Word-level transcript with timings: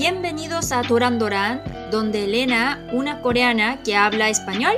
Bienvenidos 0.00 0.72
a 0.72 0.82
Toran 0.82 1.18
Doran, 1.18 1.62
donde 1.90 2.24
Elena, 2.24 2.86
una 2.92 3.20
coreana 3.20 3.82
que 3.82 3.96
habla 3.96 4.28
español, 4.28 4.74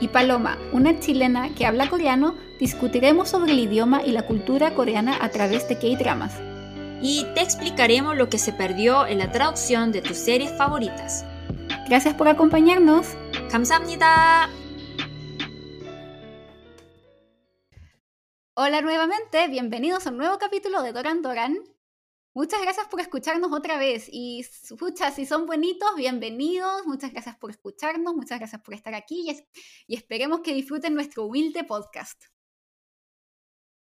y 0.00 0.08
Paloma, 0.08 0.58
una 0.72 0.98
chilena 1.00 1.54
que 1.54 1.66
habla 1.66 1.88
coreano, 1.88 2.34
discutiremos 2.58 3.28
sobre 3.28 3.52
el 3.52 3.58
idioma 3.58 4.02
y 4.04 4.12
la 4.12 4.22
cultura 4.22 4.74
coreana 4.74 5.18
a 5.20 5.28
través 5.30 5.68
de 5.68 5.78
K-dramas. 5.78 6.34
y 7.00 7.26
te 7.34 7.42
explicaremos 7.42 8.16
lo 8.16 8.28
que 8.28 8.38
se 8.38 8.52
perdió 8.52 9.06
en 9.06 9.18
la 9.18 9.30
traducción 9.30 9.92
de 9.92 10.02
tus 10.02 10.16
series 10.16 10.52
favoritas. 10.56 11.24
Gracias 11.88 12.14
por 12.14 12.28
acompañarnos. 12.28 13.06
감사합니다. 13.50 14.50
Hola 18.54 18.80
nuevamente, 18.80 19.46
bienvenidos 19.48 20.06
a 20.06 20.10
un 20.10 20.18
nuevo 20.18 20.38
capítulo 20.38 20.82
de 20.82 20.92
Doran 20.92 21.22
Doran. 21.22 21.58
Muchas 22.35 22.61
gracias 22.63 22.87
por 22.87 22.99
escucharnos 22.99 23.51
otra 23.51 23.77
vez 23.77 24.07
y 24.11 24.39
escucha, 24.39 25.11
si 25.11 25.25
son 25.25 25.45
bonitos, 25.45 25.89
bienvenidos. 25.95 26.85
Muchas 26.87 27.11
gracias 27.11 27.35
por 27.37 27.51
escucharnos, 27.51 28.15
muchas 28.15 28.39
gracias 28.39 28.59
por 28.61 28.73
estar 28.73 28.95
aquí 28.95 29.25
y, 29.27 29.29
es- 29.29 29.43
y 29.85 29.95
esperemos 29.95 30.39
que 30.41 30.53
disfruten 30.53 30.95
nuestro 30.95 31.25
humilde 31.25 31.63
podcast. 31.63 32.23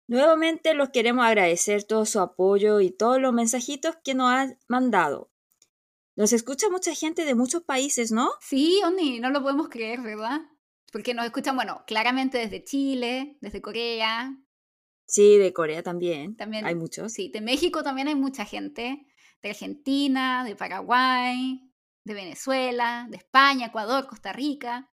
Nuevamente 0.07 0.75
los 0.75 0.89
queremos 0.89 1.25
agradecer 1.25 1.83
todo 1.85 2.05
su 2.05 2.19
apoyo 2.19 2.79
y 2.81 2.91
todos 2.91 3.19
los 3.19 3.33
mensajitos 3.33 3.95
que 4.03 4.13
nos 4.13 4.29
han 4.31 4.59
mandado. 4.67 5.31
Nos 6.15 6.31
escucha 6.31 6.69
mucha 6.69 6.93
gente 6.93 7.25
de 7.25 7.33
muchos 7.33 7.63
países, 7.63 8.11
¿no? 8.11 8.29
Sí, 8.41 8.79
Oni, 8.85 9.19
no 9.19 9.31
lo 9.31 9.41
podemos 9.41 9.69
creer, 9.69 10.01
¿verdad? 10.01 10.41
Porque 10.91 11.15
nos 11.15 11.25
escuchan, 11.25 11.55
bueno, 11.55 11.83
claramente 11.87 12.37
desde 12.37 12.63
Chile, 12.63 13.37
desde 13.41 13.61
Corea, 13.63 14.37
Sí, 15.07 15.37
de 15.37 15.53
Corea 15.53 15.83
también. 15.83 16.35
También- 16.35 16.65
Hay 16.65 16.75
muchos. 16.75 17.13
sí, 17.13 17.29
de 17.33 17.41
México 17.41 17.83
también 17.83 18.07
hay 18.07 18.15
mucha 18.15 18.45
gente, 18.45 19.05
de 19.41 19.49
Argentina, 19.49 20.43
de 20.43 20.55
Paraguay, 20.55 21.61
de 22.03 22.13
Venezuela, 22.13 23.07
de 23.09 23.17
España, 23.17 23.67
Ecuador, 23.67 24.07
Costa 24.07 24.33
Rica. 24.33 24.91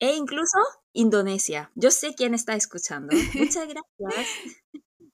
E 0.00 0.16
incluso 0.16 0.58
Indonesia. 0.92 1.70
Yo 1.76 1.90
sé 1.90 2.14
quién 2.14 2.34
está 2.34 2.54
escuchando. 2.54 3.08
Muchas 3.56 3.66
gracias. 3.68 4.28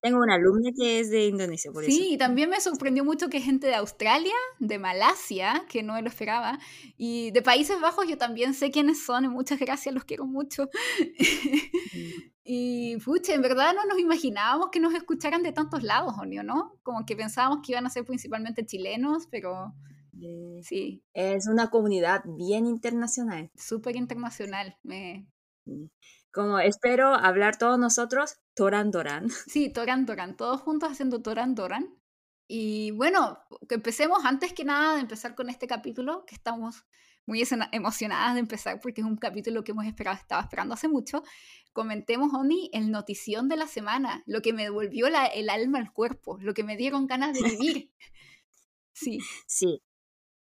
Tengo 0.02 0.18
una 0.20 0.34
alumna 0.36 0.70
que 0.74 1.00
es 1.00 1.10
de 1.10 1.26
Indonesia, 1.26 1.70
por 1.72 1.84
Sí, 1.84 1.92
eso. 2.04 2.14
y 2.14 2.16
también 2.18 2.48
me 2.48 2.60
sorprendió 2.60 3.04
mucho 3.04 3.28
que 3.28 3.40
gente 3.40 3.66
de 3.66 3.74
Australia, 3.74 4.32
de 4.58 4.78
Malasia, 4.78 5.66
que 5.68 5.82
no 5.82 6.00
lo 6.00 6.08
esperaba, 6.08 6.58
y 6.96 7.30
de 7.32 7.42
Países 7.42 7.80
Bajos 7.80 8.06
yo 8.08 8.16
también 8.16 8.54
sé 8.54 8.70
quiénes 8.70 9.02
son, 9.04 9.24
y 9.24 9.28
muchas 9.28 9.58
gracias, 9.58 9.94
los 9.94 10.04
quiero 10.04 10.24
mucho. 10.26 10.68
y 12.44 12.96
pucha, 12.98 13.34
en 13.34 13.42
verdad 13.42 13.74
no 13.74 13.84
nos 13.84 13.98
imaginábamos 13.98 14.70
que 14.72 14.80
nos 14.80 14.94
escucharan 14.94 15.42
de 15.42 15.52
tantos 15.52 15.82
lados, 15.82 16.14
Onio, 16.18 16.42
¿no? 16.42 16.78
Como 16.82 17.04
que 17.04 17.16
pensábamos 17.16 17.60
que 17.64 17.72
iban 17.72 17.86
a 17.86 17.90
ser 17.90 18.04
principalmente 18.04 18.64
chilenos, 18.64 19.26
pero 19.30 19.74
Eh, 20.22 20.60
sí, 20.62 21.02
Es 21.14 21.46
una 21.46 21.70
comunidad 21.70 22.22
bien 22.26 22.66
internacional. 22.66 23.50
súper 23.54 23.96
internacional. 23.96 24.76
Me... 24.82 25.26
Como 26.32 26.58
espero 26.60 27.08
hablar 27.14 27.56
todos 27.58 27.78
nosotros, 27.78 28.36
Toran 28.54 28.90
Doran. 28.90 29.28
Sí, 29.46 29.72
Toran 29.72 30.06
Toran, 30.06 30.36
todos 30.36 30.60
juntos 30.60 30.92
haciendo 30.92 31.22
Toran 31.22 31.54
Toran. 31.54 31.96
Y 32.48 32.90
bueno, 32.92 33.38
que 33.68 33.76
empecemos 33.76 34.24
antes 34.24 34.52
que 34.52 34.64
nada 34.64 34.94
de 34.94 35.00
empezar 35.00 35.34
con 35.36 35.48
este 35.50 35.66
capítulo, 35.68 36.24
que 36.26 36.34
estamos 36.34 36.84
muy 37.26 37.44
emocionadas 37.70 38.34
de 38.34 38.40
empezar 38.40 38.80
porque 38.80 39.02
es 39.02 39.06
un 39.06 39.16
capítulo 39.16 39.62
que 39.62 39.70
hemos 39.70 39.84
esperado, 39.86 40.16
estaba 40.16 40.42
esperando 40.42 40.74
hace 40.74 40.88
mucho. 40.88 41.22
Comentemos, 41.72 42.32
Oni, 42.34 42.68
el 42.72 42.90
notición 42.90 43.48
de 43.48 43.56
la 43.56 43.68
semana, 43.68 44.24
lo 44.26 44.42
que 44.42 44.52
me 44.52 44.64
devolvió 44.64 45.08
la- 45.10 45.26
el 45.26 45.48
alma 45.48 45.78
al 45.78 45.92
cuerpo, 45.92 46.38
lo 46.40 46.54
que 46.54 46.64
me 46.64 46.76
dieron 46.76 47.06
ganas 47.06 47.34
de 47.34 47.42
vivir. 47.42 47.90
Sí, 48.92 49.20
Sí. 49.46 49.82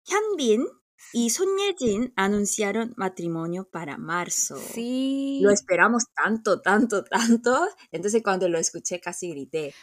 Hyunbin 0.05 0.67
y 1.14 1.30
Son 1.30 1.48
Ye-jin 1.58 2.14
anunciaron 2.16 2.94
matrimonio 2.98 3.70
para 3.70 3.98
marzo. 3.98 4.58
sí. 4.58 5.40
Lo 5.42 5.52
esperamos 5.52 6.06
tanto, 6.16 6.62
tanto, 6.62 7.04
tanto. 7.04 7.68
Entonces 7.92 8.22
cuando 8.24 8.50
lo 8.50 8.58
escuché 8.60 9.00
casi 9.00 9.30
grité. 9.30 9.74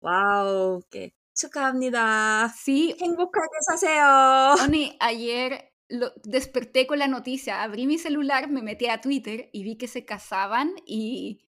¡Wow! 0.00 0.84
¡Qué 0.90 1.14
축하합니다! 1.34 2.52
Sí, 2.54 2.94
행복하게 3.00 3.56
사세요! 3.68 4.54
Oni, 4.62 4.96
ayer 5.00 5.72
lo, 5.88 6.12
desperté 6.24 6.86
con 6.86 6.98
la 6.98 7.08
noticia, 7.08 7.62
abrí 7.62 7.86
mi 7.86 7.98
celular, 7.98 8.50
me 8.50 8.62
metí 8.62 8.86
a 8.86 9.00
Twitter 9.00 9.48
y 9.52 9.64
vi 9.64 9.76
que 9.76 9.88
se 9.88 10.04
casaban 10.04 10.74
y 10.86 11.40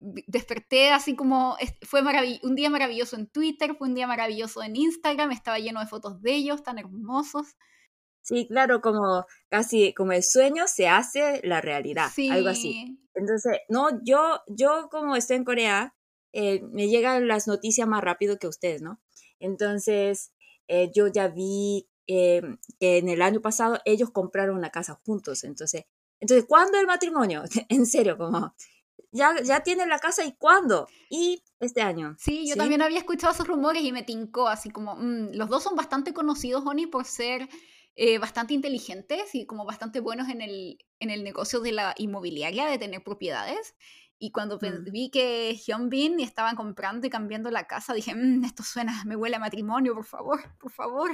vi- 0.00 0.24
desperté 0.28 0.90
así 0.92 1.16
como, 1.16 1.56
es- 1.58 1.74
fue 1.82 2.02
marav- 2.02 2.38
un 2.42 2.54
día 2.54 2.70
maravilloso 2.70 3.16
en 3.16 3.26
Twitter, 3.26 3.74
fue 3.76 3.88
un 3.88 3.94
día 3.94 4.06
maravilloso 4.06 4.62
en 4.62 4.76
Instagram, 4.76 5.32
estaba 5.32 5.58
lleno 5.58 5.80
de 5.80 5.86
fotos 5.86 6.22
de 6.22 6.34
ellos, 6.36 6.62
tan 6.62 6.78
hermosos. 6.78 7.56
Sí, 8.23 8.47
claro, 8.47 8.81
como 8.81 9.25
casi 9.49 9.93
como 9.93 10.13
el 10.13 10.23
sueño 10.23 10.67
se 10.67 10.87
hace 10.87 11.41
la 11.43 11.59
realidad, 11.59 12.09
algo 12.31 12.49
así. 12.49 12.73
Sí, 12.73 12.99
Entonces, 13.13 13.59
no, 13.67 14.01
yo, 14.03 14.41
yo 14.47 14.87
como 14.89 15.15
estoy 15.17 15.37
en 15.37 15.43
Corea, 15.43 15.93
eh, 16.31 16.61
me 16.71 16.87
llegan 16.87 17.27
las 17.27 17.47
noticias 17.47 17.87
más 17.87 18.01
rápido 18.01 18.39
que 18.39 18.47
ustedes, 18.47 18.81
¿no? 18.81 19.01
Entonces, 19.39 20.31
eh, 20.69 20.89
yo 20.95 21.07
ya 21.07 21.27
vi 21.27 21.89
eh, 22.07 22.41
que 22.79 22.97
en 22.97 23.09
el 23.09 23.21
año 23.21 23.41
pasado 23.41 23.79
ellos 23.83 24.09
compraron 24.11 24.57
una 24.57 24.71
casa 24.71 24.99
juntos. 25.05 25.43
Entonces, 25.43 25.83
entonces 26.21 26.45
¿cuándo 26.47 26.79
el 26.79 26.87
matrimonio? 26.87 27.43
en 27.69 27.85
serio, 27.85 28.17
como, 28.17 28.55
ya, 29.11 29.41
ya 29.41 29.61
tienen 29.61 29.89
la 29.89 29.99
casa 29.99 30.25
y 30.25 30.33
cuándo? 30.33 30.87
Y 31.09 31.43
este 31.59 31.81
año. 31.81 32.15
Sí, 32.19 32.47
yo 32.47 32.53
¿sí? 32.53 32.59
también 32.59 32.81
había 32.81 32.99
escuchado 32.99 33.33
esos 33.33 33.47
rumores 33.47 33.83
y 33.83 33.91
me 33.91 34.03
tincó, 34.03 34.47
así 34.47 34.69
como, 34.69 34.95
mm, 34.95 35.33
los 35.33 35.49
dos 35.49 35.63
son 35.63 35.75
bastante 35.75 36.13
conocidos, 36.13 36.63
Oni, 36.65 36.87
por 36.87 37.05
ser 37.05 37.49
eh, 37.95 38.17
bastante 38.17 38.53
inteligentes 38.53 39.35
y 39.35 39.45
como 39.45 39.65
bastante 39.65 39.99
buenos 39.99 40.29
en 40.29 40.41
el, 40.41 40.77
en 40.99 41.09
el 41.09 41.23
negocio 41.23 41.59
de 41.61 41.71
la 41.73 41.93
inmobiliaria, 41.97 42.65
de 42.67 42.77
tener 42.77 43.03
propiedades. 43.03 43.75
Y 44.19 44.31
cuando 44.31 44.57
Mm. 44.57 44.91
vi 44.91 45.09
que 45.11 45.53
Hyunbin 45.55 46.19
estaban 46.19 46.55
comprando 46.55 47.05
y 47.07 47.09
cambiando 47.09 47.51
la 47.51 47.67
casa, 47.67 47.93
dije, 47.93 48.15
"Mm, 48.15 48.43
esto 48.45 48.63
suena, 48.63 49.03
me 49.05 49.15
huele 49.15 49.35
a 49.35 49.39
matrimonio, 49.39 49.93
por 49.95 50.05
favor, 50.05 50.39
por 50.59 50.71
favor. 50.71 51.11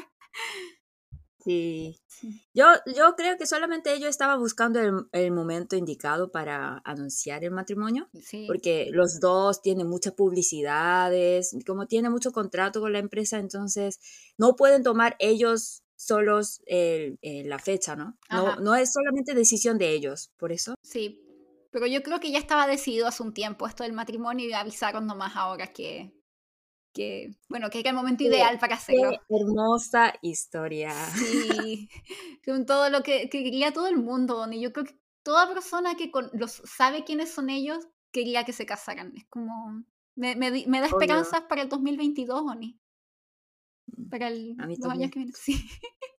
Sí. 1.40 1.98
Sí. 2.08 2.42
Yo, 2.54 2.66
yo 2.98 3.16
creo 3.16 3.38
que 3.38 3.48
solamente 3.48 3.94
ellos 3.94 4.10
estaban 4.10 4.40
buscando 4.40 4.80
el, 4.82 5.08
el 5.14 5.32
momento 5.32 5.78
indicado 5.78 6.32
para 6.32 6.82
anunciar 6.84 7.46
el 7.46 7.52
matrimonio. 7.52 8.10
Sí, 8.22 8.46
porque 8.46 8.90
los 8.92 9.22
dos 9.22 9.62
tienen 9.62 9.88
muchas 9.88 10.14
publicidades, 10.14 11.56
como 11.66 11.88
tienen 11.88 12.12
mucho 12.12 12.32
contrato 12.34 12.82
con 12.82 12.92
la 12.92 13.00
empresa, 13.00 13.38
entonces 13.40 14.00
no 14.38 14.56
pueden 14.58 14.84
tomar 14.84 15.16
ellos 15.20 15.84
solos 16.00 16.62
eh, 16.66 17.18
la 17.46 17.60
fecha, 17.60 17.96
¿no? 17.96 18.18
No, 18.32 18.56
no 18.56 18.74
es 18.76 18.94
solamente 18.94 19.34
decisión 19.36 19.78
de 19.78 19.92
ellos, 19.92 20.32
por 20.38 20.52
eso. 20.52 20.76
sí. 20.82 21.22
Pero 21.72 21.86
yo 21.86 22.02
creo 22.02 22.20
que 22.20 22.32
ya 22.32 22.40
estaba 22.40 22.66
decidido 22.66 23.06
hace 23.06 23.22
un 23.22 23.32
tiempo 23.32 23.68
esto 23.68 23.84
del 23.84 23.94
matrimonio 23.94 24.48
y 24.48 24.54
avisaron 24.54 25.06
nomás 25.06 25.36
ahora 25.36 25.68
que, 25.68 26.12
que 26.94 27.30
bueno, 27.48 27.70
que 27.70 27.80
era 27.80 27.92
el 27.92 27.96
momento 27.96 28.24
Sí, 28.24 28.28
ideal 28.28 28.58
para 28.58 28.76
hacerlo. 28.76 29.12
Qué 29.12 29.36
hermosa 29.36 30.14
historia. 30.24 30.92
Sí, 31.16 31.88
con 32.46 32.66
todo 32.66 32.90
lo 32.90 33.04
que, 33.04 33.30
que 33.30 33.44
quería 33.44 33.72
todo 33.72 33.88
el 33.88 33.98
mundo, 33.98 34.40
Oni. 34.40 34.60
Yo 34.60 34.74
creo 34.74 34.86
que 34.86 35.00
toda 35.22 35.48
persona 35.54 35.96
que 35.96 36.10
con- 36.10 36.32
los 36.34 36.54
sabe 36.66 37.04
quiénes 37.04 37.30
son 37.30 37.50
ellos 37.52 37.88
quería 38.12 38.46
que 38.46 38.54
se 38.54 38.66
casaran. 38.66 39.14
Es 39.16 39.26
como. 39.30 39.84
Me, 40.16 40.36
me 40.36 40.52
me 40.68 40.80
da 40.82 40.88
esperanzas 40.88 41.42
para 41.48 41.62
el 41.62 41.70
2022, 41.70 42.42
Oni. 42.42 42.80
Para 44.10 44.28
el, 44.28 44.56
A 44.60 44.68
mí 44.68 44.76
los 44.78 44.92
años 44.92 45.12
que 45.12 45.20
vienen. 45.20 45.34
Sí, 45.42 45.70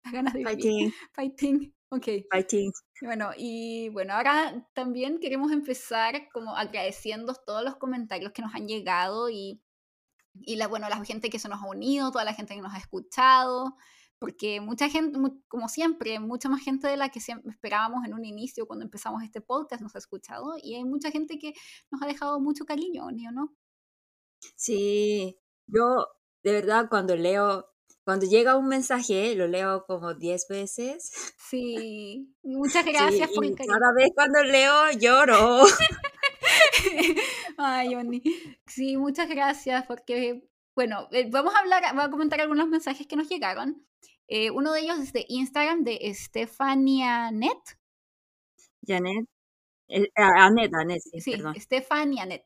las 0.04 0.14
ganas 0.14 0.34
de 0.34 0.40
vivir. 0.40 0.56
Fighting, 0.56 0.94
Fighting. 1.14 1.74
Ok. 1.92 2.06
fighting. 2.32 2.72
Bueno, 3.02 3.32
y 3.36 3.90
bueno, 3.90 4.14
ahora 4.14 4.68
también 4.74 5.20
queremos 5.20 5.52
empezar 5.52 6.30
como 6.32 6.56
agradeciendo 6.56 7.34
todos 7.34 7.64
los 7.64 7.78
comentarios 7.78 8.32
que 8.32 8.42
nos 8.44 8.54
han 8.54 8.68
llegado 8.68 9.30
y, 9.30 9.60
y 10.34 10.56
la, 10.58 10.68
bueno, 10.68 10.88
la 10.88 11.04
gente 11.04 11.30
que 11.30 11.40
se 11.40 11.50
nos 11.50 11.62
ha 11.62 11.68
unido, 11.68 12.12
toda 12.12 12.26
la 12.26 12.34
gente 12.34 12.54
que 12.54 12.62
nos 12.62 12.74
ha 12.74 12.78
escuchado, 12.78 13.76
porque 14.20 14.62
mucha 14.62 14.88
gente, 14.90 15.18
como 15.48 15.68
siempre, 15.68 16.20
mucha 16.20 16.48
más 16.50 16.62
gente 16.62 16.88
de 16.88 16.98
la 16.98 17.10
que 17.10 17.22
siempre 17.22 17.52
esperábamos 17.52 18.06
en 18.06 18.14
un 18.14 18.26
inicio 18.26 18.68
cuando 18.68 18.86
empezamos 18.86 19.24
este 19.24 19.42
podcast 19.42 19.82
nos 19.82 19.96
ha 19.96 20.00
escuchado 20.00 20.56
y 20.62 20.76
hay 20.76 20.84
mucha 20.84 21.10
gente 21.10 21.40
que 21.40 21.54
nos 21.90 22.04
ha 22.04 22.06
dejado 22.06 22.40
mucho 22.40 22.66
cariño, 22.66 23.06
¿o 23.06 23.12
no? 23.12 23.56
Sí, 24.56 25.40
yo 25.68 26.06
de 26.44 26.52
verdad 26.54 26.88
cuando 26.90 27.16
leo, 27.16 27.70
cuando 28.04 28.26
llega 28.26 28.56
un 28.58 28.68
mensaje, 28.68 29.36
lo 29.36 29.48
leo 29.48 29.86
como 29.86 30.14
10 30.14 30.48
veces. 30.50 31.34
Sí, 31.50 32.34
muchas 32.44 32.84
Sí, 32.86 32.92
gracias 32.92 33.32
por 33.32 33.46
y 33.46 33.56
cada 33.56 33.94
vez 33.96 34.10
cuando 34.16 34.44
leo 34.44 34.92
lloro. 34.98 35.64
Ay, 37.58 37.96
Oni. 37.96 38.22
Sí, 38.66 38.98
muchas 38.98 39.28
gracias 39.30 39.86
porque, 39.86 40.48
bueno, 40.76 41.08
eh, 41.12 41.28
vamos 41.30 41.54
a 41.56 41.60
hablar, 41.60 41.84
voy 41.94 42.04
a 42.04 42.10
comentar 42.10 42.40
algunos 42.42 42.68
mensajes 42.68 43.08
que 43.08 43.16
nos 43.16 43.30
llegaron. 43.30 43.86
Eh, 44.28 44.52
uno 44.52 44.72
de 44.72 44.82
ellos 44.82 45.00
es 45.00 45.12
de 45.14 45.26
Instagram 45.28 45.84
de 45.84 46.14
Stefania 46.14 47.32
Net. 47.32 47.58
Janet, 48.86 49.26
eh, 49.90 50.08
ah, 50.16 50.46
Anet, 50.46 50.72
Anet, 50.74 51.02
sí, 51.02 51.22
Sí, 51.22 51.32
perdón. 51.32 51.56
Stefania 51.60 52.26
Net, 52.26 52.44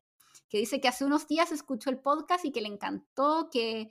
que 0.53 0.59
dice 0.59 0.79
que 0.79 0.87
hace 0.87 1.03
unos 1.03 1.27
días 1.27 1.51
escuchó 1.51 1.89
el 1.89 1.97
podcast 1.97 2.45
y 2.45 2.51
que 2.51 2.61
le 2.61 2.67
encantó, 2.67 3.49
que 3.51 3.89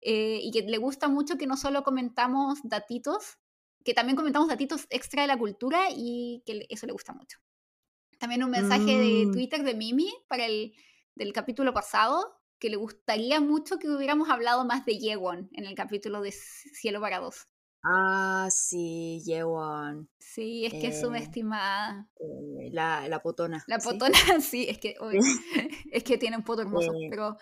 eh, 0.00 0.40
y 0.42 0.50
que 0.50 0.62
le 0.62 0.76
gusta 0.76 1.06
mucho 1.06 1.38
que 1.38 1.46
no 1.46 1.56
solo 1.56 1.84
comentamos 1.84 2.58
datitos, 2.64 3.38
que 3.84 3.94
también 3.94 4.16
comentamos 4.16 4.48
datitos 4.48 4.88
extra 4.90 5.22
de 5.22 5.28
la 5.28 5.38
cultura 5.38 5.84
y 5.94 6.42
que 6.44 6.66
eso 6.68 6.86
le 6.86 6.92
gusta 6.92 7.12
mucho. 7.12 7.38
También 8.18 8.42
un 8.42 8.50
mensaje 8.50 8.98
de 8.98 9.26
Mm. 9.26 9.32
Twitter 9.32 9.62
de 9.62 9.74
Mimi 9.74 10.12
para 10.26 10.46
el 10.46 10.74
del 11.14 11.32
capítulo 11.32 11.72
pasado, 11.72 12.42
que 12.58 12.70
le 12.70 12.76
gustaría 12.76 13.40
mucho 13.40 13.78
que 13.78 13.88
hubiéramos 13.88 14.30
hablado 14.30 14.64
más 14.64 14.84
de 14.84 14.98
Yewon 14.98 15.48
en 15.52 15.64
el 15.64 15.76
capítulo 15.76 16.22
de 16.22 16.32
Cielo 16.32 17.00
para 17.00 17.20
dos. 17.20 17.46
Ah, 17.82 18.48
sí, 18.50 19.22
Yeon, 19.24 20.08
Sí, 20.18 20.66
es 20.66 20.72
que 20.72 20.88
es 20.88 20.96
eh, 20.96 21.00
subestimada. 21.00 22.08
eh, 22.20 22.70
la, 22.72 23.08
la 23.08 23.20
potona. 23.22 23.64
La 23.66 23.78
potona, 23.78 24.12
sí, 24.40 24.66
es 24.68 24.78
que, 24.78 24.96
uy, 25.00 25.18
es 25.92 26.04
que 26.04 26.18
tiene 26.18 26.36
un 26.36 26.44
poto 26.44 26.62
hermoso, 26.62 26.92
Eh, 26.92 27.08
pero 27.10 27.36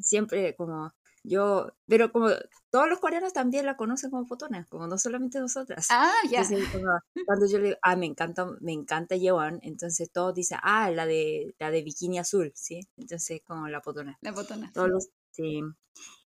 siempre 0.00 0.54
como 0.56 0.92
yo, 1.22 1.68
pero 1.86 2.10
como 2.12 2.28
todos 2.70 2.88
los 2.88 2.98
coreanos 2.98 3.34
también 3.34 3.66
la 3.66 3.76
conocen 3.76 4.10
como 4.10 4.26
potona, 4.26 4.64
como 4.70 4.86
no 4.86 4.96
solamente 4.96 5.38
nosotras. 5.38 5.88
ah, 5.90 6.12
ya. 6.30 6.42
Como 6.72 6.98
cuando 7.26 7.46
yo 7.46 7.58
le 7.58 7.64
digo, 7.64 7.78
ah, 7.82 7.96
me 7.96 8.06
encanta, 8.06 8.46
me 8.60 8.72
encanta 8.72 9.16
Yeon, 9.16 9.58
entonces 9.62 10.10
todos 10.10 10.34
dicen, 10.34 10.58
ah, 10.62 10.90
la 10.90 11.04
de, 11.06 11.54
la 11.58 11.70
de 11.70 11.82
bikini 11.82 12.18
azul, 12.18 12.52
¿sí? 12.54 12.80
Entonces, 12.96 13.42
como 13.44 13.68
la 13.68 13.82
potona. 13.82 14.16
La 14.22 14.32
potona. 14.32 14.70
Todos 14.72 14.88
sí. 14.88 14.92
los, 14.92 15.08
sí. 15.32 15.60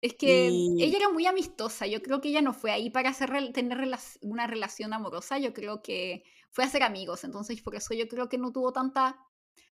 Es 0.03 0.15
que 0.15 0.65
Y 0.75 0.77
ella 0.77 0.97
era 0.97 1.09
muy 1.09 1.25
amistosa. 1.27 1.87
Yo 1.87 2.01
creo 2.01 2.19
que 2.21 2.29
ella 2.29 2.41
no 2.41 2.53
fue 2.53 2.71
ahí 2.71 2.89
para 2.89 3.09
hacer 3.09 3.31
tener 3.53 3.77
rela- 3.77 4.17
una 4.21 4.47
relación 4.47 4.93
amorosa. 4.93 5.37
Yo 5.39 5.53
creo 5.53 5.81
que 5.81 6.23
fue 6.51 6.65
a 6.65 6.69
ser 6.69 6.83
amigos. 6.83 7.23
Entonces, 7.23 7.61
por 7.61 7.75
eso 7.75 7.93
yo 7.93 8.07
creo 8.09 8.27
que 8.29 8.37
no 8.37 8.51
tuvo 8.51 8.73
tanta. 8.73 9.17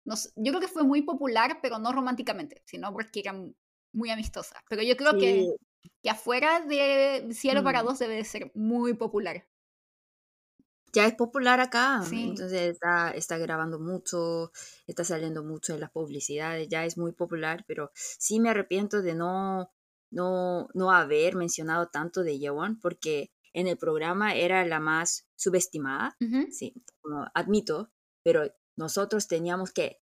no 0.05 0.15
yo 0.37 0.51
creo 0.53 0.61
que 0.61 0.67
fue 0.69 0.83
muy 0.83 1.01
popular, 1.03 1.59
pero 1.61 1.79
no 1.79 1.91
románticamente, 1.91 2.63
sino 2.65 2.93
porque 2.93 3.19
era 3.21 3.33
muy 3.93 4.09
amistosa. 4.09 4.63
Pero 4.69 4.83
yo 4.83 4.95
creo 4.97 5.17
que, 5.17 5.43
sí, 5.43 5.55
que 6.03 6.09
afuera 6.11 6.61
de 6.61 7.29
Cielo 7.33 7.63
para 7.63 7.83
mm, 7.83 7.85
dos 7.85 7.99
debe 7.99 8.15
de 8.17 8.25
ser 8.25 8.51
muy 8.55 8.93
popular. 8.95 9.47
ya 10.93 11.05
es 11.07 11.15
popular 11.15 11.59
acá, 11.61 12.01
Sí. 12.07 12.21
entonces 12.21 12.61
está, 12.73 13.11
está 13.11 13.37
grabando 13.37 13.79
mucho, 13.79 14.51
está 14.87 15.03
saliendo 15.05 15.43
mucho 15.43 15.73
en 15.73 15.79
las 15.81 15.91
publicidades, 15.91 16.67
ya 16.69 16.85
es 16.85 16.97
muy 16.97 17.13
popular, 17.13 17.63
pero 17.67 17.91
sí 17.95 18.39
me 18.41 18.49
arrepiento 18.49 19.01
de 19.01 19.15
no, 19.15 19.71
no, 20.11 20.67
no 20.73 20.91
haber 20.91 21.35
mencionado 21.35 21.87
tanto 21.87 22.23
de 22.23 22.37
Yeon, 22.37 22.79
porque 22.79 23.31
en 23.53 23.67
el 23.67 23.77
programa 23.77 24.35
era 24.35 24.65
la 24.65 24.79
más 24.79 25.27
subestimada, 25.35 26.15
sí, 26.51 26.73
como 27.01 27.25
admito, 27.33 27.91
pero 28.23 28.43
nosotros 28.77 29.27
teníamos 29.27 29.71
que 29.71 30.01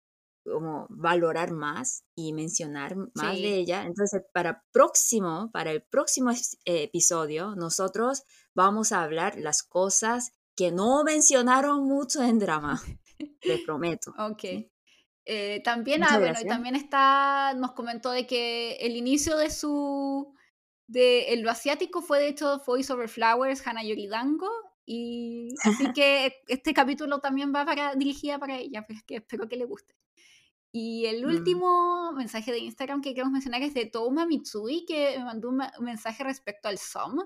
como 0.45 0.85
valorar 0.89 1.51
más 1.51 2.05
y 2.15 2.31
mencionar 2.33 2.95
más 3.15 3.35
de 3.35 3.55
ella. 3.55 3.83
Entonces, 3.83 4.21
para 4.31 4.63
próximo, 4.71 5.49
para 5.51 5.71
el 5.71 5.81
próximo 5.81 6.31
eh, 6.31 6.83
episodio, 6.83 7.55
nosotros 7.55 8.23
vamos 8.53 8.91
a 8.91 9.01
hablar 9.01 9.39
las 9.39 9.63
cosas 9.63 10.31
que 10.55 10.71
no 10.71 11.03
mencionaron 11.03 11.83
mucho 11.83 12.21
en 12.21 12.39
drama. 12.39 12.81
Les 13.41 13.61
prometo. 13.61 14.13
Ok. 14.19 14.41
¿sí? 14.41 14.71
Eh, 15.25 15.61
también, 15.63 16.03
ah, 16.03 16.19
bueno, 16.19 16.39
y 16.41 16.45
también 16.47 16.75
está, 16.75 17.53
nos 17.55 17.71
comentó 17.73 18.11
de 18.11 18.27
que 18.27 18.73
el 18.81 18.95
inicio 18.95 19.37
de 19.37 19.49
su, 19.49 20.35
de 20.87 21.33
en 21.33 21.43
lo 21.43 21.49
asiático 21.49 22.01
fue 22.01 22.19
de 22.19 22.27
hecho 22.29 22.61
Voice 22.65 22.93
Over 22.93 23.09
Flowers, 23.09 23.65
Hana 23.65 23.83
Yoridango, 23.83 24.49
y 24.85 25.49
así 25.63 25.85
que 25.95 26.33
este 26.47 26.73
capítulo 26.73 27.19
también 27.19 27.51
va 27.55 27.65
para, 27.65 27.95
dirigida 27.95 28.37
para 28.39 28.57
ella, 28.57 28.85
pues 28.85 29.01
que 29.03 29.15
espero 29.17 29.47
que 29.49 29.57
le 29.57 29.65
guste. 29.65 29.95
Y 30.71 31.05
el 31.05 31.25
Mm, 31.25 31.29
último 31.29 32.11
mensaje 32.11 32.51
de 32.51 32.59
Instagram 32.59 33.01
que 33.01 33.13
queremos 33.13 33.31
mencionar 33.31 33.61
es 33.63 33.73
de 33.73 33.85
Touma 33.85 34.25
Mitsui, 34.25 34.85
que 34.85 35.17
me 35.17 35.23
mandó 35.25 35.49
un, 35.49 35.57
ma- 35.57 35.71
un 35.79 35.85
mensaje 35.85 36.23
respecto 36.23 36.67
al 36.67 36.77
SOM, 36.77 37.17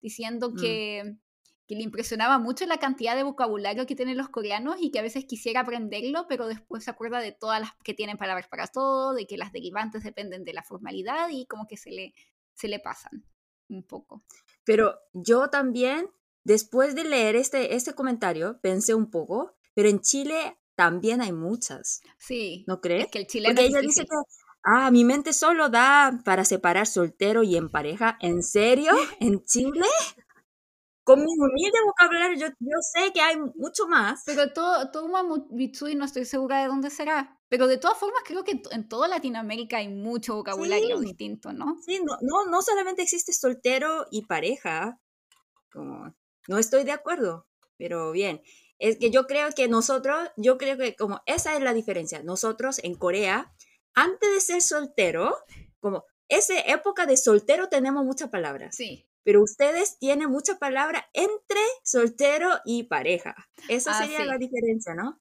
diciendo 0.00 0.50
mm. 0.50 0.56
que, 0.56 1.16
que 1.66 1.74
le 1.74 1.82
impresionaba 1.82 2.38
mucho 2.38 2.66
la 2.66 2.78
cantidad 2.78 3.16
de 3.16 3.22
vocabulario 3.22 3.86
que 3.86 3.96
tienen 3.96 4.18
los 4.18 4.28
coreanos 4.28 4.76
y 4.80 4.90
que 4.90 4.98
a 4.98 5.02
veces 5.02 5.24
quisiera 5.24 5.60
aprenderlo, 5.60 6.26
pero 6.28 6.46
después 6.46 6.84
se 6.84 6.90
acuerda 6.90 7.20
de 7.20 7.32
todas 7.32 7.60
las 7.60 7.70
que 7.82 7.94
tienen 7.94 8.18
palabras 8.18 8.48
para 8.48 8.66
todo, 8.66 9.14
de 9.14 9.26
que 9.26 9.38
las 9.38 9.52
derivantes 9.52 10.02
dependen 10.04 10.44
de 10.44 10.52
la 10.52 10.62
formalidad 10.62 11.28
y 11.30 11.46
como 11.46 11.66
que 11.66 11.76
se 11.76 11.90
le, 11.90 12.14
se 12.54 12.68
le 12.68 12.80
pasan 12.80 13.24
un 13.68 13.82
poco. 13.82 14.22
Pero 14.64 14.98
yo 15.12 15.48
también, 15.48 16.10
después 16.44 16.94
de 16.94 17.04
leer 17.04 17.36
este, 17.36 17.74
este 17.74 17.94
comentario, 17.94 18.60
pensé 18.60 18.94
un 18.94 19.10
poco, 19.10 19.54
pero 19.74 19.88
en 19.88 20.00
Chile 20.00 20.58
también 20.74 21.22
hay 21.22 21.32
muchas, 21.32 22.00
Sí, 22.18 22.64
¿no 22.66 22.74
es 22.74 22.80
crees? 22.80 23.06
que 23.10 23.18
el 23.18 23.26
chileno 23.26 23.54
Porque 23.54 23.66
ella 23.66 23.80
dice 23.80 24.02
que, 24.02 24.16
ah, 24.64 24.90
mi 24.90 25.04
mente 25.04 25.32
solo 25.32 25.68
da 25.68 26.20
para 26.24 26.44
separar 26.44 26.86
soltero 26.86 27.42
y 27.42 27.56
en 27.56 27.70
pareja. 27.70 28.18
¿En 28.20 28.42
serio? 28.42 28.92
¿En 29.20 29.44
Chile? 29.44 29.86
Con 31.04 31.20
mi 31.20 31.26
humilde 31.38 31.78
vocabulario, 31.84 32.38
yo, 32.38 32.46
yo 32.60 32.78
sé 32.80 33.12
que 33.12 33.20
hay 33.20 33.36
mucho 33.36 33.86
más. 33.86 34.22
Pero 34.24 34.52
todo, 34.52 34.90
Touma 34.90 35.22
Mu- 35.22 35.46
Mitsui 35.50 35.94
no 35.94 36.04
estoy 36.06 36.24
segura 36.24 36.62
de 36.62 36.68
dónde 36.68 36.88
será. 36.90 37.38
Pero 37.48 37.66
de 37.66 37.76
todas 37.76 37.98
formas 37.98 38.22
creo 38.24 38.42
que 38.42 38.62
en 38.70 38.88
toda 38.88 39.06
Latinoamérica 39.06 39.76
hay 39.76 39.88
mucho 39.88 40.34
vocabulario 40.36 40.98
Sí, 40.98 41.04
distinto, 41.04 41.52
¿no? 41.52 41.76
sí, 41.84 42.00
no, 42.02 42.16
no, 42.22 42.50
no 42.50 42.62
solamente 42.62 43.02
existe 43.02 43.32
soltero 43.32 44.06
y 44.10 44.24
pareja, 44.26 44.98
como, 45.72 46.14
no 46.48 46.58
estoy 46.58 46.84
de 46.84 46.92
acuerdo, 46.92 47.46
pero 47.76 48.10
bien. 48.12 48.42
Es 48.78 48.98
que 48.98 49.10
yo 49.10 49.26
creo 49.26 49.50
que 49.52 49.68
nosotros, 49.68 50.30
yo 50.36 50.58
creo 50.58 50.76
que 50.76 50.96
como 50.96 51.20
esa 51.26 51.54
es 51.56 51.62
la 51.62 51.74
diferencia. 51.74 52.22
Nosotros 52.22 52.80
en 52.82 52.96
Corea, 52.96 53.54
antes 53.94 54.32
de 54.32 54.40
ser 54.40 54.62
soltero, 54.62 55.36
como 55.80 56.04
esa 56.28 56.58
época 56.60 57.06
de 57.06 57.16
soltero 57.16 57.68
tenemos 57.68 58.04
muchas 58.04 58.30
palabras. 58.30 58.74
Sí. 58.74 59.06
Pero 59.24 59.42
ustedes 59.42 59.98
tienen 59.98 60.30
mucha 60.30 60.58
palabra 60.58 61.08
entre 61.12 61.60
soltero 61.82 62.50
y 62.64 62.84
pareja. 62.84 63.34
Esa 63.68 63.98
Ah, 63.98 64.02
sería 64.02 64.24
la 64.26 64.38
diferencia, 64.38 64.94
¿no? 64.94 65.20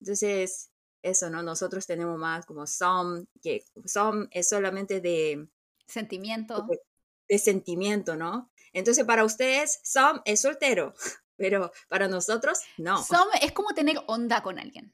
Entonces, 0.00 0.70
eso, 1.02 1.30
¿no? 1.30 1.42
Nosotros 1.42 1.86
tenemos 1.86 2.18
más 2.18 2.46
como 2.46 2.66
some, 2.66 3.26
que 3.42 3.64
some 3.84 4.28
es 4.30 4.48
solamente 4.48 5.00
de, 5.00 5.48
Sentimiento. 5.86 6.62
de, 6.68 6.80
de 7.28 7.38
sentimiento, 7.38 8.16
¿no? 8.16 8.50
Entonces, 8.72 9.04
para 9.04 9.24
ustedes, 9.24 9.80
some 9.82 10.20
es 10.24 10.42
soltero, 10.42 10.94
pero 11.36 11.72
para 11.88 12.06
nosotros, 12.08 12.60
no. 12.76 13.02
Som 13.02 13.28
es 13.40 13.52
como 13.52 13.70
tener 13.70 13.96
onda 14.06 14.42
con 14.42 14.58
alguien. 14.58 14.92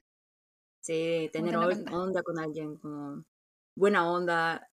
Sí, 0.81 1.29
tener 1.33 1.57
onda. 1.57 1.91
onda 1.97 2.23
con 2.23 2.39
alguien, 2.39 2.77
como 2.77 3.25
buena 3.75 4.09
onda, 4.09 4.69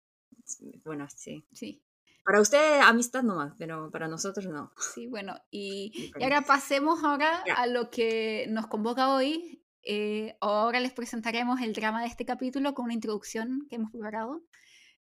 bueno, 0.85 1.09
sí. 1.15 1.47
Sí. 1.53 1.81
Para 2.25 2.41
ustedes, 2.41 2.83
amistad 2.85 3.23
nomás, 3.23 3.55
pero 3.59 3.91
para 3.91 4.09
nosotros 4.09 4.47
no. 4.47 4.73
Sí, 4.95 5.07
bueno, 5.07 5.35
y, 5.51 6.11
y 6.19 6.23
ahora 6.23 6.43
pasemos 6.43 7.03
ahora 7.05 7.43
Ya. 7.47 7.55
a 7.55 7.67
lo 7.67 7.91
que 7.91 8.47
nos 8.51 8.67
convoca 8.67 9.15
hoy. 9.15 9.65
Eh, 9.83 10.37
ahora 10.41 10.79
les 10.81 10.93
presentaremos 10.93 11.61
el 11.63 11.73
drama 11.73 12.03
de 12.03 12.09
este 12.09 12.27
capítulo 12.27 12.75
con 12.75 12.85
una 12.85 12.95
introducción 12.95 13.67
que 13.69 13.77
hemos 13.77 13.91
preparado. 13.91 14.43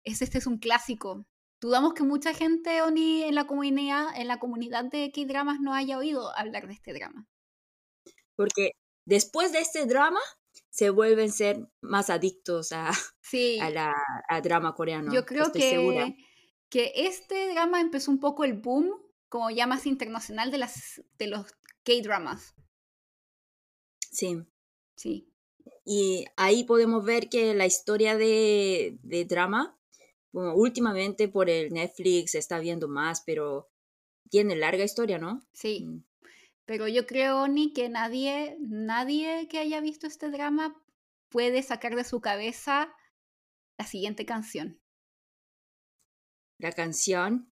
Es, 0.04 0.22
este 0.22 0.38
es 0.38 0.46
un 0.48 0.60
clásico. 0.60 1.26
Dudamos 1.60 1.94
que 1.94 2.04
mucha 2.04 2.34
gente 2.34 2.82
Oni 2.84 3.24
en 3.24 3.36
la 3.36 3.46
comunidad, 3.48 4.08
en 4.16 4.28
la 4.28 4.40
comunidad 4.40 4.86
de 4.86 5.12
K-dramas 5.12 5.60
no 5.60 5.74
haya 5.74 5.98
oído 5.98 6.36
hablar 6.38 6.68
de 6.68 6.74
este 6.74 6.94
drama. 6.94 7.28
Porque 8.36 8.72
después 9.06 9.52
de 9.52 9.60
este 9.60 9.86
drama, 9.86 10.20
se 10.70 10.90
vuelven 10.92 11.32
ser 11.32 11.68
más 11.82 12.10
adictos 12.10 12.72
a, 12.72 12.92
Sí, 13.22 13.60
a 13.60 13.70
la 13.70 13.94
a 14.30 14.42
drama 14.42 14.74
coreano. 14.76 15.12
yo 15.12 15.26
creo 15.26 15.48
estoy 15.48 15.62
segura. 15.64 16.14
Que, 16.70 16.92
este 16.96 17.52
drama 17.52 17.82
empezó 17.82 18.12
un 18.12 18.20
poco 18.20 18.44
el 18.44 18.54
boom 18.54 18.92
como 19.28 19.50
ya 19.52 19.68
más 19.68 19.86
internacional 19.86 20.52
de, 20.52 20.58
las, 20.58 21.02
de 21.18 21.28
los 21.28 21.46
K-dramas. 21.84 22.56
Sí. 24.12 24.44
Sí, 24.96 25.32
Y 25.86 26.26
ahí 26.36 26.66
podemos 26.66 27.06
ver 27.06 27.30
que 27.30 27.54
la 27.54 27.66
historia 27.66 28.18
de, 28.18 28.98
de 29.02 29.24
drama, 29.24 29.80
bueno, 30.34 30.54
últimamente 30.56 31.30
por 31.30 31.50
el 31.50 31.72
Netflix 31.72 32.32
se 32.32 32.40
está 32.40 32.60
viendo 32.60 32.90
más, 32.90 33.22
pero 33.26 33.70
tiene 34.30 34.58
larga 34.58 34.84
historia, 34.84 35.20
¿no? 35.20 35.42
sí. 35.54 35.86
Mm. 35.86 36.04
Pero 36.66 36.88
yo 36.88 37.08
creo, 37.08 37.42
Oni, 37.42 37.74
que 37.74 37.90
nadie, 37.90 38.56
nadie 38.60 39.48
que 39.48 39.58
haya 39.58 39.82
visto 39.82 40.06
este 40.06 40.30
drama 40.30 40.80
puede 41.30 41.64
sacar 41.64 41.96
de 41.96 42.04
su 42.04 42.22
cabeza 42.22 42.94
la 43.80 43.88
siguiente 43.88 44.24
canción. 44.28 44.80
La 46.62 46.74
canción? 46.74 47.50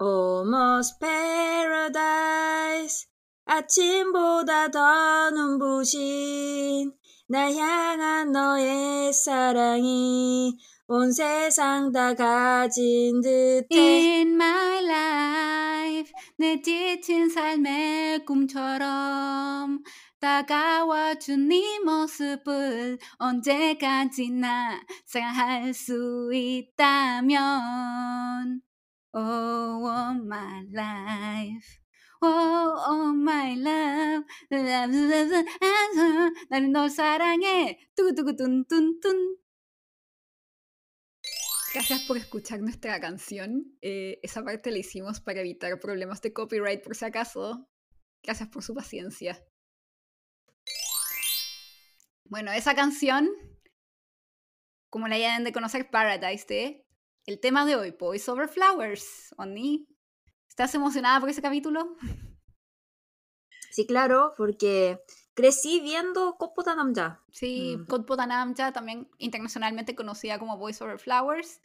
Almost 0.00 0.98
Paradise. 1.00 3.06
아침보다 3.44 4.70
더 4.70 5.30
눈부신 5.30 6.92
날 7.28 7.54
향한 7.54 8.32
너의 8.32 9.12
사랑이 9.12 10.56
온 10.86 11.12
세상 11.12 11.92
다 11.92 12.14
가진 12.14 13.20
듯해. 13.20 13.66
In 13.70 14.34
my 14.34 14.84
life, 14.84 16.12
내 16.38 16.62
지친 16.62 17.28
삶의 17.28 18.24
꿈처럼 18.24 19.82
다가와 20.19 21.15
준 21.15 21.49
네 21.49 21.79
모습을 21.79 22.97
언제까지나 23.17 24.81
사랑할 25.05 25.73
수 25.73 26.31
있다면 26.33 27.41
Oh, 29.15 29.83
oh 29.85 30.17
my 30.23 30.65
life 30.71 31.79
Oh, 32.21 32.73
oh 32.87 33.13
my 33.13 33.53
love 33.59 34.25
나는 36.49 36.71
널 36.71 36.89
사랑해 36.89 37.77
뚜두구둔둔둔 37.95 39.37
Gracias 41.73 42.01
por 42.03 42.17
escuchar 42.17 42.61
nuestra 42.61 42.99
canción. 42.99 43.75
Eh, 43.81 44.19
esa 44.21 44.43
parte 44.43 44.69
la 44.69 44.77
hicimos 44.77 45.19
para 45.19 45.41
evitar 45.41 45.79
problemas 45.79 46.21
de 46.21 46.31
copyright 46.31 46.83
por 46.83 46.95
si 46.95 47.03
acaso. 47.03 47.67
Gracias 48.21 48.47
por 48.49 48.61
su 48.61 48.75
paciencia. 48.75 49.43
Bueno, 52.30 52.52
esa 52.52 52.74
canción, 52.74 53.30
como 54.90 55.08
la 55.08 55.14
hayan 55.14 55.44
de 55.44 55.52
conocer, 55.52 55.90
Paradise 55.90 56.46
de 56.46 56.86
el 57.24 57.40
tema 57.40 57.64
de 57.64 57.76
hoy, 57.76 57.90
Boys 57.98 58.28
Over 58.28 58.48
Flowers. 58.48 59.34
Oni, 59.38 59.86
¿estás 60.46 60.74
emocionada 60.74 61.20
por 61.20 61.30
ese 61.30 61.42
capítulo? 61.42 61.96
Sí, 63.70 63.86
claro, 63.86 64.32
porque 64.36 65.04
crecí 65.34 65.78
viendo 65.80 66.36
Kopota 66.36 66.74
Namja. 66.74 67.22
Sí, 67.30 67.76
mm. 67.76 68.16
Namja, 68.26 68.72
también 68.72 69.08
internacionalmente 69.18 69.94
conocida 69.94 70.38
como 70.38 70.56
Boys 70.56 70.80
Over 70.80 70.98
Flowers, 70.98 71.60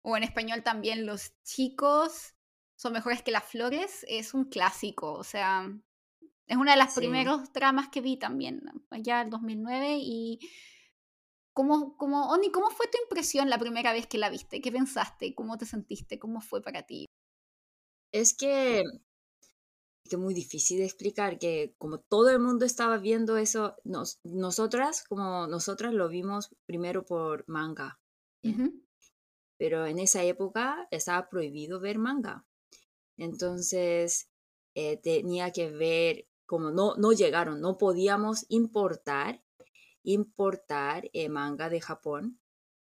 o 0.00 0.16
en 0.16 0.22
español 0.22 0.62
también 0.62 1.04
Los 1.04 1.34
chicos 1.42 2.36
son 2.76 2.92
mejores 2.92 3.22
que 3.22 3.32
las 3.32 3.44
flores, 3.44 4.06
es 4.08 4.32
un 4.32 4.44
clásico, 4.44 5.12
o 5.12 5.24
sea, 5.24 5.68
es 6.48 6.56
una 6.56 6.72
de 6.72 6.78
las 6.78 6.94
primeros 6.94 7.52
dramas 7.52 7.90
que 7.90 8.00
vi 8.00 8.16
también, 8.16 8.62
allá 8.90 9.20
en 9.20 9.30
2009. 9.30 9.98
Y 10.00 10.40
¿cómo, 11.52 11.94
cómo, 11.98 12.30
Oni, 12.30 12.50
¿cómo 12.50 12.70
fue 12.70 12.86
tu 12.86 12.98
impresión 13.02 13.50
la 13.50 13.58
primera 13.58 13.92
vez 13.92 14.06
que 14.06 14.16
la 14.16 14.30
viste? 14.30 14.62
¿Qué 14.62 14.72
pensaste? 14.72 15.34
¿Cómo 15.34 15.58
te 15.58 15.66
sentiste? 15.66 16.18
¿Cómo 16.18 16.40
fue 16.40 16.62
para 16.62 16.84
ti? 16.84 17.04
Es 18.12 18.34
que 18.34 18.82
es 20.04 20.18
muy 20.18 20.32
difícil 20.32 20.78
de 20.78 20.86
explicar 20.86 21.38
que 21.38 21.74
como 21.76 22.00
todo 22.00 22.30
el 22.30 22.38
mundo 22.38 22.64
estaba 22.64 22.96
viendo 22.96 23.36
eso, 23.36 23.76
nos, 23.84 24.18
nosotras, 24.24 25.04
como 25.06 25.46
nosotras 25.48 25.92
lo 25.92 26.08
vimos 26.08 26.48
primero 26.64 27.04
por 27.04 27.44
manga. 27.46 28.00
Pero 29.58 29.84
en 29.84 29.98
esa 29.98 30.22
época 30.22 30.88
estaba 30.90 31.28
prohibido 31.28 31.78
ver 31.78 31.98
manga. 31.98 32.46
Entonces 33.18 34.30
eh, 34.74 34.96
tenía 34.96 35.50
que 35.50 35.68
ver 35.68 36.28
como 36.48 36.70
no, 36.70 36.94
no 36.96 37.12
llegaron, 37.12 37.60
no 37.60 37.76
podíamos 37.76 38.46
importar, 38.48 39.44
importar 40.02 41.10
eh, 41.12 41.28
manga 41.28 41.68
de 41.68 41.82
Japón, 41.82 42.40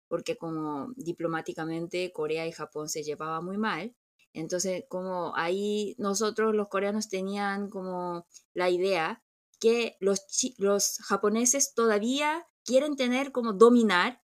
porque 0.10 0.38
como 0.38 0.90
diplomáticamente 0.98 2.12
Corea 2.12 2.46
y 2.46 2.52
Japón 2.52 2.90
se 2.90 3.04
llevaba 3.04 3.40
muy 3.40 3.58
mal. 3.58 3.96
Entonces, 4.34 4.84
como 4.90 5.34
ahí 5.38 5.96
nosotros 5.98 6.54
los 6.54 6.68
coreanos 6.68 7.08
tenían 7.08 7.70
como 7.70 8.28
la 8.54 8.70
idea 8.70 9.24
que 9.62 9.96
los, 10.02 10.20
los 10.58 10.98
japoneses 10.98 11.74
todavía 11.74 12.46
quieren 12.66 12.98
tener 12.98 13.32
como 13.32 13.54
dominar 13.54 14.22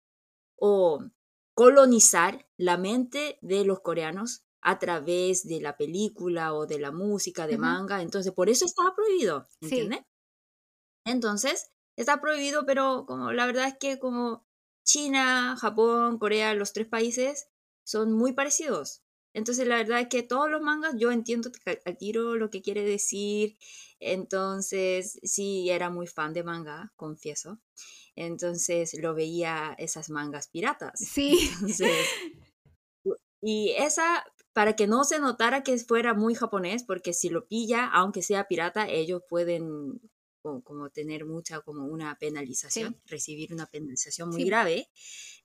o 0.57 0.99
colonizar 1.53 2.49
la 2.57 2.77
mente 2.77 3.39
de 3.41 3.63
los 3.63 3.79
coreanos 3.79 4.43
a 4.61 4.79
través 4.79 5.47
de 5.47 5.59
la 5.59 5.77
película 5.77 6.53
o 6.53 6.65
de 6.65 6.79
la 6.79 6.91
música, 6.91 7.47
de 7.47 7.57
manga. 7.57 8.01
Entonces, 8.01 8.31
por 8.31 8.49
eso 8.49 8.65
estaba 8.65 8.95
prohibido, 8.95 9.47
¿entiendes? 9.61 10.01
Entonces, 11.05 11.71
está 11.95 12.21
prohibido, 12.21 12.65
pero 12.65 13.05
como 13.07 13.31
la 13.31 13.45
verdad 13.45 13.67
es 13.67 13.77
que 13.79 13.99
como 13.99 14.45
China, 14.83 15.55
Japón, 15.59 16.19
Corea, 16.19 16.53
los 16.53 16.73
tres 16.73 16.87
países 16.87 17.49
son 17.83 18.13
muy 18.13 18.33
parecidos. 18.33 19.01
Entonces, 19.33 19.67
la 19.67 19.77
verdad 19.77 20.01
es 20.01 20.07
que 20.09 20.23
todos 20.23 20.49
los 20.49 20.61
mangas 20.61 20.95
yo 20.97 21.11
entiendo 21.11 21.49
al 21.85 21.97
tiro 21.97 22.35
lo 22.35 22.49
que 22.49 22.61
quiere 22.61 22.83
decir. 22.83 23.57
Entonces, 23.99 25.19
sí, 25.23 25.69
era 25.69 25.89
muy 25.89 26.07
fan 26.07 26.33
de 26.33 26.43
manga, 26.43 26.91
confieso. 26.95 27.59
Entonces, 28.15 28.93
lo 28.99 29.15
veía 29.15 29.75
esas 29.77 30.09
mangas 30.09 30.47
piratas. 30.49 30.99
Sí. 30.99 31.49
y 33.41 33.71
esa 33.77 34.23
para 34.53 34.75
que 34.75 34.87
no 34.87 35.03
se 35.03 35.19
notara 35.19 35.63
que 35.63 35.77
fuera 35.77 36.13
muy 36.13 36.35
japonés, 36.35 36.83
porque 36.83 37.13
si 37.13 37.29
lo 37.29 37.47
pilla, 37.47 37.87
aunque 37.87 38.21
sea 38.21 38.47
pirata, 38.47 38.87
ellos 38.89 39.21
pueden 39.29 40.01
como, 40.41 40.89
tener 40.89 41.25
mucha, 41.25 41.61
como 41.61 41.85
una 41.85 42.17
penalización, 42.17 42.99
recibir 43.05 43.53
una 43.53 43.67
penalización 43.67 44.29
muy 44.29 44.43
grave. 44.43 44.89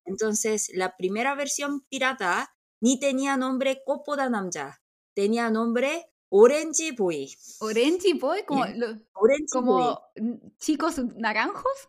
Entonces, 0.05 0.71
la 0.75 0.97
primera 0.97 1.35
versión 1.35 1.83
pirata 1.83 2.55
ni 2.81 2.99
tenía 2.99 3.37
nombre 3.37 3.83
Kopoda 3.85 4.29
Namja, 4.29 4.83
tenía 5.15 5.51
nombre 5.51 6.11
Orange 6.29 6.93
Boy. 6.93 7.37
¿Orange 7.61 8.15
Boy? 8.15 8.45
¿Como, 8.45 8.65
como 9.51 10.01
chicos 10.59 10.99
naranjos? 11.17 11.89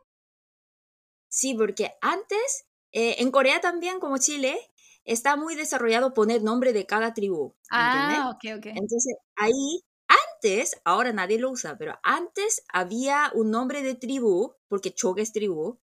Sí, 1.30 1.54
porque 1.54 1.94
antes, 2.02 2.66
eh, 2.92 3.16
en 3.20 3.32
Corea 3.32 3.62
también, 3.62 4.00
como 4.00 4.18
Chile, 4.18 4.58
está 5.08 5.38
muy 5.38 5.56
desarrollado 5.56 6.14
poner 6.14 6.44
nombre 6.44 6.74
de 6.74 6.86
cada 6.86 7.14
tribu. 7.14 7.56
Ah, 7.72 8.30
ok, 8.36 8.58
ok. 8.58 8.66
Entonces, 8.68 9.16
ahí, 9.36 9.84
antes, 10.08 10.80
ahora 10.84 11.14
nadie 11.14 11.40
lo 11.40 11.50
usa, 11.50 11.78
pero 11.78 11.98
antes 12.04 12.64
había 12.72 13.32
un 13.34 13.50
nombre 13.50 13.82
de 13.82 13.96
tribu, 13.96 14.54
porque 14.68 14.94
Chok 14.94 15.20
es 15.20 15.32
tribu, 15.32 15.80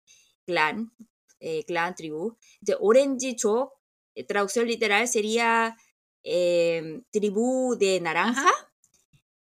clan, 0.44 0.92
eh, 1.38 1.64
clan, 1.64 1.94
tribu. 1.94 2.36
De 2.60 2.76
Orange 2.78 3.36
Chok, 3.36 3.72
eh, 4.16 4.24
traducción 4.26 4.66
literal 4.66 5.06
sería 5.08 5.76
em, 6.24 7.04
tribu 7.10 7.76
de 7.78 8.00
naranja. 8.00 8.50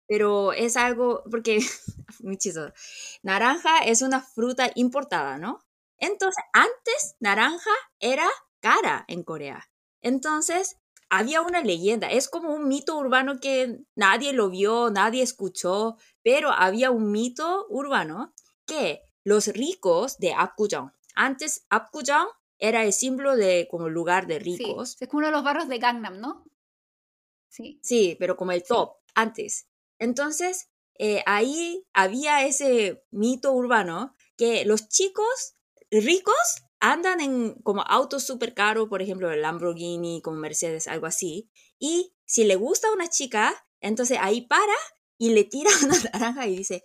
Pero 0.07 0.53
es 0.53 0.75
algo, 0.75 1.23
porque, 1.29 1.59
muy 2.21 2.37
chistoso. 2.37 2.73
Naranja 3.21 3.79
es 3.85 4.01
una 4.01 4.21
fruta 4.21 4.71
importada, 4.73 5.37
¿no? 5.37 5.63
Entonces, 5.99 6.43
antes 6.53 7.15
naranja 7.19 7.69
era 7.99 8.27
cara 8.59 9.05
en 9.07 9.23
Corea. 9.23 9.69
Entonces, 10.01 10.77
había 11.09 11.41
una 11.41 11.61
leyenda, 11.61 12.09
es 12.11 12.29
como 12.29 12.53
un 12.53 12.67
mito 12.67 12.97
urbano 12.97 13.39
que 13.39 13.79
nadie 13.95 14.33
lo 14.33 14.49
vio, 14.49 14.91
nadie 14.91 15.23
escuchó, 15.23 15.97
pero 16.23 16.51
había 16.51 16.91
un 16.91 17.11
mito 17.11 17.65
urbano 17.69 18.33
que 18.65 19.01
los 19.23 19.47
ricos 19.47 20.17
de 20.17 20.33
Apgujeong, 20.33 20.91
antes 21.15 21.65
Apgujeong 21.69 22.29
era 22.59 22.83
el 22.83 22.93
símbolo 22.93 23.35
de 23.35 23.67
como 23.69 23.89
lugar 23.89 24.27
de 24.27 24.39
ricos. 24.39 24.91
Sí, 24.91 24.97
es 25.01 25.09
como 25.09 25.19
uno 25.19 25.27
de 25.27 25.33
los 25.33 25.43
barrios 25.43 25.67
de 25.67 25.79
Gangnam, 25.79 26.19
¿no? 26.19 26.45
Sí. 27.49 27.79
Sí, 27.81 28.15
pero 28.19 28.37
como 28.37 28.51
el 28.51 28.63
top, 28.63 28.97
antes. 29.15 29.67
Entonces, 29.97 30.69
eh, 30.97 31.23
ahí 31.25 31.85
había 31.93 32.45
ese 32.45 33.03
mito 33.11 33.53
urbano 33.53 34.15
que 34.37 34.65
los 34.65 34.87
chicos 34.87 35.55
ricos 35.89 36.63
andan 36.79 37.21
en 37.21 37.53
como 37.63 37.81
autos 37.81 38.25
súper 38.25 38.53
caros, 38.53 38.87
por 38.87 39.01
ejemplo, 39.01 39.31
el 39.31 39.41
Lamborghini, 39.41 40.21
como 40.21 40.37
Mercedes, 40.37 40.87
algo 40.87 41.07
así, 41.07 41.49
y 41.77 42.13
si 42.25 42.43
le 42.43 42.55
gusta 42.55 42.87
a 42.87 42.93
una 42.93 43.09
chica, 43.09 43.53
entonces 43.81 44.17
ahí 44.21 44.41
para 44.41 44.73
y 45.17 45.31
le 45.31 45.43
tira 45.43 45.69
una 45.83 45.97
naranja 46.13 46.47
y 46.47 46.57
dice, 46.57 46.83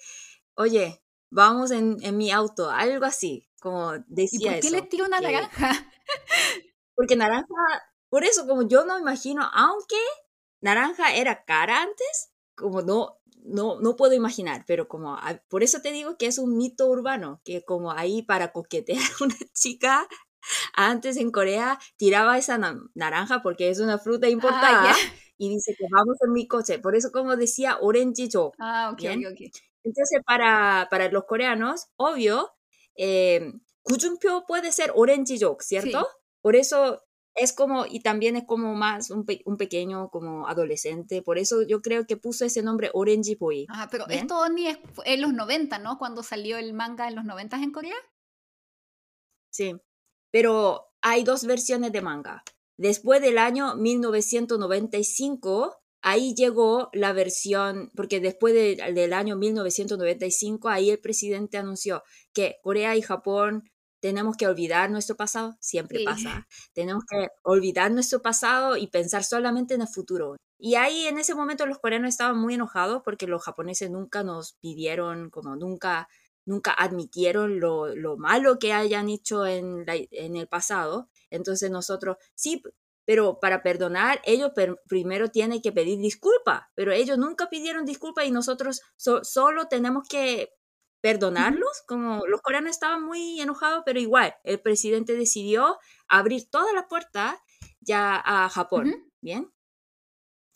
oye, 0.54 1.02
vamos 1.30 1.70
en, 1.70 1.96
en 2.02 2.16
mi 2.16 2.30
auto, 2.30 2.70
algo 2.70 3.04
así, 3.04 3.48
como 3.60 3.92
decía 4.08 4.52
¿Y 4.52 4.54
por 4.54 4.60
qué 4.60 4.70
le 4.70 4.82
tira 4.82 5.04
una 5.06 5.20
naranja? 5.20 5.70
Porque 6.94 7.16
naranja, 7.16 7.46
por 8.08 8.24
eso 8.24 8.46
como 8.46 8.62
yo 8.68 8.84
no 8.84 8.98
imagino, 8.98 9.50
aunque 9.52 9.96
naranja 10.60 11.14
era 11.14 11.44
cara 11.44 11.82
antes, 11.82 12.32
como 12.54 12.82
no, 12.82 13.18
no, 13.44 13.78
no 13.80 13.96
puedo 13.96 14.14
imaginar, 14.14 14.64
pero 14.66 14.88
como, 14.88 15.18
por 15.48 15.62
eso 15.62 15.80
te 15.80 15.92
digo 15.92 16.16
que 16.16 16.26
es 16.26 16.38
un 16.38 16.56
mito 16.56 16.88
urbano, 16.88 17.40
que 17.44 17.62
como 17.64 17.92
ahí 17.92 18.22
para 18.22 18.52
coquetear 18.52 18.98
a 18.98 19.02
una 19.24 19.36
chica, 19.52 20.08
antes 20.74 21.16
en 21.16 21.30
Corea 21.30 21.78
tiraba 21.96 22.36
esa 22.38 22.58
naranja 22.94 23.42
porque 23.42 23.70
es 23.70 23.80
una 23.80 23.98
fruta 23.98 24.26
ah, 24.26 24.30
importada 24.30 24.94
y 25.38 25.48
dice 25.48 25.74
que 25.78 25.86
vamos 25.90 26.16
en 26.20 26.32
mi 26.32 26.46
coche, 26.46 26.78
por 26.78 26.96
eso 26.96 27.12
como 27.12 27.36
decía 27.36 27.78
orange 27.80 28.28
jo. 28.32 28.52
Ah, 28.58 28.90
ok, 28.92 29.02
ok. 29.30 29.40
Entonces 29.84 30.20
para, 30.26 30.88
para 30.90 31.10
los 31.10 31.24
coreanos, 31.24 31.88
obvio, 31.96 32.50
eh, 32.96 33.52
puede 34.46 34.72
ser 34.72 34.92
orange 34.94 35.38
jo, 35.40 35.56
¿cierto? 35.60 36.08
Por 36.40 36.56
eso 36.56 37.02
es 37.34 37.52
como, 37.52 37.86
y 37.86 38.00
también 38.00 38.36
es 38.36 38.44
como 38.44 38.74
más 38.74 39.10
un, 39.10 39.24
pequeño 39.24 40.08
como 40.10 40.46
adolescente, 40.46 41.22
por 41.22 41.38
eso 41.38 41.62
yo 41.62 41.82
creo 41.82 42.06
que 42.06 42.16
puso 42.16 42.44
ese 42.44 42.62
nombre 42.62 42.90
Orange 42.94 43.36
Boy. 43.36 43.66
Ah, 43.68 43.88
pero 43.90 44.06
esto 44.08 44.48
ni 44.48 44.68
es 44.68 44.78
en 45.04 45.20
los 45.20 45.32
90, 45.32 45.78
¿no? 45.78 45.98
Cuando 45.98 46.22
salió 46.22 46.58
el 46.58 46.74
manga 46.74 47.08
en 47.08 47.16
los 47.16 47.24
90 47.24 47.56
en 47.56 47.72
Corea. 47.72 47.96
Sí, 49.50 49.74
pero 50.30 50.92
hay 51.00 51.24
dos 51.24 51.44
versiones 51.44 51.92
de 51.92 52.02
manga. 52.02 52.44
Después 52.76 53.20
del 53.20 53.38
año 53.38 53.76
1995 53.76 55.84
ahí 56.04 56.34
llegó 56.34 56.90
la 56.92 57.14
versión, 57.14 57.90
porque 57.96 58.20
después 58.20 58.52
del 58.52 59.12
año 59.14 59.36
1995, 59.36 60.68
ahí 60.68 60.90
el 60.90 61.00
presidente 61.00 61.56
anunció 61.56 62.04
que 62.34 62.58
Corea 62.62 62.94
y 62.94 63.00
Japón 63.00 63.70
tenemos 64.04 64.36
que 64.36 64.46
olvidar 64.46 64.90
nuestro 64.90 65.16
pasado, 65.16 65.56
siempre 65.60 66.04
pasa, 66.04 66.46
tenemos 66.74 67.04
que 67.08 67.28
olvidar 67.42 67.90
nuestro 67.90 68.20
pasado 68.20 68.76
y 68.76 68.88
pensar 68.88 69.24
solamente 69.24 69.72
en 69.72 69.80
el 69.80 69.88
futuro. 69.88 70.36
Y 70.58 70.74
ahí 70.74 71.06
en 71.06 71.16
ese 71.16 71.34
momento 71.34 71.64
los 71.64 71.78
coreanos 71.78 72.10
estaban 72.10 72.36
muy 72.36 72.52
enojados 72.52 73.00
porque 73.02 73.26
los 73.26 73.42
japoneses 73.42 73.90
nunca 73.90 74.22
nos 74.22 74.58
pidieron, 74.60 75.30
como 75.30 75.56
nunca, 75.56 76.06
nunca 76.44 76.74
admitieron 76.74 77.60
lo, 77.60 77.96
lo 77.96 78.18
malo 78.18 78.58
que 78.58 78.74
hayan 78.74 79.08
hecho 79.08 79.46
en, 79.46 79.86
en 79.88 80.36
el 80.36 80.48
pasado. 80.48 81.08
Entonces 81.30 81.70
nosotros, 81.70 82.18
sí, 82.34 82.62
pero 83.06 83.40
para 83.40 83.62
perdonar, 83.62 84.20
ellos 84.26 84.52
primero 84.86 85.30
tienen 85.30 85.62
que 85.62 85.72
pedir 85.72 85.98
disculpa, 85.98 86.70
pero 86.74 86.92
ellos 86.92 87.16
nunca 87.16 87.48
pidieron 87.48 87.86
disculpa 87.86 88.26
y 88.26 88.30
nosotros 88.30 88.82
solo 88.96 89.66
tenemos 89.68 90.06
que 90.06 90.50
perdonarlos, 91.04 91.82
como 91.86 92.26
los 92.26 92.40
coreanos 92.40 92.70
estaban 92.70 93.02
muy 93.02 93.38
enojados, 93.38 93.82
pero 93.84 94.00
igual, 94.00 94.34
el 94.42 94.58
presidente 94.58 95.14
decidió 95.14 95.76
abrir 96.08 96.48
toda 96.48 96.72
la 96.72 96.88
puerta 96.88 97.44
ya 97.80 98.22
a 98.24 98.48
Japón, 98.48 99.12
¿bien? 99.20 99.52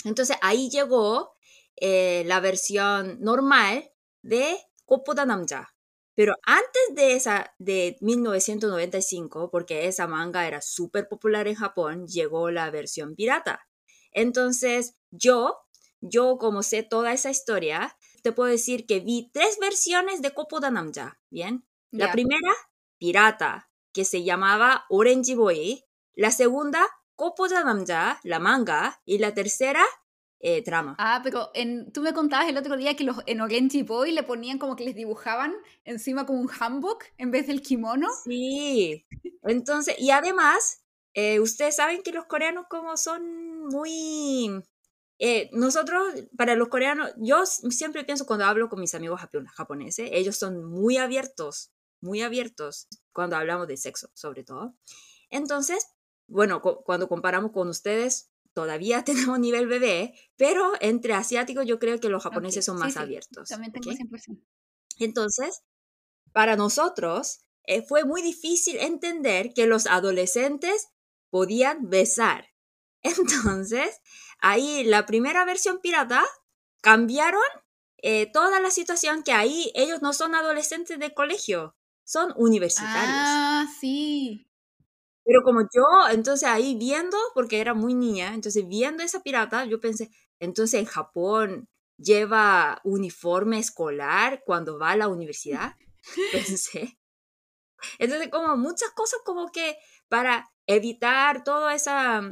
Entonces 0.05 0.39
ahí 0.41 0.71
llegó 0.71 1.35
eh, 1.77 2.23
la 2.25 2.41
versión 2.41 3.21
normal 3.21 3.93
de 4.23 4.57
Kopoda 4.87 5.27
Namja. 5.27 5.77
Pero 6.15 6.35
antes 6.45 6.83
de 6.95 7.13
esa, 7.13 7.55
de 7.59 7.99
1995, 8.01 9.51
porque 9.51 9.87
esa 9.87 10.07
manga 10.07 10.49
era 10.49 10.63
súper 10.63 11.09
popular 11.09 11.47
en 11.47 11.57
Japón, 11.57 12.07
llegó 12.07 12.51
la 12.51 12.71
versión 12.71 13.17
pirata. 13.17 13.69
Entonces, 14.13 14.97
yo, 15.11 15.59
yo 16.01 16.39
como 16.39 16.63
sé 16.63 16.85
toda 16.85 17.13
esa 17.13 17.29
historia, 17.29 17.95
te 18.23 18.33
puedo 18.33 18.51
decir 18.51 18.87
que 18.87 19.01
vi 19.01 19.31
tres 19.33 19.59
versiones 19.61 20.23
de 20.23 20.33
Kopoda 20.33 20.71
Namja, 20.71 21.21
¿bien? 21.31 21.65
La 21.91 22.13
primera, 22.13 22.53
pirata, 22.99 23.71
que 23.93 24.05
se 24.05 24.23
llamaba 24.23 24.85
Orange 24.91 25.35
Boy. 25.35 25.85
La 26.15 26.31
segunda, 26.31 26.87
Kopoda 27.17 27.65
Namja, 27.65 28.21
la 28.23 28.39
manga. 28.39 29.01
Y 29.05 29.19
la 29.19 29.33
tercera, 29.35 29.85
eh, 30.41 30.63
drama. 30.63 30.95
Ah, 30.99 31.21
pero 31.25 31.51
en, 31.55 31.91
tú 31.93 32.03
me 32.03 32.13
contabas 32.13 32.49
el 32.49 32.57
otro 32.57 32.77
día 32.77 32.95
que 32.95 33.05
los, 33.05 33.17
en 33.27 33.41
Orange 33.41 33.83
Boy 33.83 34.13
le 34.13 34.23
ponían 34.23 34.59
como 34.59 34.77
que 34.77 34.85
les 34.85 34.95
dibujaban 34.95 35.55
encima 35.85 36.27
como 36.27 36.41
un 36.41 36.51
hanbok 36.51 37.05
en 37.17 37.31
vez 37.31 37.47
del 37.47 37.63
kimono. 37.63 38.09
Sí. 38.25 39.07
Entonces, 39.43 39.97
y 39.99 40.11
además, 40.11 40.85
eh, 41.15 41.41
ustedes 41.41 41.77
saben 41.77 42.03
que 42.03 42.13
los 42.13 42.27
coreanos 42.27 42.67
como 42.69 42.97
son 42.97 43.67
muy 43.67 44.63
eh, 45.19 45.51
nosotros, 45.53 46.15
para 46.37 46.55
los 46.55 46.69
coreanos, 46.69 47.13
yo 47.17 47.45
siempre 47.45 48.05
pienso 48.05 48.27
cuando 48.27 48.45
hablo 48.45 48.69
con 48.69 48.81
mis 48.81 48.95
amigos 48.95 49.21
japoneses, 49.55 50.09
ellos 50.13 50.37
son 50.37 50.65
muy 50.65 50.97
abiertos, 50.97 51.73
muy 52.01 52.23
abiertos 52.23 52.87
cuando 53.13 53.37
hablamos 53.37 53.67
de 53.67 53.77
sexo, 53.77 54.11
sobre 54.15 54.45
todo. 54.45 54.77
Entonces, 55.31 55.87
bueno, 56.29 56.63
cuando 56.63 57.09
comparamos 57.09 57.53
con 57.53 57.69
ustedes, 57.69 58.31
todavía 58.53 59.05
tenemos 59.05 59.39
nivel 59.39 59.67
bebé, 59.67 60.15
pero 60.37 60.73
entre 60.81 61.15
asiáticos 61.15 61.67
yo 61.67 61.79
creo 61.79 61.99
que 61.99 62.09
los 62.09 62.23
japoneses 62.23 62.65
son 62.65 62.79
más 62.79 62.97
abiertos. 62.97 63.49
También 63.49 63.73
tengo 63.73 63.91
esa 63.91 64.03
impresión. 64.03 64.45
Entonces, 64.99 65.63
para 66.33 66.57
nosotros 66.57 67.41
eh, 67.65 67.83
fue 67.83 68.05
muy 68.05 68.23
difícil 68.23 68.77
entender 68.79 69.53
que 69.53 69.67
los 69.67 69.87
adolescentes 69.87 70.89
podían 71.31 71.89
besar. 71.91 72.49
Entonces, 73.19 74.01
Ahí 74.41 74.85
la 74.85 75.07
primera 75.07 75.45
versión 75.45 75.81
pirata 75.81 76.25
cambiaron 76.81 77.43
eh, 77.99 78.31
toda 78.33 78.61
la 78.61 78.71
situación 78.71 79.23
que 79.23 79.33
ahí 79.33 79.73
ellos 79.75 80.01
no 80.01 80.13
son 80.13 80.35
adolescentes 80.35 80.99
de 80.99 81.13
colegio, 81.13 81.77
son 82.05 82.33
universitarios. 82.37 83.03
Ah, 83.05 83.67
sí. 83.81 84.47
Pero 85.25 85.43
como 85.43 85.63
yo, 85.63 86.09
entonces 86.11 86.49
ahí 86.49 86.77
viendo, 86.77 87.19
porque 87.35 87.61
era 87.61 87.75
muy 87.75 87.95
niña, 87.95 88.33
entonces 88.33 88.67
viendo 88.67 89.03
esa 89.03 89.23
pirata, 89.23 89.65
yo 89.65 89.81
pensé, 89.81 90.11
entonces 90.39 90.81
en 90.81 90.87
Japón 90.87 91.69
lleva 91.99 92.81
uniforme 92.85 93.59
escolar 93.59 94.43
cuando 94.47 94.79
va 94.79 94.93
a 94.93 94.97
la 94.97 95.09
universidad, 95.09 95.75
pensé. 96.33 96.97
Entonces 97.99 98.29
como 98.31 98.57
muchas 98.57 98.91
cosas 98.91 99.21
como 99.25 99.51
que 99.51 99.77
para 100.09 100.49
evitar 100.67 101.43
toda 101.45 101.75
esa 101.75 102.23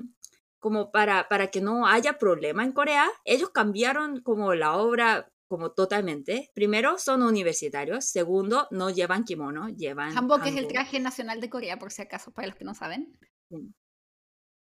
como 0.59 0.91
para, 0.91 1.29
para 1.29 1.49
que 1.49 1.61
no 1.61 1.87
haya 1.87 2.19
problema 2.19 2.65
en 2.65 2.73
Corea, 2.73 3.09
ellos 3.25 3.51
cambiaron 3.51 4.23
como 4.23 4.55
la 4.55 4.77
obra 4.77 5.31
como 5.49 5.73
totalmente. 5.73 6.51
Primero, 6.55 6.99
son 6.99 7.23
universitarios. 7.23 8.07
Segundo, 8.07 8.67
no 8.71 8.91
llevan 8.91 9.25
kimono, 9.25 9.69
llevan... 9.69 10.17
Hanbok 10.17 10.47
es 10.47 10.57
el 10.57 10.67
traje 10.67 10.99
nacional 10.99 11.41
de 11.41 11.51
Corea, 11.51 11.79
por 11.79 11.93
si 11.93 12.03
acaso, 12.03 12.33
para 12.33 12.49
los 12.49 12.57
que 12.57 12.65
no 12.65 12.75
saben. 12.75 13.17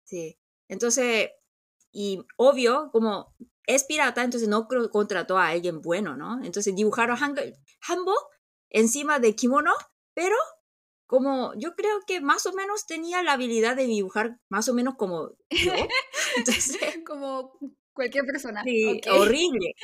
Sí. 0.04 0.38
Entonces, 0.68 1.30
y 1.92 2.24
obvio, 2.36 2.90
como 2.92 3.34
es 3.66 3.84
pirata, 3.84 4.24
entonces 4.24 4.48
no 4.48 4.66
contrató 4.90 5.38
a 5.38 5.48
alguien 5.48 5.80
bueno, 5.80 6.16
¿no? 6.16 6.42
Entonces 6.42 6.74
dibujaron 6.74 7.16
hanbok 7.16 8.28
encima 8.70 9.18
de 9.18 9.34
kimono, 9.34 9.72
pero 10.14 10.36
como 11.10 11.52
yo 11.56 11.74
creo 11.74 12.02
que 12.06 12.20
más 12.20 12.46
o 12.46 12.52
menos 12.52 12.86
tenía 12.86 13.20
la 13.24 13.32
habilidad 13.32 13.74
de 13.74 13.86
dibujar 13.86 14.38
más 14.48 14.68
o 14.68 14.74
menos 14.74 14.94
como 14.94 15.32
yo. 15.50 15.72
Entonces, 16.36 16.78
como 17.04 17.58
cualquier 17.92 18.24
persona. 18.24 18.62
Sí, 18.62 19.00
horrible. 19.10 19.74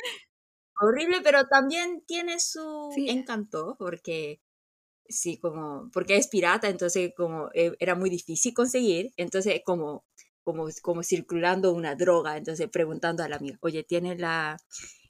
Horrible, 0.79 1.19
pero 1.21 1.43
también 1.47 2.01
tiene 2.07 2.39
su 2.39 2.93
encanto 2.95 3.75
porque 3.77 4.39
sí, 5.09 5.37
como 5.37 5.89
porque 5.91 6.15
es 6.15 6.29
pirata, 6.29 6.69
entonces 6.69 7.11
como 7.17 7.49
eh, 7.53 7.73
era 7.79 7.95
muy 7.95 8.09
difícil 8.09 8.53
conseguir, 8.53 9.11
entonces 9.17 9.59
como 9.65 10.05
como 10.43 10.67
como 10.81 11.03
circulando 11.03 11.73
una 11.73 11.95
droga, 11.95 12.37
entonces 12.37 12.69
preguntando 12.71 13.23
a 13.23 13.27
la 13.27 13.35
amiga, 13.35 13.57
"Oye, 13.61 13.83
¿tienes 13.83 14.17
la 14.19 14.57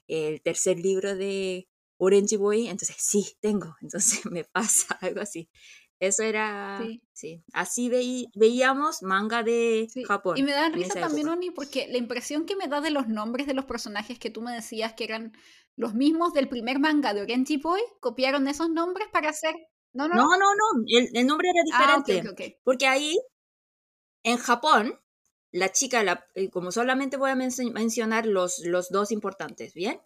el 0.08 0.42
tercer 0.42 0.80
libro 0.80 1.14
de 1.14 1.68
Orange 1.98 2.38
Boy?" 2.38 2.66
Entonces, 2.68 2.96
"Sí, 2.98 3.36
tengo." 3.40 3.76
Entonces 3.82 4.26
me 4.26 4.42
pasa 4.44 4.98
algo 5.00 5.20
así. 5.20 5.48
Eso 6.00 6.22
era, 6.22 6.80
sí, 7.12 7.42
así 7.52 7.90
veíamos 8.36 9.02
manga 9.02 9.42
de 9.42 9.88
Japón. 10.06 10.38
Y 10.38 10.44
me 10.44 10.52
da 10.52 10.68
risa 10.68 11.00
también, 11.00 11.28
Oni, 11.28 11.50
porque 11.50 11.88
la 11.88 11.98
impresión 11.98 12.46
que 12.46 12.54
me 12.54 12.68
da 12.68 12.80
de 12.80 12.90
los 12.90 13.08
nombres 13.08 13.48
de 13.48 13.54
los 13.54 13.64
personajes 13.64 14.18
que 14.20 14.30
tú 14.30 14.40
me 14.40 14.52
decías 14.52 14.92
que 14.92 15.02
eran 15.02 15.32
los 15.74 15.94
mismos 15.94 16.32
del 16.34 16.48
primer 16.48 16.78
manga 16.78 17.14
de 17.14 17.22
Orange 17.22 17.58
Boy, 17.58 17.80
copiaron 18.00 18.46
esos 18.46 18.70
nombres 18.70 19.08
para 19.12 19.30
hacer... 19.30 19.54
No, 19.92 20.06
no, 20.06 20.14
no, 20.14 20.36
no, 20.36 20.84
El, 20.86 21.26
nombre 21.26 21.48
era 21.48 21.62
ah, 21.74 22.02
diferente. 22.04 22.60
Porque 22.62 22.86
ahí, 22.86 23.16
en 24.22 24.36
Japón, 24.36 25.00
la 25.50 25.72
chica, 25.72 26.04
la, 26.04 26.26
eh, 26.34 26.50
como 26.50 26.70
solamente 26.70 27.16
voy 27.16 27.30
a 27.30 27.34
mencionar 27.34 28.26
los, 28.26 28.60
los 28.60 28.90
dos 28.90 29.10
importantes, 29.10 29.74
¿bien? 29.74 30.00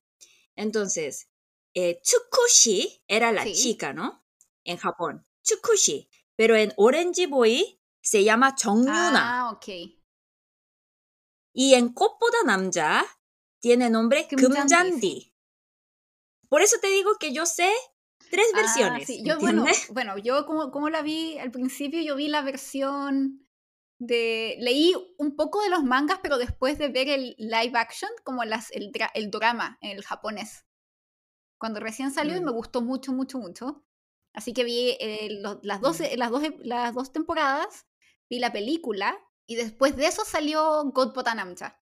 Entonces, 0.56 1.28
eh, 1.74 2.00
Tsukushi 2.02 3.02
era 3.08 3.32
la 3.32 3.44
chica, 3.44 3.92
¿no? 3.92 4.24
En 4.64 4.76
Japón. 4.76 5.26
Chukushi, 5.42 6.08
pero 6.36 6.56
en 6.56 6.72
Orange 6.76 7.26
Boy 7.26 7.80
se 8.00 8.24
llama 8.24 8.54
Yuna. 8.56 9.40
Ah, 9.40 9.50
ok. 9.50 9.66
Y 11.54 11.74
en 11.74 11.92
Kopoda 11.92 12.38
Namja 12.46 13.04
tiene 13.60 13.90
nombre 13.90 14.26
Kumjandi. 14.28 15.34
Por 16.48 16.62
eso 16.62 16.76
te 16.80 16.88
digo 16.88 17.16
que 17.18 17.32
yo 17.32 17.46
sé 17.46 17.70
tres 18.30 18.46
ah, 18.54 18.56
versiones. 18.56 19.06
Sí. 19.06 19.22
Yo, 19.24 19.38
bueno, 19.38 19.64
bueno, 19.90 20.18
yo 20.18 20.46
como, 20.46 20.70
como 20.70 20.90
la 20.90 21.02
vi 21.02 21.38
al 21.38 21.50
principio, 21.50 22.00
yo 22.02 22.16
vi 22.16 22.28
la 22.28 22.42
versión 22.42 23.46
de... 23.98 24.56
Leí 24.58 24.94
un 25.18 25.36
poco 25.36 25.62
de 25.62 25.70
los 25.70 25.84
mangas, 25.84 26.18
pero 26.22 26.38
después 26.38 26.78
de 26.78 26.88
ver 26.88 27.08
el 27.08 27.34
live 27.38 27.72
action, 27.74 28.10
como 28.24 28.44
las, 28.44 28.70
el, 28.72 28.90
el 29.14 29.30
drama 29.30 29.78
en 29.80 29.96
el 29.96 30.02
japonés. 30.02 30.66
Cuando 31.58 31.78
recién 31.78 32.10
salió 32.10 32.36
y 32.36 32.40
me 32.40 32.50
mm. 32.50 32.54
gustó 32.54 32.82
mucho, 32.82 33.12
mucho, 33.12 33.38
mucho. 33.38 33.84
Así 34.32 34.52
que 34.52 34.64
vi 34.64 34.96
eh, 35.00 35.28
las, 35.62 35.80
dos, 35.80 36.00
mm. 36.00 36.16
las, 36.16 36.30
dos, 36.30 36.42
las 36.60 36.94
dos 36.94 37.12
temporadas, 37.12 37.86
vi 38.30 38.38
la 38.38 38.52
película 38.52 39.18
y 39.46 39.56
después 39.56 39.96
de 39.96 40.06
eso 40.06 40.24
salió 40.24 40.84
God 40.84 41.12
Potanamcha, 41.12 41.80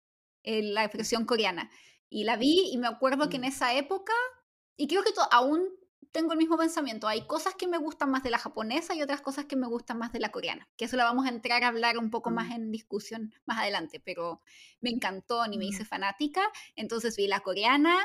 eh, 0.42 0.62
la 0.62 0.88
versión 0.88 1.24
coreana. 1.24 1.70
Y 2.09 2.24
la 2.24 2.37
vi 2.37 2.70
y 2.72 2.78
me 2.78 2.88
acuerdo 2.88 3.28
que 3.28 3.37
en 3.37 3.42
mm. 3.42 3.46
esa 3.46 3.74
época, 3.74 4.12
y 4.76 4.88
creo 4.88 5.02
que 5.02 5.12
aún 5.31 5.68
tengo 6.11 6.33
el 6.33 6.38
mismo 6.38 6.59
pensamiento, 6.59 7.09
hay 7.09 7.26
cosas 7.26 7.55
que 7.55 7.66
me 7.66 7.78
gustan 7.78 8.11
más 8.11 8.22
de 8.22 8.31
la 8.31 8.38
japonesa 8.38 8.94
y 8.94 9.02
otras 9.02 9.22
cosas 9.22 9.46
que 9.46 9.57
me 9.57 9.66
gustan 9.66 9.98
más 9.98 10.12
de 10.12 10.20
la 10.20 10.31
coreana, 10.31 10.68
que 10.76 10.85
eso 10.85 10.96
la 10.96 11.05
vamos 11.05 11.24
a 11.26 11.31
entrar 11.31 11.64
a 11.64 11.68
hablar 11.68 11.96
un 11.96 12.11
poco 12.11 12.31
más 12.31 12.48
mm. 12.48 12.52
en 12.52 12.70
discusión 12.70 13.35
más 13.46 13.59
adelante, 13.61 14.00
pero 14.05 14.42
me 14.81 14.90
encantó 14.90 15.46
ni 15.46 15.57
me 15.57 15.64
hice 15.64 15.85
fanática, 15.85 16.42
entonces 16.76 17.16
vi 17.16 17.28
la 17.28 17.40
coreana, 17.40 17.98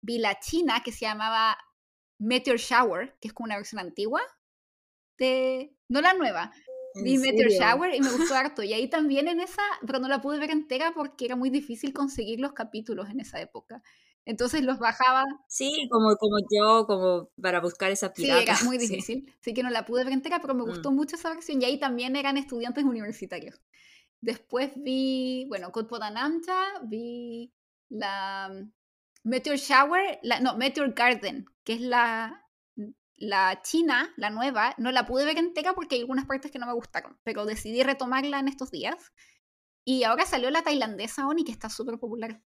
vi 0.00 0.18
la 0.18 0.38
china 0.40 0.82
que 0.82 0.92
se 0.92 1.00
llamaba 1.00 1.58
Meteor 2.20 2.58
Shower, 2.58 3.16
que 3.20 3.28
es 3.28 3.34
como 3.34 3.46
una 3.46 3.56
versión 3.56 3.80
antigua 3.80 4.20
de... 5.18 5.74
No 5.88 6.00
la 6.00 6.14
nueva, 6.14 6.52
Vi 6.94 7.18
Meteor 7.18 7.50
Shower 7.50 7.94
y 7.94 8.00
me 8.00 8.10
gustó 8.10 8.34
harto. 8.34 8.62
Y 8.62 8.72
ahí 8.72 8.88
también 8.88 9.28
en 9.28 9.40
esa, 9.40 9.62
pero 9.86 9.98
no 9.98 10.08
la 10.08 10.20
pude 10.20 10.38
ver 10.38 10.50
entera 10.50 10.92
porque 10.94 11.24
era 11.24 11.36
muy 11.36 11.50
difícil 11.50 11.92
conseguir 11.92 12.40
los 12.40 12.52
capítulos 12.52 13.08
en 13.10 13.20
esa 13.20 13.40
época. 13.40 13.82
Entonces 14.24 14.62
los 14.62 14.78
bajaba. 14.78 15.24
Sí, 15.48 15.88
como, 15.90 16.16
como 16.16 16.36
yo, 16.50 16.86
como 16.86 17.30
para 17.40 17.60
buscar 17.60 17.90
esa 17.90 18.12
pirata. 18.12 18.54
Sí, 18.54 18.62
era 18.62 18.64
muy 18.64 18.78
difícil. 18.78 19.32
Así 19.40 19.54
que 19.54 19.62
no 19.62 19.70
la 19.70 19.86
pude 19.86 20.04
ver 20.04 20.12
entera, 20.12 20.40
pero 20.40 20.54
me 20.54 20.64
gustó 20.64 20.90
mm. 20.90 20.94
mucho 20.94 21.16
esa 21.16 21.30
versión. 21.30 21.62
Y 21.62 21.64
ahí 21.64 21.78
también 21.78 22.16
eran 22.16 22.36
estudiantes 22.36 22.84
universitarios. 22.84 23.60
Después 24.20 24.72
vi, 24.76 25.46
bueno, 25.48 25.72
Namja, 26.12 26.80
vi 26.82 27.52
la 27.88 28.50
mm, 28.52 28.72
Meteor 29.22 29.56
Shower, 29.56 30.18
la, 30.22 30.40
no, 30.40 30.56
Meteor 30.56 30.92
Garden, 30.94 31.46
que 31.64 31.74
es 31.74 31.80
la, 31.80 32.46
la 33.16 33.60
china, 33.62 34.12
la 34.16 34.30
nueva. 34.30 34.74
No 34.78 34.90
la 34.92 35.06
pude 35.06 35.24
ver 35.24 35.38
entera 35.38 35.74
porque 35.74 35.96
hay 35.96 36.00
algunas 36.02 36.26
partes 36.26 36.50
que 36.50 36.58
no 36.58 36.66
me 36.66 36.72
gustaron, 36.72 37.18
pero 37.22 37.44
decidí 37.44 37.82
retomarla 37.82 38.38
en 38.38 38.48
estos 38.48 38.70
días. 38.70 39.12
Y 39.84 40.04
ahora 40.04 40.26
salió 40.26 40.50
la 40.50 40.62
tailandesa 40.62 41.26
Oni, 41.26 41.44
que 41.44 41.52
está 41.52 41.68
súper 41.68 41.98
popular. 41.98 42.42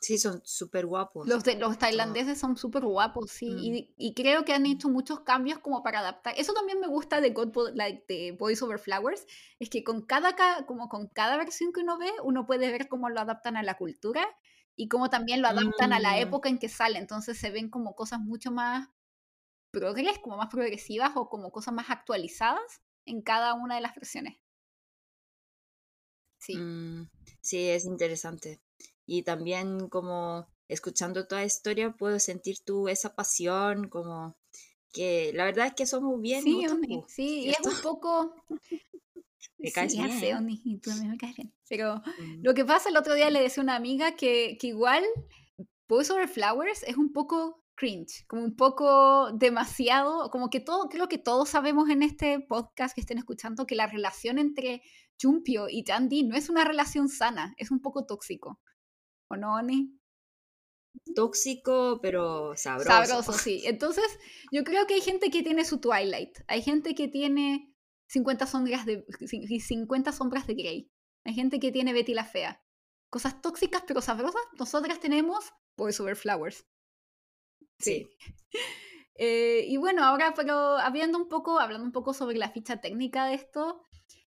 Sí, 0.00 0.18
son 0.18 0.42
súper 0.44 0.84
guapos. 0.84 1.26
Los, 1.26 1.44
de, 1.44 1.56
los 1.56 1.78
tailandeses 1.78 2.38
son 2.38 2.58
súper 2.58 2.84
guapos, 2.84 3.30
sí. 3.30 3.48
Mm. 3.48 3.94
Y, 3.96 4.14
creo 4.14 4.44
que 4.44 4.52
han 4.52 4.66
hecho 4.66 4.90
muchos 4.90 5.20
cambios 5.20 5.60
como 5.60 5.82
para 5.82 6.00
adaptar. 6.00 6.34
Eso 6.36 6.52
también 6.52 6.78
me 6.78 6.88
gusta 6.88 7.22
de, 7.22 7.30
God, 7.30 7.70
like, 7.74 8.04
de 8.06 8.32
Voice 8.32 8.62
Over 8.62 8.78
Flowers, 8.78 9.26
es 9.58 9.70
que 9.70 9.82
con 9.82 10.02
cada, 10.02 10.36
como 10.66 10.90
con 10.90 11.08
cada 11.08 11.38
versión 11.38 11.72
que 11.72 11.80
uno 11.80 11.96
ve, 11.96 12.10
uno 12.22 12.44
puede 12.44 12.70
ver 12.70 12.86
cómo 12.88 13.08
lo 13.08 13.18
adaptan 13.18 13.56
a 13.56 13.62
la 13.62 13.78
cultura 13.78 14.28
y 14.76 14.88
cómo 14.88 15.10
también 15.10 15.42
lo 15.42 15.48
adaptan 15.48 15.92
a 15.92 16.00
la 16.00 16.12
mm. 16.12 16.18
época 16.18 16.48
en 16.48 16.58
que 16.58 16.68
sale. 16.68 16.98
Entonces 16.98 17.38
se 17.38 17.50
ven 17.50 17.70
como 17.70 17.94
cosas 17.94 18.20
mucho 18.20 18.50
más 18.50 18.88
progres, 19.70 20.18
como 20.18 20.36
más 20.36 20.50
progresivas 20.50 21.12
o 21.16 21.28
como 21.28 21.50
cosas 21.50 21.74
más 21.74 21.90
actualizadas 21.90 22.82
en 23.04 23.22
cada 23.22 23.54
una 23.54 23.76
de 23.76 23.80
las 23.80 23.94
versiones. 23.94 24.36
Sí. 26.38 26.56
Mm, 26.56 27.08
sí, 27.40 27.68
es 27.70 27.84
interesante 27.84 28.60
y 29.06 29.22
también 29.22 29.88
como 29.88 30.48
escuchando 30.68 31.26
toda 31.26 31.42
la 31.42 31.46
historia 31.46 31.92
puedo 31.92 32.18
sentir 32.18 32.58
tú 32.64 32.88
esa 32.88 33.14
pasión, 33.14 33.88
como 33.88 34.36
que 34.92 35.32
la 35.34 35.44
verdad 35.44 35.66
es 35.66 35.74
que 35.74 35.86
somos 35.86 36.20
bien. 36.20 36.42
Sí, 36.42 36.64
sí, 37.08 37.40
y 37.44 37.50
es 37.50 37.60
un 37.60 37.82
poco... 37.82 38.34
Me 39.58 39.72
caes 39.72 39.92
sí, 39.92 39.98
bien. 39.98 40.20
Sé, 40.20 40.34
y 40.64 40.78
tú 40.78 40.90
me 41.02 41.16
caes 41.16 41.36
bien. 41.36 41.54
Pero 41.68 41.96
mm. 41.96 42.42
lo 42.42 42.54
que 42.54 42.64
pasa 42.64 42.88
el 42.88 42.96
otro 42.96 43.14
día 43.14 43.30
le 43.30 43.42
decía 43.42 43.62
a 43.62 43.64
una 43.64 43.76
amiga 43.76 44.16
que, 44.16 44.56
que 44.60 44.68
igual 44.68 45.04
Voice 45.88 46.12
Over 46.12 46.28
Flowers 46.28 46.82
es 46.84 46.96
un 46.96 47.12
poco 47.12 47.64
cringe, 47.74 48.24
como 48.26 48.44
un 48.44 48.56
poco 48.56 49.32
demasiado, 49.32 50.30
como 50.30 50.48
que 50.48 50.60
todo, 50.60 50.88
creo 50.88 51.08
que 51.08 51.18
todos 51.18 51.48
sabemos 51.48 51.90
en 51.90 52.02
este 52.02 52.40
podcast 52.40 52.94
que 52.94 53.00
estén 53.00 53.18
escuchando 53.18 53.66
que 53.66 53.74
la 53.74 53.86
relación 53.86 54.38
entre 54.38 54.82
Jumpio 55.20 55.66
y 55.68 55.84
Tandy 55.84 56.22
no 56.22 56.36
es 56.36 56.48
una 56.48 56.64
relación 56.64 57.08
sana, 57.08 57.54
es 57.56 57.70
un 57.70 57.80
poco 57.80 58.06
tóxico. 58.06 58.60
¿O 59.28 59.36
no, 59.36 59.56
Ani? 59.56 59.98
Tóxico, 61.14 61.98
pero 62.00 62.56
sabroso. 62.56 62.90
Sabroso, 62.90 63.32
sí. 63.32 63.62
Entonces, 63.66 64.04
yo 64.52 64.64
creo 64.64 64.86
que 64.86 64.94
hay 64.94 65.00
gente 65.00 65.30
que 65.30 65.42
tiene 65.42 65.64
su 65.64 65.78
Twilight. 65.78 66.38
Hay 66.46 66.62
gente 66.62 66.94
que 66.94 67.08
tiene 67.08 67.73
50 68.06 68.46
sombras 68.46 68.86
de, 68.86 69.04
50 69.60 70.12
sombras 70.12 70.46
de 70.46 70.54
Grey. 70.54 70.90
Hay 71.24 71.34
gente 71.34 71.58
que 71.58 71.72
tiene 71.72 71.92
Betty 71.92 72.14
la 72.14 72.24
Fea. 72.24 72.62
Cosas 73.10 73.40
tóxicas 73.40 73.84
pero 73.86 74.00
sabrosas. 74.00 74.42
Nosotras 74.58 75.00
tenemos 75.00 75.52
Boys 75.76 76.00
Over 76.00 76.16
Flowers. 76.16 76.66
Sí. 77.78 78.08
Eh, 79.16 79.66
y 79.68 79.76
bueno, 79.76 80.02
ahora, 80.02 80.34
pero 80.34 80.76
hablando 80.76 81.18
un 81.18 81.28
poco, 81.28 81.60
hablando 81.60 81.86
un 81.86 81.92
poco 81.92 82.12
sobre 82.12 82.36
la 82.36 82.50
ficha 82.50 82.80
técnica 82.80 83.26
de 83.26 83.34
esto, 83.34 83.80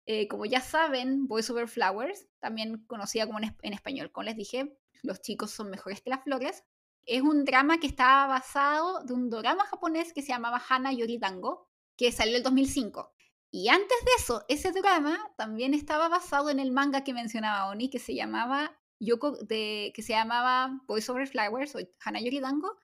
eh, 0.08 0.28
como 0.28 0.46
ya 0.46 0.60
saben, 0.60 1.28
Boys 1.28 1.52
Over 1.52 1.68
Flowers, 1.68 2.28
también 2.40 2.84
conocida 2.88 3.28
como 3.28 3.38
en, 3.38 3.56
en, 3.62 3.74
español, 3.74 4.12
como 4.12 4.24
les 4.24 4.38
dije, 4.38 4.76
los 5.04 5.22
chicos 5.22 5.52
son 5.52 5.70
mejores 5.70 6.02
que 6.02 6.10
las 6.10 6.24
flores. 6.24 6.64
Es 7.06 7.22
un 7.22 7.46
drama 7.46 7.80
que 7.80 7.86
está 7.86 8.26
basado 8.26 9.04
de 9.04 9.14
un 9.14 9.30
drama 9.30 9.66
japonés 9.66 10.14
que 10.14 10.24
se 10.24 10.30
llamaba 10.30 10.60
Hana 10.68 10.92
Yori 10.92 11.20
Dango, 11.20 11.70
que 11.96 12.12
salió 12.12 12.38
en 12.38 12.44
2005. 12.44 13.14
Y 13.52 13.68
antes 13.68 13.98
de 14.06 14.12
eso, 14.18 14.46
ese 14.48 14.72
drama 14.72 15.20
también 15.38 15.74
estaba 15.74 16.08
basado 16.08 16.50
en 16.50 16.60
el 16.60 16.72
manga 16.72 17.04
que 17.04 17.14
mencionaba 17.14 17.70
Oni, 17.70 17.90
que 17.90 18.00
se 18.00 18.16
llamaba 18.16 18.80
Yoko, 19.00 19.32
de, 19.44 19.92
que 19.94 20.02
se 20.02 20.14
llamaba 20.14 20.82
Boys 20.88 21.10
Over 21.10 21.28
Flowers 21.28 21.76
o 21.76 21.80
Hana 22.00 22.22
Yori 22.22 22.40
Dango, 22.40 22.78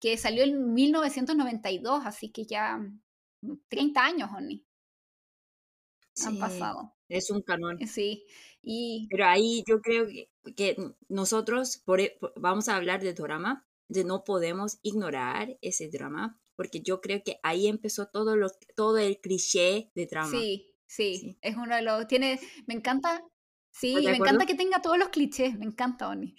que 0.00 0.16
salió 0.16 0.42
en 0.42 0.74
1992, 0.74 2.02
así 2.04 2.30
que 2.30 2.44
ya 2.44 2.80
30 3.68 4.04
años, 4.04 4.30
Oni. 4.36 4.66
han 6.26 6.38
pasado. 6.38 6.94
Es 7.08 7.30
un 7.30 7.42
canon. 7.42 7.78
Sí. 7.86 8.24
Y... 8.62 9.06
Pero 9.10 9.26
ahí 9.26 9.62
yo 9.68 9.80
creo 9.80 10.06
que, 10.56 10.76
nosotros 11.08 11.82
e, 11.98 12.18
vamos 12.36 12.68
a 12.68 12.76
hablar 12.76 13.00
de 13.00 13.14
drama, 13.14 13.66
de 13.88 14.04
no 14.04 14.24
podemos 14.24 14.78
ignorar 14.82 15.56
ese 15.60 15.88
drama, 15.88 16.40
porque 16.60 16.82
yo 16.82 17.00
creo 17.00 17.22
que 17.24 17.40
ahí 17.42 17.68
empezó 17.68 18.10
todo, 18.10 18.36
lo, 18.36 18.50
todo 18.76 18.98
el 18.98 19.18
cliché 19.18 19.90
de 19.94 20.04
drama. 20.04 20.28
Sí, 20.28 20.76
sí, 20.86 21.38
es 21.40 21.56
uno 21.56 21.74
de 21.74 21.80
los... 21.80 22.06
Tiene, 22.06 22.38
me 22.66 22.74
encanta... 22.74 23.26
Sí, 23.72 23.94
me 24.04 24.16
encanta 24.16 24.44
que 24.44 24.54
tenga 24.54 24.82
todos 24.82 24.98
los 24.98 25.08
clichés, 25.08 25.58
me 25.58 25.64
encanta, 25.64 26.10
Oni. 26.10 26.36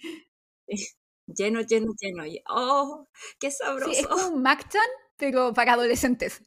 lleno, 1.26 1.62
lleno, 1.62 1.92
lleno. 1.98 2.22
¡Oh, 2.48 3.08
qué 3.40 3.50
sabroso! 3.50 3.92
Sí, 3.92 3.98
es 3.98 4.06
como 4.06 4.28
un 4.28 4.42
Machan, 4.42 4.86
pero 5.16 5.52
para 5.52 5.72
adolescentes. 5.72 6.40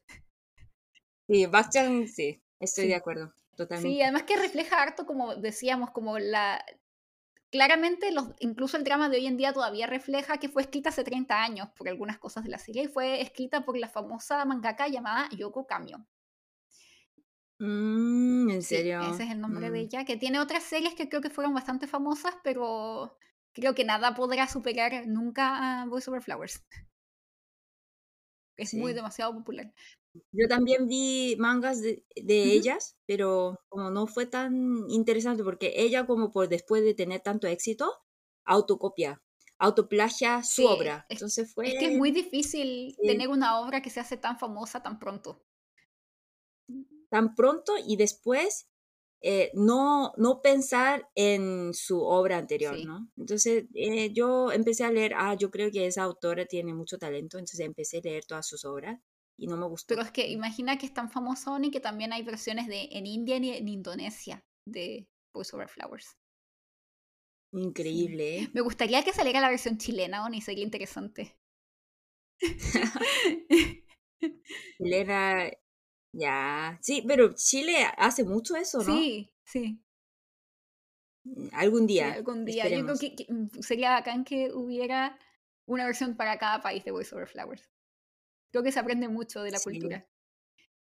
Sí, 1.28 1.46
Machan, 1.48 2.08
sí, 2.08 2.42
estoy 2.62 2.88
de 2.88 2.96
acuerdo. 2.96 3.34
Sí, 3.82 4.02
además 4.02 4.24
que 4.24 4.38
refleja 4.38 4.82
harto, 4.82 5.06
como 5.06 5.36
decíamos, 5.36 5.92
como 5.92 6.18
la... 6.18 6.66
Claramente, 7.56 8.12
los, 8.12 8.34
incluso 8.40 8.76
el 8.76 8.84
drama 8.84 9.08
de 9.08 9.16
hoy 9.16 9.28
en 9.28 9.38
día 9.38 9.54
todavía 9.54 9.88
refleja 9.88 10.40
que 10.40 10.50
fue 10.50 10.64
escrita 10.64 10.90
hace 10.90 11.06
30 11.06 11.42
años 11.42 11.70
por 11.78 11.88
algunas 11.88 12.18
cosas 12.18 12.44
de 12.44 12.50
la 12.50 12.58
serie 12.58 12.84
y 12.84 12.88
fue 12.90 13.22
escrita 13.22 13.64
por 13.64 13.78
la 13.78 13.88
famosa 13.88 14.44
mangaka 14.44 14.90
llamada 14.90 15.30
Yoko 15.30 15.66
Kamio. 15.66 16.06
Mm, 17.60 18.50
¿En 18.50 18.62
serio? 18.62 19.00
ese 19.04 19.24
es 19.24 19.32
el 19.32 19.40
nombre 19.40 19.70
de 19.70 19.80
mm. 19.80 19.84
ella, 19.84 20.04
que 20.04 20.18
tiene 20.18 20.42
otras 20.42 20.64
series 20.64 20.96
que 20.96 21.08
creo 21.08 21.22
que 21.22 21.30
fueron 21.30 21.54
bastante 21.54 21.88
famosas, 21.88 22.36
pero 22.44 23.18
creo 23.54 23.74
que 23.74 23.86
nada 23.86 24.14
podrá 24.16 24.50
superar 24.50 25.08
nunca 25.08 25.82
a 25.82 25.86
Voice 25.86 26.10
Over 26.10 26.24
Flowers. 26.24 26.62
Es 28.58 28.74
muy 28.74 28.92
demasiado 28.92 29.34
popular. 29.34 29.74
Yo 30.32 30.48
también 30.48 30.88
vi 30.88 31.36
mangas 31.38 31.82
de, 31.82 32.04
ellas, 32.16 32.98
pero 33.06 33.60
como 33.70 33.90
no 33.90 34.08
fue 34.08 34.26
tan 34.26 34.90
interesante 34.90 35.44
porque 35.44 35.74
ella 35.76 36.06
como 36.06 36.32
por 36.32 36.50
después 36.50 36.84
de 36.84 36.94
tener 36.94 37.22
tanto 37.22 37.48
éxito, 37.48 37.92
autocopia, 38.46 39.22
autoplagia 39.58 40.44
su 40.44 40.66
obra. 40.66 41.06
Entonces 41.10 41.54
fue... 41.54 41.68
Es 41.68 41.80
que 41.80 41.94
es 41.94 41.98
muy 41.98 42.12
difícil 42.12 42.96
tener 43.04 43.30
una 43.30 43.60
obra 43.60 43.82
que 43.82 43.90
se 43.90 44.00
hace 44.00 44.18
tan 44.18 44.38
famosa 44.40 44.82
tan 44.82 45.00
pronto. 45.00 45.44
Tan 47.10 47.36
pronto 47.36 47.74
y 47.86 47.96
después 47.96 48.68
eh, 49.22 49.52
no, 49.54 50.14
no 50.18 50.42
pensar 50.42 51.10
en 51.16 51.74
su 51.74 52.02
obra 52.02 52.38
anterior, 52.38 52.78
¿no? 52.86 53.10
Entonces 53.18 53.66
eh, 53.74 54.12
yo 54.14 54.52
empecé 54.52 54.84
a 54.84 54.92
leer, 54.92 55.14
ah, 55.16 55.36
yo 55.36 55.50
creo 55.52 55.72
que 55.72 55.88
esa 55.88 56.04
autora 56.04 56.46
tiene 56.46 56.74
mucho 56.74 56.98
talento, 56.98 57.38
entonces 57.38 57.60
empecé 57.62 57.98
a 57.98 58.02
leer 58.02 58.26
todas 58.26 58.48
sus 58.48 58.66
obras 58.66 59.00
y 59.38 59.48
no 59.48 59.58
me 59.58 59.68
gustó. 59.68 59.96
Pero 59.96 60.02
es 60.06 60.12
que 60.12 60.30
imagina 60.30 60.78
que 60.78 60.86
es 60.86 60.94
tan 60.94 61.10
famoso 61.10 61.54
Oni 61.54 61.72
que 61.72 61.80
también 61.80 62.14
hay 62.14 62.24
versiones 62.24 62.68
de 62.68 62.90
en 62.92 63.06
India 63.06 63.38
y 63.38 63.50
en 63.50 63.68
Indonesia 63.68 64.44
de 64.66 65.08
Voice 65.34 65.56
Over 65.56 65.70
Flowers. 65.70 66.18
Increíble. 67.52 68.40
¿eh? 68.40 68.50
Me 68.54 68.62
gustaría 68.62 69.04
que 69.04 69.14
saliera 69.14 69.40
la 69.40 69.50
versión 69.50 69.78
chilena, 69.78 70.26
Oni, 70.26 70.42
sería 70.42 70.64
interesante. 70.64 71.38
Chilena, 74.78 75.52
ya. 76.14 76.80
Sí, 76.82 77.04
pero 77.08 77.34
Chile 77.36 77.86
hace 77.98 78.24
mucho 78.24 78.56
eso, 78.56 78.80
¿no? 78.80 78.84
Sí, 78.96 79.32
sí. 79.46 79.80
Mm, 81.24 81.48
algún 81.54 81.88
día. 81.88 82.14
algún 82.14 82.46
día. 82.46 82.68
Yo 82.68 82.84
creo 82.84 82.98
que, 82.98 83.26
mm, 83.30 83.62
sería 83.62 83.92
bacán 83.92 84.24
que 84.24 84.52
hubiera 84.54 85.18
una 85.66 85.86
versión 85.86 86.16
para 86.16 86.38
cada 86.38 86.62
país 86.62 86.84
de 86.84 86.92
Voice 86.92 87.16
Over 87.16 87.28
Flowers. 87.28 87.70
Creo 88.56 88.64
que 88.64 88.72
se 88.72 88.80
aprende 88.80 89.10
mucho 89.10 89.44
de 89.44 89.52
la 89.52 89.60
cultura. 89.60 90.08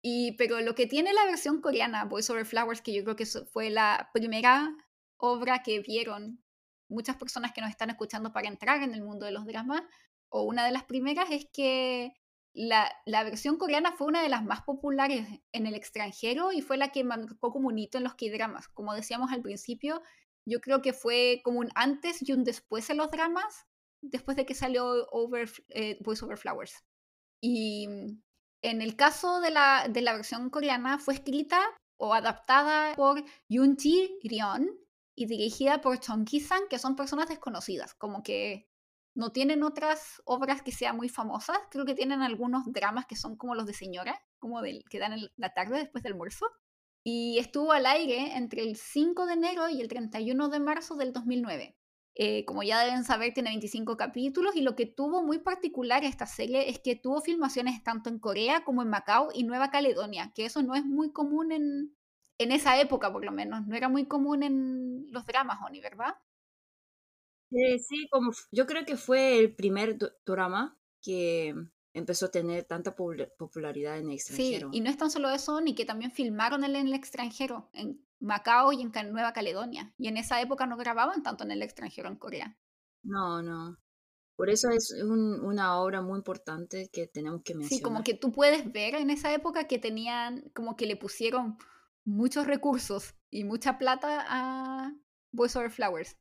Y, 0.01 0.33
pero 0.33 0.59
lo 0.59 0.75
que 0.75 0.87
tiene 0.87 1.13
la 1.13 1.23
versión 1.23 1.61
coreana, 1.61 2.03
Boys 2.03 2.29
Over 2.29 2.45
Flowers, 2.45 2.81
que 2.81 2.93
yo 2.93 3.01
creo 3.05 3.15
que 3.15 3.25
fue 3.25 3.69
la 3.69 4.09
primera 4.13 4.75
obra 5.15 5.63
que 5.63 5.79
vieron 5.79 6.43
muchas 6.89 7.15
personas 7.15 7.53
que 7.53 7.61
nos 7.61 7.69
están 7.69 7.89
escuchando 7.89 8.33
para 8.33 8.49
entrar 8.49 8.83
en 8.83 8.93
el 8.93 9.01
mundo 9.01 9.25
de 9.25 9.31
los 9.31 9.45
dramas, 9.45 9.83
o 10.27 10.41
una 10.41 10.65
de 10.65 10.73
las 10.73 10.83
primeras, 10.83 11.31
es 11.31 11.45
que 11.53 12.11
la, 12.51 12.91
la, 13.05 13.23
versión 13.23 13.55
coreana 13.55 13.93
fue 13.93 14.07
una 14.07 14.21
de 14.21 14.27
las 14.27 14.43
más 14.43 14.63
populares 14.63 15.25
en 15.53 15.65
el 15.65 15.73
extranjero 15.73 16.51
y 16.51 16.59
fue 16.59 16.75
la 16.75 16.89
que 16.89 17.05
marcó 17.05 17.53
como 17.53 17.69
un 17.69 17.79
hito 17.79 17.97
en 17.97 18.03
los 18.03 18.15
K-dramas. 18.15 18.67
Como 18.67 18.93
decíamos 18.93 19.31
al 19.31 19.43
principio, 19.43 20.01
yo 20.45 20.59
creo 20.59 20.81
que 20.81 20.91
fue 20.91 21.39
como 21.45 21.61
un 21.61 21.69
antes 21.73 22.21
y 22.27 22.33
un 22.33 22.43
después 22.43 22.89
en 22.89 22.97
los 22.97 23.11
dramas, 23.11 23.65
después 24.01 24.35
de 24.35 24.45
que 24.45 24.55
salió 24.55 25.07
over, 25.11 25.49
eh, 25.69 25.97
Voice 26.01 26.25
Over 26.25 26.37
Flowers. 26.37 26.83
Y, 27.41 27.87
En 28.63 28.81
el 28.81 28.95
caso 28.95 29.41
de 29.41 29.49
la, 29.49 29.87
de 29.89 30.01
la 30.01 30.13
versión 30.13 30.51
coreana, 30.51 30.99
fue 30.99 31.15
escrita 31.15 31.59
o 31.97 32.13
adaptada 32.13 32.95
por 32.95 33.23
Yoon 33.49 33.75
Ji 33.75 34.19
Ryon 34.23 34.69
y 35.15 35.25
dirigida 35.25 35.81
por 35.81 35.99
Chong 35.99 36.25
Ki-sang, 36.25 36.67
que 36.69 36.79
son 36.79 36.95
personas 36.95 37.29
desconocidas, 37.29 37.95
como 37.95 38.21
que 38.23 38.67
no 39.15 39.31
tienen 39.31 39.63
otras 39.63 40.21
obras 40.25 40.61
que 40.61 40.71
sean 40.71 40.95
muy 40.95 41.09
famosas. 41.09 41.57
Creo 41.69 41.85
que 41.85 41.95
tienen 41.95 42.21
algunos 42.21 42.63
dramas 42.71 43.05
que 43.05 43.15
son 43.15 43.35
como 43.35 43.55
los 43.55 43.65
de 43.65 43.73
señora, 43.73 44.19
como 44.39 44.61
del, 44.61 44.83
que 44.89 44.99
dan 44.99 45.13
en 45.13 45.29
la 45.35 45.53
tarde 45.53 45.79
después 45.79 46.03
del 46.03 46.13
almuerzo. 46.13 46.47
Y 47.03 47.39
estuvo 47.39 47.71
al 47.71 47.87
aire 47.87 48.37
entre 48.37 48.61
el 48.61 48.75
5 48.77 49.25
de 49.25 49.33
enero 49.33 49.69
y 49.69 49.81
el 49.81 49.87
31 49.87 50.49
de 50.49 50.59
marzo 50.59 50.95
del 50.95 51.13
2009. 51.13 51.75
Eh, 52.23 52.45
como 52.45 52.61
ya 52.61 52.85
deben 52.85 53.03
saber, 53.03 53.33
tiene 53.33 53.49
25 53.49 53.97
capítulos 53.97 54.55
y 54.55 54.61
lo 54.61 54.75
que 54.75 54.85
tuvo 54.85 55.23
muy 55.23 55.39
particular 55.39 56.03
esta 56.03 56.27
serie 56.27 56.69
es 56.69 56.77
que 56.77 56.95
tuvo 56.95 57.19
filmaciones 57.19 57.83
tanto 57.83 58.11
en 58.11 58.19
Corea 58.19 58.63
como 58.63 58.83
en 58.83 58.89
Macao 58.89 59.29
y 59.33 59.43
Nueva 59.43 59.71
Caledonia, 59.71 60.31
que 60.35 60.45
eso 60.45 60.61
no 60.61 60.75
es 60.75 60.85
muy 60.85 61.11
común 61.11 61.51
en, 61.51 61.97
en 62.37 62.51
esa 62.51 62.79
época 62.79 63.11
por 63.11 63.25
lo 63.25 63.31
menos, 63.31 63.65
no 63.65 63.75
era 63.75 63.89
muy 63.89 64.05
común 64.05 64.43
en 64.43 65.11
los 65.11 65.25
dramas, 65.25 65.57
Oni, 65.65 65.81
¿verdad? 65.81 66.13
Eh, 67.49 67.79
sí, 67.79 68.07
como 68.11 68.29
yo 68.51 68.67
creo 68.67 68.85
que 68.85 68.97
fue 68.97 69.39
el 69.39 69.55
primer 69.55 69.97
drama 70.23 70.77
que 71.01 71.55
empezó 71.93 72.27
a 72.27 72.31
tener 72.31 72.63
tanta 72.63 72.95
popularidad 72.95 73.97
en 73.97 74.07
el 74.07 74.13
extranjero. 74.13 74.69
Sí, 74.71 74.77
y 74.77 74.81
no 74.81 74.89
es 74.89 74.97
tan 74.97 75.11
solo 75.11 75.29
eso, 75.29 75.59
ni 75.61 75.75
que 75.75 75.85
también 75.85 76.11
filmaron 76.11 76.63
en 76.63 76.75
el 76.75 76.93
extranjero, 76.93 77.69
en 77.73 78.05
Macao 78.19 78.71
y 78.71 78.81
en 78.81 78.91
Nueva 79.11 79.33
Caledonia. 79.33 79.93
Y 79.97 80.07
en 80.07 80.17
esa 80.17 80.41
época 80.41 80.65
no 80.65 80.77
grababan 80.77 81.23
tanto 81.23 81.43
en 81.43 81.51
el 81.51 81.61
extranjero 81.61 82.09
en 82.09 82.15
Corea. 82.15 82.57
No, 83.03 83.41
no. 83.41 83.77
Por 84.35 84.49
eso 84.49 84.69
es 84.69 84.93
una 85.03 85.79
obra 85.79 86.01
muy 86.01 86.17
importante 86.17 86.89
que 86.91 87.07
tenemos 87.07 87.41
que 87.43 87.53
mencionar. 87.53 87.77
Sí, 87.77 87.83
como 87.83 88.03
que 88.03 88.15
tú 88.15 88.31
puedes 88.31 88.71
ver 88.71 88.95
en 88.95 89.09
esa 89.09 89.33
época 89.33 89.67
que 89.67 89.77
tenían, 89.77 90.49
como 90.55 90.75
que 90.75 90.87
le 90.87 90.95
pusieron 90.95 91.57
muchos 92.05 92.47
recursos 92.47 93.13
y 93.29 93.43
mucha 93.43 93.77
plata 93.77 94.25
a 94.27 94.93
Boys 95.31 95.55
Over 95.55 95.69
Flowers. 95.69 96.17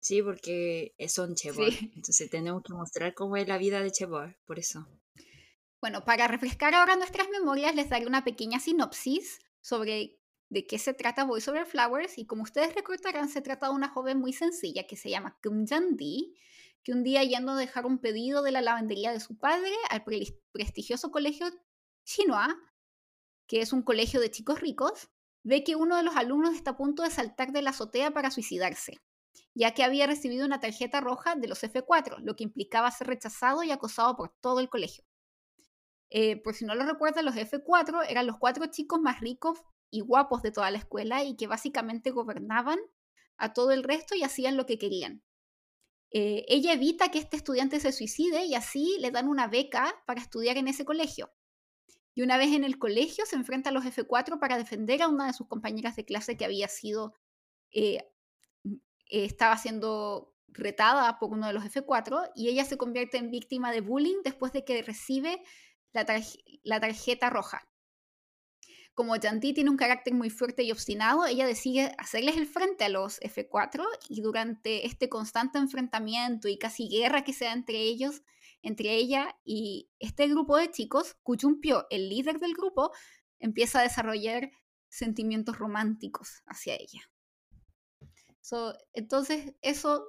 Sí, 0.00 0.22
porque 0.22 0.94
son 1.08 1.34
Chebor. 1.34 1.68
Entonces 1.94 2.30
tenemos 2.30 2.62
que 2.62 2.72
mostrar 2.72 3.14
cómo 3.14 3.36
es 3.36 3.46
la 3.46 3.58
vida 3.58 3.82
de 3.82 3.92
Chebor, 3.92 4.36
por 4.46 4.58
eso. 4.58 4.88
Bueno, 5.80 6.04
para 6.04 6.26
refrescar 6.26 6.74
ahora 6.74 6.96
nuestras 6.96 7.28
memorias, 7.28 7.74
les 7.74 7.88
daré 7.88 8.06
una 8.06 8.24
pequeña 8.24 8.58
sinopsis 8.60 9.40
sobre 9.60 10.18
de 10.48 10.66
qué 10.66 10.78
se 10.78 10.94
trata 10.94 11.24
Voice 11.24 11.50
Over 11.50 11.66
Flowers. 11.66 12.18
Y 12.18 12.26
como 12.26 12.42
ustedes 12.42 12.74
recordarán, 12.74 13.28
se 13.28 13.42
trata 13.42 13.68
de 13.68 13.74
una 13.74 13.88
joven 13.88 14.18
muy 14.18 14.32
sencilla 14.32 14.86
que 14.86 14.96
se 14.96 15.10
llama 15.10 15.38
Kim 15.42 15.66
Jan-di, 15.66 16.34
que 16.82 16.92
un 16.92 17.04
día 17.04 17.22
yendo 17.22 17.52
a 17.52 17.56
dejar 17.56 17.86
un 17.86 17.98
pedido 17.98 18.42
de 18.42 18.52
la 18.52 18.62
lavandería 18.62 19.12
de 19.12 19.20
su 19.20 19.38
padre 19.38 19.72
al 19.90 20.02
prestigioso 20.52 21.10
colegio 21.10 21.46
Chinoa, 22.04 22.56
que 23.46 23.60
es 23.60 23.72
un 23.72 23.82
colegio 23.82 24.20
de 24.20 24.30
chicos 24.30 24.60
ricos, 24.60 25.10
ve 25.44 25.62
que 25.62 25.76
uno 25.76 25.96
de 25.96 26.02
los 26.02 26.16
alumnos 26.16 26.54
está 26.54 26.72
a 26.72 26.76
punto 26.76 27.02
de 27.02 27.10
saltar 27.10 27.52
de 27.52 27.62
la 27.62 27.70
azotea 27.70 28.10
para 28.12 28.30
suicidarse 28.30 29.00
ya 29.54 29.74
que 29.74 29.84
había 29.84 30.06
recibido 30.06 30.46
una 30.46 30.60
tarjeta 30.60 31.00
roja 31.00 31.36
de 31.36 31.48
los 31.48 31.62
F4, 31.62 32.18
lo 32.18 32.36
que 32.36 32.44
implicaba 32.44 32.90
ser 32.90 33.08
rechazado 33.08 33.62
y 33.62 33.70
acosado 33.70 34.16
por 34.16 34.34
todo 34.40 34.60
el 34.60 34.68
colegio. 34.68 35.04
Eh, 36.10 36.36
por 36.42 36.54
si 36.54 36.64
no 36.64 36.74
lo 36.74 36.84
recuerdan, 36.84 37.24
los 37.24 37.36
F4 37.36 38.04
eran 38.08 38.26
los 38.26 38.38
cuatro 38.38 38.66
chicos 38.66 39.00
más 39.00 39.20
ricos 39.20 39.60
y 39.90 40.00
guapos 40.00 40.42
de 40.42 40.50
toda 40.50 40.70
la 40.70 40.78
escuela 40.78 41.22
y 41.24 41.36
que 41.36 41.46
básicamente 41.46 42.10
gobernaban 42.10 42.78
a 43.36 43.52
todo 43.52 43.70
el 43.70 43.84
resto 43.84 44.14
y 44.14 44.22
hacían 44.22 44.56
lo 44.56 44.66
que 44.66 44.78
querían. 44.78 45.22
Eh, 46.12 46.44
ella 46.48 46.72
evita 46.72 47.10
que 47.10 47.18
este 47.18 47.36
estudiante 47.36 47.78
se 47.78 47.92
suicide 47.92 48.44
y 48.44 48.54
así 48.54 48.96
le 49.00 49.12
dan 49.12 49.28
una 49.28 49.46
beca 49.46 49.94
para 50.06 50.20
estudiar 50.20 50.56
en 50.58 50.68
ese 50.68 50.84
colegio. 50.84 51.32
Y 52.14 52.22
una 52.22 52.36
vez 52.36 52.52
en 52.52 52.64
el 52.64 52.78
colegio 52.78 53.24
se 53.26 53.36
enfrenta 53.36 53.70
a 53.70 53.72
los 53.72 53.84
F4 53.84 54.40
para 54.40 54.58
defender 54.58 55.02
a 55.02 55.08
una 55.08 55.26
de 55.26 55.32
sus 55.32 55.46
compañeras 55.46 55.94
de 55.94 56.04
clase 56.04 56.36
que 56.36 56.44
había 56.44 56.66
sido 56.66 57.14
eh, 57.72 58.10
estaba 59.10 59.56
siendo 59.56 60.34
retada 60.52 61.18
por 61.18 61.30
uno 61.30 61.46
de 61.46 61.52
los 61.52 61.64
F4 61.64 62.30
y 62.34 62.48
ella 62.48 62.64
se 62.64 62.76
convierte 62.76 63.18
en 63.18 63.30
víctima 63.30 63.72
de 63.72 63.80
bullying 63.80 64.22
después 64.24 64.52
de 64.52 64.64
que 64.64 64.82
recibe 64.82 65.42
la, 65.92 66.80
tarjeta 66.80 67.30
roja. 67.30 67.68
Como 68.94 69.16
Yanti 69.16 69.54
tiene 69.54 69.70
un 69.70 69.76
carácter 69.76 70.14
muy 70.14 70.30
fuerte 70.30 70.62
y 70.62 70.72
obstinado, 70.72 71.24
ella 71.26 71.46
decide 71.46 71.94
hacerles 71.98 72.36
el 72.36 72.46
frente 72.46 72.84
a 72.84 72.88
los 72.88 73.20
F4 73.20 73.84
y 74.08 74.20
durante 74.20 74.86
este 74.86 75.08
constante 75.08 75.58
enfrentamiento 75.58 76.48
y 76.48 76.58
casi 76.58 76.88
guerra 76.88 77.24
que 77.24 77.32
se 77.32 77.46
da 77.46 77.52
entre 77.52 77.78
ellos, 77.78 78.22
entre 78.62 78.94
ella 78.94 79.36
y 79.44 79.90
este 80.00 80.28
grupo 80.28 80.56
de 80.56 80.70
chicos, 80.70 81.16
Kuchumpio, 81.22 81.86
el 81.90 82.08
líder 82.08 82.40
del 82.40 82.52
grupo, 82.52 82.90
empieza 83.38 83.80
a 83.80 83.84
desarrollar 83.84 84.50
sentimientos 84.88 85.56
románticos 85.58 86.42
hacia 86.46 86.74
ella 86.74 87.00
entonces, 88.92 89.54
eso 89.62 90.06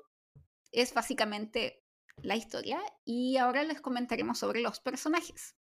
es 0.72 0.94
básicamente 0.94 1.84
la 2.18 2.36
historia 2.36 2.80
y 3.04 3.38
ahora 3.38 3.64
les 3.64 3.82
comentaremos 3.82 4.40
sobre 4.40 4.62
los 4.62 4.80
personajes. 4.80 5.56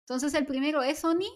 Entonces, 0.00 0.34
el 0.34 0.46
primero 0.46 0.82
es 0.82 1.04
Oni. 1.04 1.28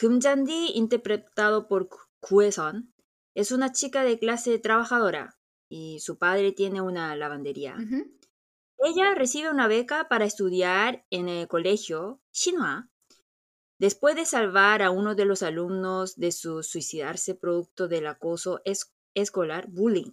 Kumjandi, 0.00 0.72
interpretado 0.74 1.66
por 1.66 1.88
Kueson, 2.20 2.94
es 3.34 3.52
una 3.52 3.72
chica 3.72 4.02
de 4.02 4.18
clase 4.18 4.58
trabajadora 4.58 5.38
y 5.68 6.00
su 6.00 6.18
padre 6.18 6.52
tiene 6.52 6.80
una 6.80 7.14
lavandería. 7.16 7.76
Ella 8.78 9.14
recibe 9.14 9.50
una 9.50 9.66
beca 9.66 10.08
para 10.08 10.24
estudiar 10.24 11.04
en 11.10 11.28
el 11.28 11.48
colegio 11.48 12.20
Shinhua 12.32 12.88
Después 13.78 14.16
de 14.16 14.24
salvar 14.24 14.82
a 14.82 14.90
uno 14.90 15.14
de 15.14 15.24
los 15.24 15.42
alumnos 15.42 16.16
de 16.16 16.32
su 16.32 16.64
suicidarse 16.64 17.36
producto 17.36 17.86
del 17.86 18.08
acoso 18.08 18.60
escolar, 19.14 19.68
bullying. 19.68 20.12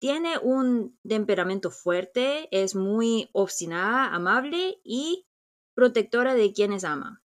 Tiene 0.00 0.38
un 0.38 0.98
temperamento 1.06 1.70
fuerte, 1.70 2.48
es 2.50 2.74
muy 2.74 3.30
obstinada, 3.32 4.06
amable 4.14 4.80
y 4.82 5.26
protectora 5.74 6.34
de 6.34 6.52
quienes 6.52 6.82
ama. 6.84 7.22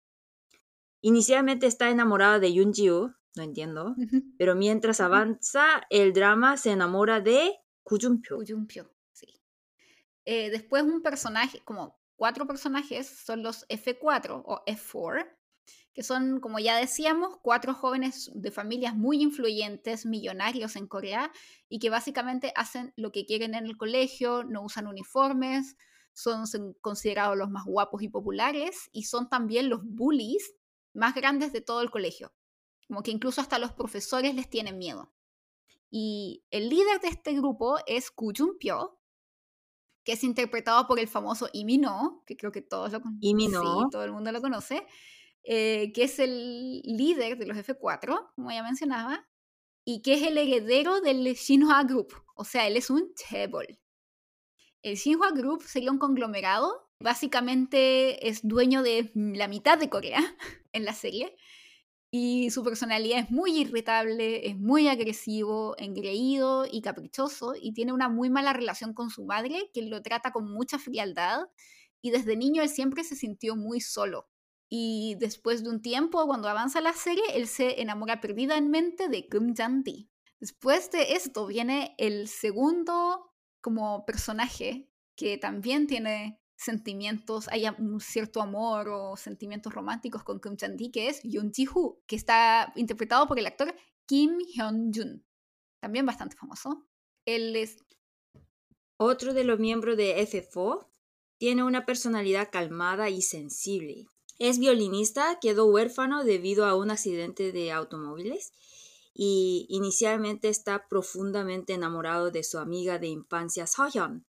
Inicialmente 1.00 1.66
está 1.66 1.90
enamorada 1.90 2.40
de 2.40 2.52
Yun 2.52 2.74
Jiu, 2.74 3.14
no 3.36 3.42
entiendo, 3.42 3.94
pero 4.36 4.56
mientras 4.56 5.00
avanza 5.00 5.82
el 5.90 6.12
drama 6.12 6.56
se 6.56 6.72
enamora 6.72 7.20
de 7.20 7.56
Kujumpyo. 7.84 8.36
Kujumpyo, 8.38 8.90
sí. 9.12 9.40
Eh, 10.24 10.50
después 10.50 10.82
un 10.82 11.02
personaje, 11.02 11.60
como 11.64 11.99
cuatro 12.20 12.46
personajes 12.46 13.08
son 13.08 13.42
los 13.42 13.66
F4 13.68 14.42
o 14.44 14.62
F4, 14.66 15.26
que 15.94 16.02
son, 16.02 16.38
como 16.40 16.58
ya 16.58 16.76
decíamos, 16.76 17.38
cuatro 17.40 17.72
jóvenes 17.72 18.30
de 18.34 18.50
familias 18.50 18.94
muy 18.94 19.22
influyentes, 19.22 20.04
millonarios 20.04 20.76
en 20.76 20.86
Corea, 20.86 21.32
y 21.70 21.78
que 21.78 21.88
básicamente 21.88 22.52
hacen 22.56 22.92
lo 22.96 23.10
que 23.10 23.24
quieren 23.24 23.54
en 23.54 23.64
el 23.64 23.78
colegio, 23.78 24.44
no 24.44 24.60
usan 24.60 24.86
uniformes, 24.86 25.78
son 26.12 26.44
considerados 26.82 27.38
los 27.38 27.48
más 27.48 27.64
guapos 27.64 28.02
y 28.02 28.10
populares, 28.10 28.90
y 28.92 29.04
son 29.04 29.30
también 29.30 29.70
los 29.70 29.80
bullies 29.82 30.52
más 30.92 31.14
grandes 31.14 31.54
de 31.54 31.62
todo 31.62 31.80
el 31.80 31.90
colegio. 31.90 32.34
Como 32.86 33.02
que 33.02 33.12
incluso 33.12 33.40
hasta 33.40 33.58
los 33.58 33.72
profesores 33.72 34.34
les 34.34 34.50
tienen 34.50 34.76
miedo. 34.76 35.10
Y 35.90 36.44
el 36.50 36.68
líder 36.68 37.00
de 37.00 37.08
este 37.08 37.32
grupo 37.32 37.78
es 37.86 38.10
Koo 38.10 38.34
Jun-pyo, 38.36 38.99
que 40.10 40.14
es 40.14 40.24
interpretado 40.24 40.88
por 40.88 40.98
el 40.98 41.06
famoso 41.06 41.48
Imino, 41.52 42.24
que 42.26 42.36
creo 42.36 42.50
que 42.50 42.62
todos 42.62 42.90
lo 42.90 43.00
conocen. 43.00 43.22
Sí, 43.22 43.90
todo 43.92 44.02
el 44.02 44.10
mundo 44.10 44.32
lo 44.32 44.40
conoce, 44.40 44.84
eh, 45.44 45.92
que 45.94 46.02
es 46.02 46.18
el 46.18 46.80
líder 46.82 47.38
de 47.38 47.46
los 47.46 47.56
F4, 47.56 48.32
como 48.34 48.50
ya 48.50 48.64
mencionaba, 48.64 49.28
y 49.84 50.02
que 50.02 50.14
es 50.14 50.22
el 50.24 50.36
heredero 50.36 51.00
del 51.00 51.22
Shinhwa 51.22 51.84
Group, 51.84 52.12
o 52.34 52.44
sea, 52.44 52.66
él 52.66 52.76
es 52.76 52.90
un 52.90 53.14
chaebol. 53.14 53.78
El 54.82 54.96
Shinhwa 54.96 55.30
Group 55.30 55.62
sería 55.62 55.92
un 55.92 55.98
conglomerado, 55.98 56.90
básicamente 56.98 58.28
es 58.28 58.40
dueño 58.42 58.82
de 58.82 59.12
la 59.14 59.46
mitad 59.46 59.78
de 59.78 59.90
Corea 59.90 60.18
en 60.72 60.84
la 60.84 60.92
serie, 60.92 61.36
y 62.10 62.50
su 62.50 62.64
personalidad 62.64 63.20
es 63.20 63.30
muy 63.30 63.58
irritable, 63.58 64.48
es 64.48 64.58
muy 64.58 64.88
agresivo, 64.88 65.76
engreído 65.78 66.66
y 66.70 66.82
caprichoso 66.82 67.54
y 67.60 67.72
tiene 67.72 67.92
una 67.92 68.08
muy 68.08 68.30
mala 68.30 68.52
relación 68.52 68.94
con 68.94 69.10
su 69.10 69.24
madre, 69.24 69.70
que 69.72 69.82
lo 69.82 70.02
trata 70.02 70.32
con 70.32 70.50
mucha 70.50 70.78
frialdad 70.78 71.42
y 72.02 72.10
desde 72.10 72.36
niño 72.36 72.62
él 72.62 72.68
siempre 72.68 73.04
se 73.04 73.14
sintió 73.14 73.54
muy 73.54 73.80
solo. 73.80 74.28
Y 74.68 75.16
después 75.18 75.62
de 75.62 75.70
un 75.70 75.82
tiempo, 75.82 76.26
cuando 76.26 76.48
avanza 76.48 76.80
la 76.80 76.92
serie, 76.92 77.22
él 77.34 77.48
se 77.48 77.80
enamora 77.80 78.20
perdidamente 78.20 79.08
de 79.08 79.28
Kim 79.28 79.54
Jan-di. 79.54 80.08
Después 80.38 80.90
de 80.90 81.14
esto 81.14 81.46
viene 81.46 81.94
el 81.98 82.28
segundo 82.28 83.32
como 83.60 84.06
personaje 84.06 84.88
que 85.16 85.38
también 85.38 85.86
tiene 85.86 86.40
sentimientos, 86.60 87.48
haya 87.48 87.74
un 87.78 88.00
cierto 88.00 88.42
amor 88.42 88.88
o 88.90 89.16
sentimientos 89.16 89.72
románticos 89.72 90.22
con 90.22 90.40
Kim 90.40 90.56
Chan-di, 90.56 90.90
que 90.90 91.08
es 91.08 91.22
Yoon 91.24 91.52
Ji-hoo, 91.52 92.02
que 92.06 92.16
está 92.16 92.72
interpretado 92.76 93.26
por 93.26 93.38
el 93.38 93.46
actor 93.46 93.74
Kim 94.06 94.36
Hyun-jun, 94.38 95.24
también 95.80 96.04
bastante 96.04 96.36
famoso. 96.36 96.86
Él 97.24 97.56
es... 97.56 97.78
Otro 98.98 99.32
de 99.32 99.44
los 99.44 99.58
miembros 99.58 99.96
de 99.96 100.26
FFO 100.26 100.90
tiene 101.38 101.64
una 101.64 101.86
personalidad 101.86 102.50
calmada 102.52 103.08
y 103.08 103.22
sensible. 103.22 104.06
Es 104.38 104.58
violinista, 104.58 105.38
quedó 105.40 105.64
huérfano 105.64 106.24
debido 106.24 106.66
a 106.66 106.76
un 106.76 106.90
accidente 106.90 107.52
de 107.52 107.72
automóviles 107.72 108.52
y 109.14 109.66
inicialmente 109.70 110.50
está 110.50 110.86
profundamente 110.88 111.72
enamorado 111.72 112.30
de 112.30 112.44
su 112.44 112.58
amiga 112.58 112.98
de 112.98 113.08
infancia 113.08 113.66
Sohyun, 113.66 114.26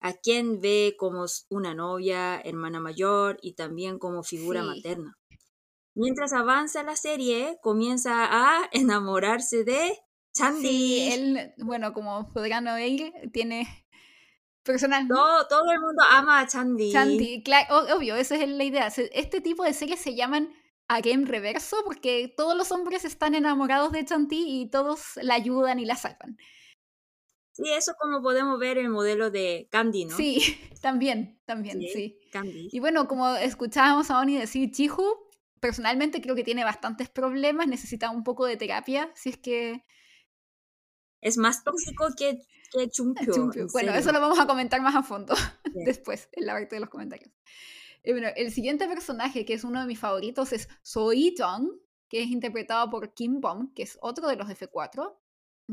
a 0.00 0.14
quien 0.14 0.60
ve 0.60 0.96
como 0.98 1.26
una 1.48 1.74
novia, 1.74 2.40
hermana 2.40 2.80
mayor 2.80 3.38
y 3.42 3.54
también 3.54 3.98
como 3.98 4.22
figura 4.22 4.62
materna. 4.62 5.18
Mientras 5.94 6.32
avanza 6.32 6.82
la 6.82 6.96
serie, 6.96 7.58
comienza 7.62 8.26
a 8.30 8.68
enamorarse 8.72 9.64
de 9.64 9.98
Chandy. 10.32 10.68
Sí, 10.68 11.08
él, 11.12 11.52
bueno, 11.58 11.92
como 11.92 12.32
podrán 12.32 12.68
oír, 12.68 13.12
tiene 13.32 13.66
personal. 14.62 15.06
Todo, 15.08 15.46
todo 15.48 15.70
el 15.72 15.80
mundo 15.80 16.02
ama 16.10 16.40
a 16.40 16.46
Chandy. 16.46 16.92
Chandy, 16.92 17.42
claro, 17.42 17.96
obvio, 17.96 18.16
esa 18.16 18.36
es 18.36 18.48
la 18.48 18.64
idea. 18.64 18.86
Este 18.86 19.40
tipo 19.40 19.64
de 19.64 19.74
series 19.74 20.00
se 20.00 20.14
llaman 20.14 20.52
a 20.88 21.00
game 21.00 21.26
reverso 21.26 21.76
porque 21.84 22.32
todos 22.36 22.56
los 22.56 22.72
hombres 22.72 23.04
están 23.04 23.34
enamorados 23.34 23.92
de 23.92 24.04
Chanty 24.04 24.44
y 24.62 24.70
todos 24.70 25.16
la 25.22 25.34
ayudan 25.34 25.78
y 25.78 25.84
la 25.84 25.96
salvan. 25.96 26.36
Sí, 27.62 27.70
eso 27.72 27.92
como 27.98 28.22
podemos 28.22 28.58
ver 28.58 28.78
el 28.78 28.88
modelo 28.88 29.30
de 29.30 29.68
Candy, 29.70 30.06
¿no? 30.06 30.16
Sí, 30.16 30.40
también, 30.82 31.40
también, 31.44 31.80
sí. 31.80 32.18
Candy. 32.32 32.68
Y 32.72 32.80
bueno, 32.80 33.06
como 33.06 33.34
escuchábamos 33.36 34.10
a 34.10 34.18
Oni 34.18 34.38
decir, 34.38 34.70
Chihu, 34.70 35.04
personalmente 35.60 36.20
creo 36.20 36.34
que 36.34 36.44
tiene 36.44 36.64
bastantes 36.64 37.08
problemas, 37.08 37.68
necesita 37.68 38.10
un 38.10 38.24
poco 38.24 38.46
de 38.46 38.56
terapia, 38.56 39.10
si 39.14 39.30
es 39.30 39.36
que... 39.36 39.84
Es 41.20 41.36
más 41.36 41.64
tóxico 41.64 42.08
que, 42.16 42.38
que 42.72 42.88
Chumpio. 42.90 43.66
Bueno, 43.72 43.92
eso 43.92 44.10
lo 44.10 44.20
vamos 44.20 44.38
a 44.38 44.46
comentar 44.46 44.80
más 44.80 44.94
a 44.94 45.02
fondo 45.02 45.34
después, 45.84 46.28
en 46.32 46.46
la 46.46 46.54
parte 46.54 46.76
de 46.76 46.80
los 46.80 46.88
comentarios. 46.88 47.30
Y 48.02 48.12
bueno, 48.12 48.28
el 48.34 48.50
siguiente 48.50 48.88
personaje, 48.88 49.44
que 49.44 49.52
es 49.52 49.64
uno 49.64 49.80
de 49.80 49.86
mis 49.86 49.98
favoritos, 49.98 50.54
es 50.54 50.68
Soi 50.82 51.34
Jong, 51.36 51.68
que 52.08 52.22
es 52.22 52.28
interpretado 52.28 52.88
por 52.88 53.12
Kim 53.12 53.40
Bom, 53.40 53.74
que 53.74 53.82
es 53.82 53.98
otro 54.00 54.26
de 54.28 54.36
los 54.36 54.48
F4 54.48 55.19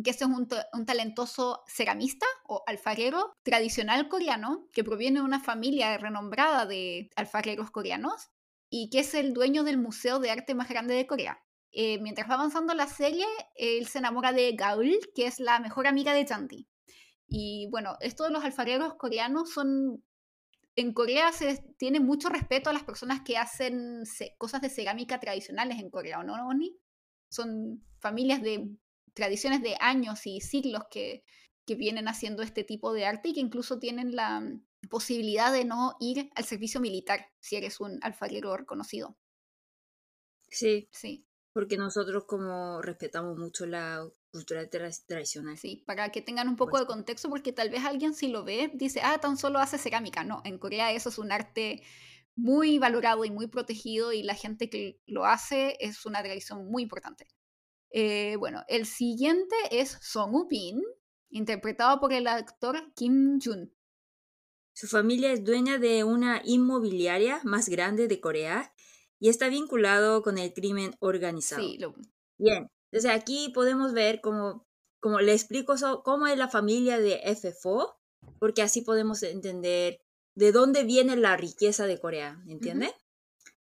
que 0.04 0.10
este 0.10 0.26
es 0.26 0.30
un, 0.30 0.48
un, 0.74 0.86
talentoso 0.86 1.64
ceramista 1.68 2.26
o 2.46 2.64
alfarero 2.68 3.34
tradicional 3.44 4.10
coreano 4.10 4.68
que 4.74 4.84
proviene 4.84 5.20
de 5.20 5.26
una 5.26 5.40
familia 5.40 5.98
renombrada 5.98 6.66
de 6.66 7.10
alfareros 7.16 7.72
coreanos 7.72 8.30
y 8.70 8.90
que 8.90 9.00
es 9.00 9.14
el 9.14 9.34
dueño 9.34 9.64
del 9.64 9.78
museo 9.78 10.20
de 10.20 10.32
arte 10.32 10.56
más 10.56 10.70
grande 10.70 10.94
de 10.94 11.08
Corea. 11.08 11.44
Eh, 11.72 12.00
mientras 12.00 12.30
va 12.30 12.36
avanzando 12.36 12.74
la 12.74 12.88
serie, 12.88 13.26
él 13.56 13.88
se 13.88 14.00
enamora 14.00 14.34
de 14.34 14.52
Gaul, 14.54 15.00
que 15.14 15.28
es 15.28 15.40
la 15.40 15.60
mejor 15.60 15.88
amiga 15.88 16.14
de 16.14 16.26
Chanti. 16.26 16.68
Y 17.28 17.68
bueno, 17.72 17.98
esto 18.00 18.24
de 18.24 18.32
los 18.32 18.44
alfareros 18.44 18.96
coreanos 18.96 19.52
son... 19.52 20.04
En 20.76 20.94
Corea 20.94 21.32
se 21.32 21.58
tiene 21.78 22.00
mucho 22.00 22.30
respeto 22.30 22.70
a 22.70 22.74
las 22.74 22.84
personas 22.84 23.22
que 23.22 23.36
hacen 23.36 24.04
cosas 24.38 24.62
de 24.62 24.70
cerámica 24.70 25.20
tradicionales 25.20 25.80
en 25.80 25.90
Corea, 25.90 26.22
¿no, 26.24 26.34
Oni? 26.48 26.78
Son 27.30 27.84
familias 28.00 28.44
de 28.44 28.70
tradiciones 29.18 29.62
de 29.62 29.76
años 29.80 30.26
y 30.26 30.40
siglos 30.40 30.84
que, 30.90 31.24
vienen 31.78 32.08
haciendo 32.08 32.44
este 32.44 32.64
tipo 32.64 32.94
de 32.94 33.06
arte 33.06 33.28
y 33.28 33.34
que 33.34 33.42
incluso 33.42 33.78
tienen 33.78 34.16
la 34.16 34.40
mm, 34.40 34.62
posibilidad 34.90 35.52
de 35.52 35.66
no 35.66 35.98
ir 36.00 36.30
al 36.34 36.46
servicio 36.46 36.80
militar 36.80 37.28
si 37.42 37.58
eres 37.58 37.82
un 37.82 38.00
alfarero 38.04 38.56
reconocido. 38.56 39.18
Sí, 40.48 40.88
sí. 40.94 41.28
Porque 41.52 41.76
nosotros 41.76 42.24
como 42.24 42.82
respetamos 42.82 43.38
mucho 43.38 43.66
la 43.66 44.08
cultura 44.32 44.70
tradicional. 44.70 45.58
Sí, 45.58 45.84
para 45.86 46.10
que 46.10 46.22
tengan 46.22 46.48
un 46.48 46.56
poco 46.56 46.72
pues 46.72 46.84
de 46.84 46.88
contexto, 46.88 47.28
porque 47.28 47.52
tal 47.52 47.70
vez 47.70 47.84
alguien 47.84 48.14
si 48.14 48.30
lo 48.30 48.46
ve 48.46 48.72
dice, 48.74 49.02
ah, 49.04 49.18
tan 49.18 49.36
solo 49.36 49.60
hace 49.60 49.78
cerámica. 49.78 50.24
No, 50.24 50.42
en 50.46 50.60
Corea 50.60 50.94
eso 50.94 51.10
es 51.10 51.18
un 51.18 51.34
arte 51.34 51.84
muy 52.38 52.78
valorado 52.80 53.26
y 53.26 53.32
muy 53.32 53.48
protegido 53.48 54.14
y 54.14 54.24
la 54.24 54.36
gente 54.36 54.70
que 54.70 55.02
lo 55.06 55.26
hace 55.26 55.76
es 55.82 56.06
una 56.06 56.24
tradición 56.24 56.66
muy 56.72 56.84
importante. 56.84 57.28
Eh, 57.92 58.36
bueno, 58.38 58.64
el 58.68 58.86
siguiente 58.86 59.56
es 59.72 59.98
Song 60.02 60.34
Upin, 60.34 60.82
interpretado 61.30 62.00
por 62.00 62.14
el 62.14 62.28
actor 62.28 62.94
Kim 62.96 63.40
Jun. 63.42 63.74
Su 64.74 64.88
familia 64.88 65.32
es 65.32 65.44
dueña 65.44 65.80
de 65.80 66.04
una 66.04 66.42
inmobiliaria 66.46 67.42
más 67.44 67.68
grande 67.70 68.08
de 68.08 68.22
Corea 68.22 68.74
y 69.20 69.30
está 69.30 69.50
vinculado 69.50 70.22
con 70.22 70.38
el 70.38 70.54
crimen 70.54 70.96
organizado. 71.00 71.62
Sí, 71.62 71.78
lo... 71.80 71.96
Bien, 72.38 72.70
entonces 72.92 73.12
aquí 73.12 73.50
podemos 73.54 73.94
ver 73.94 74.22
cómo, 74.22 74.68
como 75.00 75.20
le 75.20 75.34
explico 75.34 75.76
cómo 76.04 76.28
es 76.28 76.38
la 76.38 76.48
familia 76.48 77.00
de 77.00 77.22
FFO, 77.36 77.98
porque 78.40 78.62
así 78.62 78.82
podemos 78.82 79.24
entender 79.24 80.00
de 80.36 80.52
dónde 80.52 80.84
viene 80.84 81.16
la 81.16 81.36
riqueza 81.36 81.88
de 81.88 82.00
Corea, 82.00 82.40
¿entiende? 82.48 82.94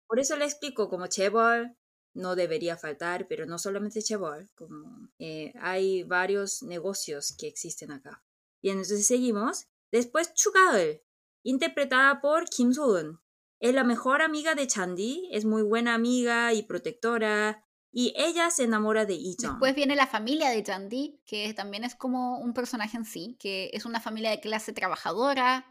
Por 0.07 0.19
eso 0.19 0.35
le 0.35 0.43
explico 0.43 0.89
como 0.89 1.07
Chebol, 1.07 1.77
no 2.15 2.35
debería 2.35 2.77
faltar, 2.77 3.27
pero 3.27 3.45
no 3.45 3.59
solamente 3.59 4.01
Chebol, 4.01 4.49
como 4.55 5.09
eh, 5.19 5.53
hay 5.61 6.03
varios 6.03 6.63
negocios 6.63 7.35
que 7.37 7.47
existen 7.47 7.91
acá. 7.91 8.23
Bien, 8.61 8.77
entonces 8.77 9.05
seguimos. 9.05 9.67
Después 9.91 10.33
Chugaul, 10.33 11.01
interpretada 11.43 12.21
por 12.21 12.49
Kim 12.49 12.73
So-eun. 12.73 13.21
Es 13.59 13.73
la 13.73 13.83
mejor 13.83 14.21
amiga 14.21 14.55
de 14.55 14.67
Chandy, 14.67 15.29
es 15.31 15.45
muy 15.45 15.61
buena 15.61 15.93
amiga 15.93 16.53
y 16.53 16.63
protectora, 16.63 17.63
y 17.91 18.13
ella 18.17 18.49
se 18.49 18.63
enamora 18.63 19.05
de 19.05 19.15
Lee 19.15 19.37
Después 19.39 19.73
viene 19.73 19.95
la 19.95 20.07
familia 20.07 20.49
de 20.49 20.61
Chandy, 20.63 21.21
que 21.25 21.53
también 21.53 21.85
es 21.85 21.95
como 21.95 22.39
un 22.39 22.53
personaje 22.53 22.97
en 22.97 23.05
sí, 23.05 23.37
que 23.39 23.69
es 23.71 23.85
una 23.85 24.01
familia 24.01 24.31
de 24.31 24.41
clase 24.41 24.73
trabajadora, 24.73 25.65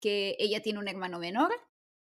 que 0.00 0.36
ella 0.38 0.60
tiene 0.60 0.78
un 0.78 0.88
hermano 0.88 1.18
menor, 1.18 1.50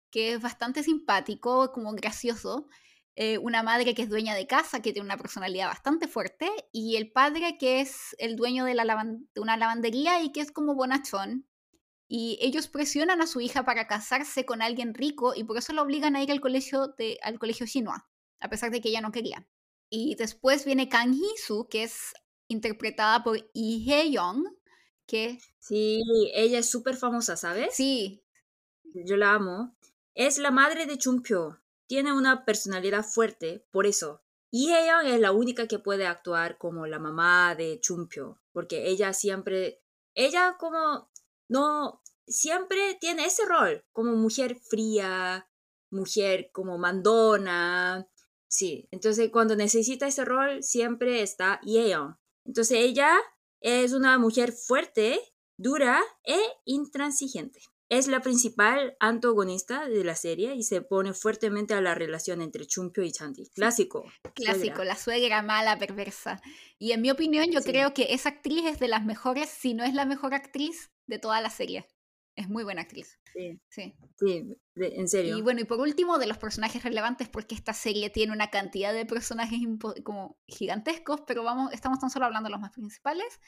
que 0.10 0.34
es 0.34 0.42
bastante 0.42 0.84
simpático, 0.84 1.72
como 1.74 1.94
gracioso, 1.94 2.70
eh, 3.16 3.38
una 3.38 3.62
madre 3.62 3.94
que 3.94 4.04
es 4.04 4.10
dueña 4.10 4.36
de 4.36 4.48
casa, 4.48 4.82
que 4.82 4.94
tiene 4.94 5.06
una 5.06 5.18
personalidad 5.18 5.68
bastante 5.68 6.08
fuerte, 6.08 6.50
y 6.72 6.96
el 6.96 7.12
padre 7.12 7.58
que 7.58 7.82
es 7.82 8.16
el 8.20 8.36
dueño 8.36 8.66
de, 8.66 8.74
la 8.74 8.86
de 9.34 9.42
una 9.42 9.58
lavandería 9.58 10.22
y 10.24 10.32
que 10.32 10.42
es 10.42 10.52
como 10.52 10.76
bonachón. 10.76 11.48
Y 12.08 12.38
ellos 12.42 12.68
presionan 12.68 13.22
a 13.22 13.28
su 13.28 13.40
hija 13.40 13.64
para 13.64 13.88
casarse 13.88 14.46
con 14.46 14.62
alguien 14.62 14.94
rico 14.94 15.34
y 15.34 15.46
por 15.46 15.58
eso 15.58 15.72
la 15.72 15.82
obligan 15.82 16.16
a 16.16 16.24
ir 16.24 16.32
al 16.32 16.42
colegio, 16.42 16.88
de, 16.98 17.18
al 17.24 17.40
colegio 17.40 17.66
Shinua, 17.66 18.10
a 18.40 18.50
pesar 18.50 18.70
de 18.72 18.82
que 18.82 18.90
ella 18.90 19.02
no 19.02 19.14
quería. 19.14 19.48
Y 19.90 20.16
después 20.16 20.66
viene 20.66 20.90
Kang 20.90 21.14
Hee-soo, 21.14 21.70
que 21.70 21.84
es 21.84 22.14
interpretada 22.50 23.24
por 23.24 23.38
Lee 23.54 23.86
Hye-young, 23.86 24.46
que... 25.06 25.40
Sí, 25.60 26.02
ella 26.34 26.60
es 26.60 26.70
súper 26.70 26.98
famosa, 26.98 27.38
¿sabes? 27.38 27.76
Sí. 27.76 28.24
Yo 28.84 29.16
la 29.16 29.34
amo. 29.34 29.78
Es 30.14 30.38
la 30.38 30.52
madre 30.52 30.86
de 30.86 30.98
Chumpyo 30.98 31.61
tiene 31.92 32.14
una 32.14 32.46
personalidad 32.46 33.04
fuerte, 33.04 33.68
por 33.70 33.86
eso. 33.86 34.22
Y 34.50 34.72
ella 34.72 35.02
es 35.04 35.20
la 35.20 35.34
única 35.34 35.68
que 35.68 35.78
puede 35.78 36.08
actuar 36.08 36.58
como 36.58 36.88
la 36.88 37.00
mamá 37.00 37.54
de 37.54 37.82
Chumpio, 37.82 38.42
porque 38.54 38.88
ella 38.88 39.12
siempre, 39.12 39.84
ella 40.16 40.56
como, 40.58 41.12
no, 41.50 42.02
siempre 42.26 42.98
tiene 43.02 43.26
ese 43.26 43.44
rol, 43.46 43.84
como 43.92 44.14
mujer 44.14 44.56
fría, 44.56 45.50
mujer 45.90 46.50
como 46.54 46.78
mandona, 46.78 48.08
sí. 48.48 48.88
Entonces 48.92 49.30
cuando 49.30 49.58
necesita 49.58 50.08
ese 50.08 50.24
rol, 50.24 50.64
siempre 50.64 51.22
está 51.22 51.60
Yeon. 51.66 52.18
Entonces 52.46 52.78
ella 52.80 53.20
es 53.60 53.92
una 53.92 54.18
mujer 54.18 54.54
fuerte, 54.54 55.20
dura 55.58 56.02
e 56.24 56.40
intransigente. 56.64 57.60
Es 57.92 58.08
la 58.08 58.22
principal 58.22 58.96
antagonista 59.02 59.90
de 59.90 60.06
la 60.06 60.16
serie 60.16 60.56
y 60.56 60.64
se 60.64 60.82
pone 60.82 61.12
fuertemente 61.14 61.74
a 61.74 61.82
la 61.82 61.94
relación 61.94 62.42
entre 62.42 62.66
Chumpio 62.66 63.04
y 63.04 63.12
Chanti. 63.12 63.50
Clásico. 63.50 64.06
Clásico, 64.34 64.86
la 64.86 64.96
suegra 64.96 65.42
mala, 65.42 65.78
perversa. 65.78 66.42
Y 66.80 66.94
en 66.94 67.02
mi 67.02 67.12
opinión, 67.12 67.52
yo 67.52 67.62
creo 67.62 67.94
que 67.94 68.14
esa 68.14 68.30
actriz 68.30 68.64
es 68.66 68.80
de 68.80 68.88
las 68.88 69.04
mejores, 69.04 69.50
si 69.50 69.74
no 69.74 69.84
es 69.84 69.94
la 69.94 70.06
mejor 70.06 70.34
actriz 70.34 70.90
de 71.06 71.20
toda 71.20 71.42
la 71.42 71.50
serie. 71.50 71.86
Es 72.38 72.48
muy 72.48 72.64
buena 72.64 72.84
actriz. 72.84 73.20
Sí. 73.34 73.60
Sí, 73.68 73.94
sí 74.16 74.56
en 74.78 75.10
serio. 75.10 75.38
Y 75.38 75.42
bueno, 75.42 75.60
y 75.60 75.66
por 75.66 75.82
último, 75.82 76.18
de 76.18 76.28
los 76.28 76.38
personajes 76.38 76.82
relevantes, 76.84 77.28
porque 77.28 77.56
esta 77.56 77.74
serie 77.74 78.10
tiene 78.10 78.32
una 78.32 78.50
cantidad 78.50 78.94
de 78.94 79.06
personajes 79.06 79.60
como 80.06 80.40
gigantescos, 80.48 81.24
pero 81.28 81.44
vamos, 81.44 81.74
estamos 81.74 82.00
tan 82.00 82.10
solo 82.10 82.26
hablando 82.26 82.48
de 82.48 82.52
los 82.52 82.62
más 82.62 82.72
principales. 82.72 83.42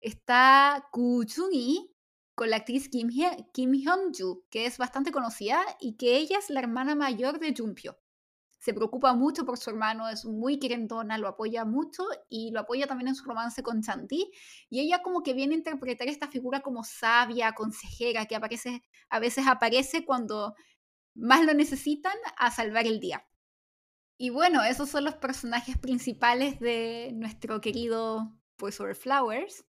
Está 0.00 0.86
Kuchungi, 0.92 1.95
con 2.36 2.50
la 2.50 2.56
actriz 2.56 2.90
Kim, 2.90 3.08
Kim 3.52 3.72
Hyun-ju, 3.72 4.44
que 4.50 4.66
es 4.66 4.76
bastante 4.76 5.10
conocida 5.10 5.64
y 5.80 5.96
que 5.96 6.16
ella 6.16 6.38
es 6.38 6.50
la 6.50 6.60
hermana 6.60 6.94
mayor 6.94 7.40
de 7.40 7.54
Jumpyo. 7.56 7.98
Se 8.58 8.74
preocupa 8.74 9.14
mucho 9.14 9.46
por 9.46 9.56
su 9.58 9.70
hermano, 9.70 10.08
es 10.08 10.26
muy 10.26 10.58
querendona, 10.58 11.16
lo 11.16 11.28
apoya 11.28 11.64
mucho 11.64 12.04
y 12.28 12.50
lo 12.50 12.60
apoya 12.60 12.86
también 12.86 13.08
en 13.08 13.14
su 13.14 13.24
romance 13.24 13.62
con 13.62 13.80
Chanti. 13.80 14.30
Y 14.68 14.80
ella 14.80 15.02
como 15.02 15.22
que 15.22 15.32
viene 15.32 15.54
a 15.54 15.58
interpretar 15.58 16.08
esta 16.08 16.28
figura 16.28 16.60
como 16.60 16.84
sabia, 16.84 17.52
consejera, 17.52 18.26
que 18.26 18.36
aparece, 18.36 18.82
a 19.08 19.18
veces 19.18 19.46
aparece 19.46 20.04
cuando 20.04 20.54
más 21.14 21.42
lo 21.42 21.54
necesitan 21.54 22.16
a 22.36 22.50
salvar 22.50 22.86
el 22.86 23.00
día. 23.00 23.26
Y 24.18 24.28
bueno, 24.28 24.62
esos 24.62 24.90
son 24.90 25.04
los 25.04 25.14
personajes 25.16 25.78
principales 25.78 26.60
de 26.60 27.12
nuestro 27.14 27.62
querido 27.62 28.38
Boys 28.58 28.78
Over 28.78 28.94
Flowers 28.94 29.65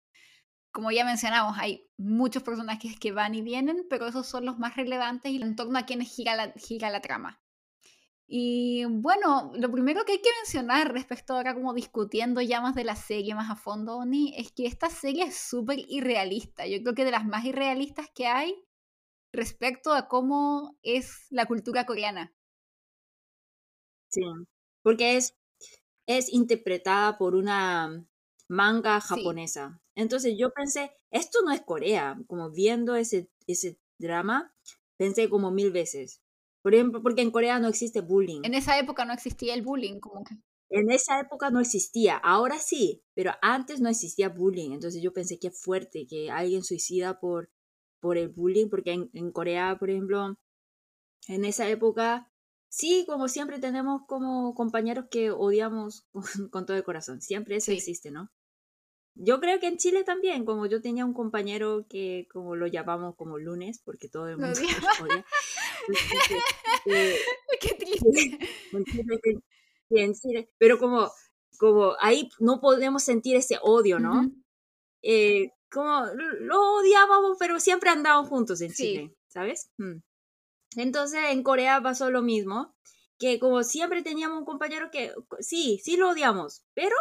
como 0.77 0.91
ya 0.91 1.03
mencionamos, 1.03 1.57
hay 1.57 1.89
muchos 1.97 2.43
personajes 2.43 2.99
que 2.99 3.11
van 3.11 3.33
y 3.33 3.41
vienen, 3.41 3.87
pero 3.89 4.05
esos 4.05 4.27
son 4.27 4.45
los 4.45 4.59
más 4.59 4.75
relevantes 4.75 5.31
y 5.31 5.41
en 5.41 5.55
torno 5.55 5.79
a 5.79 5.87
quienes 5.87 6.13
gira 6.13 6.35
la, 6.35 7.01
trama. 7.01 7.41
Y 8.27 8.85
bueno, 8.85 9.51
lo 9.55 9.71
primero 9.71 10.05
que 10.05 10.11
hay 10.11 10.21
que 10.21 10.29
mencionar 10.43 10.93
respecto 10.93 11.33
ahora 11.33 11.55
como 11.55 11.73
discutiendo 11.73 12.41
ya 12.41 12.61
más 12.61 12.75
de 12.75 12.83
la 12.83 12.95
serie 12.95 13.33
más 13.33 13.49
a 13.49 13.55
fondo, 13.55 13.97
Oni, 13.97 14.35
es 14.37 14.51
que 14.51 14.67
esta 14.67 14.87
serie 14.91 15.23
es 15.23 15.37
súper 15.37 15.79
irrealista. 15.79 16.67
Yo 16.67 16.79
creo 16.83 16.93
que 16.93 17.05
de 17.05 17.11
las 17.11 17.25
más 17.25 17.43
irrealistas 17.43 18.11
que 18.13 18.27
hay 18.27 18.63
respecto 19.33 19.93
a 19.93 20.07
cómo 20.07 20.77
es 20.83 21.25
la 21.31 21.47
cultura 21.47 21.87
coreana. 21.87 22.35
Sí, 24.11 24.21
porque 24.83 25.17
es, 25.17 25.35
es 26.05 26.31
interpretada 26.31 27.17
por 27.17 27.33
una 27.33 28.05
manga 28.47 28.99
japonesa. 29.01 29.81
Entonces 29.95 30.35
yo 30.37 30.51
pensé, 30.51 30.91
esto 31.11 31.39
no 31.43 31.51
es 31.51 31.61
Corea, 31.61 32.19
como 32.27 32.51
viendo 32.51 32.95
ese, 32.95 33.29
ese 33.47 33.79
drama, 33.97 34.53
pensé 34.97 35.29
como 35.29 35.51
mil 35.51 35.71
veces. 35.71 36.21
Por 36.61 36.75
ejemplo, 36.75 37.01
porque 37.01 37.21
en 37.21 37.31
Corea 37.31 37.59
no 37.59 37.67
existe 37.67 38.01
bullying. 38.01 38.41
En 38.43 38.53
esa 38.53 38.77
época 38.77 39.05
no 39.05 39.13
existía 39.13 39.53
el 39.53 39.61
bullying, 39.61 39.99
como 39.99 40.23
que. 40.23 40.35
En 40.69 40.91
esa 40.91 41.19
época 41.21 41.49
no 41.49 41.61
existía, 41.61 42.17
ahora 42.17 42.59
sí, 42.59 43.01
pero 43.13 43.31
antes 43.41 43.79
no 43.79 43.87
existía 43.87 44.27
bullying. 44.27 44.71
Entonces 44.71 45.01
yo 45.01 45.13
pensé 45.13 45.39
que 45.39 45.49
fuerte 45.49 46.05
que 46.07 46.29
alguien 46.29 46.63
suicida 46.63 47.21
por, 47.21 47.49
por 48.01 48.17
el 48.17 48.27
bullying, 48.27 48.67
porque 48.69 48.91
en, 48.91 49.31
Corea, 49.31 49.77
por 49.79 49.89
ejemplo, 49.89 50.37
en 51.29 51.45
esa 51.45 51.69
época, 51.69 52.29
sí, 52.67 53.05
como 53.07 53.29
siempre 53.29 53.59
tenemos 53.59 54.01
como 54.07 54.53
compañeros 54.55 55.05
que 55.09 55.31
odiamos 55.31 56.05
con, 56.51 56.65
todo 56.65 56.75
el 56.75 56.83
corazón. 56.83 57.21
Siempre 57.21 57.55
eso 57.55 57.71
existe, 57.71 58.11
¿no? 58.11 58.29
Yo 59.19 59.39
creo 59.39 59.59
que 59.59 59.67
en 59.67 59.77
Chile 59.77 60.03
también, 60.03 60.45
como 60.45 60.65
yo 60.67 60.81
tenía 60.81 61.05
un 61.05 61.13
compañero 61.13 61.85
que 61.89 62.27
como 62.31 62.55
lo 62.55 62.67
llamamos 62.67 63.15
como 63.15 63.37
lunes, 63.37 63.81
porque 63.83 64.09
todo 64.09 64.27
el 64.27 64.37
mundo 64.37 64.59
odia. 65.01 65.25
Eh, 66.85 67.15
Qué 67.61 67.73
triste. 67.75 68.39
En 69.89 70.13
Chile, 70.13 70.49
pero 70.57 70.77
como, 70.77 71.09
como 71.57 71.93
ahí 71.99 72.29
no 72.39 72.59
podemos 72.59 73.03
sentir 73.03 73.35
ese 73.35 73.57
odio, 73.61 73.99
¿no? 73.99 74.29
eh, 75.01 75.51
como 75.71 76.05
lo 76.39 76.75
odiábamos, 76.75 77.37
pero 77.39 77.59
siempre 77.59 77.89
andábamos 77.89 78.29
juntos 78.29 78.61
en 78.61 78.73
Chile, 78.73 79.15
¿sabes? 79.27 79.69
Mm. 79.77 79.97
Entonces 80.75 81.19
en 81.29 81.43
Corea 81.43 81.81
pasó 81.81 82.11
lo 82.11 82.21
mismo, 82.21 82.75
que 83.17 83.39
como 83.39 83.63
siempre 83.63 84.03
teníamos 84.03 84.39
un 84.39 84.45
compañero 84.45 84.89
que 84.91 85.13
sí, 85.39 85.79
sí 85.83 85.97
lo 85.97 86.09
odiamos, 86.09 86.63
pero 86.73 86.95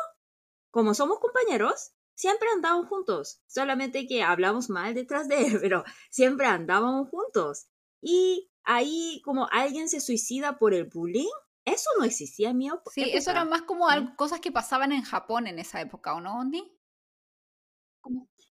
como 0.70 0.94
somos 0.94 1.18
compañeros, 1.18 1.92
siempre 2.16 2.48
andábamos 2.52 2.88
juntos, 2.88 3.40
solamente 3.46 4.06
que 4.08 4.22
hablamos 4.22 4.68
mal 4.68 4.94
detrás 4.94 5.28
de 5.28 5.46
él, 5.46 5.58
pero 5.62 5.84
siempre 6.10 6.46
andábamos 6.46 7.08
juntos. 7.08 7.68
Y 8.02 8.50
ahí 8.64 9.22
como 9.24 9.46
alguien 9.52 9.88
se 9.88 10.00
suicida 10.00 10.58
por 10.58 10.74
el 10.74 10.84
bullying, 10.84 11.30
eso 11.64 11.88
no 11.98 12.04
existía 12.04 12.50
en 12.50 12.58
mi 12.58 12.70
Sí, 12.92 13.10
eso 13.12 13.30
era 13.30 13.44
más 13.44 13.62
como 13.62 13.86
cosas 14.16 14.40
que 14.40 14.52
pasaban 14.52 14.92
en 14.92 15.02
Japón 15.02 15.46
en 15.46 15.58
esa 15.58 15.80
época, 15.80 16.14
¿o 16.14 16.20
no, 16.20 16.38
Ondi? 16.38 16.72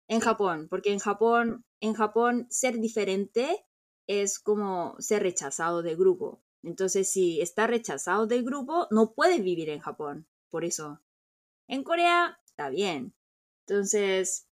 En 0.09 0.19
Japón, 0.19 0.67
porque 0.69 0.91
en 0.91 0.99
Japón, 0.99 1.65
en 1.79 1.93
Japón 1.93 2.47
ser 2.49 2.79
diferente 2.79 3.65
es 4.07 4.39
como 4.39 4.95
ser 4.99 5.23
rechazado 5.23 5.81
del 5.81 5.97
grupo. 5.97 6.43
Entonces, 6.63 7.09
si 7.11 7.39
está 7.41 7.67
rechazado 7.67 8.27
del 8.27 8.43
grupo, 8.43 8.87
no 8.91 9.13
puedes 9.13 9.41
vivir 9.41 9.69
en 9.69 9.79
Japón. 9.79 10.27
Por 10.49 10.65
eso. 10.65 11.01
En 11.67 11.83
Corea, 11.83 12.39
está 12.45 12.69
bien. 12.69 13.13
Entonces, 13.67 14.47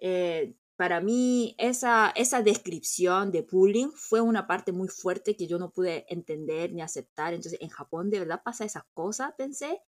eh, 0.00 0.56
para 0.76 1.00
mí 1.00 1.54
esa, 1.58 2.12
esa 2.16 2.42
descripción 2.42 3.30
de 3.30 3.42
bullying 3.42 3.90
fue 3.94 4.20
una 4.20 4.48
parte 4.48 4.72
muy 4.72 4.88
fuerte 4.88 5.36
que 5.36 5.46
yo 5.46 5.58
no 5.58 5.70
pude 5.70 6.04
entender 6.08 6.72
ni 6.72 6.82
aceptar. 6.82 7.34
Entonces, 7.34 7.60
en 7.60 7.68
Japón 7.68 8.10
de 8.10 8.18
verdad 8.18 8.42
pasa 8.44 8.64
esas 8.64 8.82
cosas, 8.92 9.32
pensé. 9.38 9.80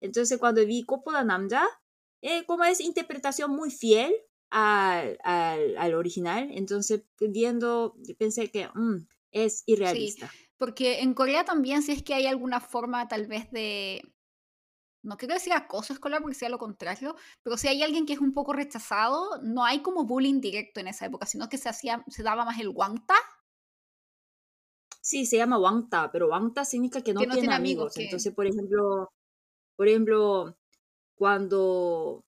Entonces, 0.00 0.38
cuando 0.38 0.64
vi 0.64 0.84
Kopoda 0.84 1.24
Namja, 1.24 1.66
eh, 2.22 2.44
como 2.46 2.64
es 2.64 2.80
interpretación 2.80 3.50
muy 3.50 3.70
fiel 3.70 4.14
al, 4.50 5.18
al, 5.24 5.94
original, 5.94 6.48
entonces 6.52 7.02
viendo, 7.18 7.96
pensé 8.16 8.48
que 8.50 8.68
mm, 8.68 9.08
es 9.32 9.64
irrealista. 9.66 10.30
porque 10.56 11.00
en 11.00 11.14
Corea 11.14 11.44
también, 11.44 11.82
si 11.82 11.92
es 11.92 12.02
que 12.02 12.14
hay 12.14 12.26
alguna 12.26 12.60
forma 12.60 13.08
tal 13.08 13.26
vez 13.26 13.50
de, 13.50 14.02
no 15.08 15.16
quiero 15.16 15.34
decir 15.34 15.54
acoso 15.54 15.94
escolar 15.94 16.20
porque 16.20 16.34
sea 16.34 16.50
lo 16.50 16.58
contrario, 16.58 17.16
pero 17.42 17.56
si 17.56 17.66
hay 17.66 17.82
alguien 17.82 18.04
que 18.04 18.12
es 18.12 18.18
un 18.18 18.34
poco 18.34 18.52
rechazado, 18.52 19.40
no 19.42 19.64
hay 19.64 19.80
como 19.80 20.04
bullying 20.04 20.40
directo 20.40 20.80
en 20.80 20.88
esa 20.88 21.06
época, 21.06 21.24
sino 21.24 21.48
que 21.48 21.56
se 21.56 21.70
hacía, 21.70 22.04
se 22.08 22.22
daba 22.22 22.44
más 22.44 22.60
el 22.60 22.68
wangta. 22.68 23.14
Sí, 25.00 25.24
se 25.24 25.38
llama 25.38 25.58
wangta, 25.58 26.12
pero 26.12 26.28
wangta 26.28 26.66
significa 26.66 27.00
que 27.00 27.14
no, 27.14 27.20
tiene, 27.20 27.54
amigos. 27.54 27.96
Entonces, 27.96 28.34
por 28.34 28.46
ejemplo, 28.46 29.10
por 29.76 29.88
ejemplo, 29.88 30.58
cuando 31.14 32.26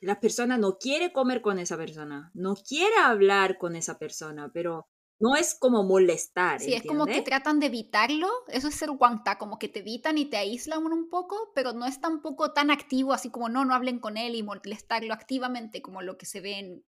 la 0.00 0.18
persona 0.18 0.56
no 0.56 0.78
quiere 0.78 1.12
comer 1.12 1.42
con 1.42 1.58
esa 1.58 1.76
persona, 1.76 2.30
no 2.32 2.54
quiere 2.56 2.96
hablar 2.96 3.58
con 3.58 3.76
esa 3.76 3.98
persona, 3.98 4.50
pero 4.50 4.88
no 5.20 5.36
es 5.36 5.54
como 5.54 5.84
molestar. 5.84 6.60
Sí, 6.60 6.72
es 6.72 6.82
como 6.82 7.04
que 7.04 7.20
tratan 7.20 7.60
de 7.60 7.66
evitarlo. 7.66 8.28
Eso 8.48 8.68
es 8.68 8.74
ser 8.74 8.90
guanta, 8.90 9.36
como 9.36 9.58
que 9.58 9.68
te 9.68 9.80
evitan 9.80 10.16
y 10.16 10.24
te 10.24 10.38
aíslan 10.38 10.84
un 10.86 11.10
poco, 11.10 11.52
pero 11.54 11.74
no 11.74 11.84
es 11.84 12.00
tampoco 12.00 12.52
tan 12.54 12.70
activo, 12.70 13.12
así 13.12 13.30
como 13.30 13.50
no, 13.50 13.66
no 13.66 13.74
hablen 13.74 13.98
con 13.98 14.16
él 14.16 14.34
y 14.34 14.42
molestarlo 14.42 15.12
activamente, 15.12 15.82
como 15.82 16.00
lo 16.00 16.16
que 16.16 16.24
se 16.24 16.40
ve 16.40 16.58
en, 16.58 16.84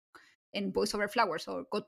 en 0.52 0.74
Boys 0.74 0.94
Over 0.94 1.08
Flowers 1.08 1.48
o 1.48 1.68
God 1.72 1.86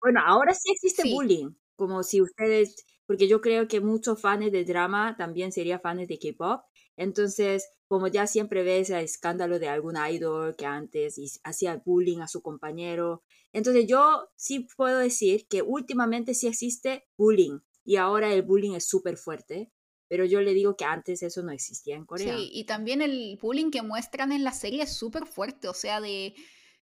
Bueno, 0.00 0.20
ahora 0.24 0.54
sí 0.54 0.70
existe 0.72 1.12
bullying, 1.12 1.50
como 1.74 2.04
si 2.04 2.20
ustedes, 2.20 2.86
porque 3.10 3.26
yo 3.26 3.40
creo 3.40 3.66
que 3.66 3.80
muchos 3.80 4.20
fans 4.20 4.52
de 4.52 4.64
drama 4.64 5.16
también 5.18 5.50
serían 5.50 5.80
fans 5.80 6.06
de 6.06 6.16
K-pop. 6.16 6.62
Entonces, 6.96 7.68
como 7.88 8.06
ya 8.06 8.28
siempre 8.28 8.62
ves 8.62 8.88
el 8.90 8.98
escándalo 8.98 9.58
de 9.58 9.68
algún 9.68 9.96
idol 9.96 10.54
que 10.54 10.64
antes 10.64 11.40
hacía 11.42 11.82
bullying 11.84 12.20
a 12.20 12.28
su 12.28 12.40
compañero. 12.40 13.24
Entonces 13.52 13.88
yo 13.88 14.28
sí 14.36 14.68
puedo 14.76 15.00
decir 15.00 15.48
que 15.48 15.60
últimamente 15.60 16.34
sí 16.34 16.46
existe 16.46 17.08
bullying 17.18 17.58
y 17.84 17.96
ahora 17.96 18.32
el 18.32 18.42
bullying 18.42 18.76
es 18.76 18.86
súper 18.86 19.16
fuerte, 19.16 19.72
pero 20.06 20.24
yo 20.24 20.40
le 20.40 20.54
digo 20.54 20.76
que 20.76 20.84
antes 20.84 21.24
eso 21.24 21.42
no 21.42 21.50
existía 21.50 21.96
en 21.96 22.06
Corea. 22.06 22.36
Sí, 22.36 22.48
y 22.52 22.62
también 22.62 23.02
el 23.02 23.36
bullying 23.42 23.72
que 23.72 23.82
muestran 23.82 24.30
en 24.30 24.44
la 24.44 24.52
serie 24.52 24.84
es 24.84 24.92
súper 24.92 25.26
fuerte, 25.26 25.66
o 25.66 25.74
sea, 25.74 26.00
de, 26.00 26.36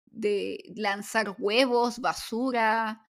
de 0.07 0.65
lanzar 0.75 1.37
huevos, 1.39 2.01
basura, 2.01 3.08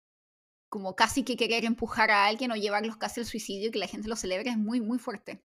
como 0.69 0.95
casi 0.95 1.25
que 1.25 1.37
querer 1.37 1.65
empujar 1.65 2.11
a 2.11 2.27
alguien 2.27 2.51
o 2.51 2.57
llevarlos 2.57 2.97
casi 2.97 3.21
al 3.21 3.27
suicidio 3.27 3.69
y 3.69 3.71
que 3.71 3.79
la 3.79 3.87
gente 3.87 4.09
lo 4.09 4.17
celebre 4.17 4.51
es 4.51 4.59
muy, 4.59 4.81
muy 4.81 4.99
fuerte. 4.99 5.43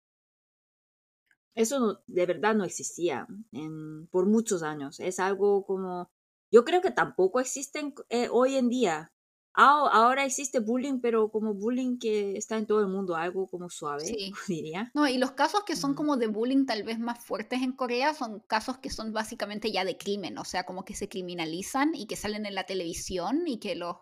Eso 1.57 2.03
de 2.05 2.25
verdad 2.27 2.53
no 2.53 2.63
existía 2.63 3.27
en, 3.51 4.05
por 4.07 4.27
muchos 4.27 4.61
años. 4.61 4.99
Es 4.99 5.19
algo 5.19 5.65
como, 5.65 6.11
yo 6.51 6.63
creo 6.63 6.81
que 6.81 6.91
tampoco 6.91 7.39
existen 7.39 7.95
eh, 8.09 8.29
hoy 8.31 8.57
en 8.57 8.69
día. 8.69 9.11
ahora 9.53 10.23
existe 10.23 10.59
bullying, 10.59 10.99
pero 11.01 11.31
como 11.31 11.55
bullying 11.55 11.97
que 11.97 12.37
está 12.37 12.57
en 12.57 12.67
todo 12.67 12.81
el 12.81 12.87
mundo, 12.89 13.15
algo 13.15 13.47
como 13.47 13.71
suave, 13.71 14.05
diría. 14.47 14.91
No, 14.93 15.07
y 15.07 15.17
los 15.17 15.31
casos 15.31 15.63
que 15.63 15.75
son 15.75 15.95
como 15.95 16.15
de 16.17 16.27
bullying 16.27 16.67
tal 16.67 16.83
vez 16.83 16.99
más 16.99 17.25
fuertes 17.25 17.63
en 17.63 17.71
Corea 17.71 18.13
son 18.13 18.39
casos 18.41 18.77
que 18.77 18.91
son 18.91 19.11
básicamente 19.11 19.71
ya 19.71 19.83
de 19.83 19.97
crimen, 19.97 20.37
o 20.37 20.45
sea, 20.45 20.63
como 20.63 20.85
que 20.85 20.93
se 20.93 21.09
criminalizan 21.09 21.95
y 21.95 22.05
que 22.05 22.17
salen 22.17 22.45
en 22.45 22.53
la 22.53 22.65
televisión 22.65 23.47
y 23.47 23.57
que 23.57 23.73
los 23.73 23.95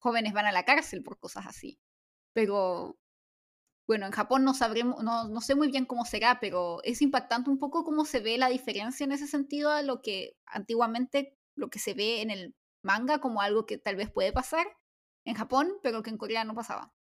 jóvenes 0.00 0.32
van 0.32 0.46
a 0.46 0.52
la 0.52 0.64
cárcel 0.64 1.02
por 1.02 1.18
cosas 1.18 1.46
así. 1.46 1.78
Pero 2.32 2.98
bueno, 3.86 4.06
en 4.06 4.12
Japón 4.12 4.44
no 4.44 4.54
sabremos, 4.54 5.02
no, 5.02 5.28
no, 5.28 5.40
sé 5.40 5.54
muy 5.54 5.70
bien 5.70 5.86
cómo 5.86 6.04
será, 6.04 6.38
pero 6.40 6.80
es 6.84 7.02
impactante 7.02 7.50
un 7.50 7.58
poco 7.58 7.84
cómo 7.84 8.04
se 8.04 8.20
ve 8.20 8.38
la 8.38 8.48
diferencia 8.48 9.04
en 9.04 9.12
ese 9.12 9.26
sentido 9.26 9.70
a 9.70 9.82
lo 9.82 10.00
que 10.02 10.36
antiguamente 10.46 11.36
lo 11.56 11.70
que 11.70 11.78
se 11.78 11.94
ve 11.94 12.22
en 12.22 12.30
el 12.30 12.54
manga 12.82 13.20
como 13.20 13.42
algo 13.42 13.66
que 13.66 13.78
tal 13.78 13.96
vez 13.96 14.10
puede 14.10 14.32
pasar 14.32 14.66
en 15.24 15.34
Japón, 15.34 15.72
pero 15.82 16.02
que 16.02 16.10
en 16.10 16.18
Corea 16.18 16.44
no 16.44 16.54
pasaba. 16.54 16.92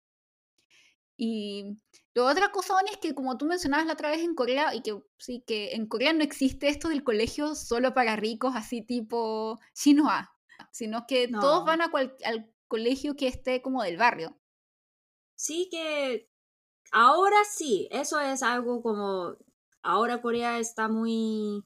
Y 1.16 1.78
otra 2.16 2.52
cosa, 2.52 2.76
es 2.92 2.98
que 2.98 3.14
como 3.14 3.38
tú 3.38 3.46
mencionabas 3.46 3.86
la 3.86 3.94
otra 3.94 4.10
vez 4.10 4.22
en 4.22 4.36
Corea, 4.36 4.74
y 4.74 4.82
que 4.82 4.98
sí, 5.18 5.44
que 5.46 5.74
en 5.74 5.88
Corea 5.88 6.14
no 6.14 6.24
existe 6.24 6.70
esto 6.70 6.90
del 6.90 7.04
colegio 7.04 7.56
solo 7.56 7.94
para 7.94 8.16
ricos, 8.16 8.56
así 8.56 8.82
tipo 8.82 9.60
Shinhwa, 9.76 10.34
sino 10.72 11.06
que 11.08 11.28
todos 11.28 11.66
van 11.66 11.82
a 11.82 11.92
al 12.26 12.52
colegio 12.70 13.18
que 13.18 13.28
esté 13.28 13.62
como 13.62 13.84
del 13.84 13.98
barrio. 13.98 14.40
Sí, 15.36 15.68
que 15.70 16.30
Ahora 16.92 17.38
sí, 17.50 17.88
eso 17.92 18.20
es 18.20 18.42
algo 18.42 18.82
como, 18.82 19.38
ahora 19.84 20.22
Corea 20.22 20.60
está 20.60 20.88
muy, 20.88 21.64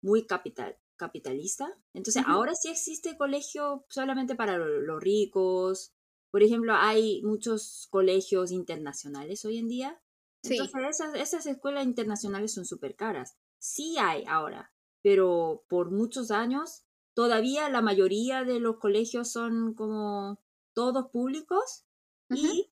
muy 0.00 0.26
capital, 0.26 0.78
capitalista. 0.96 1.76
Entonces, 1.94 2.22
ahora 2.26 2.54
sí 2.54 2.68
existe 2.68 3.16
colegio 3.16 3.84
solamente 3.88 4.34
para 4.36 4.58
los 4.58 5.02
ricos. 5.02 5.92
Por 6.30 6.42
ejemplo, 6.42 6.74
hay 6.74 7.22
muchos 7.22 7.88
colegios 7.90 8.52
internacionales 8.52 9.44
hoy 9.44 9.58
en 9.58 9.68
día. 9.68 10.00
Entonces, 10.44 10.72
esas, 10.88 11.14
esas 11.14 11.46
escuelas 11.46 11.84
internacionales 11.84 12.54
son 12.54 12.64
súper 12.64 12.94
caras. 12.94 13.36
Sí 13.58 13.96
hay 13.98 14.24
ahora. 14.26 14.72
pero 15.04 15.64
por 15.68 15.90
muchos 15.90 16.30
años 16.30 16.84
todavía 17.14 17.68
la 17.68 17.82
mayoría 17.82 18.44
de 18.44 18.60
los 18.60 18.78
colegios 18.78 19.30
son 19.30 19.74
como 19.74 20.40
todos 20.74 21.10
públicos 21.10 21.84
y 22.30 22.70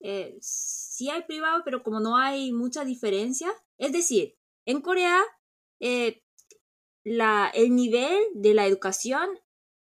eh, 0.00 0.38
sí 0.40 1.10
hay 1.10 1.22
privados, 1.24 1.62
pero 1.64 1.82
como 1.82 2.00
no 2.00 2.16
hay 2.16 2.52
mucha 2.52 2.84
diferencia, 2.84 3.50
es 3.76 3.92
decir, 3.92 4.36
en 4.64 4.80
Corea 4.80 5.22
eh, 5.80 6.22
la, 7.04 7.50
el 7.54 7.74
nivel 7.74 8.18
de 8.34 8.54
la 8.54 8.66
educación 8.66 9.28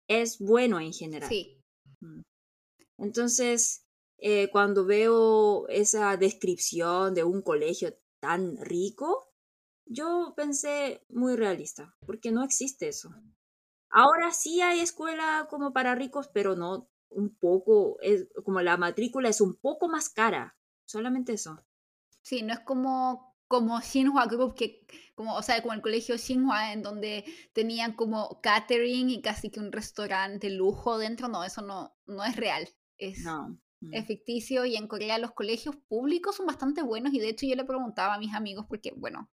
es 0.08 0.38
bueno 0.38 0.80
en 0.80 0.92
general. 0.92 1.28
Sí. 1.28 1.60
Mm. 2.00 2.22
Entonces, 2.98 3.84
eh, 4.18 4.48
cuando 4.50 4.84
veo 4.86 5.68
esa 5.68 6.16
descripción 6.16 7.14
de 7.14 7.24
un 7.24 7.42
colegio 7.42 7.96
tan 8.20 8.56
rico, 8.56 9.32
yo 9.84 10.34
pensé 10.36 11.04
muy 11.08 11.36
realista, 11.36 11.94
porque 12.06 12.32
no 12.32 12.42
existe 12.42 12.88
eso. 12.88 13.10
Ahora 13.96 14.30
sí 14.32 14.60
hay 14.60 14.80
escuela 14.80 15.46
como 15.50 15.72
para 15.72 15.94
ricos, 15.94 16.28
pero 16.28 16.54
no 16.54 16.88
un 17.08 17.34
poco, 17.36 17.98
es 18.00 18.28
como 18.44 18.60
la 18.60 18.76
matrícula 18.76 19.28
es 19.28 19.40
un 19.40 19.56
poco 19.56 19.88
más 19.88 20.08
cara, 20.10 20.56
solamente 20.84 21.32
eso. 21.32 21.64
Sí, 22.22 22.42
no 22.42 22.52
es 22.52 22.60
como 22.60 23.34
como 23.48 23.80
Xinhua 23.80 24.26
Group, 24.26 24.56
que 24.56 24.86
como, 25.14 25.36
o 25.36 25.42
sea, 25.42 25.62
como 25.62 25.72
el 25.74 25.80
colegio 25.80 26.18
Xinhua, 26.18 26.72
en 26.72 26.82
donde 26.82 27.24
tenían 27.52 27.92
como 27.92 28.40
catering 28.42 29.08
y 29.08 29.22
casi 29.22 29.50
que 29.50 29.60
un 29.60 29.70
restaurante 29.70 30.50
lujo 30.50 30.98
dentro, 30.98 31.28
no, 31.28 31.44
eso 31.44 31.62
no, 31.62 31.96
no 32.06 32.24
es 32.24 32.34
real, 32.34 32.68
es, 32.98 33.18
No. 33.24 33.56
mm, 33.80 33.92
es 33.92 34.06
ficticio 34.06 34.64
y 34.64 34.74
en 34.74 34.88
Corea 34.88 35.18
los 35.18 35.30
colegios 35.32 35.76
públicos 35.76 36.34
son 36.34 36.46
bastante 36.46 36.82
buenos 36.82 37.14
y 37.14 37.20
de 37.20 37.28
hecho 37.28 37.46
yo 37.46 37.54
le 37.54 37.64
preguntaba 37.64 38.14
a 38.14 38.18
mis 38.18 38.34
amigos 38.34 38.66
porque, 38.68 38.92
bueno, 38.96 39.30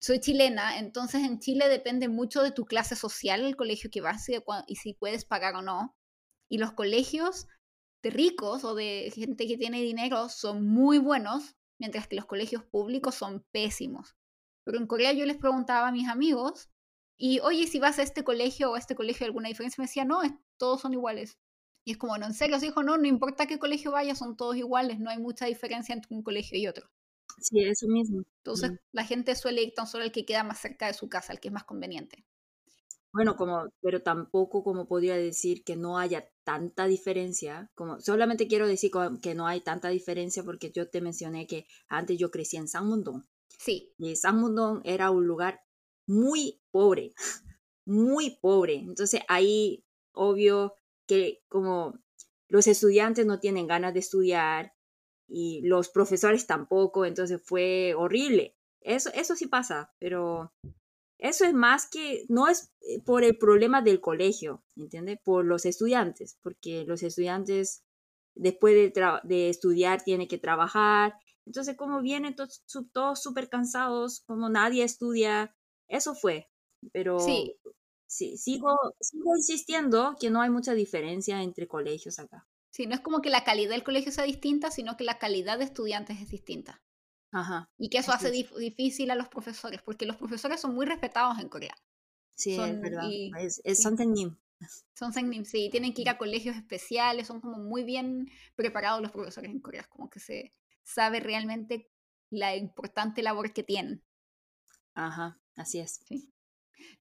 soy 0.00 0.20
chilena, 0.20 0.78
entonces 0.78 1.24
en 1.24 1.38
Chile 1.38 1.68
depende 1.68 2.08
mucho 2.08 2.42
de 2.42 2.52
tu 2.52 2.64
clase 2.64 2.96
social, 2.96 3.42
el 3.42 3.56
colegio 3.56 3.90
que 3.90 4.00
vas 4.00 4.28
y, 4.28 4.36
y 4.66 4.76
si 4.76 4.94
puedes 4.94 5.24
pagar 5.24 5.54
o 5.56 5.62
no. 5.62 5.96
Y 6.48 6.58
los 6.58 6.72
colegios 6.72 7.46
de 8.02 8.10
ricos 8.10 8.64
o 8.64 8.74
de 8.74 9.10
gente 9.14 9.46
que 9.46 9.58
tiene 9.58 9.80
dinero 9.82 10.28
son 10.28 10.64
muy 10.66 10.98
buenos, 10.98 11.56
mientras 11.78 12.06
que 12.08 12.16
los 12.16 12.26
colegios 12.26 12.62
públicos 12.64 13.14
son 13.14 13.44
pésimos. 13.52 14.14
Pero 14.64 14.78
en 14.78 14.86
Corea 14.86 15.12
yo 15.12 15.26
les 15.26 15.38
preguntaba 15.38 15.88
a 15.88 15.92
mis 15.92 16.08
amigos, 16.08 16.68
y 17.18 17.40
oye, 17.40 17.66
si 17.66 17.78
vas 17.78 17.98
a 17.98 18.02
este 18.02 18.24
colegio 18.24 18.70
o 18.70 18.74
a 18.74 18.78
este 18.78 18.94
colegio 18.94 19.24
hay 19.24 19.28
alguna 19.28 19.48
diferencia, 19.48 19.80
me 19.80 19.86
decía, 19.86 20.04
no, 20.04 20.20
todos 20.58 20.82
son 20.82 20.92
iguales. 20.92 21.38
Y 21.84 21.92
es 21.92 21.98
como, 21.98 22.18
no, 22.18 22.26
en 22.26 22.34
serio, 22.34 22.58
sí, 22.58 22.66
dijo, 22.66 22.82
no, 22.82 22.98
no 22.98 23.06
importa 23.06 23.46
qué 23.46 23.58
colegio 23.58 23.92
vayas, 23.92 24.18
son 24.18 24.36
todos 24.36 24.56
iguales, 24.56 24.98
no 24.98 25.10
hay 25.10 25.18
mucha 25.18 25.46
diferencia 25.46 25.94
entre 25.94 26.14
un 26.14 26.22
colegio 26.22 26.58
y 26.58 26.66
otro. 26.66 26.90
Sí, 27.38 27.60
eso 27.64 27.88
mismo. 27.88 28.22
Entonces, 28.38 28.70
Mm. 28.70 28.76
la 28.92 29.04
gente 29.04 29.34
suele 29.36 29.62
ir 29.62 29.74
tan 29.74 29.86
solo 29.86 30.04
al 30.04 30.12
que 30.12 30.24
queda 30.26 30.42
más 30.44 30.58
cerca 30.60 30.86
de 30.86 30.94
su 30.94 31.08
casa, 31.08 31.32
al 31.32 31.40
que 31.40 31.48
es 31.48 31.54
más 31.54 31.64
conveniente. 31.64 32.26
Bueno, 33.12 33.36
como, 33.36 33.70
pero 33.80 34.02
tampoco 34.02 34.62
como 34.62 34.86
podría 34.86 35.16
decir 35.16 35.64
que 35.64 35.74
no 35.76 35.98
haya 35.98 36.28
tanta 36.44 36.86
diferencia, 36.86 37.70
como 37.74 37.98
solamente 38.00 38.46
quiero 38.46 38.66
decir 38.68 38.90
que 39.22 39.34
no 39.34 39.46
hay 39.46 39.62
tanta 39.62 39.88
diferencia 39.88 40.42
porque 40.44 40.70
yo 40.70 40.90
te 40.90 41.00
mencioné 41.00 41.46
que 41.46 41.66
antes 41.88 42.18
yo 42.18 42.30
crecí 42.30 42.56
en 42.58 42.68
Sangmundong 42.68 43.24
Sí, 43.58 43.94
y 43.98 44.16
Sangmundong 44.16 44.82
era 44.84 45.10
un 45.12 45.26
lugar 45.26 45.62
muy 46.06 46.62
pobre, 46.72 47.14
muy 47.86 48.38
pobre. 48.42 48.76
Entonces 48.76 49.22
ahí, 49.28 49.84
obvio 50.14 50.74
que 51.08 51.44
como 51.48 52.00
los 52.48 52.68
estudiantes 52.68 53.26
no 53.26 53.40
tienen 53.40 53.68
ganas 53.68 53.94
de 53.94 54.00
estudiar 54.00 54.74
y 55.28 55.62
los 55.62 55.88
profesores 55.90 56.46
tampoco, 56.46 57.04
entonces 57.04 57.40
fue 57.44 57.94
horrible. 57.96 58.56
Eso, 58.80 59.10
eso 59.14 59.34
sí 59.36 59.46
pasa, 59.48 59.92
pero 59.98 60.52
eso 61.18 61.44
es 61.44 61.54
más 61.54 61.88
que, 61.88 62.24
no 62.28 62.48
es 62.48 62.72
eh, 62.82 63.00
por 63.04 63.24
el 63.24 63.38
problema 63.38 63.82
del 63.82 64.00
colegio, 64.00 64.64
¿entiendes? 64.76 65.18
Por 65.24 65.44
los 65.44 65.64
estudiantes, 65.66 66.38
porque 66.42 66.84
los 66.86 67.02
estudiantes 67.02 67.84
después 68.34 68.74
de, 68.74 68.92
de 69.24 69.48
estudiar 69.50 70.02
tienen 70.04 70.28
que 70.28 70.38
trabajar. 70.38 71.14
Entonces, 71.46 71.76
como 71.76 72.02
vienen 72.02 72.36
todos, 72.36 72.62
su- 72.66 72.88
todos 72.88 73.22
súper 73.22 73.48
cansados, 73.48 74.20
como 74.26 74.48
nadie 74.50 74.84
estudia, 74.84 75.56
eso 75.88 76.14
fue. 76.14 76.50
Pero 76.92 77.14
sí, 77.16 77.56
sí, 78.06 78.36
sigo, 78.38 78.76
sigo 79.00 79.36
insistiendo 79.36 80.16
que 80.20 80.30
no 80.30 80.40
hay 80.42 80.50
mucha 80.50 80.74
diferencia 80.74 81.42
entre 81.42 81.68
colegios 81.68 82.18
acá. 82.18 82.46
Sí, 82.76 82.86
no 82.86 82.94
es 82.94 83.00
como 83.00 83.22
que 83.22 83.30
la 83.30 83.44
calidad 83.44 83.70
del 83.70 83.84
colegio 83.84 84.12
sea 84.12 84.24
distinta, 84.24 84.70
sino 84.70 84.96
que 84.96 85.04
la 85.04 85.18
calidad 85.18 85.58
de 85.58 85.64
estudiantes 85.64 86.20
es 86.20 86.30
distinta. 86.30 86.82
Ajá, 87.32 87.68
Y 87.78 87.90
que 87.90 87.98
eso 87.98 88.12
hace 88.12 88.30
es. 88.30 88.34
dif- 88.34 88.56
difícil 88.56 89.10
a 89.10 89.14
los 89.16 89.28
profesores, 89.28 89.82
porque 89.82 90.06
los 90.06 90.16
profesores 90.16 90.60
son 90.60 90.74
muy 90.74 90.86
respetados 90.86 91.38
en 91.40 91.48
Corea. 91.48 91.74
Sí, 92.36 92.54
es 92.54 92.56
Son, 92.56 92.80
verdad. 92.80 93.08
y, 93.10 93.32
Es, 93.38 93.60
es 93.64 93.82
son 94.94 95.12
sangnim, 95.12 95.44
sí, 95.44 95.68
tienen 95.70 95.92
que 95.94 96.02
ir 96.02 96.08
a 96.08 96.18
colegios 96.18 96.56
especiales, 96.56 97.26
son 97.28 97.40
como 97.40 97.58
muy 97.58 97.84
bien 97.84 98.28
preparados 98.56 99.00
los 99.02 99.12
profesores 99.12 99.50
en 99.50 99.60
Corea, 99.60 99.84
como 99.88 100.10
que 100.10 100.20
se 100.20 100.54
sabe 100.82 101.20
realmente 101.20 101.90
la 102.30 102.56
importante 102.56 103.22
labor 103.22 103.52
que 103.52 103.62
tienen. 103.62 104.02
Ajá, 104.94 105.38
así 105.54 105.78
es. 105.78 106.02
Sí. 106.08 106.32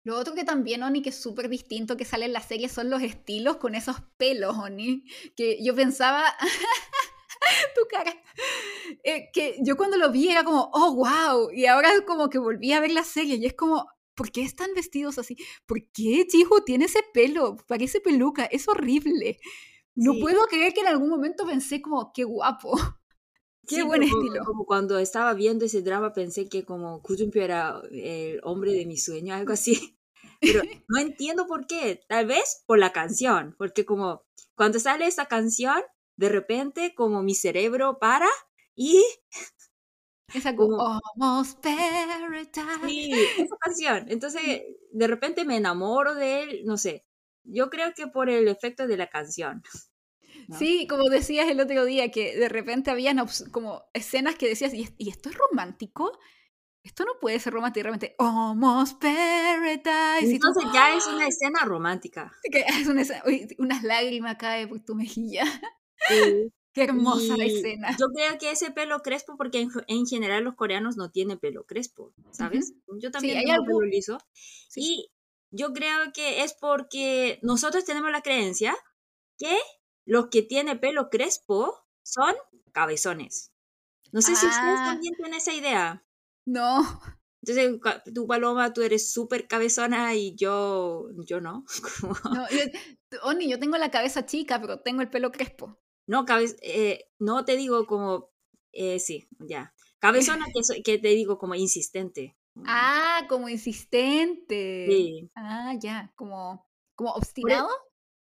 Lo 0.04 0.18
otro 0.18 0.36
que 0.36 0.44
también, 0.44 0.84
Oni, 0.84 1.02
que 1.02 1.10
es 1.10 1.22
súper 1.22 1.50
distinto 1.50 1.98
que 1.98 2.06
sale 2.06 2.26
en 2.26 2.34
la 2.34 2.42
serie 2.42 2.70
son 2.70 2.90
los 2.90 3.02
estilos 3.02 3.58
con 3.58 3.76
esos 3.76 3.98
pelos, 4.18 4.56
Oni. 4.58 5.04
Que 5.36 5.64
yo 5.64 5.76
pensaba, 5.76 6.24
tu 7.76 7.88
cara, 7.90 8.14
eh, 9.04 9.30
que 9.34 9.58
yo 9.62 9.76
cuando 9.78 9.98
lo 9.98 10.12
vi 10.12 10.30
era 10.30 10.44
como, 10.44 10.70
oh, 10.74 10.96
wow. 10.96 11.52
Y 11.52 11.66
ahora 11.66 11.90
como 12.06 12.30
que 12.30 12.38
volví 12.40 12.72
a 12.72 12.80
ver 12.80 12.92
la 12.92 13.04
serie 13.04 13.36
y 13.36 13.46
es 13.46 13.54
como, 13.54 13.88
¿por 14.16 14.32
qué 14.32 14.42
están 14.42 14.74
vestidos 14.74 15.18
así? 15.18 15.38
¿Por 15.66 15.80
qué 15.92 16.26
Chihu 16.28 16.64
tiene 16.66 16.86
ese 16.86 17.02
pelo? 17.14 17.58
Parece 17.68 18.00
peluca, 18.00 18.46
es 18.46 18.68
horrible. 18.68 19.40
No 19.96 20.14
Sí, 20.14 20.22
puedo 20.22 20.46
creer 20.48 20.74
que 20.74 20.82
en 20.82 20.88
algún 20.88 21.10
momento 21.10 21.46
pensé 21.46 21.82
como, 21.82 22.12
qué 22.14 22.24
guapo, 22.24 22.78
qué 23.68 23.82
Sí, 23.82 23.84
buen 23.84 24.04
como, 24.04 24.06
estilo. 24.06 24.42
como 24.44 24.66
cuando 24.66 25.00
estaba 25.00 25.34
viendo 25.34 25.66
ese 25.66 25.82
drama 25.82 26.14
pensé 26.14 26.48
que 26.50 26.66
como 26.66 27.02
Kujumpio 27.02 27.42
era 27.44 27.82
el 27.92 28.40
hombre 28.44 28.74
de 28.74 28.86
mi 28.86 28.98
sueño, 28.98 29.36
algo 29.36 29.54
así. 29.54 29.98
Pero 30.44 30.62
no 30.88 31.00
entiendo 31.00 31.48
por 31.48 31.68
qué. 31.68 32.02
Tal 32.08 32.28
vez 32.28 32.64
por 32.68 32.80
la 32.80 32.92
canción, 32.94 33.56
porque 33.58 33.86
como 33.86 34.24
cuando 34.56 34.80
sale 34.80 35.08
esa 35.08 35.26
canción, 35.28 35.82
de 36.18 36.30
repente 36.30 36.94
como 36.96 37.24
mi 37.24 37.36
cerebro 37.36 38.00
para 38.00 38.28
y 38.76 39.04
Esa 40.34 40.56
como, 40.56 40.78
como, 40.78 41.00
almost 41.16 41.60
paradise. 41.64 42.52
sí, 42.82 43.34
esa 43.38 43.56
canción. 43.60 44.06
Entonces, 44.10 44.64
de 44.92 45.08
repente 45.08 45.46
me 45.46 45.58
enamoro 45.58 46.16
de 46.16 46.44
él, 46.44 46.62
no 46.66 46.78
sé. 46.78 47.06
Yo 47.44 47.70
creo 47.70 47.94
que 47.96 48.08
por 48.08 48.30
el 48.30 48.48
efecto 48.48 48.88
de 48.88 48.98
la 48.98 49.08
canción, 49.10 49.64
¿no? 50.48 50.58
Sí, 50.58 50.88
como 50.88 51.10
decías 51.10 51.48
el 51.50 51.60
otro 51.60 51.86
día, 51.86 52.12
que 52.12 52.36
de 52.38 52.50
repente 52.50 52.92
habían 52.92 53.20
como 53.52 53.84
escenas 53.94 54.36
que 54.36 54.48
decías, 54.48 54.74
¿y, 54.74 54.84
es- 54.84 54.94
y 54.98 55.10
esto 55.10 55.30
es 55.30 55.36
romántico? 55.38 56.18
Esto 56.84 57.04
no 57.04 57.14
puede 57.20 57.40
ser 57.40 57.54
romántico, 57.54 57.84
repente, 57.84 58.16
almost 58.20 59.02
paradise, 59.02 60.28
tú, 60.40 60.48
Entonces 60.48 60.64
ya 60.74 60.96
es 60.96 61.04
¡ah! 61.08 61.16
una 61.16 61.28
escena 61.28 61.60
romántica. 61.66 62.32
que 62.52 62.60
es 62.60 62.88
una 62.88 63.02
escena- 63.02 63.24
unas 63.58 63.84
lágrimas 63.84 64.36
caen 64.38 64.70
por 64.70 64.80
tu 64.82 64.94
mejilla. 64.96 65.46
Sí. 66.08 66.14
Qué 66.76 66.84
hermosa 66.84 67.38
la 67.38 67.46
Y 67.46 67.56
escena. 67.58 67.96
yo 67.98 68.08
creo 68.14 68.38
que 68.38 68.52
ese 68.52 68.70
pelo 68.70 69.00
crespo, 69.00 69.38
porque 69.38 69.62
en, 69.62 69.70
en 69.88 70.06
general 70.06 70.44
los 70.44 70.56
coreanos 70.56 70.98
no 70.98 71.10
tienen 71.10 71.40
pelo 71.40 71.66
crespo, 71.66 72.14
¿sabes? 72.32 72.74
Ujú. 72.86 73.00
Yo 73.00 73.08
Sí, 73.08 73.12
también 73.14 73.38
tengo 73.40 73.52
pelo 73.64 73.64
algo, 73.80 73.82
liso. 73.84 74.18
sí. 74.68 74.82
Y 74.82 75.12
yo 75.52 75.72
creo 75.72 76.12
que 76.14 76.44
es 76.44 76.54
porque 76.54 77.40
nosotros 77.44 77.86
tenemos 77.86 78.12
la 78.12 78.22
creencia 78.22 78.76
que 79.40 79.58
los 80.06 80.28
que 80.30 80.42
tienen 80.44 80.80
pelo 80.80 81.10
crespo 81.10 81.86
son 82.04 82.36
cabezones. 82.72 83.52
No 84.12 84.22
sé 84.22 84.36
si 84.36 84.48
ustedes 84.48 84.82
Ah, 84.82 84.86
también 84.86 85.16
tienen 85.16 85.34
esa 85.36 85.54
idea. 85.54 86.06
no. 86.46 86.82
Entonces, 87.44 87.80
tú, 88.14 88.26
Paloma, 88.26 88.74
tú 88.74 88.82
eres 88.82 89.12
súper 89.14 89.48
cabezona 89.48 90.16
y 90.16 90.36
yo, 90.36 91.10
yo 91.28 91.42
no. 91.42 91.64
No, 92.34 92.48
yo, 92.50 93.20
Oni, 93.24 93.48
yo 93.50 93.60
tengo 93.60 93.78
la 93.78 93.92
cabeza 93.92 94.26
chica, 94.26 94.60
pero 94.60 94.80
tengo 94.82 95.02
el 95.02 95.10
pelo 95.12 95.32
crespo. 95.32 95.80
No, 96.08 96.26
cabe- 96.26 96.56
eh, 96.64 97.06
no 97.20 97.46
te 97.46 97.56
digo 97.56 97.86
como, 97.86 98.32
eh, 98.72 99.00
sí, 99.00 99.28
ya. 99.40 99.74
Cabezona 100.00 100.46
que, 100.54 100.82
que 100.84 100.98
te 100.98 101.10
digo 101.10 101.38
como 101.38 101.54
insistente. 101.56 102.36
Ah, 102.66 103.26
como 103.30 103.48
insistente. 103.50 104.86
Sí, 104.90 105.30
Ah, 105.36 105.74
ya, 105.80 106.12
como, 106.16 106.68
como 106.96 107.12
e- 107.12 107.14
obstinado. 107.18 107.70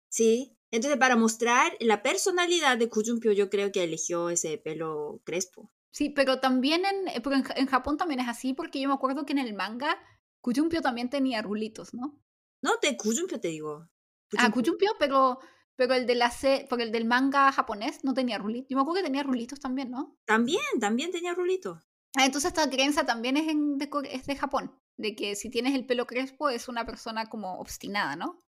sí. 0.09 0.57
Entonces, 0.75 0.99
para 0.99 1.15
mostrar 1.17 1.73
la 1.79 2.03
personalidad 2.03 2.77
de 2.77 2.89
Kujumpio, 2.89 3.31
yo 3.33 3.49
creo 3.49 3.71
que 3.71 3.85
eligió 3.85 4.29
ese 4.31 4.59
pelo 4.59 5.21
crespo. 5.25 5.71
Sí, 5.93 6.11
pero 6.11 6.41
también 6.41 6.85
en, 6.85 7.07
eh, 7.09 7.21
pero 7.23 7.37
en, 7.37 7.45
Ja- 7.45 7.55
en 7.57 7.67
Japón 7.67 7.97
también 7.97 8.19
es 8.19 8.29
así, 8.29 8.55
porque 8.55 8.81
yo 8.81 8.89
me 8.89 8.95
acuerdo 8.95 9.25
que 9.25 9.33
en 9.33 9.39
el 9.39 9.55
manga 9.55 9.97
Kuyumpio 10.41 10.83
también 10.83 11.09
tenía 11.11 11.43
rulitos, 11.43 11.95
¿no? 11.95 12.21
No, 12.61 12.73
de 12.83 12.97
Kujumpio 12.97 13.39
te 13.41 13.49
digo. 13.49 13.89
Ah, 14.37 14.51
Kujumpio. 14.51 14.53
Kuyumpio, 14.53 14.91
pero, 14.99 15.39
pero 15.77 15.95
el 15.95 16.07
de 16.07 16.17
la 16.17 16.33
porque 16.69 16.83
el 16.83 16.91
del 16.91 17.05
manga 17.05 17.53
japonés 17.53 18.03
no 18.03 18.13
tenía 18.13 18.39
rulitos. 18.39 18.69
Yo 18.69 18.77
me 18.77 18.83
acuerdo 18.83 19.01
que 19.03 19.07
tenía 19.07 19.23
rulitos 19.23 19.61
también, 19.61 19.93
¿no? 19.93 20.17
También, 20.27 20.61
también 20.81 21.13
tenía 21.13 21.35
rulito. 21.35 21.81
Ah, 22.17 22.25
entonces 22.27 22.49
esta 22.49 22.69
creencia 22.69 23.07
también 23.07 23.37
es, 23.37 23.47
en, 23.49 23.79
de, 23.79 23.89
es 24.11 24.27
de 24.27 24.35
Japón, 24.35 24.77
de 24.97 25.15
que 25.15 25.37
si 25.37 25.51
tienes 25.51 25.75
el 25.75 25.87
pelo 25.87 26.07
crespo 26.07 26.49
es 26.49 26.69
una 26.69 26.85
persona 26.85 27.27
como 27.27 27.61
obstinada, 27.61 28.17
¿no? 28.17 28.41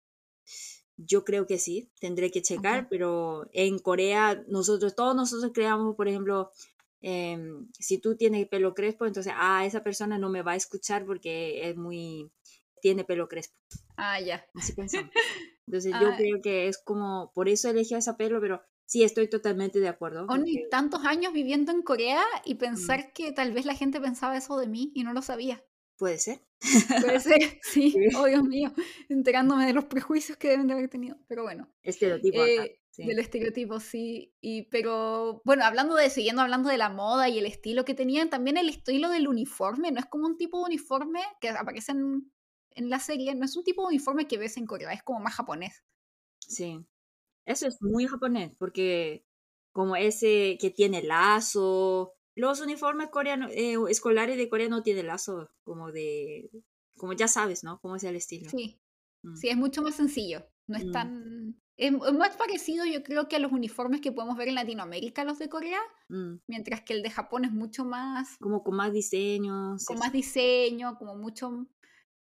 Yo 0.97 1.25
creo 1.25 1.47
que 1.47 1.59
sí, 1.59 1.91
tendré 2.01 2.31
que 2.31 2.43
checar, 2.43 2.89
pero 2.89 3.49
en 3.53 3.79
Corea 3.79 4.45
nosotros, 4.49 4.95
todos 4.95 5.17
nosotros 5.17 5.51
creamos, 5.53 5.97
por 5.97 6.07
ejemplo, 6.07 6.51
em, 7.01 7.69
si 7.79 7.99
tú 7.99 8.17
tienes 8.17 8.47
pelo 8.49 8.75
crespo, 8.75 9.05
entonces, 9.07 9.33
ah, 9.37 9.67
esa 9.67 9.83
persona 9.83 10.19
no 10.19 10.31
me 10.31 10.43
va 10.43 10.53
a 10.53 10.57
escuchar 10.57 11.05
porque 11.05 11.69
es 11.69 11.77
muy, 11.77 12.31
tiene 12.81 13.03
pelo 13.05 13.29
crespo. 13.29 13.57
Ah, 13.97 14.21
ya. 14.21 14.47
Así 14.55 14.73
pensamos. 14.77 15.11
Entonces 15.67 15.93
yo 16.01 16.09
ah. 16.09 16.15
creo 16.17 16.43
que 16.43 16.69
es 16.69 16.79
como, 16.79 17.33
por 17.35 17.49
eso 17.49 17.69
elegí 17.71 17.95
ese 17.95 18.15
pelo, 18.15 18.41
pero 18.41 18.63
sí, 18.85 19.03
estoy 19.03 19.29
totalmente 19.29 19.81
de 19.81 19.89
acuerdo. 19.89 20.27
Con 20.27 20.45
tantos 20.71 21.05
años 21.05 21.33
viviendo 21.33 21.73
en 21.73 21.83
Corea 21.83 22.23
y 22.45 22.57
pensar 22.57 23.13
que 23.13 23.33
tal 23.33 23.53
vez 23.53 23.65
la 23.65 23.75
gente 23.75 24.01
pensaba 24.01 24.37
eso 24.37 24.59
de 24.59 24.69
mí 24.69 24.93
y 24.95 25.03
no 25.03 25.13
lo 25.13 25.23
sabía. 25.23 25.65
Puede 25.97 26.19
ser. 26.19 26.41
Puede 27.01 27.21
ser, 27.21 27.59
sí. 27.63 27.95
Oh, 28.17 28.27
Dios 28.27 28.43
mío. 28.45 28.73
Enterándome 29.09 29.67
de 29.67 29.73
los 29.73 29.85
prejuicios 29.85 30.37
que 30.39 30.49
deben 30.49 30.67
de 30.67 30.75
haber 30.75 30.89
tenido. 30.89 31.17
Pero 31.29 31.43
bueno. 31.43 31.69
Estereotipo. 31.83 32.45
Eh, 32.45 32.81
del 32.97 33.19
estereotipo, 33.19 33.81
sí. 33.81 34.35
Y, 34.41 34.63
pero, 34.71 35.43
bueno, 35.45 35.65
hablando 35.65 35.97
de, 35.97 36.11
siguiendo 36.11 36.43
hablando 36.43 36.69
de 36.69 36.79
la 36.79 36.91
moda 36.91 37.29
y 37.29 37.39
el 37.39 37.47
estilo 37.47 37.85
que 37.85 37.95
tenían, 37.95 38.31
también 38.31 38.57
el 38.57 38.69
estilo 38.69 39.09
del 39.11 39.29
uniforme. 39.29 39.91
No 39.91 40.01
es 40.01 40.07
como 40.07 40.27
un 40.27 40.37
tipo 40.37 40.59
de 40.59 40.67
uniforme 40.67 41.21
que 41.41 41.49
aparece 41.49 41.93
en, 41.93 42.33
en 42.71 42.91
la 42.91 43.01
serie. 43.01 43.35
No 43.35 43.45
es 43.45 43.57
un 43.57 43.65
tipo 43.65 43.83
de 43.83 43.89
uniforme 43.89 44.29
que 44.29 44.39
ves 44.39 44.57
en 44.57 44.67
Corea. 44.67 44.93
Es 44.93 45.03
como 45.03 45.21
más 45.21 45.35
japonés. 45.35 45.83
Sí. 46.39 46.85
Eso 47.47 47.67
es 47.67 47.83
muy 47.83 48.07
japonés, 48.07 48.57
porque 48.59 49.27
como 49.73 49.97
ese 49.97 50.57
que 50.61 50.71
tiene 50.71 51.03
lazo, 51.03 52.15
los 52.35 52.61
uniformes 52.61 53.09
coreanos, 53.09 53.51
eh, 53.53 53.77
escolares 53.89 54.37
de 54.37 54.49
Corea 54.49 54.69
no 54.69 54.83
tienen 54.83 55.07
lazo, 55.07 55.51
como 55.63 55.93
de, 55.93 56.51
como 56.97 57.13
ya 57.13 57.29
sabes, 57.29 57.65
¿no? 57.65 57.79
Cómo 57.81 57.97
es 57.97 58.05
el 58.05 58.17
estilo. 58.17 58.51
Sí, 58.51 58.81
mm. 59.23 59.37
sí, 59.37 59.49
es 59.49 59.57
mucho 59.57 59.83
más 59.83 59.95
sencillo, 59.95 60.47
no 60.67 60.77
es 60.77 60.87
mm. 60.87 60.93
tan... 60.93 61.61
Es, 61.77 61.91
más 61.93 62.37
parecido 62.37 62.87
yo 62.87 63.03
creo 63.03 63.27
que 63.27 63.35
a 63.35 63.41
los 63.41 63.51
uniformes 63.51 64.01
que 64.01 64.13
podemos 64.13 64.37
ver 64.37 64.47
en 64.47 64.55
Latinoamérica, 64.55 65.25
los 65.25 65.39
de 65.39 65.49
Corea, 65.49 65.81
mm. 66.09 66.37
mientras 66.47 66.83
que 66.83 66.93
el 66.93 67.03
de 67.03 67.11
Japón 67.11 67.45
es 67.45 67.53
mucho 67.53 67.85
más... 67.85 68.37
Como 68.39 68.63
con 68.63 68.77
más 68.77 68.93
diseño. 68.93 69.77
Con 69.87 69.99
más 69.99 70.13
diseño, 70.13 70.97
como 70.99 71.17
mucho 71.17 71.67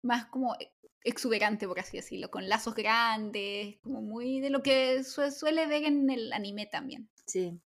más 0.04 0.26
como 0.28 0.56
exuberante, 1.04 1.68
por 1.68 1.80
así 1.80 1.98
decirlo, 1.98 2.30
con 2.30 2.48
lazos 2.48 2.76
grandes, 2.76 3.78
como 3.82 4.02
muy 4.02 4.40
de 4.40 4.50
lo 4.50 4.62
que 4.62 5.04
suele 5.04 5.68
ver 5.68 5.84
en 5.84 6.10
el 6.10 6.32
anime 6.34 6.66
también. 6.66 7.10
Sí. 7.26 7.60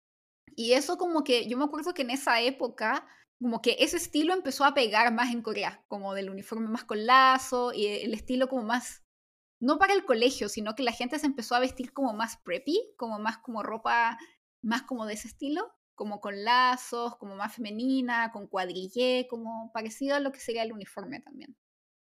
Y 0.55 0.73
eso 0.73 0.97
como 0.97 1.23
que, 1.23 1.47
yo 1.47 1.57
me 1.57 1.65
acuerdo 1.65 1.93
que 1.93 2.03
en 2.03 2.11
esa 2.11 2.41
época, 2.41 3.05
como 3.39 3.61
que 3.61 3.75
ese 3.79 3.97
estilo 3.97 4.33
empezó 4.33 4.63
a 4.63 4.73
pegar 4.73 5.13
más 5.13 5.31
en 5.33 5.41
Corea, 5.41 5.83
como 5.87 6.13
del 6.13 6.29
uniforme 6.29 6.69
más 6.69 6.85
con 6.85 7.05
lazo 7.05 7.73
y 7.73 7.85
el 7.87 8.13
estilo 8.13 8.47
como 8.47 8.63
más, 8.63 9.03
no 9.59 9.77
para 9.77 9.93
el 9.93 10.05
colegio, 10.05 10.47
sino 10.49 10.75
que 10.75 10.83
la 10.83 10.93
gente 10.93 11.19
se 11.19 11.25
empezó 11.25 11.55
a 11.55 11.59
vestir 11.59 11.93
como 11.93 12.13
más 12.13 12.37
preppy, 12.37 12.93
como 12.97 13.19
más 13.19 13.37
como 13.39 13.63
ropa, 13.63 14.17
más 14.63 14.83
como 14.83 15.05
de 15.05 15.13
ese 15.13 15.27
estilo, 15.27 15.73
como 15.95 16.21
con 16.21 16.43
lazos, 16.43 17.17
como 17.17 17.35
más 17.35 17.55
femenina, 17.55 18.31
con 18.31 18.47
cuadrillé, 18.47 19.27
como 19.29 19.71
parecido 19.73 20.15
a 20.15 20.19
lo 20.19 20.31
que 20.31 20.39
sería 20.39 20.63
el 20.63 20.73
uniforme 20.73 21.19
también. 21.19 21.57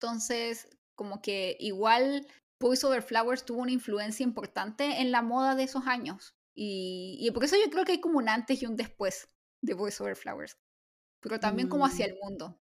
Entonces, 0.02 0.68
como 0.96 1.22
que 1.22 1.56
igual 1.60 2.28
Boys 2.60 2.84
Over 2.84 3.02
Flowers 3.02 3.46
tuvo 3.46 3.62
una 3.62 3.72
influencia 3.72 4.24
importante 4.24 5.02
en 5.02 5.12
la 5.12 5.22
moda 5.22 5.56
de 5.56 5.64
esos 5.64 5.88
años. 5.88 6.36
Y, 6.62 7.32
por 7.32 7.46
eso 7.46 7.56
yo 7.56 7.70
creo 7.72 7.86
que 7.86 7.94
hay 7.94 8.02
como 8.02 8.18
un 8.18 8.28
antes 8.28 8.62
y 8.62 8.66
un 8.66 8.76
después 8.76 9.30
de 9.62 9.74
Boys 9.76 10.02
Over 10.02 10.18
Flowers. 10.18 10.58
Pero 11.22 11.40
también 11.40 11.70
como 11.70 11.86
hacia 11.86 12.06
mm. 12.06 12.10
el 12.10 12.18
mundo. 12.22 12.60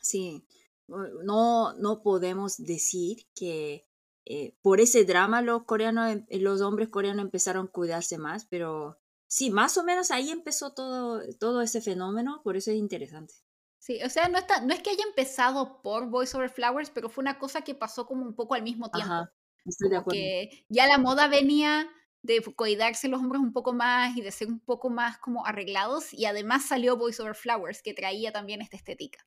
Sí. 0.00 0.44
No, 0.88 1.74
no 1.74 2.02
podemos 2.02 2.56
decir 2.58 3.28
que 3.36 3.86
eh, 4.24 4.56
por 4.62 4.80
ese 4.80 5.04
drama 5.04 5.42
los 5.42 5.62
coreanos, 5.62 6.10
em, 6.10 6.26
los 6.40 6.60
hombres 6.60 6.88
coreanos 6.88 7.24
empezaron 7.24 7.66
a 7.66 7.70
cuidarse 7.70 8.18
más, 8.18 8.46
pero 8.46 8.98
sí, 9.28 9.48
más 9.50 9.78
o 9.78 9.84
menos 9.84 10.10
ahí 10.10 10.30
empezó 10.30 10.74
todo, 10.74 11.22
todo 11.38 11.62
ese 11.62 11.80
fenómeno, 11.80 12.40
por 12.42 12.56
eso 12.56 12.72
es 12.72 12.78
interesante. 12.78 13.34
Sí, 13.78 14.02
o 14.02 14.10
sea, 14.10 14.28
no, 14.28 14.38
está, 14.38 14.60
no 14.60 14.74
es 14.74 14.82
que 14.82 14.90
haya 14.90 15.04
empezado 15.04 15.80
por 15.82 16.10
Voice 16.10 16.36
Over 16.36 16.50
Flowers, 16.50 16.90
pero 16.90 17.08
fue 17.08 17.22
una 17.22 17.38
cosa 17.38 17.62
que 17.62 17.76
pasó 17.76 18.06
como 18.06 18.24
un 18.26 18.34
poco 18.34 18.54
al 18.54 18.62
mismo 18.64 18.90
tiempo. 18.90 19.12
Ajá, 19.12 19.32
estoy 19.64 19.90
de 19.90 19.96
acuerdo. 19.98 20.18
Que 20.18 20.66
ya 20.68 20.88
la 20.88 20.98
moda 20.98 21.28
venía 21.28 21.88
de 22.24 22.42
cuidarse 22.56 23.06
los 23.08 23.20
hombres 23.20 23.42
un 23.42 23.52
poco 23.52 23.74
más 23.74 24.16
y 24.16 24.22
de 24.22 24.30
ser 24.30 24.48
un 24.48 24.58
poco 24.58 24.88
más 24.88 25.18
como 25.18 25.46
arreglados, 25.46 26.14
y 26.14 26.24
además 26.24 26.64
salió 26.64 26.96
Voice 26.96 27.20
Over 27.22 27.34
Flowers, 27.34 27.82
que 27.82 27.92
traía 27.92 28.32
también 28.32 28.62
esta 28.62 28.78
estética. 28.78 29.26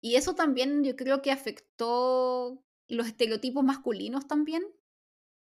Y 0.00 0.16
eso 0.16 0.34
también 0.34 0.82
yo 0.82 0.96
creo 0.96 1.22
que 1.22 1.30
afectó 1.30 2.60
los 2.88 3.06
estereotipos 3.06 3.62
masculinos 3.62 4.26
también. 4.26 4.64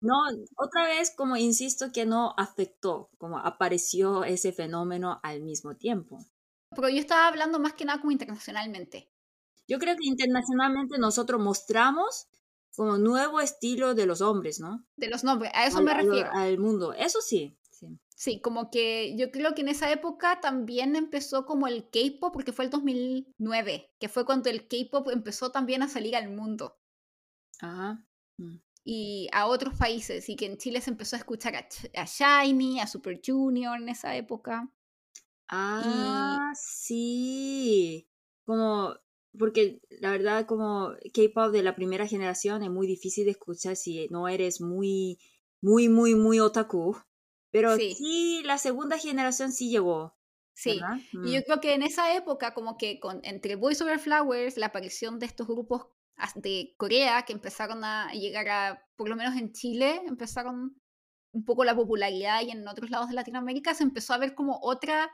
No, 0.01 0.13
otra 0.55 0.83
vez, 0.83 1.11
como 1.15 1.35
insisto, 1.35 1.91
que 1.91 2.05
no 2.05 2.35
afectó, 2.37 3.09
como 3.17 3.39
apareció 3.39 4.23
ese 4.23 4.53
fenómeno 4.53 5.19
al 5.23 5.41
mismo 5.41 5.75
tiempo. 5.75 6.19
Pero 6.75 6.89
yo 6.89 6.99
estaba 6.99 7.27
hablando 7.27 7.59
más 7.59 7.73
que 7.73 7.85
nada 7.85 7.99
como 7.99 8.11
internacionalmente. 8.11 9.09
Yo 9.67 9.79
creo 9.79 9.95
que 9.95 10.05
internacionalmente 10.05 10.99
nosotros 10.99 11.41
mostramos 11.41 12.27
como 12.77 12.99
nuevo 12.99 13.41
estilo 13.41 13.95
de 13.95 14.05
los 14.05 14.21
hombres, 14.21 14.59
¿no? 14.59 14.85
De 14.95 15.09
los 15.09 15.23
nombres, 15.23 15.51
a 15.55 15.65
eso 15.65 15.81
me 15.81 15.95
refiero. 15.95 16.29
Al, 16.31 16.59
mundo, 16.59 16.93
eso 16.93 17.21
sí, 17.21 17.57
sí. 17.71 17.87
Sí, 18.15 18.39
como 18.39 18.69
que 18.69 19.15
yo 19.17 19.31
creo 19.31 19.55
que 19.55 19.61
en 19.61 19.69
esa 19.69 19.91
época 19.91 20.39
también 20.41 20.95
empezó 20.95 21.47
como 21.47 21.67
el 21.67 21.89
K-pop, 21.89 22.31
porque 22.31 22.53
fue 22.53 22.65
el 22.65 22.71
2009, 22.71 23.91
que 23.99 24.09
fue 24.09 24.25
cuando 24.25 24.51
el 24.51 24.67
K-pop 24.67 25.09
empezó 25.09 25.51
también 25.51 25.81
a 25.81 25.87
salir 25.87 26.15
al 26.15 26.29
mundo. 26.29 26.77
Ajá. 27.59 28.05
Mm. 28.37 28.57
Y 28.83 29.27
a 29.33 29.47
otros 29.47 29.73
países, 29.73 30.29
y 30.29 30.35
que 30.35 30.45
en 30.45 30.57
Chile 30.57 30.79
se 30.79 30.91
empezó 30.91 31.15
a 31.15 31.19
escuchar 31.19 31.55
a, 31.55 31.67
a 31.99 32.05
Shiny, 32.05 32.79
a 32.79 32.85
Super 32.85 33.19
Junior 33.25 33.75
en 33.75 33.89
esa 33.89 34.15
época. 34.15 34.71
Ah, 35.49 36.53
sí. 36.55 38.07
Como, 38.45 38.93
porque 39.37 39.81
la 39.89 40.11
verdad, 40.11 40.45
como 40.45 40.93
K-pop 41.13 41.51
de 41.51 41.63
la 41.63 41.75
primera 41.75 42.07
generación 42.07 42.63
es 42.63 42.69
muy 42.69 42.87
difícil 42.87 43.25
de 43.25 43.31
escuchar 43.31 43.75
si 43.75 44.07
no 44.09 44.27
eres 44.27 44.61
muy, 44.61 45.19
muy, 45.61 45.89
muy, 45.89 46.15
muy 46.15 46.39
otaku. 46.39 46.97
Pero 47.51 47.75
sí, 47.75 48.41
la 48.43 48.57
segunda 48.57 48.97
generación 48.97 49.51
sí 49.51 49.69
llegó. 49.69 50.15
Sí, 50.53 50.81
y 51.23 51.33
yo 51.33 51.39
mm. 51.39 51.43
creo 51.43 51.61
que 51.61 51.73
en 51.75 51.83
esa 51.83 52.15
época, 52.15 52.55
como 52.55 52.77
que 52.77 52.99
con, 52.99 53.19
entre 53.23 53.55
Boys 53.55 53.79
Over 53.81 53.99
Flowers, 53.99 54.57
la 54.57 54.67
aparición 54.67 55.19
de 55.19 55.27
estos 55.27 55.47
grupos 55.47 55.85
de 56.33 56.73
Corea 56.77 57.23
que 57.23 57.33
empezaron 57.33 57.83
a 57.83 58.11
llegar 58.11 58.49
a, 58.49 58.83
por 58.95 59.07
lo 59.07 59.15
menos 59.15 59.35
en 59.35 59.53
Chile, 59.53 60.01
empezaron 60.07 60.75
un 61.31 61.45
poco 61.45 61.63
la 61.63 61.75
popularidad 61.75 62.41
y 62.41 62.49
en 62.49 62.67
otros 62.67 62.89
lados 62.89 63.09
de 63.09 63.13
Latinoamérica 63.13 63.75
se 63.75 63.83
empezó 63.83 64.13
a 64.13 64.17
ver 64.17 64.33
como 64.33 64.59
otra 64.63 65.11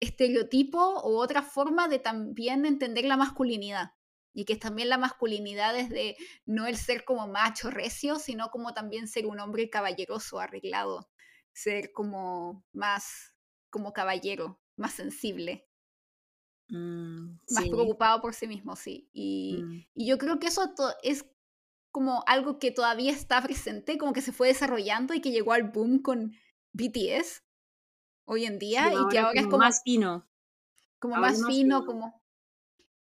estereotipo 0.00 0.78
o 0.78 1.18
otra 1.18 1.42
forma 1.42 1.88
de 1.88 1.98
también 1.98 2.66
entender 2.66 3.04
la 3.04 3.16
masculinidad. 3.16 3.92
Y 4.32 4.44
que 4.44 4.56
también 4.56 4.90
la 4.90 4.98
masculinidad 4.98 5.78
es 5.78 5.88
de 5.88 6.16
no 6.44 6.66
el 6.66 6.76
ser 6.76 7.04
como 7.04 7.26
macho 7.26 7.70
recio, 7.70 8.16
sino 8.16 8.50
como 8.50 8.74
también 8.74 9.08
ser 9.08 9.26
un 9.26 9.40
hombre 9.40 9.70
caballeroso, 9.70 10.38
arreglado, 10.38 11.08
ser 11.52 11.90
como 11.92 12.66
más 12.72 13.34
como 13.70 13.94
caballero, 13.94 14.60
más 14.76 14.92
sensible, 14.92 15.66
mm, 16.68 17.38
más 17.50 17.68
preocupado 17.68 18.20
por 18.20 18.34
sí 18.34 18.46
mismo, 18.46 18.76
sí. 18.76 19.08
Y, 19.14 19.62
mm. 19.62 19.86
y 19.94 20.06
yo 20.06 20.18
creo 20.18 20.38
que 20.38 20.48
eso 20.48 20.74
es 21.02 21.24
como 21.90 22.22
algo 22.26 22.58
que 22.58 22.70
todavía 22.70 23.12
está 23.12 23.40
presente, 23.42 23.96
como 23.96 24.12
que 24.12 24.20
se 24.20 24.32
fue 24.32 24.48
desarrollando 24.48 25.14
y 25.14 25.22
que 25.22 25.30
llegó 25.30 25.54
al 25.54 25.70
boom 25.70 26.02
con 26.02 26.36
BTS, 26.74 27.42
hoy 28.26 28.44
en 28.44 28.58
día 28.58 28.92
y 28.92 29.08
que 29.10 29.18
ahora 29.18 29.40
es 29.40 29.46
como 29.46 29.58
más 29.58 29.82
fino. 29.82 30.28
Como 30.98 31.16
más, 31.16 31.44
fino, 31.46 31.84
como... 31.84 32.22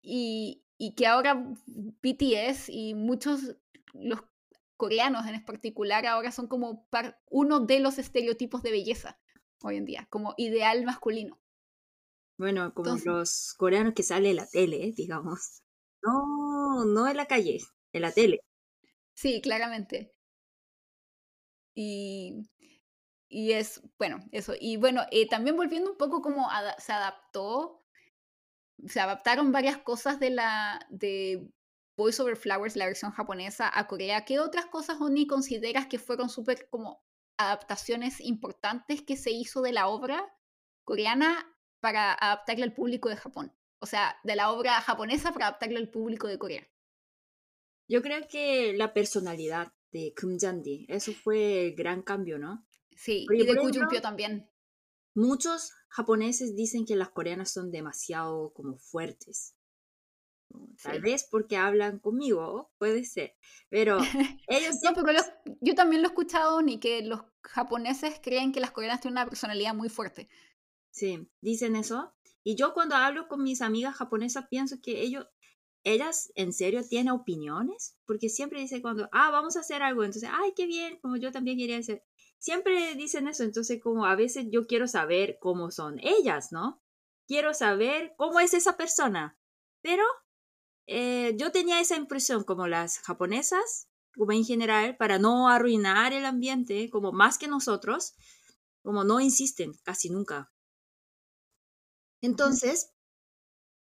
Y, 0.02 0.64
y 0.78 0.94
que 0.94 1.06
ahora 1.06 1.42
BTS 1.66 2.68
y 2.68 2.94
muchos, 2.94 3.56
los 3.94 4.20
coreanos 4.76 5.26
en 5.26 5.44
particular, 5.44 6.06
ahora 6.06 6.30
son 6.32 6.46
como 6.46 6.86
uno 7.30 7.60
de 7.60 7.80
los 7.80 7.98
estereotipos 7.98 8.62
de 8.62 8.70
belleza 8.70 9.18
hoy 9.62 9.76
en 9.76 9.84
día, 9.84 10.06
como 10.10 10.34
ideal 10.36 10.84
masculino. 10.84 11.40
Bueno, 12.38 12.74
como 12.74 12.96
los 13.04 13.54
coreanos 13.56 13.94
que 13.94 14.02
sale 14.02 14.30
en 14.30 14.36
la 14.36 14.46
tele, 14.46 14.92
digamos. 14.94 15.62
No, 16.02 16.84
no 16.84 17.08
en 17.08 17.16
la 17.16 17.26
calle, 17.26 17.60
en 17.92 18.02
la 18.02 18.12
tele. 18.12 18.40
Sí, 19.14 19.40
claramente. 19.40 20.12
Y 21.74 22.48
y 23.36 23.52
es, 23.52 23.82
bueno, 23.98 24.26
eso. 24.32 24.54
Y 24.58 24.78
bueno, 24.78 25.02
eh, 25.10 25.28
también 25.28 25.56
volviendo 25.56 25.90
un 25.90 25.98
poco 25.98 26.22
como 26.22 26.48
se 26.78 26.90
adaptó, 26.90 27.84
se 28.86 28.98
adaptaron 28.98 29.52
varias 29.52 29.76
cosas 29.76 30.18
de 30.18 30.30
la 30.30 30.80
de 30.88 31.46
Voice 31.98 32.22
Over 32.22 32.38
Flowers, 32.38 32.76
la 32.76 32.86
versión 32.86 33.10
japonesa, 33.10 33.70
a 33.78 33.86
Corea. 33.88 34.24
¿Qué 34.24 34.40
otras 34.40 34.64
cosas, 34.64 35.02
Oni, 35.02 35.26
consideras 35.26 35.86
que 35.86 35.98
fueron 35.98 36.30
súper 36.30 36.66
como 36.70 37.04
adaptaciones 37.36 38.22
importantes 38.22 39.02
que 39.02 39.18
se 39.18 39.32
hizo 39.32 39.60
de 39.60 39.72
la 39.72 39.88
obra 39.88 40.34
coreana 40.84 41.54
para 41.80 42.14
adaptarle 42.14 42.64
al 42.64 42.72
público 42.72 43.10
de 43.10 43.16
Japón? 43.16 43.54
O 43.80 43.86
sea, 43.86 44.18
de 44.24 44.34
la 44.34 44.50
obra 44.50 44.80
japonesa 44.80 45.32
para 45.32 45.48
adaptarlo 45.48 45.76
al 45.76 45.90
público 45.90 46.26
de 46.26 46.38
Corea. 46.38 46.66
Yo 47.86 48.00
creo 48.00 48.26
que 48.28 48.72
la 48.72 48.94
personalidad 48.94 49.74
de 49.92 50.14
Kumjandi, 50.18 50.86
eso 50.88 51.12
fue 51.12 51.66
el 51.66 51.74
gran 51.74 52.00
cambio, 52.00 52.38
¿no? 52.38 52.66
Sí, 52.96 53.26
y 53.30 53.44
de 53.44 53.56
Kuyumpyo 53.56 54.00
también. 54.00 54.50
Muchos 55.14 55.72
japoneses 55.88 56.56
dicen 56.56 56.84
que 56.84 56.96
las 56.96 57.10
coreanas 57.10 57.52
son 57.52 57.70
demasiado 57.70 58.52
como 58.52 58.78
fuertes. 58.78 59.54
Tal 60.82 61.00
vez 61.00 61.26
porque 61.30 61.56
hablan 61.56 61.98
conmigo, 61.98 62.70
puede 62.78 63.04
ser. 63.04 63.34
Pero 63.68 63.98
ellos... 64.48 64.76
no, 64.82 64.94
pero 64.94 65.20
yo 65.60 65.74
también 65.74 66.02
lo 66.02 66.08
he 66.08 66.10
escuchado, 66.10 66.62
ni 66.62 66.78
que 66.78 67.02
los 67.02 67.20
japoneses 67.42 68.20
creen 68.22 68.52
que 68.52 68.60
las 68.60 68.70
coreanas 68.70 69.00
tienen 69.00 69.18
una 69.18 69.28
personalidad 69.28 69.74
muy 69.74 69.88
fuerte. 69.88 70.28
Sí, 70.90 71.28
dicen 71.40 71.76
eso. 71.76 72.14
Y 72.42 72.54
yo 72.54 72.72
cuando 72.74 72.94
hablo 72.94 73.28
con 73.28 73.42
mis 73.42 73.60
amigas 73.60 73.96
japonesas 73.96 74.46
pienso 74.48 74.80
que 74.80 75.02
ellos, 75.02 75.26
ellas 75.84 76.32
en 76.36 76.52
serio 76.52 76.82
tienen 76.86 77.12
opiniones, 77.12 77.96
porque 78.06 78.28
siempre 78.28 78.60
dicen 78.60 78.82
cuando, 78.82 79.08
ah, 79.12 79.30
vamos 79.30 79.56
a 79.56 79.60
hacer 79.60 79.82
algo, 79.82 80.04
entonces, 80.04 80.30
ay, 80.32 80.52
qué 80.54 80.66
bien, 80.66 80.98
como 81.00 81.16
yo 81.16 81.32
también 81.32 81.58
quería 81.58 81.78
hacer. 81.78 82.04
Siempre 82.38 82.94
dicen 82.94 83.28
eso, 83.28 83.42
entonces 83.42 83.80
como 83.82 84.06
a 84.06 84.14
veces 84.14 84.46
yo 84.50 84.66
quiero 84.66 84.86
saber 84.86 85.38
cómo 85.40 85.70
son 85.70 85.98
ellas, 86.00 86.52
¿no? 86.52 86.82
Quiero 87.26 87.54
saber 87.54 88.14
cómo 88.16 88.40
es 88.40 88.54
esa 88.54 88.76
persona. 88.76 89.38
Pero 89.82 90.04
eh, 90.86 91.34
yo 91.36 91.50
tenía 91.50 91.80
esa 91.80 91.96
impresión 91.96 92.44
como 92.44 92.66
las 92.66 93.00
japonesas, 93.00 93.88
como 94.16 94.32
en 94.32 94.44
general, 94.44 94.96
para 94.96 95.18
no 95.18 95.48
arruinar 95.48 96.12
el 96.12 96.24
ambiente, 96.24 96.88
como 96.90 97.12
más 97.12 97.38
que 97.38 97.48
nosotros, 97.48 98.14
como 98.82 99.04
no 99.04 99.20
insisten 99.20 99.74
casi 99.82 100.10
nunca. 100.10 100.52
Entonces, 102.20 102.92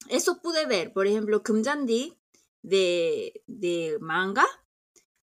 eso 0.09 0.41
pude 0.41 0.65
ver, 0.65 0.93
por 0.93 1.07
ejemplo, 1.07 1.43
Kumjandi 1.43 2.17
de, 2.61 3.43
de 3.47 3.97
manga, 4.01 4.45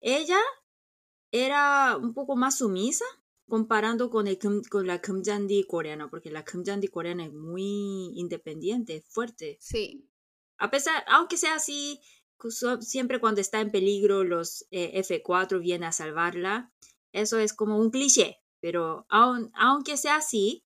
ella 0.00 0.38
era 1.30 1.96
un 1.96 2.14
poco 2.14 2.36
más 2.36 2.58
sumisa 2.58 3.04
comparando 3.48 4.10
con, 4.10 4.26
el, 4.26 4.38
con 4.38 4.86
la 4.86 5.00
Kumjandi 5.00 5.64
coreana, 5.64 6.08
porque 6.10 6.30
la 6.30 6.44
Kumjandi 6.44 6.88
coreana 6.88 7.24
es 7.24 7.32
muy 7.32 8.12
independiente, 8.14 9.02
fuerte. 9.08 9.56
Sí. 9.60 10.08
A 10.58 10.70
pesar, 10.70 11.04
aunque 11.08 11.36
sea 11.36 11.54
así, 11.54 12.00
siempre 12.80 13.20
cuando 13.20 13.40
está 13.40 13.60
en 13.60 13.70
peligro 13.70 14.24
los 14.24 14.66
eh, 14.70 15.02
F4 15.02 15.60
vienen 15.60 15.88
a 15.88 15.92
salvarla. 15.92 16.72
Eso 17.12 17.38
es 17.38 17.54
como 17.54 17.78
un 17.78 17.90
cliché, 17.90 18.38
pero 18.60 19.06
aunque 19.08 19.96
sea 19.96 20.16
así, 20.16 20.64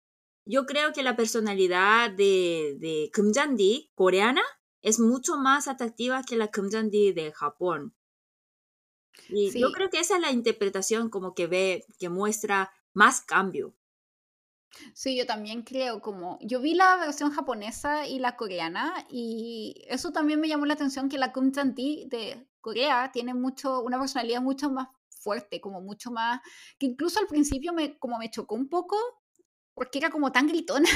yo 0.44 0.66
creo 0.66 0.92
que 0.92 1.02
la 1.02 1.16
personalidad 1.16 2.10
de, 2.10 2.76
de 2.78 3.10
Kumjandi 3.14 3.90
coreana 3.94 4.42
es 4.82 5.00
mucho 5.00 5.36
más 5.36 5.66
atractiva 5.66 6.22
que 6.22 6.36
la 6.36 6.50
Kumjandi 6.50 7.12
de 7.12 7.32
Japón. 7.32 7.95
Y 9.28 9.58
yo 9.58 9.72
creo 9.72 9.90
que 9.90 10.00
esa 10.00 10.16
es 10.16 10.20
la 10.20 10.30
interpretación 10.30 11.10
como 11.10 11.34
que 11.34 11.46
ve, 11.46 11.84
que 11.98 12.08
muestra 12.08 12.72
más 12.92 13.20
cambio. 13.20 13.74
Sí, 14.94 15.16
yo 15.16 15.26
también 15.26 15.62
creo 15.62 16.00
como, 16.00 16.38
yo 16.42 16.60
vi 16.60 16.74
la 16.74 16.96
versión 16.96 17.30
japonesa 17.30 18.06
y 18.06 18.18
la 18.18 18.36
coreana 18.36 19.06
y 19.08 19.84
eso 19.88 20.12
también 20.12 20.40
me 20.40 20.48
llamó 20.48 20.66
la 20.66 20.74
atención 20.74 21.08
que 21.08 21.18
la 21.18 21.32
Kumjandi 21.32 22.06
de 22.10 22.46
Corea 22.60 23.10
tiene 23.12 23.32
mucho, 23.32 23.80
una 23.80 23.98
personalidad 23.98 24.42
mucho 24.42 24.70
más 24.70 24.88
fuerte, 25.08 25.60
como 25.60 25.80
mucho 25.80 26.10
más, 26.10 26.40
que 26.78 26.86
incluso 26.86 27.20
al 27.20 27.26
principio 27.26 27.72
me, 27.72 27.98
como 27.98 28.18
me 28.18 28.30
chocó 28.30 28.54
un 28.54 28.68
poco 28.68 28.96
porque 29.74 29.98
era 29.98 30.10
como 30.10 30.32
tan 30.32 30.46
gritona. 30.46 30.88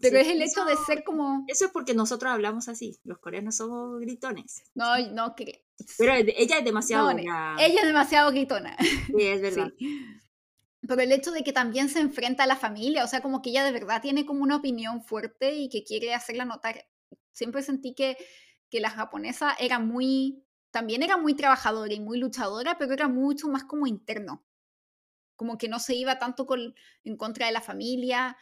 Pero 0.00 0.18
es 0.18 0.28
el 0.28 0.42
hecho 0.42 0.64
de 0.64 0.76
ser 0.86 1.02
como... 1.02 1.44
Eso 1.48 1.66
es 1.66 1.72
porque 1.72 1.92
nosotros 1.92 2.32
hablamos 2.32 2.68
así, 2.68 3.00
los 3.02 3.18
coreanos 3.18 3.56
somos 3.56 3.98
gritones. 4.00 4.62
No, 4.74 4.96
no, 5.10 5.34
que... 5.34 5.67
Pero 5.96 6.12
ella 6.14 6.58
es 6.58 6.64
demasiado... 6.64 7.10
ella 7.10 7.56
es 7.58 7.86
demasiado 7.86 8.30
gritona. 8.30 8.76
Sí, 8.78 9.22
es 9.22 9.40
verdad. 9.42 9.72
Pero 10.80 11.02
el 11.02 11.12
hecho 11.12 11.32
de 11.32 11.42
que 11.42 11.52
también 11.52 11.88
se 11.88 12.00
enfrenta 12.00 12.44
a 12.44 12.46
la 12.46 12.56
familia, 12.56 13.04
o 13.04 13.08
sea, 13.08 13.20
como 13.20 13.42
que 13.42 13.50
ella 13.50 13.64
de 13.64 13.72
verdad 13.72 14.00
tiene 14.00 14.24
como 14.24 14.42
una 14.42 14.56
opinión 14.56 15.02
fuerte 15.02 15.54
y 15.54 15.68
que 15.68 15.84
quiere 15.84 16.14
hacerla 16.14 16.44
notar. 16.44 16.86
Siempre 17.32 17.62
sentí 17.62 17.94
que, 17.94 18.16
que 18.70 18.80
la 18.80 18.90
japonesa 18.90 19.54
era 19.58 19.78
muy, 19.78 20.44
también 20.70 21.02
era 21.02 21.16
muy 21.16 21.34
trabajadora 21.34 21.92
y 21.92 22.00
muy 22.00 22.18
luchadora, 22.18 22.78
pero 22.78 22.92
era 22.92 23.08
mucho 23.08 23.48
más 23.48 23.64
como 23.64 23.86
interno 23.86 24.44
como 25.38 25.56
que 25.56 25.68
no 25.68 25.78
se 25.78 25.94
iba 25.94 26.18
tanto 26.18 26.46
con, 26.46 26.74
en 27.04 27.16
contra 27.16 27.46
de 27.46 27.52
la 27.52 27.60
familia, 27.60 28.36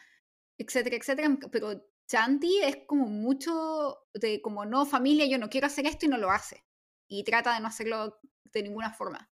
etcétera, 0.56 0.96
etcétera. 0.96 1.38
Pero 1.52 1.86
Chanti 2.06 2.58
es 2.62 2.78
como 2.86 3.06
mucho 3.06 3.98
de 4.14 4.40
como 4.40 4.64
no 4.64 4.86
familia, 4.86 5.26
yo 5.26 5.38
no 5.38 5.50
quiero 5.50 5.66
hacer 5.66 5.86
esto 5.86 6.06
y 6.06 6.08
no 6.08 6.16
lo 6.16 6.30
hace. 6.30 6.64
Y 7.08 7.24
trata 7.24 7.54
de 7.54 7.60
no 7.60 7.68
hacerlo 7.68 8.18
de 8.52 8.62
ninguna 8.62 8.92
forma. 8.92 9.30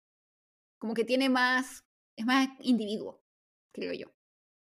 Como 0.79 0.95
que 0.95 1.05
tiene 1.05 1.29
más, 1.29 1.85
es 2.17 2.27
más 2.27 2.49
individuo, 2.61 3.23
creo 3.73 3.93
yo. 3.93 4.13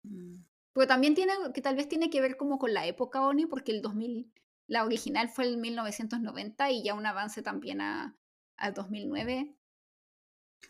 Mm. 0.04 0.44
Pero 0.74 0.88
también 0.88 1.14
tiene, 1.14 1.34
que 1.54 1.62
tal 1.62 1.76
vez 1.76 1.88
tiene 1.88 2.10
que 2.10 2.22
ver 2.22 2.38
como 2.38 2.58
con 2.58 2.74
la 2.74 2.88
época 2.88 3.22
Oni, 3.22 3.46
porque 3.46 3.72
el 3.72 3.82
2000, 3.82 4.34
la 4.68 4.86
original 4.86 5.30
fue 5.30 5.46
el 5.46 5.58
1990 5.58 6.72
y 6.72 6.84
ya 6.84 6.96
un 6.96 7.06
avance 7.06 7.44
también 7.44 7.82
a, 7.82 8.18
al 8.58 8.74
2009. 8.74 9.56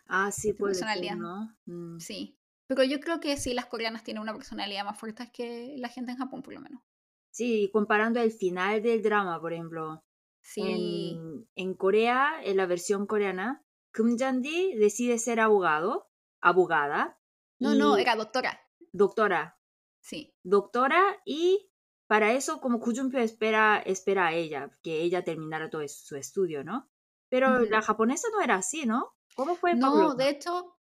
Ah, 0.08 0.32
sí, 0.32 0.54
puede 0.54 0.74
personalidad. 0.74 1.16
¿no? 1.16 1.56
Mm. 1.66 2.00
Sí. 2.00 2.38
Pero 2.68 2.84
yo 2.84 3.00
creo 3.00 3.20
que 3.20 3.38
sí, 3.38 3.54
las 3.54 3.68
coreanas 3.68 4.04
tienen 4.04 4.24
una 4.24 4.34
personalidad 4.34 4.86
más 4.86 5.00
fuerte 5.00 5.30
que 5.32 5.76
la 5.78 5.90
gente 5.90 6.12
en 6.12 6.18
Japón, 6.18 6.42
por 6.42 6.54
lo 6.54 6.62
menos. 6.62 6.82
Sí, 7.32 7.70
comparando 7.72 8.20
el 8.22 8.32
final 8.32 8.82
del 8.82 9.02
drama, 9.02 9.40
por 9.40 9.54
ejemplo. 9.54 10.04
Sí. 10.44 11.18
En, 11.56 11.74
Corea, 11.74 12.40
en 12.44 12.58
la 12.58 12.68
versión 12.68 13.08
coreana, 13.08 13.66
Kim 13.94 14.18
Jandi 14.18 14.76
decide 14.76 15.18
ser 15.18 15.40
abogado, 15.40 16.12
abogada. 16.42 17.20
No, 17.60 17.74
no, 17.74 17.98
era 17.98 18.16
doctora. 18.16 18.62
Doctora. 18.92 19.58
Sí. 20.02 20.36
Doctora 20.44 21.02
y 21.26 21.72
para 22.08 22.34
eso 22.34 22.60
como 22.60 22.80
Kujumpyo 22.80 23.20
espera, 23.20 23.82
espera 23.86 24.28
a 24.28 24.34
ella, 24.34 24.70
que 24.84 25.02
ella 25.02 25.24
terminara 25.24 25.70
todo 25.70 25.88
su 25.88 26.16
estudio, 26.16 26.64
¿no? 26.64 26.90
Pero 27.30 27.62
la 27.62 27.82
japonesa 27.82 28.28
no 28.32 28.42
era 28.42 28.56
así, 28.56 28.86
¿no? 28.86 29.16
¿Cómo 29.36 29.56
fue? 29.56 29.74
No, 29.74 30.14
de 30.14 30.30
hecho, 30.30 30.78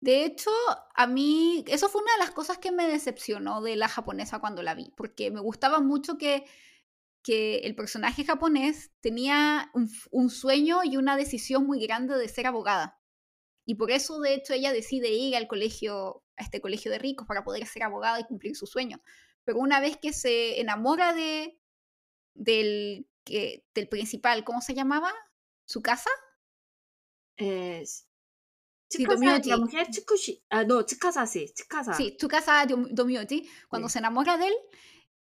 de 0.00 0.24
hecho, 0.24 0.50
a 0.94 1.06
mí, 1.08 1.64
eso 1.66 1.88
fue 1.88 2.02
una 2.02 2.12
de 2.12 2.18
las 2.18 2.30
cosas 2.30 2.58
que 2.58 2.70
me 2.70 2.86
decepcionó 2.86 3.60
de 3.62 3.74
la 3.74 3.88
japonesa 3.88 4.38
cuando 4.38 4.62
la 4.62 4.74
vi, 4.74 4.92
porque 4.96 5.30
me 5.30 5.40
gustaba 5.40 5.80
mucho 5.80 6.18
que, 6.18 6.46
que 7.28 7.58
el 7.58 7.74
personaje 7.74 8.24
japonés 8.24 8.90
tenía 9.02 9.70
un, 9.74 10.30
sueño 10.30 10.80
y 10.82 10.96
una 10.96 11.14
decisión 11.14 11.66
muy 11.66 11.78
grande 11.78 12.16
de 12.16 12.26
ser 12.26 12.46
abogada. 12.46 13.02
Y 13.66 13.74
por 13.74 13.90
eso, 13.90 14.18
de 14.20 14.32
hecho, 14.32 14.54
ella 14.54 14.72
decide 14.72 15.10
ir 15.10 15.36
al 15.36 15.46
colegio, 15.46 16.24
a 16.38 16.42
este 16.42 16.62
colegio 16.62 16.90
de 16.90 16.98
ricos 16.98 17.26
para 17.26 17.44
poder 17.44 17.66
ser 17.66 17.82
abogada 17.82 18.18
y 18.18 18.24
cumplir 18.24 18.56
su 18.56 18.64
sueño. 18.66 19.02
Pero 19.44 19.58
una 19.58 19.78
vez 19.78 19.98
que 19.98 20.14
se 20.14 20.58
enamora 20.58 21.12
de, 21.12 21.60
del, 22.32 23.06
que, 23.24 23.62
del 23.74 23.90
principal, 23.90 24.42
¿cómo 24.42 24.62
se 24.62 24.72
llamaba? 24.72 25.12
¿Su 25.66 25.82
casa? 25.82 26.08
es 27.36 28.08
sí, 28.88 29.04
la 29.04 29.58
mujer 29.58 29.86
ah, 30.48 30.64
no, 30.64 30.82
Chikasa 30.82 31.26
sí, 31.26 31.52
Chikasa. 31.54 31.92
Sí, 31.92 32.16
Chikasa 32.16 32.64
Domioji, 32.64 33.46
cuando 33.68 33.90
se 33.90 33.98
enamora 33.98 34.38
de 34.38 34.46
él, 34.46 34.54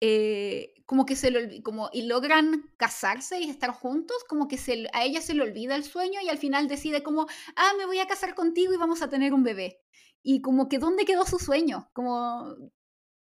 eh, 0.00 0.74
como 0.86 1.06
que 1.06 1.16
se 1.16 1.30
lo 1.30 1.40
como 1.62 1.90
y 1.92 2.02
logran 2.02 2.70
casarse 2.76 3.40
y 3.40 3.50
estar 3.50 3.70
juntos, 3.70 4.16
como 4.28 4.48
que 4.48 4.58
se, 4.58 4.86
a 4.92 5.04
ella 5.04 5.20
se 5.20 5.34
le 5.34 5.42
olvida 5.42 5.76
el 5.76 5.84
sueño 5.84 6.20
y 6.22 6.28
al 6.28 6.38
final 6.38 6.68
decide 6.68 7.02
como, 7.02 7.26
ah, 7.56 7.72
me 7.78 7.86
voy 7.86 7.98
a 7.98 8.06
casar 8.06 8.34
contigo 8.34 8.72
y 8.72 8.76
vamos 8.76 9.02
a 9.02 9.08
tener 9.08 9.32
un 9.34 9.42
bebé. 9.42 9.80
Y 10.22 10.42
como 10.42 10.68
que 10.68 10.78
dónde 10.78 11.04
quedó 11.04 11.24
su 11.24 11.38
sueño, 11.38 11.88
como 11.92 12.56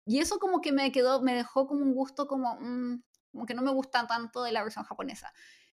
y 0.06 0.20
eso 0.20 0.38
como 0.38 0.60
que 0.60 0.72
me 0.72 0.92
quedó, 0.92 1.20
me 1.20 1.34
dejó 1.34 1.66
como 1.66 1.82
un 1.82 1.92
gusto 1.94 2.26
como, 2.28 2.56
mm, 2.60 3.02
como 3.32 3.46
que 3.46 3.54
no 3.54 3.62
me 3.62 3.72
gusta 3.72 4.06
tanto 4.06 4.42
de 4.44 4.52
la 4.52 4.62
versión 4.62 4.84
japonesa. 4.84 5.32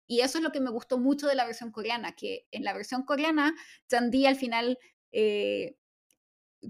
Y 0.07 0.21
eso 0.21 0.39
es 0.39 0.45
lo 0.45 0.53
que 0.53 0.61
me 0.61 0.71
gustó 0.71 0.99
mucho 0.99 1.27
de 1.29 1.37
la 1.37 1.47
versión 1.47 1.71
coreana, 1.71 2.13
que 2.17 2.47
en 2.51 2.65
la 2.65 2.75
versión 2.75 3.05
coreana, 3.05 3.55
Chandy 3.89 4.27
al 4.27 4.37
final, 4.37 4.79
eh, 5.13 5.77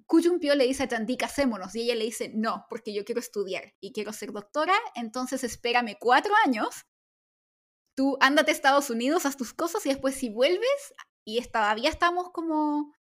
Kuyumpyo 0.06 0.54
le 0.54 0.66
dice 0.66 0.82
a 0.82 0.88
Chandy, 0.88 1.16
casémonos, 1.16 1.74
y 1.74 1.82
ella 1.82 1.94
le 1.94 2.04
dice, 2.04 2.30
no, 2.34 2.66
porque 2.68 2.92
yo 2.92 3.04
quiero 3.04 3.20
estudiar 3.20 3.74
y 3.80 3.92
quiero 3.92 4.12
ser 4.12 4.32
doctora, 4.32 4.74
entonces 4.94 5.44
espérame 5.44 5.96
cuatro 5.98 6.32
años, 6.44 6.86
tú 7.96 8.16
ándate 8.20 8.50
a 8.50 8.54
Estados 8.54 8.90
Unidos, 8.90 9.26
haz 9.26 9.36
tus 9.36 9.54
cosas 9.54 9.84
y 9.86 9.88
después 9.88 10.14
si 10.14 10.28
vuelves 10.28 10.94
y 11.24 11.40
todavía 11.48 11.88
estamos 11.88 12.30
como, 12.30 12.94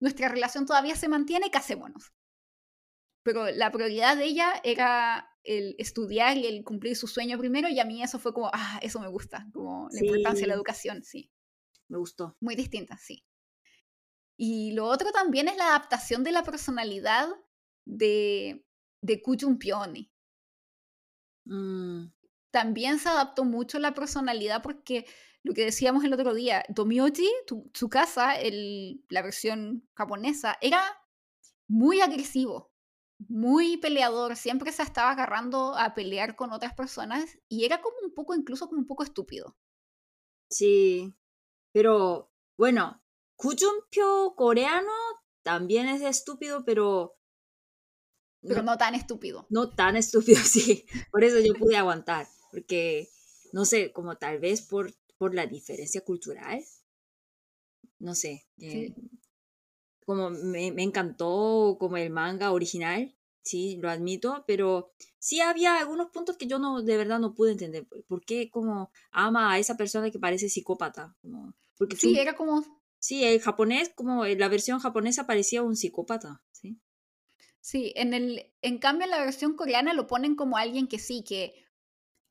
nuestra 0.00 0.28
relación 0.28 0.66
todavía 0.66 0.96
se 0.96 1.08
mantiene, 1.08 1.50
casémonos. 1.50 2.12
Pero 3.24 3.50
la 3.50 3.72
prioridad 3.72 4.16
de 4.16 4.24
ella 4.24 4.60
era 4.64 5.30
el 5.44 5.74
estudiar 5.78 6.36
y 6.36 6.46
el 6.46 6.62
cumplir 6.62 6.94
su 6.94 7.06
sueño 7.06 7.38
primero 7.38 7.68
y 7.68 7.80
a 7.80 7.84
mí 7.84 8.02
eso 8.02 8.18
fue 8.18 8.34
como, 8.34 8.50
ah, 8.52 8.78
eso 8.82 9.00
me 9.00 9.08
gusta, 9.08 9.46
como 9.52 9.88
la 9.90 10.00
importancia 10.00 10.42
de 10.42 10.48
la 10.48 10.54
educación, 10.54 11.02
sí. 11.02 11.30
Me 11.88 11.98
gustó. 11.98 12.36
Muy 12.40 12.54
distinta, 12.54 12.96
sí. 12.96 13.24
Y 14.36 14.72
lo 14.72 14.86
otro 14.86 15.12
también 15.12 15.48
es 15.48 15.56
la 15.56 15.68
adaptación 15.68 16.24
de 16.24 16.32
la 16.32 16.42
personalidad 16.42 17.28
de, 17.84 18.66
de 19.00 19.22
Kuchun 19.22 19.58
Mm, 21.46 22.06
También 22.50 22.98
se 22.98 23.08
adaptó 23.08 23.44
mucho 23.44 23.78
la 23.78 23.94
personalidad 23.94 24.62
porque 24.62 25.06
lo 25.42 25.52
que 25.54 25.64
decíamos 25.64 26.04
el 26.04 26.12
otro 26.14 26.34
día, 26.34 26.64
Tomioji, 26.74 27.28
tu- 27.46 27.70
su 27.74 27.88
casa, 27.88 28.34
el, 28.40 29.04
la 29.08 29.22
versión 29.22 29.88
japonesa, 29.94 30.56
era 30.60 30.82
muy 31.68 32.00
agresivo, 32.00 32.72
muy 33.28 33.78
peleador, 33.78 34.36
siempre 34.36 34.72
se 34.72 34.82
estaba 34.84 35.12
agarrando 35.12 35.76
a 35.76 35.94
pelear 35.94 36.36
con 36.36 36.52
otras 36.52 36.74
personas 36.74 37.38
y 37.48 37.64
era 37.66 37.80
como 37.82 37.96
un 38.04 38.14
poco, 38.14 38.34
incluso 38.36 38.68
como 38.68 38.80
un 38.82 38.86
poco 38.88 39.04
estúpido. 39.04 39.56
sí, 40.50 41.14
pero 41.72 42.32
bueno, 42.58 43.03
Kujumpyo 43.36 44.34
coreano 44.36 44.92
también 45.42 45.88
es 45.88 46.02
estúpido, 46.02 46.64
pero 46.64 47.16
Pero 48.42 48.62
no, 48.62 48.72
no 48.72 48.78
tan 48.78 48.94
estúpido. 48.94 49.46
no 49.48 49.70
tan 49.70 49.96
estúpido, 49.96 50.38
sí. 50.44 50.86
Por 51.10 51.24
eso 51.24 51.38
yo 51.40 51.54
pude 51.54 51.76
aguantar, 51.76 52.26
porque 52.50 53.08
no 53.52 53.64
sé, 53.64 53.92
como 53.92 54.16
tal 54.16 54.38
vez 54.38 54.62
por, 54.62 54.92
por 55.18 55.34
la 55.34 55.46
diferencia 55.46 56.00
cultural, 56.02 56.62
no 57.98 58.14
sé, 58.14 58.46
eh, 58.60 58.92
Sí. 58.94 58.94
como 60.04 60.30
me, 60.30 60.70
me 60.72 60.82
encantó 60.82 61.76
como 61.78 61.96
el 61.96 62.10
manga 62.10 62.52
original, 62.52 63.14
sí, 63.42 63.78
lo 63.80 63.88
admito, 63.90 64.44
pero 64.46 64.92
sí 65.18 65.40
había 65.40 65.78
algunos 65.78 66.10
puntos 66.10 66.36
que 66.36 66.46
yo 66.46 66.58
no, 66.58 66.82
de 66.82 66.96
verdad 66.96 67.18
no 67.18 67.34
pude 67.34 67.52
entender. 67.52 67.86
¿Por 68.06 68.24
qué 68.24 68.50
como 68.50 68.90
ama 69.10 69.52
a 69.52 69.58
esa 69.58 69.76
persona 69.76 70.10
que 70.10 70.18
parece 70.18 70.48
psicópata? 70.48 71.16
Como, 71.22 71.54
porque 71.78 71.96
Sí, 71.96 72.18
era 72.18 72.36
como 72.36 72.62
sí, 73.06 73.24
el 73.24 73.40
japonés, 73.40 73.90
como 73.94 74.24
en 74.24 74.38
la 74.40 74.48
versión 74.48 74.78
japonesa 74.80 75.26
parecía 75.26 75.62
un 75.62 75.76
psicópata, 75.76 76.42
¿sí? 76.52 76.80
Sí, 77.60 77.92
en 77.96 78.12
el, 78.14 78.52
en 78.62 78.78
cambio 78.78 79.04
en 79.04 79.10
la 79.10 79.20
versión 79.24 79.54
coreana 79.56 79.94
lo 79.94 80.06
ponen 80.06 80.34
como 80.36 80.56
alguien 80.56 80.86
que 80.86 80.98
sí, 80.98 81.24
que, 81.26 81.54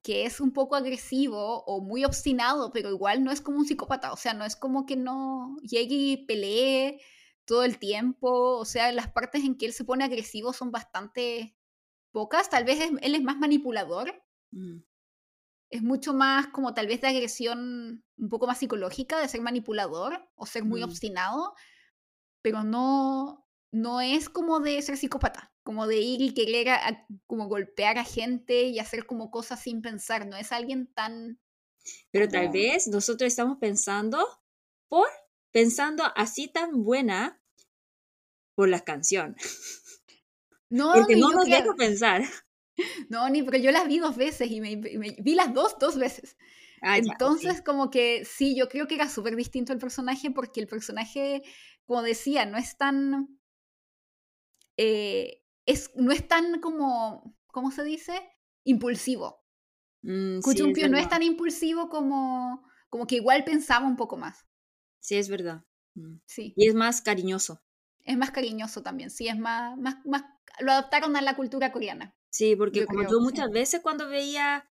que 0.04 0.26
es 0.26 0.40
un 0.42 0.54
poco 0.54 0.76
agresivo 0.76 1.64
o 1.66 1.82
muy 1.82 2.06
obstinado, 2.06 2.72
pero 2.72 2.90
igual 2.92 3.24
no 3.24 3.32
es 3.32 3.42
como 3.42 3.60
un 3.60 3.66
psicópata, 3.68 4.14
o 4.14 4.18
sea, 4.18 4.34
no 4.34 4.46
es 4.46 4.56
como 4.56 4.86
que 4.86 4.96
no 4.96 5.58
llegue 5.64 5.96
y 5.96 6.26
pelee 6.26 7.02
todo 7.46 7.64
el 7.64 7.80
tiempo, 7.80 8.58
o 8.60 8.66
sea, 8.66 8.92
las 8.92 9.12
partes 9.12 9.44
en 9.44 9.58
que 9.58 9.66
él 9.68 9.74
se 9.74 9.86
pone 9.86 10.04
agresivo 10.06 10.54
son 10.54 10.72
bastante 10.72 11.58
pocas, 12.12 12.50
tal 12.50 12.66
vez 12.66 12.80
es- 12.82 12.92
él 13.02 13.16
es 13.16 13.24
más 13.24 13.38
manipulador, 13.38 14.22
Mm, 14.52 14.84
es 15.74 15.82
mucho 15.82 16.14
más 16.14 16.48
como 16.48 16.74
tal 16.74 16.88
vez 16.88 17.02
de 17.02 17.08
agresión 17.08 18.04
un 18.18 18.30
poco 18.30 18.46
más 18.48 18.60
psicológica, 18.60 19.20
de 19.20 19.28
ser 19.28 19.42
manipulador 19.42 20.30
o 20.36 20.46
ser 20.46 20.64
muy 20.64 20.82
Mm. 20.82 20.84
obstinado, 20.86 21.54
pero 22.44 22.64
no, 22.64 23.46
no 23.72 24.00
es 24.02 24.30
como 24.30 24.60
de 24.60 24.82
ser 24.82 24.98
psicópata, 24.98 25.52
como 25.64 25.88
de 25.88 25.98
ir 26.00 26.22
y 26.22 26.34
querer 26.34 26.70
a- 26.70 26.88
a- 26.90 27.08
como 27.26 27.48
golpear 27.48 27.98
a 27.98 28.04
gente 28.04 28.64
y 28.64 28.78
hacer 28.80 29.06
como 29.08 29.32
cosas 29.32 29.62
sin 29.62 29.82
pensar, 29.82 30.28
no 30.28 30.38
es 30.38 30.52
alguien 30.52 30.94
tan... 30.94 31.40
Pero 32.12 32.30
tal 32.30 32.50
vez 32.50 32.88
nosotros 32.88 33.28
estamos 33.28 33.58
pensando 33.60 34.26
por, 34.88 35.08
pensando 35.52 36.04
así 36.16 36.48
tan 36.48 36.84
buena 36.84 37.42
por 38.56 38.70
la 38.70 38.82
canción. 38.82 39.36
No, 40.70 40.94
Porque 40.94 41.16
no 41.16 41.32
nos 41.32 41.46
creo- 41.46 41.62
deja 41.64 41.76
pensar. 41.76 42.22
no, 43.10 43.30
ni 43.30 43.44
porque 43.44 43.62
yo 43.62 43.72
las 43.72 43.88
vi 43.88 44.00
dos 44.00 44.16
veces 44.18 44.50
y 44.52 44.62
me, 44.62 44.76
vi 44.76 45.36
las 45.36 45.54
dos 45.54 45.78
dos 45.80 45.98
veces. 45.98 46.38
Ah, 46.82 47.00
ya. 47.00 47.14
Entonces, 47.14 47.62
como 47.62 47.90
que 47.90 48.26
sí, 48.26 48.56
yo 48.56 48.68
creo 48.70 48.88
que 48.88 48.96
era 48.96 49.10
súper 49.10 49.36
distinto 49.36 49.74
el 49.74 49.80
personaje 49.80 50.32
porque 50.32 50.60
el 50.62 50.68
personaje, 50.68 51.44
como 51.86 52.02
decía, 52.02 52.46
no 52.46 52.58
es 52.58 52.78
tan... 52.78 53.40
eh, 54.78 55.42
es, 55.66 55.92
no 55.96 56.12
es 56.12 56.28
tan 56.28 56.60
como, 56.60 57.36
¿cómo 57.48 57.72
se 57.72 57.84
dice? 57.84 58.14
Impulsivo. 58.64 59.44
Mm, 60.02 60.42
sí, 60.42 60.62
es 60.62 60.64
Kuchumpio 60.64 60.90
no 60.90 60.98
es 60.98 61.08
tan 61.10 61.24
impulsivo 61.24 61.90
como, 61.90 62.64
como 62.90 63.08
que 63.08 63.16
igual 63.16 63.44
pensaba 63.46 63.88
un 63.88 63.96
poco 63.96 64.18
más. 64.18 64.46
Sí, 65.00 65.16
es 65.18 65.30
verdad. 65.30 65.64
Mm. 65.96 66.18
Sí, 66.26 66.54
Y 66.56 66.68
es 66.68 66.76
más 66.76 67.02
cariñoso. 67.02 67.62
es 68.06 68.18
más 68.18 68.32
cariñoso 68.32 68.82
también, 68.84 69.10
sí, 69.10 69.28
es 69.28 69.38
más, 69.38 69.78
más, 69.78 69.98
más, 70.06 70.24
lo 70.60 70.72
adaptaron 70.72 71.16
a 71.16 71.22
la 71.22 71.36
cultura 71.36 71.72
coreana. 71.72 72.16
Sí, 72.34 72.56
porque 72.56 72.80
Yo 72.80 72.88
como 72.88 73.02
creo, 73.02 73.12
yo 73.12 73.20
sí. 73.20 73.24
muchas 73.26 73.52
veces 73.52 73.82
cuando 73.82 74.10
veía, 74.10 74.68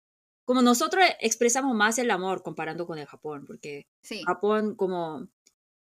como 0.44 0.60
nosotros 0.60 1.02
expresamos 1.20 1.74
más 1.74 1.98
el 1.98 2.10
amor 2.10 2.42
comparando 2.42 2.86
con 2.86 2.98
el 2.98 3.06
Japón, 3.06 3.44
porque 3.46 3.86
Sí, 4.02 4.22
Japón 4.26 4.74
como, 4.76 5.28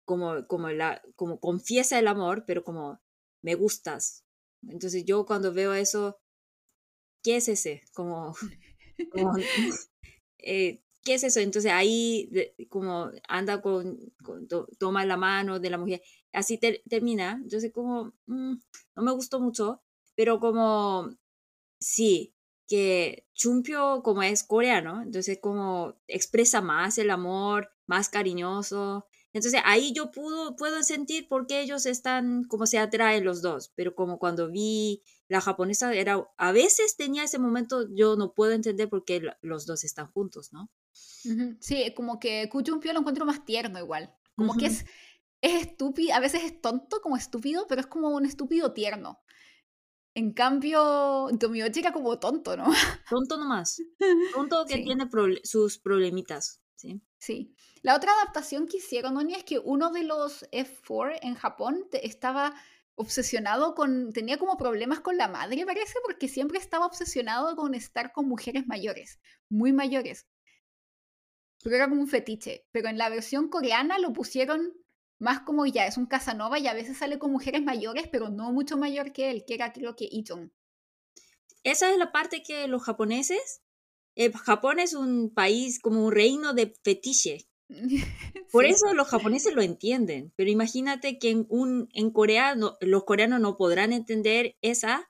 como, 0.06 0.46
como, 0.48 0.70
la, 0.70 1.02
como 1.16 1.40
confiesa 1.40 1.98
el 2.00 2.08
amor, 2.08 2.46
pero 2.46 2.64
como 2.64 3.00
me 3.42 3.56
gustas. 3.56 4.24
Entonces 4.68 5.06
yo 5.06 5.26
cuando 5.26 5.52
veo 5.54 5.74
eso, 5.74 6.20
¿qué 7.24 7.38
es 7.38 7.48
ese? 7.48 7.82
Como, 7.94 8.34
como, 9.10 9.34
eh, 10.40 10.82
¿qué 11.04 11.16
es 11.16 11.24
eso? 11.24 11.40
Entonces 11.40 11.72
ahí 11.72 12.28
de- 12.32 12.56
como 12.70 13.12
anda 13.28 13.62
con, 13.62 13.98
con- 14.24 14.48
to- 14.48 14.68
toma 14.80 15.06
la 15.06 15.18
mano 15.18 15.60
de 15.60 15.70
la 15.70 15.78
mujer, 15.78 16.02
así 16.34 16.58
ter- 16.58 16.82
termina. 16.90 17.40
Entonces 17.44 17.72
como, 17.74 18.14
mm, 18.28 18.56
no 18.96 19.04
me 19.04 19.12
gustó 19.12 19.40
mucho, 19.40 19.82
pero 20.16 20.40
como, 20.40 21.10
sí, 21.84 22.34
que 22.68 23.28
Chumpio 23.34 24.02
como 24.04 24.24
es 24.24 24.44
coreano, 24.44 25.02
entonces 25.02 25.38
como 25.42 25.96
expresa 26.08 26.62
más 26.62 26.98
el 26.98 27.12
amor, 27.12 27.72
más 27.86 28.10
cariñoso. 28.10 29.08
Entonces 29.34 29.62
ahí 29.66 29.94
yo 29.94 30.12
pudo, 30.12 30.56
puedo 30.56 30.84
sentir 30.84 31.28
por 31.28 31.48
qué 31.48 31.62
ellos 31.62 31.86
están, 31.86 32.44
como 32.46 32.68
se 32.68 32.78
atraen 32.78 33.26
los 33.26 33.42
dos, 33.42 33.72
pero 33.76 33.96
como 33.96 34.20
cuando 34.20 34.50
vi 34.50 35.04
la 35.28 35.42
japonesa 35.42 35.94
era, 35.94 36.28
a 36.38 36.52
veces 36.52 36.96
tenía 36.96 37.24
ese 37.24 37.40
momento, 37.40 37.88
yo 37.94 38.16
no 38.16 38.34
puedo 38.34 38.54
entender 38.54 38.90
por 38.90 39.04
qué 39.06 39.22
los 39.42 39.66
dos 39.66 39.84
están 39.84 40.12
juntos, 40.12 40.54
¿no? 40.54 40.70
sí, 41.60 41.94
como 41.96 42.20
que 42.20 42.48
Kuchumpio 42.50 42.94
lo 42.94 43.00
encuentro 43.00 43.26
más 43.26 43.44
tierno 43.44 43.80
igual. 43.80 44.14
Como 44.36 44.56
que 44.56 44.68
es 44.68 44.86
estúpido, 45.42 46.16
a 46.16 46.20
veces 46.20 46.44
es 46.44 46.62
tonto 46.62 47.02
como 47.02 47.18
estúpido, 47.18 47.66
pero 47.68 47.82
es 47.82 47.88
como 47.88 48.10
un 48.10 48.26
estúpido 48.26 48.74
tierno. 48.74 49.20
En 50.16 50.34
cambio, 50.34 51.28
Tomiochi 51.40 51.80
era 51.80 51.92
como 51.92 52.20
tonto, 52.20 52.56
¿no? 52.56 52.66
Tonto 53.10 53.38
nomás, 53.38 53.82
tonto 54.34 54.66
que 54.66 54.76
Sí. 54.76 54.84
tiene 54.84 55.06
proble- 55.10 55.42
sus 55.44 55.80
problemitas, 55.80 56.62
¿sí? 56.76 57.02
Sí. 57.18 57.56
La 57.82 57.96
otra 57.96 58.12
adaptación 58.14 58.68
que 58.68 58.78
hicieron, 58.78 59.18
Oni, 59.18 59.34
es 59.34 59.44
que 59.44 59.58
uno 59.60 59.90
de 59.92 60.04
los 60.04 60.46
F4 60.52 61.18
en 61.22 61.36
Japón 61.36 61.88
estaba 61.94 62.54
obsesionado 62.96 63.74
con, 63.74 64.14
tenía 64.14 64.38
como 64.38 64.56
problemas 64.56 65.00
con 65.00 65.18
la 65.18 65.28
madre, 65.28 65.66
parece, 65.66 65.96
porque 66.06 66.28
siempre 66.28 66.60
estaba 66.60 66.86
obsesionado 66.86 67.56
con 67.56 67.74
estar 67.74 68.12
con 68.12 68.28
mujeres 68.28 68.68
mayores, 68.68 69.20
muy 69.50 69.74
mayores. 69.74 70.28
Pero 71.64 71.76
era 71.78 71.90
como 71.90 72.02
un 72.02 72.08
fetiche. 72.08 72.68
Pero 72.72 72.90
en 72.90 72.98
la 73.00 73.10
versión 73.10 73.50
coreana 73.50 73.98
lo 73.98 74.14
pusieron 74.14 74.74
más 75.24 75.40
como 75.42 75.66
ya, 75.66 75.88
es 75.88 75.98
un 75.98 76.06
Casanova 76.06 76.60
y 76.60 76.68
a 76.68 76.74
veces 76.74 76.98
sale 76.98 77.18
con 77.18 77.32
mujeres 77.32 77.64
mayores, 77.64 78.08
pero 78.12 78.30
no 78.30 78.52
mucho 78.52 78.78
mayor 78.78 79.12
que 79.14 79.32
él, 79.32 79.44
que 79.46 79.56
era 79.56 79.74
creo 79.74 79.96
que 79.96 80.08
Iton. 80.12 80.54
Esa 81.64 81.90
es 81.92 81.98
la 81.98 82.12
parte 82.12 82.44
que 82.44 82.68
los 82.68 82.84
japoneses, 82.84 83.62
eh, 84.16 84.32
Japón 84.32 84.80
es 84.80 84.94
un 84.94 85.34
país 85.34 85.80
como 85.80 86.06
un 86.06 86.12
reino 86.12 86.54
de 86.54 86.74
fetiche, 86.84 87.48
Por 88.52 88.66
Sí. 88.66 88.72
eso 88.72 88.94
los 88.94 89.08
japoneses 89.08 89.56
lo 89.56 89.62
entienden, 89.64 90.32
pero 90.36 90.52
imagínate 90.52 91.18
que 91.18 91.32
en, 91.32 91.48
un, 91.50 91.90
en 91.94 92.12
Corea 92.12 92.54
no- 92.56 92.78
los 92.82 93.04
coreanos 93.04 93.40
no 93.42 93.56
podrán 93.56 93.94
entender 93.94 94.58
esa, 94.62 95.10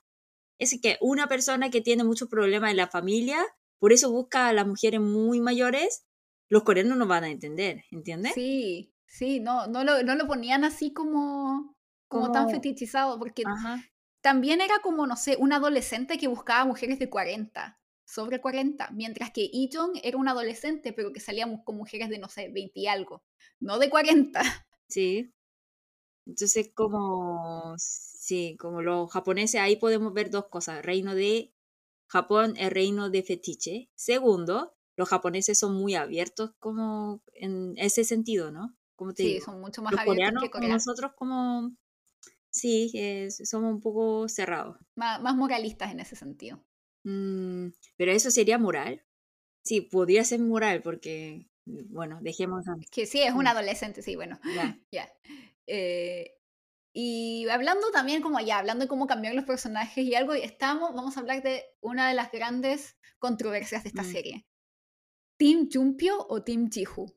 es 0.60 0.80
que 0.82 0.98
una 1.02 1.28
persona 1.28 1.70
que 1.70 1.82
tiene 1.82 2.06
muchos 2.06 2.30
problemas 2.30 2.72
en 2.72 2.78
la 2.78 2.88
familia, 2.88 3.44
por 3.80 3.92
eso 3.92 4.12
busca 4.12 4.48
a 4.48 4.54
las 4.54 4.66
mujeres 4.66 5.02
muy 5.02 5.42
mayores, 5.42 6.06
los 6.50 6.64
coreanos 6.64 6.98
no 6.98 7.06
van 7.06 7.26
a 7.26 7.32
entender, 7.32 7.84
¿entiendes? 7.92 8.34
Sí, 8.34 8.93
sí, 9.14 9.40
no, 9.40 9.68
no 9.68 9.84
lo, 9.84 10.04
no 10.04 10.16
lo 10.16 10.28
ponían 10.28 10.64
así 10.64 10.94
como, 10.94 11.76
como 12.08 12.32
tan 12.32 12.50
fetichizado, 12.50 13.20
porque 13.20 13.52
Ajá. 13.52 13.84
también 14.22 14.62
era 14.62 14.80
como, 14.84 15.08
no 15.08 15.18
sé, 15.18 15.38
un 15.40 15.54
adolescente 15.54 16.18
que 16.18 16.28
buscaba 16.28 16.66
mujeres 16.66 17.00
de 17.00 17.10
40, 17.10 17.82
sobre 18.06 18.42
40, 18.42 18.90
mientras 18.92 19.32
que 19.32 19.50
Ijon 19.52 19.94
era 20.04 20.18
un 20.18 20.28
adolescente, 20.30 20.94
pero 20.94 21.14
que 21.14 21.20
salía 21.22 21.48
mu- 21.48 21.64
con 21.64 21.78
mujeres 21.78 22.10
de, 22.10 22.20
no 22.20 22.30
sé, 22.30 22.50
20 22.50 22.80
y 22.82 22.88
algo, 22.88 23.24
no 23.60 23.80
de 23.80 23.90
40. 23.90 24.44
Sí. 24.88 25.34
Entonces, 26.26 26.72
como, 26.74 27.76
sí, 27.78 28.58
como 28.60 28.82
los 28.82 29.12
japoneses, 29.12 29.62
ahí 29.62 29.76
podemos 29.78 30.14
ver 30.14 30.30
dos 30.30 30.48
cosas. 30.48 30.84
Reino 30.86 31.16
de 31.16 31.54
Japón 32.08 32.56
es 32.58 32.72
reino 32.72 33.10
de 33.10 33.24
fetiche. 33.24 33.90
Segundo, 33.96 34.76
los 34.98 35.10
japoneses 35.10 35.60
son 35.60 35.76
muy 35.76 35.96
abiertos 35.96 36.52
como 36.60 37.22
en 37.34 37.74
ese 37.78 38.06
sentido, 38.06 38.52
¿no? 38.52 38.76
Como 38.96 39.14
te 39.14 39.24
Sí, 39.24 39.30
digo, 39.34 39.46
son 39.46 39.62
mucho 39.62 39.82
más 39.82 39.92
los 39.92 40.02
abiertos 40.02 40.16
coreanos 40.16 40.44
que 40.44 40.50
como 40.50 40.62
Corea, 40.64 40.74
nosotros 40.76 41.12
como, 41.16 41.72
sí, 42.52 42.92
somos 43.46 43.74
un 43.74 43.82
poco 43.82 44.28
cerrados. 44.30 44.78
más, 44.96 45.22
más 45.22 45.36
moralistas 45.36 45.92
en 45.92 46.00
ese 46.00 46.16
sentido. 46.16 46.64
Mm, 47.04 47.70
pero 47.98 48.12
eso 48.12 48.32
sería 48.32 48.58
moral. 48.58 49.04
Sí, 49.64 49.82
podría 49.82 50.24
ser 50.24 50.40
moral 50.42 50.82
porque, 50.82 51.48
bueno, 51.66 52.20
dejemos 52.22 52.68
a... 52.68 52.76
Que 52.92 53.06
sí, 53.06 53.22
es 53.22 53.34
un 53.34 53.46
Mm. 53.46 53.48
adolescente, 53.48 54.02
sí, 54.02 54.16
bueno, 54.16 54.40
Ya. 54.44 54.78
ya. 54.92 55.10
Eh, 55.68 56.36
Y 56.96 57.48
hablando 57.50 57.92
también 57.92 58.22
como 58.22 58.38
allá, 58.38 58.60
hablando 58.60 58.86
de 58.86 58.90
cómo 58.90 59.08
cambiar 59.08 59.36
los 59.36 59.46
personajes 59.46 60.06
y 60.06 60.16
algo, 60.16 60.34
estamos, 60.34 60.94
vamos 60.94 61.18
a 61.18 61.22
hablar 61.22 61.42
de 61.44 61.64
una 61.82 62.08
de 62.10 62.14
las 62.16 62.32
grandes 62.32 62.98
controversias 63.20 63.84
de 63.84 63.90
esta 63.90 64.04
Mm. 64.04 64.12
serie. 64.12 64.46
¿Team 65.38 65.70
Jumpio 65.72 66.26
o 66.30 66.44
Team 66.44 66.70
Jihu? 66.72 67.14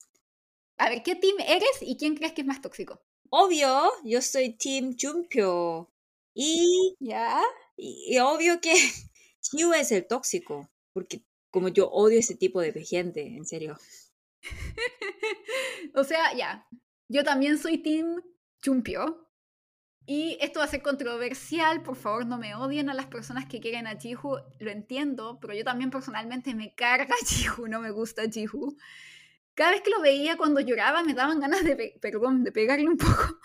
A 0.78 0.90
ver, 0.90 1.02
¿qué 1.02 1.14
team 1.14 1.36
eres 1.46 1.80
y 1.80 1.96
quién 1.96 2.16
crees 2.16 2.32
que 2.32 2.42
es 2.42 2.46
más 2.46 2.60
tóxico? 2.60 3.02
Obvio, 3.30 3.90
yo 4.04 4.20
soy 4.22 4.56
Team 4.56 4.96
Jumpio. 5.00 5.90
Y, 6.34 6.94
¿Ya? 7.00 7.42
y, 7.76 8.14
y 8.14 8.18
obvio 8.18 8.60
que 8.60 8.74
Chiu 9.40 9.72
es 9.72 9.90
el 9.92 10.06
tóxico. 10.06 10.70
Porque 10.92 11.22
como 11.50 11.68
yo 11.68 11.88
odio 11.88 12.18
ese 12.18 12.34
tipo 12.34 12.60
de 12.60 12.72
gente, 12.84 13.22
en 13.26 13.46
serio. 13.46 13.78
o 15.94 16.04
sea, 16.04 16.34
ya. 16.34 16.66
Yo 17.08 17.24
también 17.24 17.58
soy 17.58 17.78
Team 17.78 18.22
Jumpio. 18.64 19.26
Y 20.08 20.38
esto 20.40 20.60
va 20.60 20.66
a 20.66 20.68
ser 20.68 20.82
controversial, 20.82 21.82
por 21.82 21.96
favor 21.96 22.26
no 22.26 22.38
me 22.38 22.54
odien 22.54 22.88
a 22.88 22.94
las 22.94 23.06
personas 23.06 23.46
que 23.46 23.58
quieren 23.58 23.88
a 23.88 23.98
Jihu, 23.98 24.38
lo 24.60 24.70
entiendo, 24.70 25.40
pero 25.40 25.52
yo 25.52 25.64
también 25.64 25.90
personalmente 25.90 26.54
me 26.54 26.74
carga 26.76 27.14
Jihu, 27.26 27.66
no 27.66 27.80
me 27.80 27.90
gusta 27.90 28.30
Jihu. 28.30 28.76
Cada 29.56 29.72
vez 29.72 29.82
que 29.82 29.90
lo 29.90 30.00
veía 30.02 30.36
cuando 30.36 30.60
lloraba 30.60 31.02
me 31.02 31.14
daban 31.14 31.40
ganas 31.40 31.64
de, 31.64 31.76
pe- 31.76 31.98
perdón, 32.00 32.44
de 32.44 32.52
pegarle 32.52 32.86
un 32.88 32.98
poco. 32.98 33.40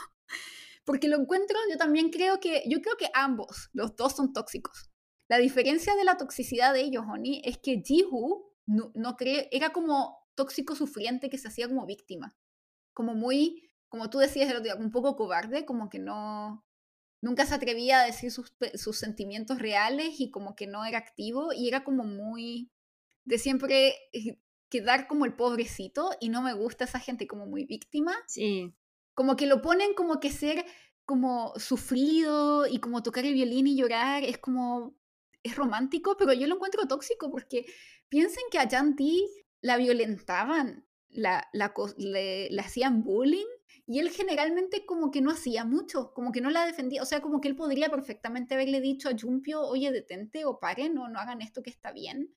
Porque 0.86 1.08
lo 1.08 1.18
encuentro, 1.20 1.58
yo 1.70 1.78
también 1.78 2.10
creo 2.10 2.40
que, 2.40 2.64
yo 2.68 2.82
creo 2.82 2.98
que 2.98 3.10
ambos, 3.14 3.70
los 3.74 3.96
dos 3.96 4.16
son 4.16 4.34
tóxicos. 4.34 4.90
La 5.28 5.38
diferencia 5.38 5.96
de 5.96 6.04
la 6.04 6.18
toxicidad 6.18 6.74
de 6.74 6.82
ellos, 6.82 7.06
Oni, 7.10 7.42
es 7.46 7.58
que 7.60 7.82
Jihu 7.84 8.52
no, 8.66 8.92
no 8.96 9.16
cree, 9.16 9.48
era 9.52 9.72
como 9.72 10.28
tóxico 10.36 10.76
sufriente 10.76 11.30
que 11.30 11.38
se 11.38 11.48
hacía 11.48 11.68
como 11.68 11.86
víctima. 11.86 12.36
Como 12.94 13.16
muy, 13.16 13.70
como 13.90 14.10
tú 14.10 14.20
decías 14.20 14.50
el 14.50 14.58
otro 14.58 14.66
día, 14.66 14.76
un 14.76 14.92
poco 14.92 15.16
cobarde, 15.16 15.66
como 15.66 15.90
que 15.90 16.00
no, 16.00 16.66
nunca 17.22 17.46
se 17.46 17.56
atrevía 17.56 18.02
a 18.02 18.06
decir 18.06 18.32
sus, 18.32 18.54
sus 18.76 18.98
sentimientos 18.98 19.60
reales 19.60 20.20
y 20.20 20.32
como 20.32 20.56
que 20.56 20.68
no 20.68 20.86
era 20.86 20.98
activo 21.00 21.54
y 21.54 21.68
era 21.68 21.84
como 21.84 22.04
muy 22.04 22.72
de 23.26 23.38
siempre 23.38 23.96
eh, 24.14 24.40
quedar 24.72 25.06
como 25.08 25.26
el 25.26 25.36
pobrecito 25.36 26.10
y 26.20 26.30
no 26.30 26.42
me 26.42 26.54
gusta 26.54 26.86
esa 26.86 27.00
gente 27.00 27.28
como 27.28 27.46
muy 27.46 27.66
víctima 27.66 28.16
Sí. 28.28 28.74
como 29.14 29.36
que 29.36 29.46
lo 29.46 29.62
ponen 29.62 29.94
como 29.94 30.20
que 30.20 30.32
ser 30.32 30.66
como 31.06 31.54
sufrido 31.60 32.66
y 32.66 32.80
como 32.80 33.04
tocar 33.04 33.26
el 33.26 33.34
violín 33.34 33.68
y 33.68 33.76
llorar 33.76 34.24
es 34.24 34.38
como 34.40 34.96
es 35.44 35.56
romántico, 35.56 36.16
pero 36.18 36.34
yo 36.34 36.48
lo 36.48 36.56
encuentro 36.56 36.88
tóxico 36.88 37.30
porque 37.32 37.66
piensen 38.10 38.44
que 38.52 38.60
a 38.60 38.68
Yanti 38.68 39.26
la 39.62 39.78
violentaban, 39.78 40.86
la, 41.10 41.48
la, 41.52 41.74
le, 41.98 42.50
le 42.50 42.62
hacían 42.62 43.04
bullying 43.04 43.48
y 43.88 44.00
él 44.00 44.10
generalmente 44.12 44.86
como 44.86 45.10
que 45.12 45.22
no 45.22 45.32
hacía 45.32 45.66
mucho, 45.66 46.14
como 46.14 46.32
que 46.32 46.42
no 46.42 46.50
la 46.52 46.66
defendía, 46.66 47.02
o 47.02 47.06
sea, 47.06 47.22
como 47.22 47.42
que 47.42 47.48
él 47.48 47.56
podría 47.56 47.90
perfectamente 47.90 48.54
haberle 48.54 48.80
dicho 48.82 49.10
a 49.10 49.18
Jumpio, 49.20 49.62
oye, 49.62 49.92
detente 49.92 50.46
o 50.46 50.60
paren 50.60 50.98
o 50.98 51.10
no 51.10 51.20
hagan 51.20 51.42
esto 51.42 51.62
que 51.64 51.72
está 51.72 51.92
bien, 51.92 52.34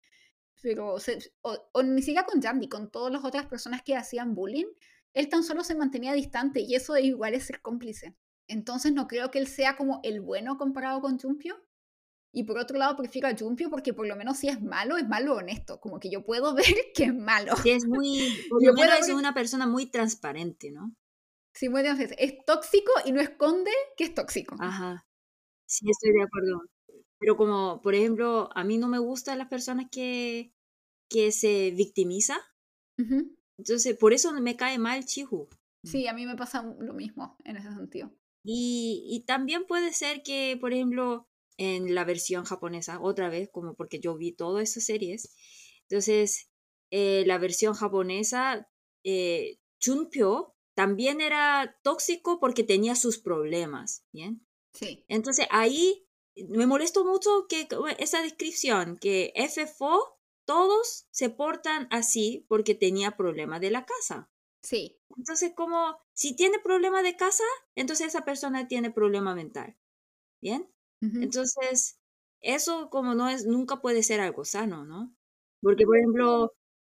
pero 0.65 0.99
se- 0.99 1.19
o, 1.43 1.57
o 1.73 1.83
ni 1.83 2.01
siquiera 2.01 2.25
con 2.25 2.41
Yanti, 2.41 2.71
con 2.71 2.91
todas 2.91 3.13
las 3.13 3.23
otras 3.23 3.45
personas 3.47 3.83
que 3.83 3.95
hacían 3.97 4.35
bullying, 4.35 4.65
él 5.13 5.29
tan 5.29 5.45
solo 5.45 5.63
se 5.63 5.75
mantenía 5.75 6.15
distante 6.15 6.61
y 6.61 6.75
eso 6.75 6.97
igual 6.97 7.35
es 7.35 7.45
ser 7.45 7.61
cómplice. 7.61 8.17
Entonces 8.49 8.93
no 8.95 9.07
creo 9.07 9.31
que 9.31 9.39
él 9.39 9.47
sea 9.47 9.77
como 9.77 10.01
el 10.03 10.23
bueno 10.23 10.57
comparado 10.57 11.03
con 11.03 11.19
Jumpio. 11.19 11.55
Y 12.33 12.45
por 12.45 12.59
otro 12.59 12.79
lado 12.79 12.97
prefiero 12.97 13.29
a 13.29 13.37
Jumpio 13.37 13.69
porque 13.69 13.93
por 13.93 14.07
lo 14.07 14.17
menos 14.17 14.39
si 14.39 14.49
es 14.49 14.61
malo, 14.63 14.97
es 14.97 15.07
malo 15.07 15.35
honesto. 15.37 15.79
Como 15.81 16.01
que 16.01 16.11
yo 16.11 16.25
puedo 16.25 16.55
ver 16.55 16.75
que 16.95 17.05
es 17.05 17.15
malo. 17.15 17.55
Sí, 17.63 17.71
es 17.71 17.87
muy. 17.87 18.19
Por 18.51 18.63
Yo 18.65 18.71
lo 18.71 18.75
menos 18.75 19.01
es 19.01 19.07
ver- 19.09 19.17
una 19.17 19.35
persona 19.35 19.67
muy 19.67 19.87
transparente, 19.91 20.71
¿no? 20.73 20.95
Sí, 21.55 21.69
muy 21.69 21.83
bien, 21.83 21.97
es 22.19 22.35
tóxico 22.47 22.91
y 23.05 23.13
no 23.13 23.21
esconde 23.21 23.71
que 23.99 24.05
es 24.05 24.15
tóxico. 24.15 24.57
Ajá. 24.59 25.07
Sí, 25.67 25.87
estoy 25.91 26.13
de 26.13 26.23
acuerdo. 26.23 26.63
Pero 27.19 27.37
como, 27.37 27.81
por 27.81 27.95
ejemplo, 27.95 28.51
a 28.55 28.65
mí 28.65 28.77
no 28.79 28.89
me 28.89 28.99
gustan 28.99 29.39
las 29.39 29.49
personas 29.49 29.87
que, 29.91 30.53
que 31.15 31.31
se 31.31 31.71
victimiza. 31.71 32.37
Ujú. 32.99 33.37
Entonces, 33.57 33.97
por 33.97 34.13
eso 34.13 34.33
me 34.33 34.57
cae 34.57 34.79
mal 34.81 35.05
Chihu. 35.05 35.49
Sí, 35.85 36.09
a 36.09 36.13
mí 36.13 36.27
me 36.27 36.35
pasa 36.35 36.65
lo 36.81 36.93
mismo 36.93 37.37
en 37.45 37.57
ese 37.57 37.73
sentido. 37.73 38.11
Y, 38.43 39.07
y 39.09 39.25
también 39.25 39.65
puede 39.65 39.93
ser 39.93 40.25
que, 40.25 40.59
por 40.61 40.73
ejemplo, 40.73 41.29
en 41.57 41.95
la 41.95 42.05
versión 42.05 42.45
japonesa, 42.45 43.01
otra 43.01 43.29
vez, 43.29 43.49
como 43.53 43.77
porque 43.77 44.01
yo 44.01 44.17
vi 44.17 44.33
todas 44.33 44.69
esas 44.69 44.87
series, 44.87 45.33
entonces, 45.89 46.51
eh, 46.91 47.23
la 47.27 47.39
versión 47.39 47.75
japonesa, 47.75 48.69
eh, 49.05 49.61
Chunpyo 49.79 50.57
también 50.75 51.21
era 51.21 51.79
tóxico 51.85 52.41
porque 52.41 52.65
tenía 52.65 52.97
sus 52.97 53.19
problemas, 53.19 54.05
¿bien? 54.13 54.45
Sí, 54.73 55.05
Entonces, 55.07 55.47
ahí 55.51 56.09
me 56.49 56.67
molestó 56.67 57.05
mucho 57.05 57.47
que 57.49 57.69
esa 57.99 58.21
descripción, 58.21 58.99
que 58.99 59.33
FFO, 59.37 60.14
todos 60.47 61.07
se 61.11 61.31
portan 61.31 61.89
así 61.91 62.47
porque 62.49 62.75
tenía 62.75 63.17
problemas 63.17 63.61
de 63.61 63.71
la 63.71 63.87
casa. 63.87 64.31
sí, 64.63 64.99
Entonces, 65.17 65.53
como 65.57 65.99
si 66.15 66.37
tiene 66.37 66.59
problema 66.61 67.03
de 67.03 67.17
casa, 67.17 67.45
entonces 67.77 68.09
esa 68.09 68.25
persona 68.25 68.69
tiene 68.69 68.91
problema 68.91 69.35
mental. 69.35 69.77
¿Bien? 70.41 70.71
Entonces, 71.19 72.01
eso 72.41 72.91
como 72.91 73.15
no 73.15 73.29
es, 73.29 73.47
nunca 73.47 73.81
puede 73.83 74.03
ser 74.03 74.21
algo 74.21 74.45
sano, 74.45 74.85
¿no? 74.85 75.15
Porque, 75.63 75.87
por 75.87 75.97
ejemplo, 75.99 76.53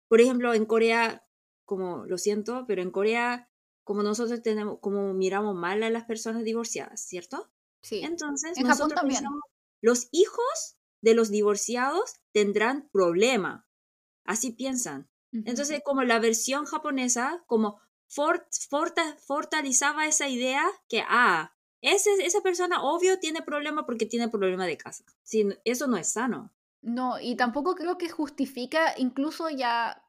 por 0.09 0.21
ejemplo, 0.21 0.55
en 0.55 0.67
Corea, 0.67 1.27
como 1.65 2.07
lo 2.07 2.19
siento, 2.19 2.65
pero 2.69 2.83
en 2.83 2.91
Corea, 2.91 3.51
como 3.85 4.03
nosotros 4.03 4.43
tenemos, 4.43 4.79
como 4.81 5.15
miramos 5.15 5.55
mal 5.57 5.83
a 5.83 5.91
las 5.91 6.05
personas 6.05 6.45
divorciadas, 6.45 7.01
¿cierto? 7.03 7.53
sí. 7.83 8.01
Entonces, 8.03 8.59
En 8.59 8.65
Japón 8.65 8.93
nosotros 8.93 8.95
también. 8.95 9.25
pensamos, 9.25 9.41
los 9.83 10.09
hijos 10.13 10.79
de 11.01 11.15
los 11.15 11.31
divorciados 11.31 12.21
tendrán 12.33 12.89
problema. 12.93 13.67
Así 14.25 14.53
piensan. 14.53 15.09
Ujú. 15.33 15.45
Entonces, 15.47 15.81
como 15.85 16.03
la 16.03 16.19
versión 16.19 16.65
japonesa, 16.67 17.43
como 17.47 17.81
fort, 18.07 18.45
forta- 18.69 19.17
fortalecía 19.19 19.95
esa 20.07 20.29
idea 20.29 20.65
que, 20.89 21.03
ah, 21.09 21.55
ese, 21.81 22.11
esa 22.25 22.41
persona 22.43 22.83
obvio 22.83 23.19
tiene 23.19 23.43
problema 23.43 23.87
porque 23.87 24.07
tiene 24.07 24.29
problema 24.29 24.67
de 24.67 24.77
casa. 24.77 25.05
Sí, 25.23 25.49
eso 25.65 25.87
no 25.87 25.97
es 25.97 26.13
sano. 26.13 26.53
No, 26.83 27.21
y 27.21 27.37
tampoco 27.37 27.75
creo 27.75 27.99
que 27.99 28.09
justifica, 28.09 28.95
incluso 28.99 29.49
ya 29.51 30.03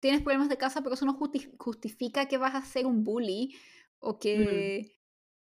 tienes 0.00 0.22
problemas 0.22 0.48
de 0.48 0.56
casa, 0.58 0.82
pero 0.82 0.94
eso 0.94 1.06
no 1.06 1.18
justi- 1.18 1.54
justifica 1.58 2.26
que 2.26 2.38
vas 2.38 2.54
a 2.54 2.64
ser 2.64 2.86
un 2.86 3.04
bully 3.04 3.54
o 3.98 4.18
que, 4.18 4.96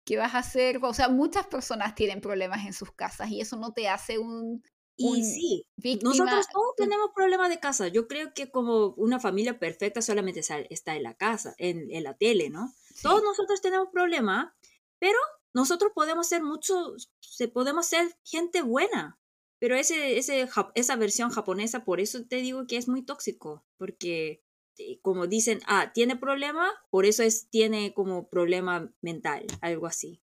que 0.04 0.16
vas 0.18 0.34
a 0.34 0.42
ser, 0.42 0.78
o 0.82 0.92
sea, 0.92 1.08
muchas 1.08 1.46
personas 1.46 1.94
tienen 1.94 2.20
problemas 2.20 2.66
en 2.66 2.72
sus 2.74 2.92
casas 2.92 3.30
y 3.30 3.40
eso 3.40 3.56
no 3.56 3.72
te 3.72 3.88
hace 3.88 4.18
un 4.18 4.62
Y 4.96 5.24
sí, 5.24 5.66
víctima. 5.76 6.10
nosotros 6.10 6.46
todos 6.52 6.76
tenemos 6.76 7.10
problemas 7.14 7.48
de 7.48 7.58
casa. 7.60 7.88
Yo 7.88 8.06
creo 8.06 8.32
que 8.34 8.50
como 8.50 8.88
una 8.96 9.18
familia 9.20 9.58
perfecta 9.58 10.00
solamente 10.02 10.40
está 10.70 10.96
en 10.96 11.02
la 11.02 11.14
casa, 11.14 11.54
en, 11.58 11.90
en 11.90 12.04
la 12.04 12.14
tele, 12.16 12.50
¿no? 12.50 12.72
sí, 12.94 13.02
Todos 13.02 13.22
nosotros 13.22 13.60
tenemos 13.60 13.88
problemas, 13.92 14.52
pero 14.98 15.18
nosotros 15.52 15.92
podemos 15.94 16.28
ser 16.28 16.42
mucho, 16.42 16.94
se- 17.20 17.48
podemos 17.48 17.86
ser 17.86 18.16
gente 18.24 18.62
buena. 18.62 19.18
Pero 19.60 19.76
ese, 19.76 20.18
ese, 20.18 20.48
esa 20.74 20.96
versión 20.96 21.30
japonesa, 21.30 21.84
por 21.84 21.98
eso 22.00 22.24
te 22.26 22.36
digo 22.36 22.66
que 22.66 22.76
es 22.76 22.86
muy 22.88 23.02
tóxico, 23.02 23.64
porque 23.78 24.42
eh, 24.78 24.98
como 25.00 25.26
dicen, 25.26 25.60
ah, 25.66 25.92
tiene 25.94 26.16
problema, 26.16 26.70
por 26.90 27.06
eso 27.06 27.22
es, 27.22 27.48
tiene 27.48 27.94
como 27.94 28.28
problema 28.28 28.92
mental, 29.00 29.46
algo 29.62 29.86
así. 29.86 30.20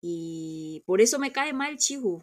Y 0.00 0.82
por 0.86 1.00
eso 1.00 1.18
me 1.18 1.32
cae 1.32 1.52
mal 1.54 1.76
Chihu. 1.78 2.22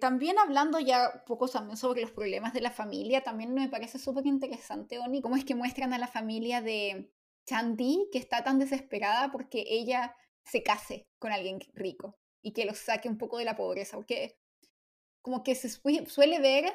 También 0.00 0.38
hablando 0.38 0.78
ya 0.80 1.10
un 1.14 1.24
poco 1.26 1.48
también 1.48 1.76
sobre 1.76 2.02
los 2.02 2.10
problemas 2.10 2.52
de 2.52 2.60
la 2.60 2.70
familia, 2.70 3.22
también 3.22 3.54
me 3.54 3.68
parece 3.68 3.98
súper 3.98 4.26
interesante, 4.26 4.98
Oni, 4.98 5.20
cómo 5.22 5.36
es 5.36 5.44
que 5.44 5.54
muestran 5.54 5.92
a 5.92 5.98
la 5.98 6.08
familia 6.08 6.60
de 6.60 7.10
Chandy 7.46 8.08
que 8.12 8.18
está 8.18 8.42
tan 8.42 8.58
desesperada 8.58 9.30
porque 9.30 9.64
ella 9.68 10.14
se 10.44 10.62
case 10.62 11.06
con 11.18 11.32
alguien 11.32 11.58
rico 11.74 12.18
y 12.42 12.52
que 12.52 12.64
los 12.64 12.78
saque 12.78 13.08
un 13.08 13.18
poco 13.18 13.38
de 13.38 13.44
la 13.44 13.56
pobreza, 13.56 13.96
porque 13.96 14.38
como 15.22 15.42
que 15.42 15.54
se 15.54 15.68
sue- 15.68 16.06
suele 16.06 16.40
ver 16.40 16.72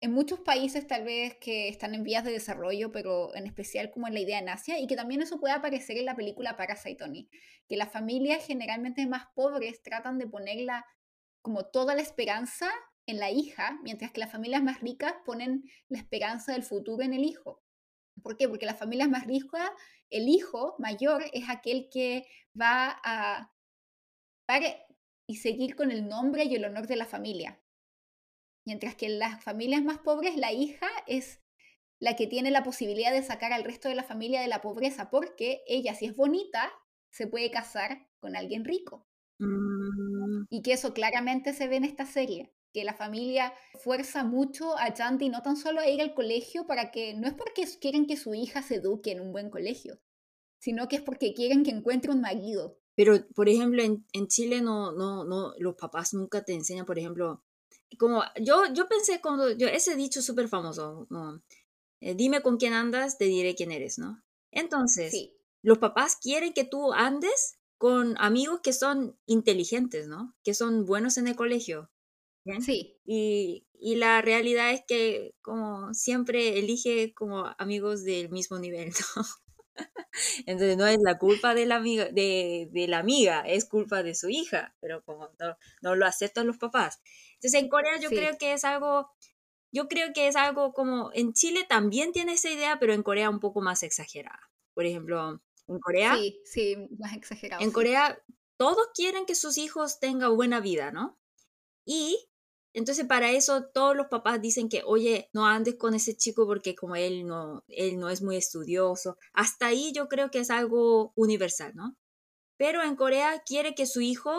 en 0.00 0.12
muchos 0.12 0.38
países 0.40 0.86
tal 0.86 1.02
vez 1.04 1.36
que 1.40 1.68
están 1.68 1.94
en 1.94 2.04
vías 2.04 2.22
de 2.24 2.30
desarrollo, 2.30 2.92
pero 2.92 3.34
en 3.34 3.46
especial 3.46 3.90
como 3.90 4.06
en 4.06 4.14
la 4.14 4.20
idea 4.20 4.38
en 4.38 4.48
Asia, 4.48 4.78
y 4.78 4.86
que 4.86 4.94
también 4.94 5.22
eso 5.22 5.40
puede 5.40 5.54
aparecer 5.54 5.96
en 5.96 6.04
la 6.04 6.14
película 6.14 6.56
Parasite, 6.56 7.02
Oni, 7.02 7.28
que 7.68 7.76
las 7.76 7.90
familias 7.90 8.46
generalmente 8.46 9.06
más 9.06 9.26
pobres 9.34 9.82
tratan 9.82 10.18
de 10.18 10.28
ponerla 10.28 10.86
como 11.42 11.66
toda 11.66 11.94
la 11.94 12.02
esperanza 12.02 12.70
en 13.06 13.18
la 13.18 13.30
hija, 13.30 13.78
mientras 13.82 14.12
que 14.12 14.20
las 14.20 14.30
familias 14.30 14.62
más 14.62 14.80
ricas 14.80 15.14
ponen 15.24 15.64
la 15.88 15.98
esperanza 15.98 16.52
del 16.52 16.62
futuro 16.62 17.02
en 17.02 17.14
el 17.14 17.24
hijo. 17.24 17.62
¿Por 18.22 18.36
qué? 18.36 18.48
Porque 18.48 18.66
las 18.66 18.78
familias 18.78 19.08
más 19.08 19.26
ricas, 19.26 19.70
el 20.10 20.28
hijo 20.28 20.74
mayor 20.78 21.24
es 21.32 21.48
aquel 21.48 21.88
que 21.90 22.26
va 22.60 23.00
a 23.04 23.52
y 25.26 25.36
seguir 25.36 25.76
con 25.76 25.90
el 25.90 26.08
nombre 26.08 26.44
y 26.44 26.54
el 26.54 26.64
honor 26.64 26.86
de 26.86 26.96
la 26.96 27.04
familia. 27.04 27.60
Mientras 28.66 28.94
que 28.94 29.06
en 29.06 29.18
las 29.18 29.44
familias 29.44 29.82
más 29.82 29.98
pobres, 29.98 30.36
la 30.36 30.52
hija 30.52 30.88
es 31.06 31.42
la 32.00 32.16
que 32.16 32.26
tiene 32.26 32.50
la 32.50 32.62
posibilidad 32.62 33.12
de 33.12 33.22
sacar 33.22 33.52
al 33.52 33.64
resto 33.64 33.88
de 33.88 33.94
la 33.94 34.04
familia 34.04 34.40
de 34.40 34.48
la 34.48 34.62
pobreza, 34.62 35.10
porque 35.10 35.62
ella, 35.66 35.94
si 35.94 36.06
es 36.06 36.16
bonita, 36.16 36.72
se 37.10 37.26
puede 37.26 37.50
casar 37.50 38.08
con 38.20 38.36
alguien 38.36 38.64
rico. 38.64 39.06
Mm. 39.38 39.67
Y 40.50 40.62
que 40.62 40.72
eso 40.72 40.92
claramente 40.92 41.52
se 41.52 41.68
ve 41.68 41.76
en 41.76 41.84
esta 41.84 42.06
serie, 42.06 42.52
que 42.72 42.84
la 42.84 42.94
familia 42.94 43.52
fuerza 43.82 44.24
mucho 44.24 44.76
a 44.78 44.92
Chanti 44.94 45.28
no 45.28 45.42
tan 45.42 45.56
solo 45.56 45.80
a 45.80 45.88
ir 45.88 46.00
al 46.00 46.14
colegio 46.14 46.66
para 46.66 46.90
que, 46.90 47.14
no 47.14 47.26
es 47.26 47.34
porque 47.34 47.64
quieren 47.80 48.06
que 48.06 48.16
su 48.16 48.34
hija 48.34 48.62
se 48.62 48.76
eduque 48.76 49.12
en 49.12 49.20
un 49.20 49.32
buen 49.32 49.50
colegio, 49.50 49.98
sino 50.58 50.88
que 50.88 50.96
es 50.96 51.02
porque 51.02 51.34
quieren 51.34 51.64
que 51.64 51.70
encuentre 51.70 52.12
un 52.12 52.20
marido. 52.20 52.78
Pero, 52.94 53.26
por 53.34 53.48
ejemplo, 53.48 53.82
en, 53.82 54.04
en 54.12 54.26
Chile 54.26 54.60
no, 54.60 54.92
no, 54.92 55.24
no, 55.24 55.54
los 55.58 55.76
papás 55.76 56.14
nunca 56.14 56.44
te 56.44 56.52
enseñan, 56.52 56.84
por 56.84 56.98
ejemplo, 56.98 57.44
como 57.96 58.22
yo, 58.40 58.64
yo 58.74 58.88
pensé 58.88 59.20
cuando, 59.20 59.50
yo, 59.52 59.68
ese 59.68 59.94
dicho 59.94 60.20
súper 60.20 60.48
famoso, 60.48 61.06
no, 61.10 61.42
eh, 62.00 62.14
dime 62.14 62.42
con 62.42 62.56
quién 62.58 62.72
andas, 62.72 63.16
te 63.18 63.24
diré 63.24 63.54
quién 63.54 63.72
eres, 63.72 63.98
¿no? 63.98 64.22
Entonces, 64.50 65.10
Sí, 65.10 65.38
los 65.62 65.78
papás 65.78 66.16
quieren 66.16 66.52
que 66.52 66.64
tú 66.64 66.92
andes 66.92 67.57
con 67.78 68.16
amigos 68.18 68.60
que 68.62 68.72
son 68.72 69.18
inteligentes, 69.26 70.08
¿no? 70.08 70.36
Que 70.44 70.54
son 70.54 70.84
buenos 70.86 71.18
en 71.18 71.28
el 71.28 71.36
colegio. 71.36 71.90
¿bien? 72.44 72.62
sí, 72.62 72.98
Y, 73.04 73.66
y 73.72 73.96
la 73.96 74.20
realidad 74.22 74.72
es 74.72 74.82
que 74.86 75.34
como 75.42 75.94
siempre 75.94 76.58
elige 76.58 77.14
como 77.14 77.46
amigos 77.58 78.04
del 78.04 78.30
mismo 78.30 78.58
nivel, 78.58 78.92
¿no? 79.16 79.24
Entonces 80.46 80.76
no 80.76 80.86
es 80.86 80.98
la 81.02 81.18
culpa 81.18 81.54
de 81.54 81.66
la 81.66 81.76
amiga, 81.76 82.06
de, 82.10 82.68
de 82.72 82.88
la 82.88 82.98
amiga, 82.98 83.40
es 83.46 83.64
culpa 83.66 84.02
de 84.02 84.14
su 84.14 84.28
hija, 84.28 84.74
pero 84.80 85.02
como 85.04 85.30
no, 85.38 85.56
no 85.82 85.94
lo 85.96 86.06
aceptan 86.06 86.46
los 86.46 86.58
papás. 86.58 87.00
Entonces 87.34 87.60
en 87.62 87.68
Corea 87.68 87.98
yo 88.00 88.08
Sí. 88.08 88.14
creo 88.14 88.36
que 88.38 88.52
es 88.52 88.64
algo, 88.64 89.10
yo 89.72 89.88
creo 89.88 90.12
que 90.14 90.28
es 90.28 90.36
algo 90.36 90.72
como, 90.74 91.10
en 91.14 91.32
Chile 91.34 91.66
también 91.68 92.12
tiene 92.12 92.34
esa 92.34 92.50
idea, 92.50 92.78
pero 92.80 92.94
en 92.94 93.02
Corea 93.02 93.30
un 93.30 93.40
poco 93.40 93.60
más 93.60 93.82
exagerada. 93.82 94.50
Por 94.74 94.86
ejemplo, 94.86 95.42
en 95.68 95.78
Corea, 95.80 96.16
sí, 96.16 96.40
sí, 96.44 96.76
más 96.98 97.14
exagerado. 97.16 97.62
en 97.62 97.68
sí. 97.68 97.74
Corea 97.74 98.22
todos 98.56 98.88
quieren 98.94 99.24
que 99.26 99.34
sus 99.34 99.56
hijos 99.58 100.00
tengan 100.00 100.34
buena 100.36 100.60
vida, 100.60 100.90
¿no? 100.90 101.18
Y 101.86 102.28
entonces 102.74 103.06
para 103.06 103.30
eso 103.32 103.66
todos 103.72 103.96
los 103.96 104.08
papás 104.08 104.40
dicen 104.40 104.68
que, 104.68 104.82
oye, 104.84 105.30
no 105.32 105.46
andes 105.46 105.76
con 105.76 105.94
ese 105.94 106.16
chico 106.16 106.46
porque 106.46 106.74
como 106.74 106.96
él 106.96 107.26
no, 107.26 107.64
él 107.68 107.98
no 107.98 108.08
es 108.10 108.20
muy 108.22 108.36
estudioso. 108.36 109.16
Hasta 109.32 109.66
ahí 109.68 109.92
yo 109.92 110.08
creo 110.08 110.30
que 110.30 110.40
es 110.40 110.50
algo 110.50 111.12
universal, 111.16 111.72
¿no? 111.74 111.96
Pero 112.56 112.82
en 112.82 112.96
Corea 112.96 113.42
quiere 113.46 113.74
que 113.74 113.86
su 113.86 114.00
hijo 114.00 114.32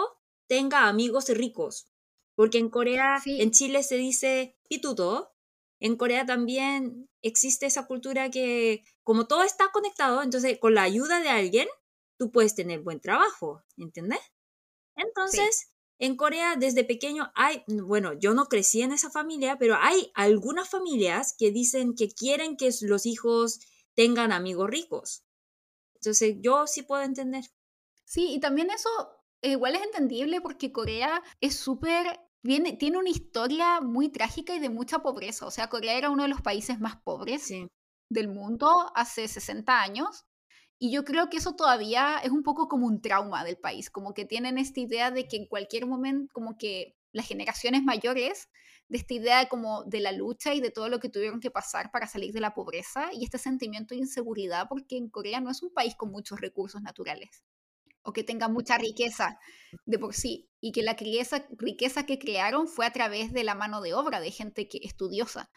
tenga 0.48 0.88
amigos 0.88 1.30
ricos. 1.30 1.88
Porque 2.36 2.58
en 2.58 2.70
Corea, 2.70 3.20
Sí. 3.24 3.42
en 3.42 3.52
Chile 3.52 3.84
se 3.84 3.96
dice 3.98 4.58
pituto. 4.70 5.32
En 5.80 5.96
Corea 5.96 6.26
también 6.26 7.10
existe 7.22 7.66
esa 7.66 7.88
cultura 7.88 8.30
que 8.30 8.84
como 9.04 9.28
todo 9.28 9.44
está 9.44 9.72
conectado, 9.72 10.22
entonces 10.22 10.58
con 10.60 10.76
la 10.76 10.84
ayuda 10.84 11.20
de 11.22 11.30
alguien, 11.30 11.68
tú 12.18 12.32
puedes 12.32 12.56
tener 12.56 12.82
buen 12.82 13.00
trabajo, 13.00 13.64
¿entiendes? 13.78 14.20
Entonces, 14.96 15.74
en 15.98 16.16
Corea 16.16 16.56
desde 16.58 16.84
pequeño 16.84 17.32
hay, 17.36 17.64
bueno, 17.68 18.14
yo 18.14 18.34
no 18.34 18.46
crecí 18.46 18.82
en 18.82 18.92
esa 18.92 19.10
familia, 19.10 19.58
pero 19.58 19.76
hay 19.80 20.12
algunas 20.16 20.70
familias 20.70 21.34
que 21.38 21.52
dicen 21.52 21.96
que 21.96 22.10
quieren 22.10 22.58
que 22.58 22.70
los 22.82 23.06
hijos 23.06 23.60
tengan 23.96 24.32
amigos 24.32 24.70
ricos. 24.70 25.24
Entonces, 25.96 26.36
yo 26.40 26.68
sí 26.68 26.84
puedo 26.84 27.04
entender. 27.04 27.46
Sí, 28.06 28.34
y 28.34 28.40
también 28.40 28.70
eso 28.72 28.90
igual 29.42 29.76
es 29.76 29.84
entendible 29.84 30.42
porque 30.42 30.72
Corea 30.72 31.22
es 31.42 31.56
súper, 31.56 32.20
viene, 32.44 32.74
tiene 32.74 32.98
una 32.98 33.10
historia 33.10 33.82
muy 33.82 34.10
trágica 34.10 34.56
y 34.56 34.60
de 34.60 34.70
mucha 34.70 35.00
pobreza. 35.00 35.46
O 35.46 35.52
sea, 35.52 35.70
Corea 35.70 35.98
era 35.98 36.10
uno 36.10 36.24
de 36.24 36.30
los 36.30 36.42
países 36.42 36.80
más 36.80 36.98
pobres 36.98 37.44
Sí, 37.44 37.68
del 38.10 38.28
mundo 38.28 38.92
hace 38.96 39.28
60 39.28 39.82
años. 39.82 40.26
Y 40.80 40.92
yo 40.92 41.04
creo 41.04 41.30
que 41.30 41.38
eso 41.38 41.56
todavía 41.56 42.20
es 42.24 42.32
un 42.32 42.44
poco 42.44 42.70
como 42.70 42.88
un 42.88 43.02
trauma 43.02 43.44
del 43.44 43.58
país, 43.58 43.90
como 43.90 44.14
que 44.14 44.26
tienen 44.26 44.58
esta 44.58 44.80
idea 44.80 45.12
de 45.12 45.28
que 45.28 45.36
en 45.36 45.46
cualquier 45.48 45.86
momento, 45.86 46.32
como 46.34 46.58
que 46.58 46.96
las 47.12 47.28
generaciones 47.28 47.84
mayores, 47.84 48.48
de 48.88 48.98
esta 48.98 49.14
idea 49.14 49.50
como 49.50 49.84
de 49.84 50.00
la 50.00 50.12
lucha 50.14 50.54
y 50.54 50.62
de 50.62 50.72
todo 50.72 50.90
lo 50.90 51.00
que 51.00 51.10
tuvieron 51.10 51.42
que 51.42 51.52
pasar 51.52 51.92
para 51.92 52.08
salir 52.08 52.34
de 52.34 52.40
la 52.40 52.54
pobreza 52.54 53.10
y 53.14 53.24
este 53.24 53.38
sentimiento 53.38 53.94
de 53.94 54.02
inseguridad, 54.02 54.68
porque 54.70 54.98
en 54.98 55.10
Corea 55.10 55.42
no 55.42 55.52
es 55.52 55.62
un 55.62 55.74
país 55.74 55.96
con 55.96 56.12
muchos 56.12 56.40
recursos 56.40 56.82
naturales 56.82 57.44
o 58.04 58.14
que 58.14 58.24
tenga 58.24 58.48
mucha 58.48 58.78
riqueza 58.78 59.38
de 59.86 60.00
por 60.00 60.14
sí, 60.14 60.50
y 60.62 60.72
que 60.72 60.84
la 60.84 60.94
riqueza, 60.94 61.46
riqueza 61.52 62.06
que 62.06 62.20
crearon 62.20 62.68
fue 62.68 62.86
a 62.86 62.92
través 62.92 63.34
de 63.34 63.44
la 63.44 63.56
mano 63.56 63.82
de 63.82 63.94
obra 63.94 64.20
de 64.20 64.32
gente 64.32 64.68
que 64.68 64.80
estudiosa. 64.84 65.50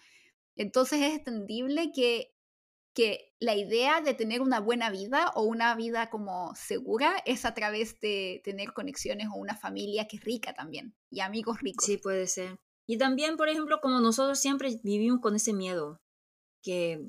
Entonces 0.56 1.00
es 1.00 1.14
entendible 1.14 1.92
que, 1.94 2.34
que 2.94 3.32
la 3.40 3.56
idea 3.56 4.00
de 4.00 4.14
tener 4.14 4.42
una 4.42 4.60
buena 4.60 4.90
vida 4.90 5.32
o 5.34 5.42
una 5.44 5.74
vida 5.74 6.10
como 6.10 6.54
segura 6.54 7.14
es 7.24 7.44
a 7.44 7.54
través 7.54 7.98
de 8.00 8.42
tener 8.44 8.72
conexiones 8.72 9.28
o 9.28 9.38
una 9.38 9.56
familia 9.56 10.06
que 10.06 10.16
es 10.16 10.24
rica 10.24 10.52
también 10.52 10.94
y 11.10 11.20
amigos 11.20 11.60
ricos. 11.60 11.86
sí 11.86 11.96
puede 11.96 12.26
ser. 12.26 12.58
Y 12.86 12.98
también, 12.98 13.36
por 13.36 13.48
ejemplo, 13.48 13.80
como 13.80 14.00
nosotros 14.00 14.38
siempre 14.40 14.68
vivimos 14.82 15.20
con 15.20 15.36
ese 15.36 15.52
miedo, 15.52 16.00
que 16.62 17.00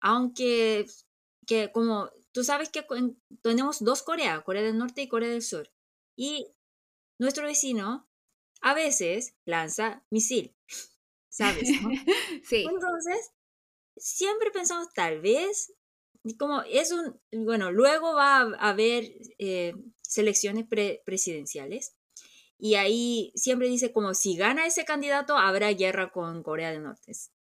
aunque, 0.00 0.86
que 1.46 1.70
como 1.72 2.08
tú 2.32 2.44
sabes 2.44 2.70
que 2.70 2.84
tenemos 3.42 3.84
dos 3.84 4.02
Corea, 4.02 4.42
Corea 4.42 4.62
del 4.62 4.78
Norte 4.78 5.02
y 5.02 5.08
Corea 5.08 5.28
del 5.30 5.42
Sur, 5.42 5.70
y 6.16 6.46
nuestro 7.18 7.46
vecino 7.46 8.08
a 8.60 8.74
veces 8.74 9.34
lanza 9.44 10.04
misil, 10.10 10.54
¿sabes? 11.28 11.68
no? 11.82 11.90
sí, 12.44 12.64
Entonces, 12.64 13.32
siempre 13.96 14.50
pensamos, 14.50 14.92
tal 14.94 15.20
vez, 15.20 15.74
como 16.38 16.62
es 16.62 16.92
un, 16.92 17.20
bueno, 17.32 17.72
luego 17.72 18.14
va 18.14 18.38
a 18.42 18.70
haber 18.70 19.12
eh, 19.38 19.74
selecciones 20.02 20.66
pre- 20.66 21.02
presidenciales 21.04 21.96
y 22.58 22.74
ahí 22.76 23.32
siempre 23.34 23.68
dice 23.68 23.92
como 23.92 24.14
si 24.14 24.36
gana 24.36 24.66
ese 24.66 24.84
candidato 24.84 25.36
habrá 25.36 25.72
guerra 25.72 26.12
con 26.12 26.42
Corea 26.42 26.70
del 26.72 26.82
Norte. 26.84 27.12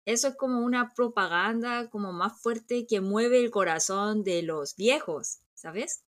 Eso 0.04 0.28
es 0.28 0.36
como 0.36 0.60
una 0.60 0.92
propaganda 0.94 1.88
como 1.90 2.12
más 2.12 2.40
fuerte 2.40 2.86
que 2.86 3.00
mueve 3.00 3.38
el 3.40 3.50
corazón 3.50 4.24
de 4.24 4.42
los 4.42 4.76
viejos, 4.76 5.40
¿sabes? 5.54 6.04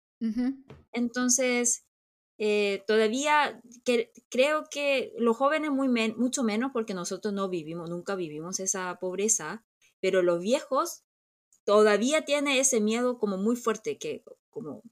Entonces, 0.92 1.84
eh, 2.38 2.82
todavía 2.86 3.60
que, 3.84 4.12
creo 4.28 4.64
que 4.70 5.12
los 5.18 5.36
jóvenes 5.36 5.70
muy 5.70 5.88
men- 5.88 6.14
mucho 6.16 6.42
menos 6.42 6.72
porque 6.72 6.94
nosotros 6.94 7.34
no 7.34 7.48
vivimos, 7.48 7.90
nunca 7.90 8.14
vivimos 8.16 8.60
esa 8.60 8.96
pobreza, 9.00 9.64
pero 10.00 10.22
los 10.22 10.40
viejos 10.40 11.02
todavía 11.64 12.24
tienen 12.24 12.58
ese 12.58 12.80
miedo 12.80 13.18
como 13.18 13.36
muy 13.36 13.56
fuerte, 13.56 13.98
que 13.98 14.24
como 14.50 14.82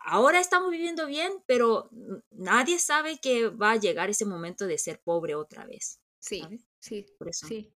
ahora 0.00 0.40
estamos 0.40 0.70
viviendo 0.70 1.06
bien, 1.06 1.32
pero 1.46 1.90
nadie 2.30 2.78
sabe 2.78 3.18
que 3.18 3.48
va 3.48 3.72
a 3.72 3.76
llegar 3.76 4.10
ese 4.10 4.24
momento 4.24 4.66
de 4.66 4.78
ser 4.78 5.00
pobre 5.02 5.34
otra 5.34 5.66
vez, 5.66 6.00
sí, 6.18 6.40
¿sabes? 6.40 6.62
sí, 6.80 7.06
Por 7.18 7.28
eso. 7.28 7.46
sí. 7.48 7.74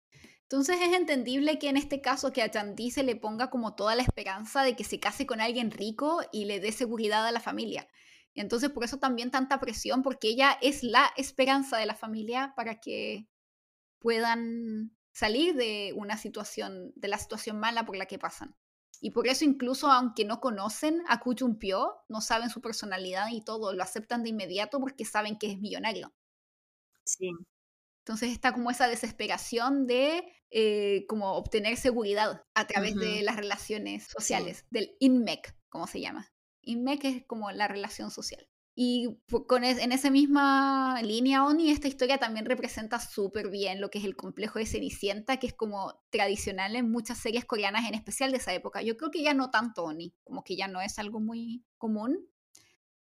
Entonces 0.53 0.77
es 0.81 0.93
entendible 0.93 1.57
que 1.57 1.67
en 1.67 1.77
este 1.77 1.99
caso 1.99 2.31
que 2.31 2.43
a 2.43 2.51
Chanti 2.51 2.91
se 2.91 3.01
le 3.01 3.15
ponga 3.15 3.49
como 3.49 3.73
toda 3.73 3.95
la 3.95 4.03
esperanza 4.03 4.61
de 4.61 4.75
que 4.75 4.83
se 4.83 4.99
case 4.99 5.25
con 5.25 5.41
alguien 5.41 5.71
rico 5.71 6.21
y 6.31 6.45
le 6.45 6.59
dé 6.59 6.71
seguridad 6.71 7.25
a 7.25 7.31
la 7.31 7.39
familia. 7.39 7.87
Y 8.35 8.41
entonces 8.41 8.69
por 8.69 8.83
eso 8.83 8.99
también 8.99 9.31
tanta 9.31 9.59
presión, 9.59 10.03
porque 10.03 10.27
ella 10.27 10.55
es 10.61 10.83
la 10.83 11.11
esperanza 11.17 11.77
de 11.77 11.87
la 11.87 11.95
familia 11.95 12.53
para 12.55 12.79
que 12.79 13.27
puedan 13.97 14.95
salir 15.11 15.55
de 15.55 15.91
una 15.95 16.17
situación, 16.17 16.93
de 16.97 17.07
la 17.07 17.17
situación 17.17 17.59
mala 17.59 17.83
por 17.83 17.97
la 17.97 18.05
que 18.05 18.19
pasan. 18.19 18.55
Y 19.01 19.09
por 19.09 19.25
eso 19.25 19.45
incluso 19.45 19.91
aunque 19.91 20.23
no 20.23 20.39
conocen 20.39 21.01
a 21.07 21.19
Koo 21.19 21.33
Pyo, 21.57 21.95
no 22.09 22.21
saben 22.21 22.51
su 22.51 22.61
personalidad 22.61 23.29
y 23.31 23.43
todo, 23.43 23.73
lo 23.73 23.81
aceptan 23.81 24.21
de 24.21 24.29
inmediato 24.29 24.79
porque 24.79 25.03
saben 25.03 25.39
que 25.39 25.51
es 25.51 25.57
millonario. 25.57 26.13
Sí, 27.05 27.31
Entonces 28.01 28.31
está 28.31 28.53
como 28.53 28.69
esa 28.69 28.87
desesperación 28.87 29.87
de 29.87 30.23
eh, 30.55 31.05
como 31.07 31.33
obtener 31.33 31.75
seguridad 31.77 32.43
a 32.53 32.67
través 32.67 32.95
de 32.95 33.23
las 33.23 33.35
relaciones 33.35 34.07
sociales, 34.07 34.65
del 34.69 34.95
INMEC, 34.99 35.55
como 35.69 35.87
se 35.87 35.99
llama. 35.99 36.31
INMEC 36.61 37.03
es 37.05 37.25
como 37.25 37.51
la 37.51 37.67
relación 37.67 38.11
social. 38.11 38.47
Y 38.75 39.19
con 39.47 39.63
es- 39.63 39.77
en 39.77 39.91
esa 39.91 40.09
misma 40.09 40.99
línea, 41.03 41.45
Oni, 41.45 41.69
esta 41.69 41.87
historia 41.87 42.17
también 42.17 42.45
representa 42.45 42.99
súper 42.99 43.49
bien 43.49 43.79
lo 43.81 43.89
que 43.89 43.99
es 43.99 44.05
el 44.05 44.15
complejo 44.15 44.57
de 44.59 44.65
Cenicienta, 44.65 45.37
que 45.37 45.45
es 45.47 45.53
como 45.53 45.93
tradicional 46.09 46.75
en 46.75 46.89
muchas 46.89 47.19
series 47.19 47.45
coreanas, 47.45 47.87
en 47.87 47.93
especial 47.95 48.31
de 48.31 48.37
esa 48.37 48.53
época. 48.53 48.81
Yo 48.81 48.97
creo 48.97 49.11
que 49.11 49.21
ya 49.21 49.33
no 49.35 49.51
tanto, 49.51 49.83
Oni, 49.83 50.15
como 50.23 50.43
que 50.43 50.55
ya 50.55 50.67
no 50.67 50.81
es 50.81 50.97
algo 50.99 51.19
muy 51.19 51.63
común, 51.77 52.27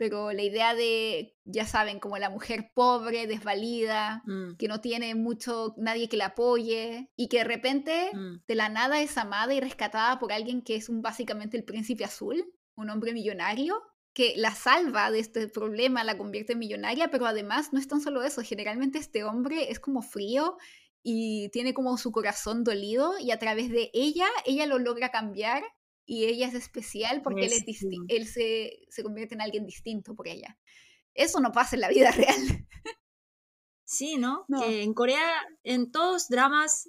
pero 0.02 0.32
la 0.32 0.42
idea 0.42 0.74
de, 0.74 1.36
ya 1.44 1.64
saben, 1.64 2.00
como 2.00 2.18
la 2.18 2.28
mujer 2.28 2.72
pobre, 2.74 3.28
desvalida, 3.28 4.24
mm, 4.26 4.56
que 4.56 4.66
no 4.66 4.80
tiene 4.80 5.14
mucho, 5.14 5.74
nadie 5.76 6.08
que 6.08 6.16
la 6.16 6.26
apoye, 6.26 7.08
y 7.14 7.28
que 7.28 7.38
de 7.38 7.44
repente, 7.44 8.10
mm, 8.12 8.42
de 8.44 8.54
la 8.56 8.68
nada, 8.68 9.00
es 9.00 9.16
amada 9.16 9.54
y 9.54 9.60
rescatada 9.60 10.18
por 10.18 10.32
alguien 10.32 10.62
que 10.62 10.74
es 10.74 10.88
un, 10.88 11.02
básicamente 11.02 11.56
el 11.56 11.62
príncipe 11.62 12.04
azul, 12.04 12.52
un 12.74 12.90
hombre 12.90 13.12
millonario, 13.12 13.80
que 14.12 14.34
la 14.36 14.56
salva 14.56 15.12
de 15.12 15.20
este 15.20 15.46
problema, 15.46 16.02
la 16.02 16.18
convierte 16.18 16.54
en 16.54 16.58
millonaria, 16.58 17.06
pero 17.12 17.26
además 17.26 17.72
no 17.72 17.78
es 17.78 17.86
tan 17.86 18.00
solo 18.00 18.24
eso, 18.24 18.42
generalmente 18.42 18.98
este 18.98 19.22
hombre 19.22 19.70
es 19.70 19.78
como 19.78 20.02
frío 20.02 20.56
y 21.04 21.48
tiene 21.50 21.74
como 21.74 21.96
su 21.96 22.10
corazón 22.10 22.64
dolido 22.64 23.20
y 23.20 23.30
a 23.30 23.38
través 23.38 23.70
de 23.70 23.92
ella, 23.94 24.26
ella 24.46 24.66
lo 24.66 24.80
logra 24.80 25.10
cambiar 25.10 25.62
y 26.06 26.24
ella 26.24 26.48
es 26.48 26.54
especial 26.54 27.22
porque 27.22 27.46
él, 27.46 27.52
es 27.52 27.78
sí. 27.78 27.98
él 28.08 28.26
se, 28.26 28.80
se 28.88 29.02
convierte 29.02 29.34
en 29.34 29.40
alguien 29.40 29.66
distinto 29.66 30.14
por 30.14 30.28
ella. 30.28 30.58
eso 31.14 31.40
no 31.40 31.52
pasa 31.52 31.76
en 31.76 31.80
la 31.80 31.88
vida 31.88 32.10
real. 32.12 32.66
Sí, 33.84 34.16
¿no? 34.16 34.46
Que 34.48 34.82
en 34.82 34.94
Corea, 34.94 35.20
en 35.64 35.90
todos 35.92 36.28
dramas, 36.28 36.88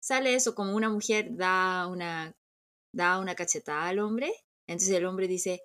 sale 0.00 0.34
eso, 0.34 0.54
como 0.54 0.76
una 0.76 0.88
mujer 0.88 1.36
da 1.36 1.88
una, 1.88 2.36
da 2.92 3.18
una 3.18 3.34
cachetada 3.34 3.88
al 3.88 3.98
hombre. 3.98 4.32
Entonces 4.68 4.96
el 4.96 5.06
hombre 5.06 5.26
dice, 5.26 5.62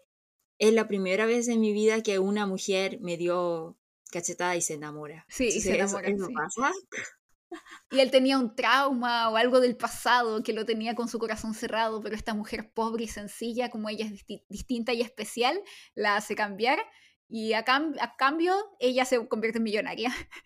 es 0.58 0.74
la 0.74 0.88
primera 0.88 1.26
vez 1.26 1.48
en 1.50 1.62
mi 1.62 1.72
vida 1.72 2.02
que 2.02 2.18
una 2.18 2.48
mujer 2.48 3.00
me 3.02 3.16
dio 3.16 3.78
cachetada 4.12 4.56
y 4.56 4.62
se 4.62 4.74
enamora. 4.74 5.26
Sí, 5.30 5.48
y 5.48 5.62
se 5.62 5.76
enamora. 5.76 6.08
Eso, 6.08 6.30
pasa. 6.34 6.72
Y 7.92 8.00
él 8.00 8.12
tenía 8.12 8.38
un 8.38 8.56
trauma 8.56 9.30
o 9.30 9.38
algo 9.38 9.60
del 9.60 9.78
pasado 9.78 10.44
que 10.44 10.54
lo 10.54 10.66
tenía 10.66 10.96
con 10.96 11.08
su 11.08 11.20
corazón 11.20 11.54
cerrado, 11.54 12.02
pero 12.02 12.16
esta 12.16 12.34
mujer 12.34 12.72
pobre 12.74 13.06
y 13.06 13.08
sencilla, 13.08 13.70
como 13.70 13.90
ella 13.90 14.06
es 14.06 14.26
distinta 14.50 14.94
y 14.94 15.02
especial, 15.02 15.62
la 15.94 16.16
hace 16.18 16.36
cambiar 16.36 16.80
y 17.28 17.54
a, 17.54 17.66
a 17.68 18.16
cambio 18.18 18.56
ella 18.80 19.06
se 19.06 19.28
convierte 19.28 19.58
en 19.60 19.64
millonaria. 19.64 20.14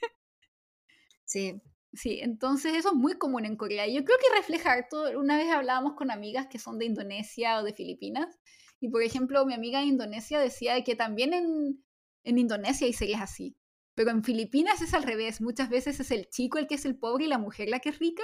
Sí. 1.25 1.61
Sí, 1.93 2.19
entonces 2.21 2.75
eso 2.75 2.89
es 2.89 2.95
muy 2.95 3.13
común 3.17 3.45
en 3.45 3.55
Corea. 3.55 3.87
Yo 3.87 4.03
creo 4.03 4.17
que 4.19 4.35
refleja 4.37 4.87
todo. 4.89 5.19
Una 5.19 5.37
vez 5.37 5.49
hablábamos 5.49 5.93
con 5.95 6.11
amigas 6.11 6.47
que 6.47 6.59
son 6.59 6.77
de 6.77 6.85
Indonesia 6.85 7.59
o 7.59 7.63
de 7.63 7.73
Filipinas, 7.73 8.39
y 8.79 8.89
por 8.89 9.03
ejemplo, 9.03 9.45
mi 9.45 9.53
amiga 9.53 9.79
de 9.79 9.87
Indonesia 9.87 10.39
decía 10.39 10.83
que 10.83 10.95
también 10.95 11.33
en, 11.33 11.83
en 12.23 12.37
Indonesia 12.37 12.85
hay 12.87 12.93
series 12.93 13.19
así. 13.21 13.57
Pero 13.99 14.11
en 14.11 14.23
Filipinas 14.23 14.81
es 14.81 14.93
al 14.93 15.03
revés. 15.03 15.41
Muchas 15.41 15.67
veces 15.67 15.99
es 15.99 16.09
el 16.11 16.29
chico 16.29 16.57
el 16.57 16.67
que 16.67 16.75
es 16.75 16.85
el 16.85 16.97
pobre 16.97 17.25
y 17.25 17.27
la 17.27 17.37
mujer 17.37 17.67
la 17.67 17.81
que 17.81 17.89
es 17.89 17.99
rica. 17.99 18.23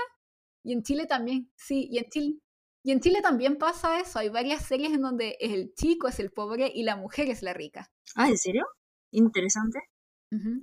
Y 0.64 0.72
en 0.72 0.84
Chile 0.84 1.06
también, 1.06 1.52
sí, 1.57 1.89
y 1.91 1.97
en 1.97 2.10
Chile, 2.10 2.39
y 2.81 2.93
en 2.93 3.02
Chile 3.02 3.22
también 3.22 3.57
pasa 3.57 3.99
eso. 3.99 4.19
Hay 4.19 4.30
varias 4.30 4.65
series 4.65 4.93
en 4.93 5.02
donde 5.02 5.35
el 5.41 5.73
chico 5.73 6.07
es 6.07 6.18
el 6.22 6.31
pobre 6.31 6.72
y 6.73 6.84
la 6.84 6.95
mujer 6.95 7.30
es 7.30 7.41
la 7.41 7.52
rica. 7.53 7.91
Ah, 8.15 8.30
¿en 8.30 8.38
serio? 8.38 8.65
Interesante. 9.11 9.80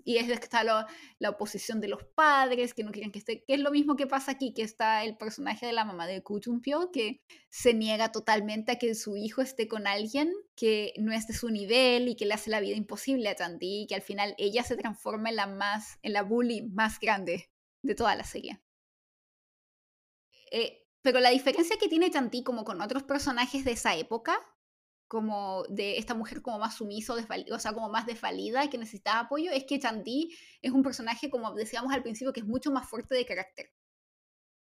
Y 0.04 0.16
es 0.16 0.26
que 0.26 0.32
está 0.32 0.64
la 0.64 1.30
oposición 1.30 1.80
de 1.80 1.88
los 1.88 2.04
padres, 2.04 2.74
que 2.74 2.84
no 2.84 2.92
quieren 2.92 3.12
que 3.12 3.18
esté, 3.18 3.44
que 3.44 3.54
es 3.54 3.60
lo 3.60 3.70
mismo 3.70 3.96
que 3.96 4.06
pasa 4.06 4.32
aquí, 4.32 4.52
que 4.52 4.62
está 4.62 5.04
el 5.04 5.16
personaje 5.16 5.66
de 5.66 5.72
la 5.72 5.84
mamá 5.84 6.06
de 6.06 6.22
Kuchumpyo, 6.22 6.90
que 6.92 7.22
se 7.48 7.74
niega 7.74 8.12
totalmente 8.12 8.72
a 8.72 8.78
que 8.78 8.94
su 8.94 9.16
hijo 9.16 9.42
esté 9.42 9.68
con 9.68 9.86
alguien 9.86 10.32
que 10.54 10.92
no 10.98 11.12
es 11.12 11.26
de 11.26 11.34
su 11.34 11.48
nivel 11.48 12.08
y 12.08 12.16
que 12.16 12.26
le 12.26 12.34
hace 12.34 12.50
la 12.50 12.60
vida 12.60 12.76
imposible 12.76 13.28
a 13.28 13.36
Chanti, 13.36 13.82
y 13.82 13.86
que 13.86 13.94
al 13.94 14.02
final 14.02 14.34
ella 14.38 14.62
se 14.62 14.76
transforma 14.76 15.30
en 15.30 15.36
la 15.36 15.46
más, 15.46 15.98
en 16.02 16.12
la 16.12 16.22
bully 16.22 16.62
más 16.62 16.98
grande 17.00 17.50
de 17.82 17.94
toda 17.94 18.16
la 18.16 18.24
serie. 18.24 18.60
Eh, 20.50 20.86
pero 21.02 21.18
la 21.20 21.30
diferencia 21.30 21.76
que 21.78 21.88
tiene 21.88 22.10
Chanti 22.10 22.42
como 22.42 22.64
con 22.64 22.80
otros 22.80 23.02
personajes 23.02 23.64
de 23.64 23.72
esa 23.72 23.96
época 23.96 24.38
como 25.12 25.64
de 25.68 25.98
esta 25.98 26.14
mujer 26.14 26.40
como 26.40 26.58
más 26.58 26.76
sumisa, 26.76 27.12
o 27.12 27.58
sea, 27.58 27.74
como 27.74 27.90
más 27.90 28.06
desvalida 28.06 28.64
y 28.64 28.70
que 28.70 28.78
necesitaba 28.78 29.20
apoyo, 29.20 29.50
es 29.50 29.64
que 29.64 29.78
Chanti 29.78 30.34
es 30.62 30.72
un 30.72 30.82
personaje, 30.82 31.28
como 31.28 31.52
decíamos 31.52 31.92
al 31.92 32.02
principio, 32.02 32.32
que 32.32 32.40
es 32.40 32.46
mucho 32.46 32.70
más 32.70 32.88
fuerte 32.88 33.14
de 33.14 33.26
carácter. 33.26 33.74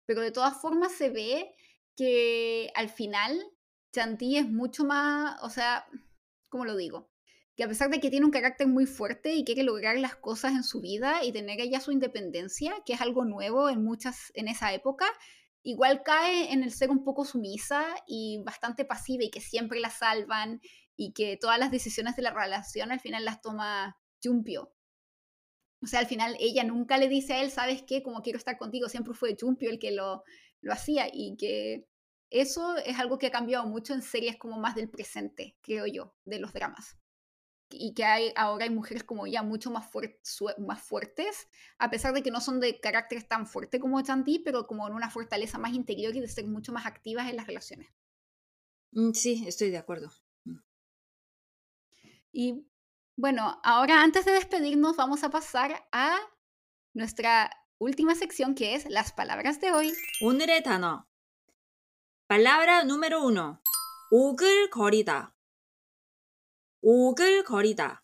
Pero 0.07 0.23
de 0.23 0.33
todas 0.33 0.61
formas 0.61 0.91
se 0.91 1.09
ve 1.09 1.55
que 1.97 2.73
al 2.75 2.89
final 2.89 3.41
Chanti 3.93 4.39
es 4.39 4.49
mucho 4.49 4.85
más, 4.85 5.41
o 5.45 5.51
sea, 5.51 5.87
¿cómo 6.49 6.65
lo 6.65 6.75
digo? 6.75 7.13
Que 7.55 7.63
a 7.63 7.69
pesar 7.69 7.89
de 7.89 8.01
que 8.01 8.11
tiene 8.11 8.27
un 8.27 8.33
carácter 8.33 8.67
muy 8.67 8.87
fuerte 8.87 9.35
y 9.35 9.45
quiere 9.45 9.63
lograr 9.63 10.01
las 10.01 10.17
cosas 10.17 10.55
en 10.55 10.65
su 10.65 10.81
vida 10.81 11.23
y 11.23 11.31
tener 11.31 11.61
ella 11.61 11.79
su 11.79 11.93
independencia, 11.93 12.75
que 12.85 12.95
es 12.95 13.01
algo 13.01 13.25
nuevo 13.25 13.69
en 13.69 13.85
muchas 13.85 14.33
en 14.35 14.49
esa 14.49 14.75
época, 14.75 15.07
igual 15.63 16.03
cae 16.03 16.53
en 16.53 16.63
el 16.63 16.73
ser 16.73 16.91
un 16.91 17.05
poco 17.05 17.25
sumisa 17.25 17.85
y 18.07 18.43
bastante 18.45 18.85
pasiva 18.85 19.25
y 19.25 19.31
que 19.31 19.41
siempre 19.41 19.81
la 19.81 19.91
salvan 19.91 20.61
y 20.97 21.13
que 21.13 21.37
todas 21.37 21.59
las 21.59 21.71
decisiones 21.71 22.17
de 22.17 22.23
la 22.23 22.33
relación 22.33 22.93
al 22.93 23.01
final 23.01 23.25
las 23.25 23.41
toma 23.41 23.99
Jumpio. 24.23 24.73
O 25.83 25.87
sea, 25.87 26.01
al 26.01 26.07
final 26.07 26.37
ella 26.41 26.63
nunca 26.65 26.99
le 26.99 27.09
dice 27.09 27.35
a 27.35 27.43
él, 27.43 27.51
¿sabes 27.51 27.83
qué? 27.83 28.03
Como 28.03 28.23
quiero 28.23 28.39
estar 28.39 28.59
contigo, 28.59 28.89
siempre 28.89 29.15
fue 29.15 29.37
Jumpio 29.39 29.71
el 29.71 29.79
que 29.79 29.93
lo, 29.93 30.25
lo 30.61 30.73
hacía 30.73 31.09
y 31.13 31.37
que 31.37 31.89
eso 32.29 32.77
es 32.77 32.99
algo 32.99 33.19
que 33.19 33.29
ha 33.29 33.31
cambiado 33.31 33.67
mucho 33.67 33.95
en 33.95 34.03
series 34.03 34.37
como 34.37 34.59
más 34.59 34.75
del 34.75 34.91
presente, 34.91 35.57
creo 35.63 35.87
yo, 35.87 36.15
de 36.25 36.39
los 36.39 36.53
dramas 36.53 37.01
y 37.70 37.94
que 37.94 38.06
hay, 38.06 38.32
ahora 38.36 38.66
hay 38.66 38.70
mujeres 38.70 39.04
como 39.04 39.28
ya 39.28 39.44
mucho 39.44 39.72
más, 39.72 39.90
más 40.60 40.82
fuertes, 40.82 41.48
a 41.78 41.90
pesar 41.90 42.14
de 42.14 42.24
que 42.24 42.32
no 42.32 42.42
son 42.42 42.60
de 42.60 42.80
carácter 42.80 43.24
tan 43.24 43.48
fuerte 43.48 43.80
como 43.80 44.02
Chanti, 44.02 44.40
pero 44.40 44.68
como 44.68 44.88
en 44.88 44.94
una 44.94 45.10
fortaleza 45.10 45.58
más 45.58 45.74
interior 45.74 46.16
y 46.16 46.22
de 46.22 46.28
ser 46.28 46.46
mucho 46.46 46.72
más 46.72 46.86
activas 46.86 47.30
en 47.30 47.38
las 47.38 47.48
relaciones. 47.48 47.90
Mm, 48.92 49.12
sí, 49.12 49.44
estoy 49.48 49.72
de 49.72 49.78
acuerdo. 49.78 50.12
Mm. 50.46 50.60
Y 52.32 52.68
bueno, 53.18 53.60
ahora 53.64 54.04
antes 54.04 54.26
de 54.26 54.32
despedirnos 54.32 54.96
vamos 54.96 55.24
a 55.24 55.30
pasar 55.30 55.88
a 55.92 56.18
nuestra 56.94 57.52
última 57.78 58.16
sección 58.16 58.56
que 58.56 58.76
es 58.76 58.90
las 58.90 59.12
palabras 59.12 59.60
de 59.60 59.72
hoy. 59.72 59.94
오늘의 60.22 60.64
단어. 60.64 61.06
Palabra 62.28 62.84
número 62.84 63.24
uno. 63.24 63.62
오글거리다. 64.12 65.36
오글거리다. 66.82 68.04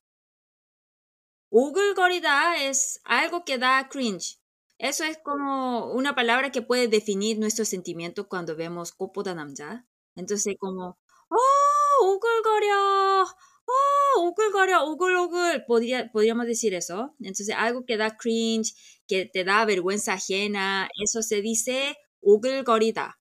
오글거리다 1.50 2.64
es 2.68 3.02
algo 3.04 3.44
que 3.46 3.58
da 3.58 3.88
cringe. 3.90 4.40
Eso 4.80 5.04
es 5.04 5.20
como 5.24 5.92
una 5.94 6.16
palabra 6.16 6.52
que 6.52 6.64
puede 6.64 6.88
definir 6.88 7.38
nuestros 7.38 7.68
sentimientos 7.70 8.26
cuando 8.28 8.56
vemos 8.56 8.92
꽃보다 8.92 9.36
남자. 9.36 9.86
Entonces 10.16 10.56
como, 10.60 10.98
¡oh, 11.30 12.06
오글거려! 12.06 13.26
¡oh, 13.66 14.22
오글거려! 14.22 14.84
오글오글! 14.86 15.66
Podría, 15.68 16.10
podríamos 16.12 16.48
decir 16.48 16.74
eso. 16.74 17.16
Entonces 17.20 17.56
algo 17.56 17.86
que 17.86 17.98
da 17.98 18.18
cringe, 18.18 18.74
que 19.08 19.26
te 19.26 19.44
da 19.44 19.66
vergüenza 19.66 20.14
ajena, 20.14 20.90
eso 21.04 21.22
se 21.22 21.42
dice 21.42 21.96
오글거리다. 22.22 23.20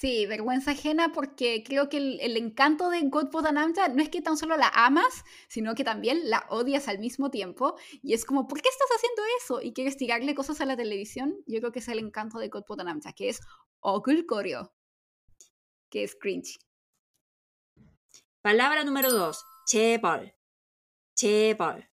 Sí, 0.00 0.26
vergüenza 0.26 0.70
ajena 0.70 1.10
porque 1.12 1.64
creo 1.66 1.88
que 1.88 1.96
el, 1.96 2.36
encanto 2.36 2.88
de 2.88 3.00
God 3.02 3.32
Namja 3.52 3.88
no 3.88 4.00
es 4.00 4.08
que 4.08 4.22
tan 4.22 4.36
solo 4.36 4.56
la 4.56 4.70
amas, 4.72 5.24
sino 5.48 5.74
que 5.74 5.82
también 5.82 6.30
la 6.30 6.46
odias 6.50 6.86
al 6.86 7.00
mismo 7.00 7.32
tiempo. 7.32 7.76
Y 8.00 8.14
es 8.14 8.24
como, 8.24 8.46
¿por 8.46 8.62
qué 8.62 8.68
estás 8.68 8.86
haciendo 8.94 9.22
eso? 9.42 9.60
Y 9.60 9.72
quieres 9.72 9.96
tirarle 9.96 10.36
cosas 10.36 10.60
a 10.60 10.66
la 10.66 10.76
televisión. 10.76 11.34
Yo 11.48 11.58
creo 11.58 11.72
que 11.72 11.80
es 11.80 11.88
el 11.88 11.98
encanto 11.98 12.38
de 12.38 12.48
God 12.48 12.64
Namja, 12.84 13.12
que 13.12 13.28
es 13.28 13.40
Ogul 13.80 14.24
Koryo, 14.24 14.72
que 15.90 16.04
es 16.04 16.14
cringe. 16.14 16.60
Palabra 18.40 18.84
número 18.84 19.10
dos, 19.10 19.44
Chebol. 19.66 20.32
Chebol. 21.16 21.88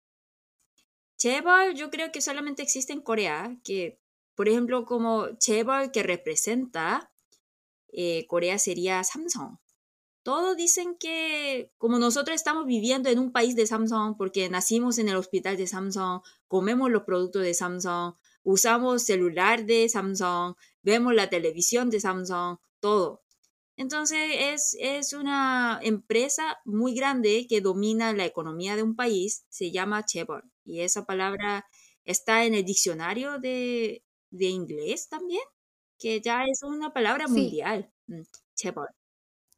Chebol 1.16 1.72
yo 1.74 1.88
creo 1.88 2.12
que 2.12 2.20
solamente 2.20 2.62
existe 2.62 2.92
en 2.92 3.00
Corea, 3.00 3.56
que 3.64 3.98
por 4.34 4.46
ejemplo 4.46 4.84
como 4.84 5.38
Chebol 5.38 5.90
que 5.90 6.02
representa 6.02 7.10
eh, 7.94 8.26
Corea 8.26 8.58
sería 8.58 9.04
Samsung. 9.04 9.56
Todos 10.24 10.56
dicen 10.56 10.96
que 10.98 11.70
como 11.78 11.98
nosotros 11.98 12.34
estamos 12.34 12.66
viviendo 12.66 13.08
en 13.10 13.18
un 13.18 13.30
país 13.30 13.54
de 13.56 13.66
Samsung 13.66 14.16
porque 14.16 14.48
nacimos 14.48 14.98
en 14.98 15.08
el 15.08 15.16
hospital 15.16 15.56
de 15.56 15.66
Samsung, 15.66 16.22
comemos 16.48 16.90
los 16.90 17.02
productos 17.04 17.42
de 17.42 17.54
Samsung, 17.54 18.14
usamos 18.42 19.02
celular 19.02 19.66
de 19.66 19.88
Samsung, 19.88 20.54
vemos 20.82 21.14
la 21.14 21.28
televisión 21.28 21.90
de 21.90 22.00
Samsung, 22.00 22.58
todo. 22.80 23.22
Entonces 23.76 24.18
es, 24.38 24.76
es 24.80 25.12
una 25.12 25.78
empresa 25.82 26.58
muy 26.64 26.94
grande 26.94 27.46
que 27.48 27.60
domina 27.60 28.12
la 28.12 28.24
economía 28.24 28.76
de 28.76 28.82
un 28.82 28.96
país, 28.96 29.44
se 29.50 29.72
llama 29.72 30.06
Chebor. 30.06 30.44
Y 30.64 30.80
esa 30.80 31.04
palabra 31.04 31.66
está 32.04 32.44
en 32.44 32.54
el 32.54 32.64
diccionario 32.64 33.38
de, 33.38 34.02
de 34.30 34.46
inglés 34.46 35.08
también 35.08 35.42
que 35.98 36.20
ya 36.20 36.44
es 36.44 36.62
una 36.62 36.92
palabra 36.92 37.28
mundial. 37.28 37.92
Mm, 38.06 38.22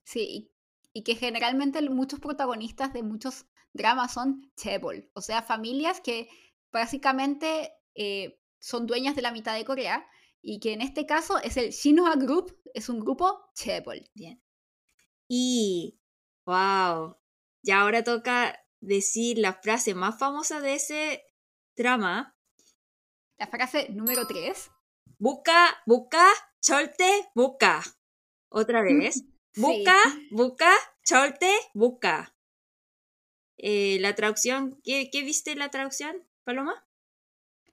sí, 0.05 0.51
y 0.93 1.03
que 1.03 1.15
generalmente 1.15 1.81
muchos 1.91 2.21
protagonistas 2.21 2.93
de 2.93 3.03
muchos 3.03 3.47
dramas 3.73 4.13
son 4.15 4.51
chebol, 4.57 5.11
o 5.15 5.21
sea, 5.21 5.43
familias 5.43 6.01
que 6.01 6.29
básicamente 6.73 7.73
eh, 7.95 8.41
son 8.59 8.87
dueñas 8.87 9.17
de 9.17 9.23
la 9.23 9.33
mitad 9.33 9.55
de 9.55 9.65
Corea 9.65 10.07
y 10.43 10.61
que 10.61 10.73
en 10.73 10.81
este 10.81 11.07
caso 11.07 11.39
es 11.39 11.57
el 11.57 11.71
Shinhwa 11.71 12.15
Group, 12.17 12.57
es 12.73 12.89
un 12.89 13.01
grupo 13.01 13.51
chebol. 13.55 14.09
Bien. 14.15 14.41
Y, 15.29 15.99
wow, 16.47 17.17
ya 17.63 17.81
ahora 17.81 18.05
toca 18.05 18.59
decir 18.81 19.39
la 19.39 19.55
frase 19.55 19.95
más 19.95 20.19
famosa 20.19 20.61
de 20.61 20.75
ese 20.75 21.25
drama. 21.77 22.37
La 23.39 23.49
frase 23.49 23.89
número 23.91 24.27
3. 24.27 24.71
Busca, 25.19 25.83
busca, 25.87 26.27
cholte, 26.61 27.29
busca. 27.35 27.83
Otra 28.49 28.83
vez. 28.83 29.25
Busca, 29.57 29.97
busca, 30.31 30.71
cholte, 31.05 31.51
busca. 31.73 32.37
Eh, 33.57 33.99
la 34.01 34.15
traducción, 34.15 34.79
¿qué, 34.85 35.09
¿qué 35.11 35.23
viste 35.23 35.55
la 35.57 35.71
traducción, 35.71 36.29
Paloma? 36.45 36.87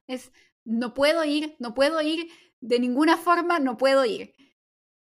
Es, 0.07 0.31
no 0.63 0.93
puedo 0.93 1.25
ir, 1.25 1.57
no 1.59 1.73
puedo 1.73 2.01
ir, 2.01 2.29
de 2.61 2.79
ninguna 2.79 3.17
forma 3.17 3.59
no 3.59 3.77
puedo 3.77 4.05
ir. 4.05 4.33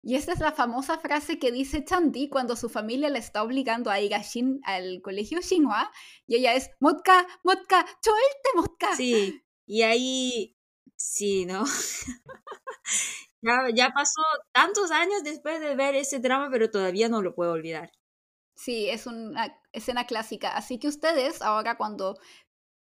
Y 0.02 0.16
esta 0.16 0.32
es 0.32 0.40
la 0.40 0.54
famosa 0.54 0.98
frase 1.00 1.40
que 1.40 1.52
dice 1.52 1.84
Chandi 1.84 2.30
cuando 2.30 2.56
su 2.56 2.70
familia 2.70 3.10
le 3.10 3.20
está 3.20 3.44
obligando 3.44 3.92
a 3.92 4.00
ir 4.00 4.16
a 4.16 4.22
Shin, 4.22 4.62
al 4.64 5.02
colegio 5.02 5.42
Xinhua 5.42 5.92
y 6.26 6.38
ella 6.38 6.54
es 6.54 6.72
Motka, 6.80 7.28
Motka, 7.44 7.86
choelte 8.02 8.50
Motka. 8.56 8.96
Sí, 8.96 9.44
y 9.66 9.82
ahí 9.82 10.58
sí, 10.97 11.47
¿no? 11.47 11.65
ya, 13.43 13.69
ya 13.75 13.91
pasó 13.91 14.23
tantos 14.53 14.91
años 14.91 15.23
después 15.25 15.61
de 15.61 15.77
ver 15.77 15.95
ese 15.95 16.19
drama, 16.19 16.49
pero 16.51 16.71
todavía 16.71 17.09
no 17.09 17.23
lo 17.23 17.35
puedo 17.35 17.53
olvidar. 17.53 17.93
Sí, 18.57 18.89
es 18.89 19.07
una 19.07 19.61
escena 19.73 20.07
clásica. 20.07 20.57
Así 20.57 20.79
que 20.79 20.89
ustedes, 20.89 21.43
ahora 21.43 21.77
cuando 21.77 22.19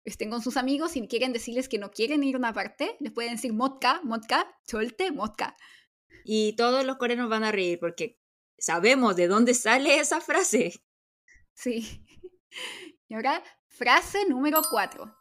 estén 0.05 0.29
con 0.29 0.41
sus 0.41 0.55
amigos 0.55 0.95
y 0.95 1.07
quieren 1.07 1.33
decirles 1.33 1.67
que 1.67 1.77
no 1.77 1.91
quieren 1.91 2.23
ir 2.23 2.35
a 2.35 2.39
una 2.39 2.53
parte, 2.53 2.95
les 2.99 3.11
pueden 3.11 3.33
decir 3.33 3.53
Motka, 3.53 3.99
Motka, 4.03 4.57
cholte, 4.65 5.11
Motka. 5.11 5.57
Y 6.23 6.55
todos 6.55 6.85
los 6.85 6.97
coreanos 6.97 7.29
van 7.29 7.43
a 7.43 7.51
reír 7.51 7.79
porque 7.79 8.19
sabemos 8.57 9.15
de 9.15 9.27
dónde 9.27 9.53
sale 9.53 9.99
esa 9.99 10.21
frase. 10.21 10.73
Sí. 11.53 12.05
Y 13.09 13.15
ahora, 13.15 13.43
frase 13.67 14.25
número 14.27 14.61
cuatro. 14.69 15.15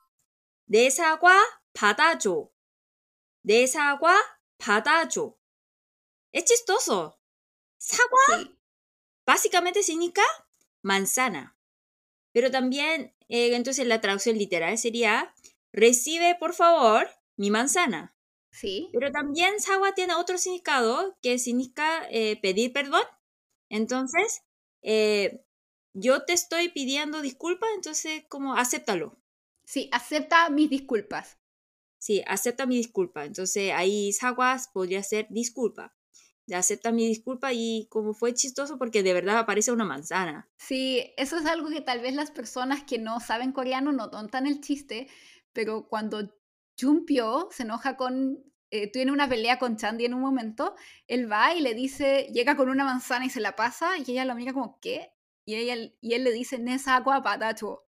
내사과 0.67 1.37
받아줘. 1.73 2.50
내사과 3.43 4.17
받아줘. 4.59 5.37
Es 6.33 6.45
chistoso. 6.45 7.19
Sagua 7.79 8.21
Sí. 8.29 8.57
básicamente 9.27 9.83
significa 9.83 10.23
manzana. 10.83 11.57
Pero 12.33 12.51
también, 12.51 13.15
eh, 13.29 13.55
entonces 13.55 13.87
la 13.87 14.01
traducción 14.01 14.37
literal 14.37 14.77
sería, 14.79 15.35
recibe 15.73 16.37
por 16.39 16.55
favor 16.55 17.09
mi 17.37 17.51
manzana. 17.51 18.15
Sí. 18.51 18.89
Pero 18.93 19.11
también 19.13 19.61
sagua 19.61 19.95
tiene 19.95 20.15
otro 20.15 20.39
significado 20.39 21.17
que 21.23 21.39
significa 21.39 22.07
eh, 22.11 22.39
pedir 22.41 22.73
perdón. 22.73 23.03
Entonces, 23.69 24.43
eh, 24.83 25.45
yo 25.95 26.25
te 26.25 26.33
estoy 26.33 26.69
pidiendo 26.69 27.21
disculpas, 27.23 27.69
entonces 27.75 28.25
como 28.29 28.55
acéptalo. 28.55 29.19
Sí, 29.65 29.89
acepta 29.93 30.49
mis 30.51 30.71
disculpas. 30.71 31.39
Sí, 32.02 32.24
acepta 32.26 32.66
mi 32.66 32.78
disculpa. 32.78 33.26
Entonces 33.26 33.72
ahí 33.74 34.12
saguas 34.12 34.70
podría 34.74 35.04
ser 35.04 35.28
disculpa. 35.30 35.96
Acepta 36.52 36.92
mi 36.92 37.08
disculpa 37.08 37.54
y 37.54 37.88
como 37.92 38.16
fue 38.16 38.34
chistoso 38.34 38.80
porque 38.80 39.04
de 39.04 39.14
verdad 39.14 39.38
aparece 39.38 39.72
una 39.72 39.86
manzana. 39.86 40.50
Sí, 40.58 41.14
eso 41.16 41.38
es 41.38 41.46
algo 41.46 41.70
que 41.70 41.80
tal 41.80 42.02
vez 42.02 42.16
las 42.16 42.32
personas 42.32 42.84
que 42.84 42.98
no 42.98 43.20
saben 43.20 43.52
coreano 43.52 43.92
no 43.92 44.08
notan 44.08 44.48
el 44.48 44.62
chiste, 44.62 45.08
pero 45.54 45.88
cuando 45.88 46.36
Jumpyo 46.80 47.50
se 47.52 47.64
enoja 47.64 47.96
con, 47.98 48.44
eh, 48.72 48.92
tiene 48.92 49.12
una 49.12 49.30
pelea 49.30 49.60
con 49.60 49.78
Chandy 49.78 50.06
en 50.06 50.16
un 50.16 50.22
momento, 50.22 50.74
él 51.08 51.32
va 51.32 51.54
y 51.54 51.62
le 51.62 51.76
dice, 51.76 52.30
llega 52.34 52.58
con 52.58 52.68
una 52.68 52.84
manzana 52.84 53.28
y 53.28 53.30
se 53.30 53.42
la 53.42 53.56
pasa 53.56 54.00
y 54.00 54.12
ella 54.12 54.26
lo 54.26 54.34
mira 54.34 54.54
como, 54.54 54.80
¿qué? 54.82 55.14
Y 55.46 55.54
él 55.70 55.94
le 56.02 56.32
dice, 56.32 56.58
Nesa 56.58 56.96
agua 56.96 57.22
patacho. 57.22 57.86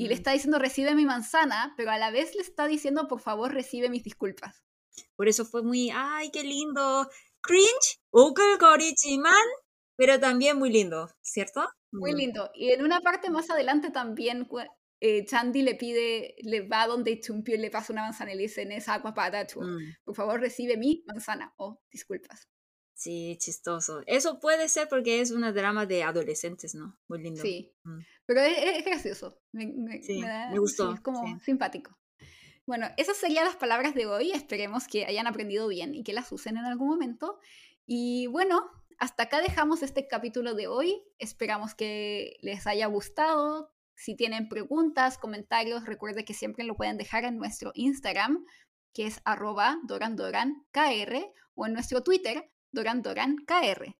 Y 0.00 0.08
le 0.08 0.14
mm. 0.14 0.18
está 0.18 0.32
diciendo 0.32 0.58
recibe 0.58 0.94
mi 0.94 1.04
manzana, 1.04 1.74
pero 1.76 1.90
a 1.90 1.98
la 1.98 2.10
vez 2.10 2.34
le 2.34 2.40
está 2.40 2.66
diciendo 2.66 3.06
por 3.06 3.20
favor 3.20 3.52
recibe 3.52 3.90
mis 3.90 4.02
disculpas. 4.02 4.64
Por 5.14 5.28
eso 5.28 5.44
fue 5.44 5.62
muy, 5.62 5.90
ay, 5.94 6.30
qué 6.30 6.42
lindo, 6.42 7.06
cringe, 7.42 8.00
man 9.18 9.34
pero 9.96 10.18
también 10.18 10.58
muy 10.58 10.70
lindo, 10.70 11.10
¿cierto? 11.20 11.68
Muy 11.92 12.14
mm. 12.14 12.16
lindo. 12.16 12.50
Y 12.54 12.72
en 12.72 12.82
una 12.82 13.02
parte 13.02 13.28
más 13.28 13.50
adelante 13.50 13.90
también 13.90 14.48
eh, 15.00 15.26
le 15.52 15.74
pide, 15.74 16.34
le 16.38 16.66
va 16.66 16.86
donde 16.86 17.20
Chumpio 17.20 17.56
y 17.56 17.58
le 17.58 17.70
pasa 17.70 17.92
una 17.92 18.02
manzana 18.02 18.32
y 18.32 18.36
le 18.36 18.42
dice, 18.44 18.66
es 18.74 18.88
agua 18.88 19.12
para 19.12 19.46
tu. 19.46 19.60
Mm. 19.60 19.96
Por 20.02 20.14
favor, 20.14 20.40
recibe 20.40 20.78
mi 20.78 21.04
manzana. 21.06 21.52
Oh, 21.58 21.78
disculpas. 21.92 22.48
Sí, 22.94 23.38
chistoso. 23.38 24.02
Eso 24.06 24.40
puede 24.40 24.68
ser 24.68 24.86
porque 24.88 25.20
es 25.22 25.30
una 25.30 25.52
drama 25.52 25.86
de 25.86 26.02
adolescentes, 26.02 26.74
¿no? 26.74 26.98
Muy 27.08 27.22
lindo. 27.22 27.40
Sí. 27.40 27.72
Mm. 27.82 27.98
Pero 28.32 28.42
es, 28.42 28.76
es 28.78 28.84
gracioso. 28.84 29.40
Me, 29.50 29.66
me- 29.66 30.02
Sí, 30.04 30.20
me 30.20 30.28
da- 30.28 30.50
me 30.50 30.58
gustó, 30.60 30.88
sí, 30.90 30.94
es 30.94 31.00
como 31.00 31.26
sí. 31.26 31.34
simpático. 31.44 31.98
Bueno, 32.64 32.86
esas 32.96 33.16
serían 33.16 33.44
las 33.44 33.56
palabras 33.56 33.92
de 33.96 34.06
hoy. 34.06 34.30
Esperemos 34.30 34.86
que 34.86 35.04
hayan 35.04 35.26
aprendido 35.26 35.66
bien 35.66 35.96
y 35.96 36.04
que 36.04 36.12
las 36.12 36.30
usen 36.30 36.56
en 36.56 36.64
algún 36.64 36.86
momento. 36.90 37.40
Y 37.86 38.28
bueno, 38.28 38.70
hasta 38.98 39.24
acá 39.24 39.40
dejamos 39.42 39.82
este 39.82 40.06
capítulo 40.06 40.54
de 40.54 40.68
hoy. 40.68 41.02
Esperamos 41.18 41.74
que 41.74 42.36
les 42.40 42.68
haya 42.68 42.86
gustado. 42.86 43.72
Si 43.96 44.14
tienen 44.14 44.48
preguntas, 44.48 45.18
comentarios, 45.18 45.84
recuerde 45.86 46.24
que 46.24 46.32
siempre 46.32 46.62
lo 46.64 46.76
pueden 46.76 46.98
dejar 46.98 47.24
en 47.24 47.36
nuestro 47.36 47.72
Instagram, 47.74 48.46
que 48.94 49.06
es 49.06 49.20
arroba 49.24 49.78
dorandorankr, 49.82 51.32
o 51.56 51.66
en 51.66 51.72
nuestro 51.72 52.04
Twitter, 52.04 52.48
dorandorankr. 52.70 53.96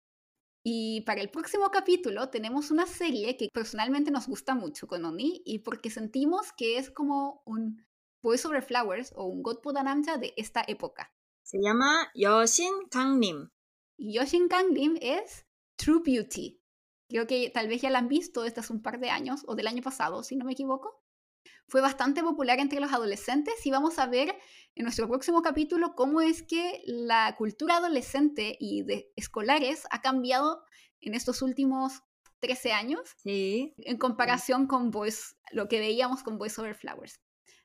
Y 0.62 1.00
para 1.02 1.22
el 1.22 1.30
próximo 1.30 1.70
capítulo 1.70 2.28
tenemos 2.28 2.70
una 2.70 2.86
serie 2.86 3.36
que 3.36 3.48
personalmente 3.52 4.10
nos 4.10 4.26
gusta 4.26 4.54
mucho 4.54 4.86
con 4.86 5.04
Oni 5.04 5.42
y 5.46 5.60
porque 5.60 5.88
sentimos 5.88 6.52
que 6.52 6.76
es 6.76 6.90
como 6.90 7.42
un 7.46 7.86
Boys 8.22 8.44
Over 8.44 8.62
Flowers 8.62 9.12
o 9.16 9.24
un 9.24 9.42
Godboda 9.42 9.82
Namja 9.82 10.18
de 10.18 10.34
esta 10.36 10.62
época. 10.68 11.10
Se 11.42 11.58
llama 11.62 12.10
Yoshin 12.14 12.88
Kangnim. 12.90 13.50
Yoshin 13.96 14.48
Kangnim 14.48 14.98
es 15.00 15.46
True 15.76 16.02
Beauty. 16.04 16.60
Creo 17.08 17.26
que 17.26 17.50
tal 17.50 17.66
vez 17.66 17.80
ya 17.80 17.90
la 17.90 17.98
han 17.98 18.08
visto 18.08 18.42
desde 18.42 18.60
hace 18.60 18.72
un 18.72 18.82
par 18.82 19.00
de 19.00 19.10
años 19.10 19.42
o 19.46 19.54
del 19.54 19.66
año 19.66 19.82
pasado, 19.82 20.22
si 20.22 20.36
no 20.36 20.44
me 20.44 20.52
equivoco. 20.52 21.02
Fue 21.66 21.80
bastante 21.80 22.22
popular 22.22 22.60
entre 22.60 22.80
los 22.80 22.92
adolescentes 22.92 23.64
y 23.64 23.70
vamos 23.70 23.98
a 23.98 24.06
ver 24.06 24.36
en 24.74 24.84
nuestro 24.84 25.08
próximo 25.08 25.42
capítulo 25.42 25.94
cómo 25.94 26.20
es 26.20 26.42
que 26.42 26.82
la 26.86 27.34
cultura 27.36 27.76
adolescente 27.76 28.56
y 28.60 28.82
de 28.82 29.12
escolares 29.16 29.84
ha 29.90 30.00
cambiado 30.00 30.62
en 31.00 31.14
estos 31.14 31.42
últimos 31.42 32.02
13 32.40 32.72
años 32.72 33.00
Sí. 33.22 33.74
en 33.78 33.98
comparación 33.98 34.66
con 34.66 34.90
Voice, 34.90 35.34
lo 35.52 35.68
que 35.68 35.80
veíamos 35.80 36.22
con 36.22 36.38
Voice 36.38 36.60
Over 36.60 36.74
Flowers. 36.74 37.20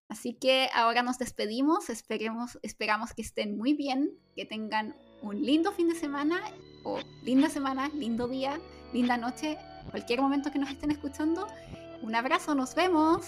Así 0.08 0.34
que 0.38 0.70
ahora 0.74 1.02
nos 1.02 1.18
despedimos, 1.18 1.90
esperemos, 1.90 2.60
esperamos 2.62 3.14
que 3.14 3.22
estén 3.24 3.58
muy 3.58 3.74
bien, 3.74 4.12
que 4.36 4.46
tengan 4.46 4.96
un 5.22 5.42
lindo 5.44 5.72
fin 5.72 5.88
de 5.88 5.96
semana 5.96 6.42
o 6.84 7.00
linda 7.24 7.50
semana, 7.50 7.90
lindo 7.90 8.28
día, 8.28 8.60
linda 8.94 9.18
noche, 9.18 9.58
cualquier 9.90 10.22
momento 10.22 10.52
que 10.52 10.60
nos 10.60 10.70
estén 10.70 10.92
escuchando. 10.92 11.48
Un 12.04 12.14
abrazo, 12.14 12.54
nos 12.54 12.76
vemos. 12.76 13.26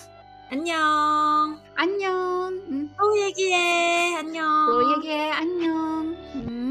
안녕. 0.50 1.60
안녕. 1.76 2.62
응. 2.70 2.90
또 2.98 3.20
얘기해. 3.20 4.16
안녕. 4.16 4.46
또 4.68 4.92
얘기해. 4.98 5.32
안녕. 5.32 6.16
음. 6.36 6.67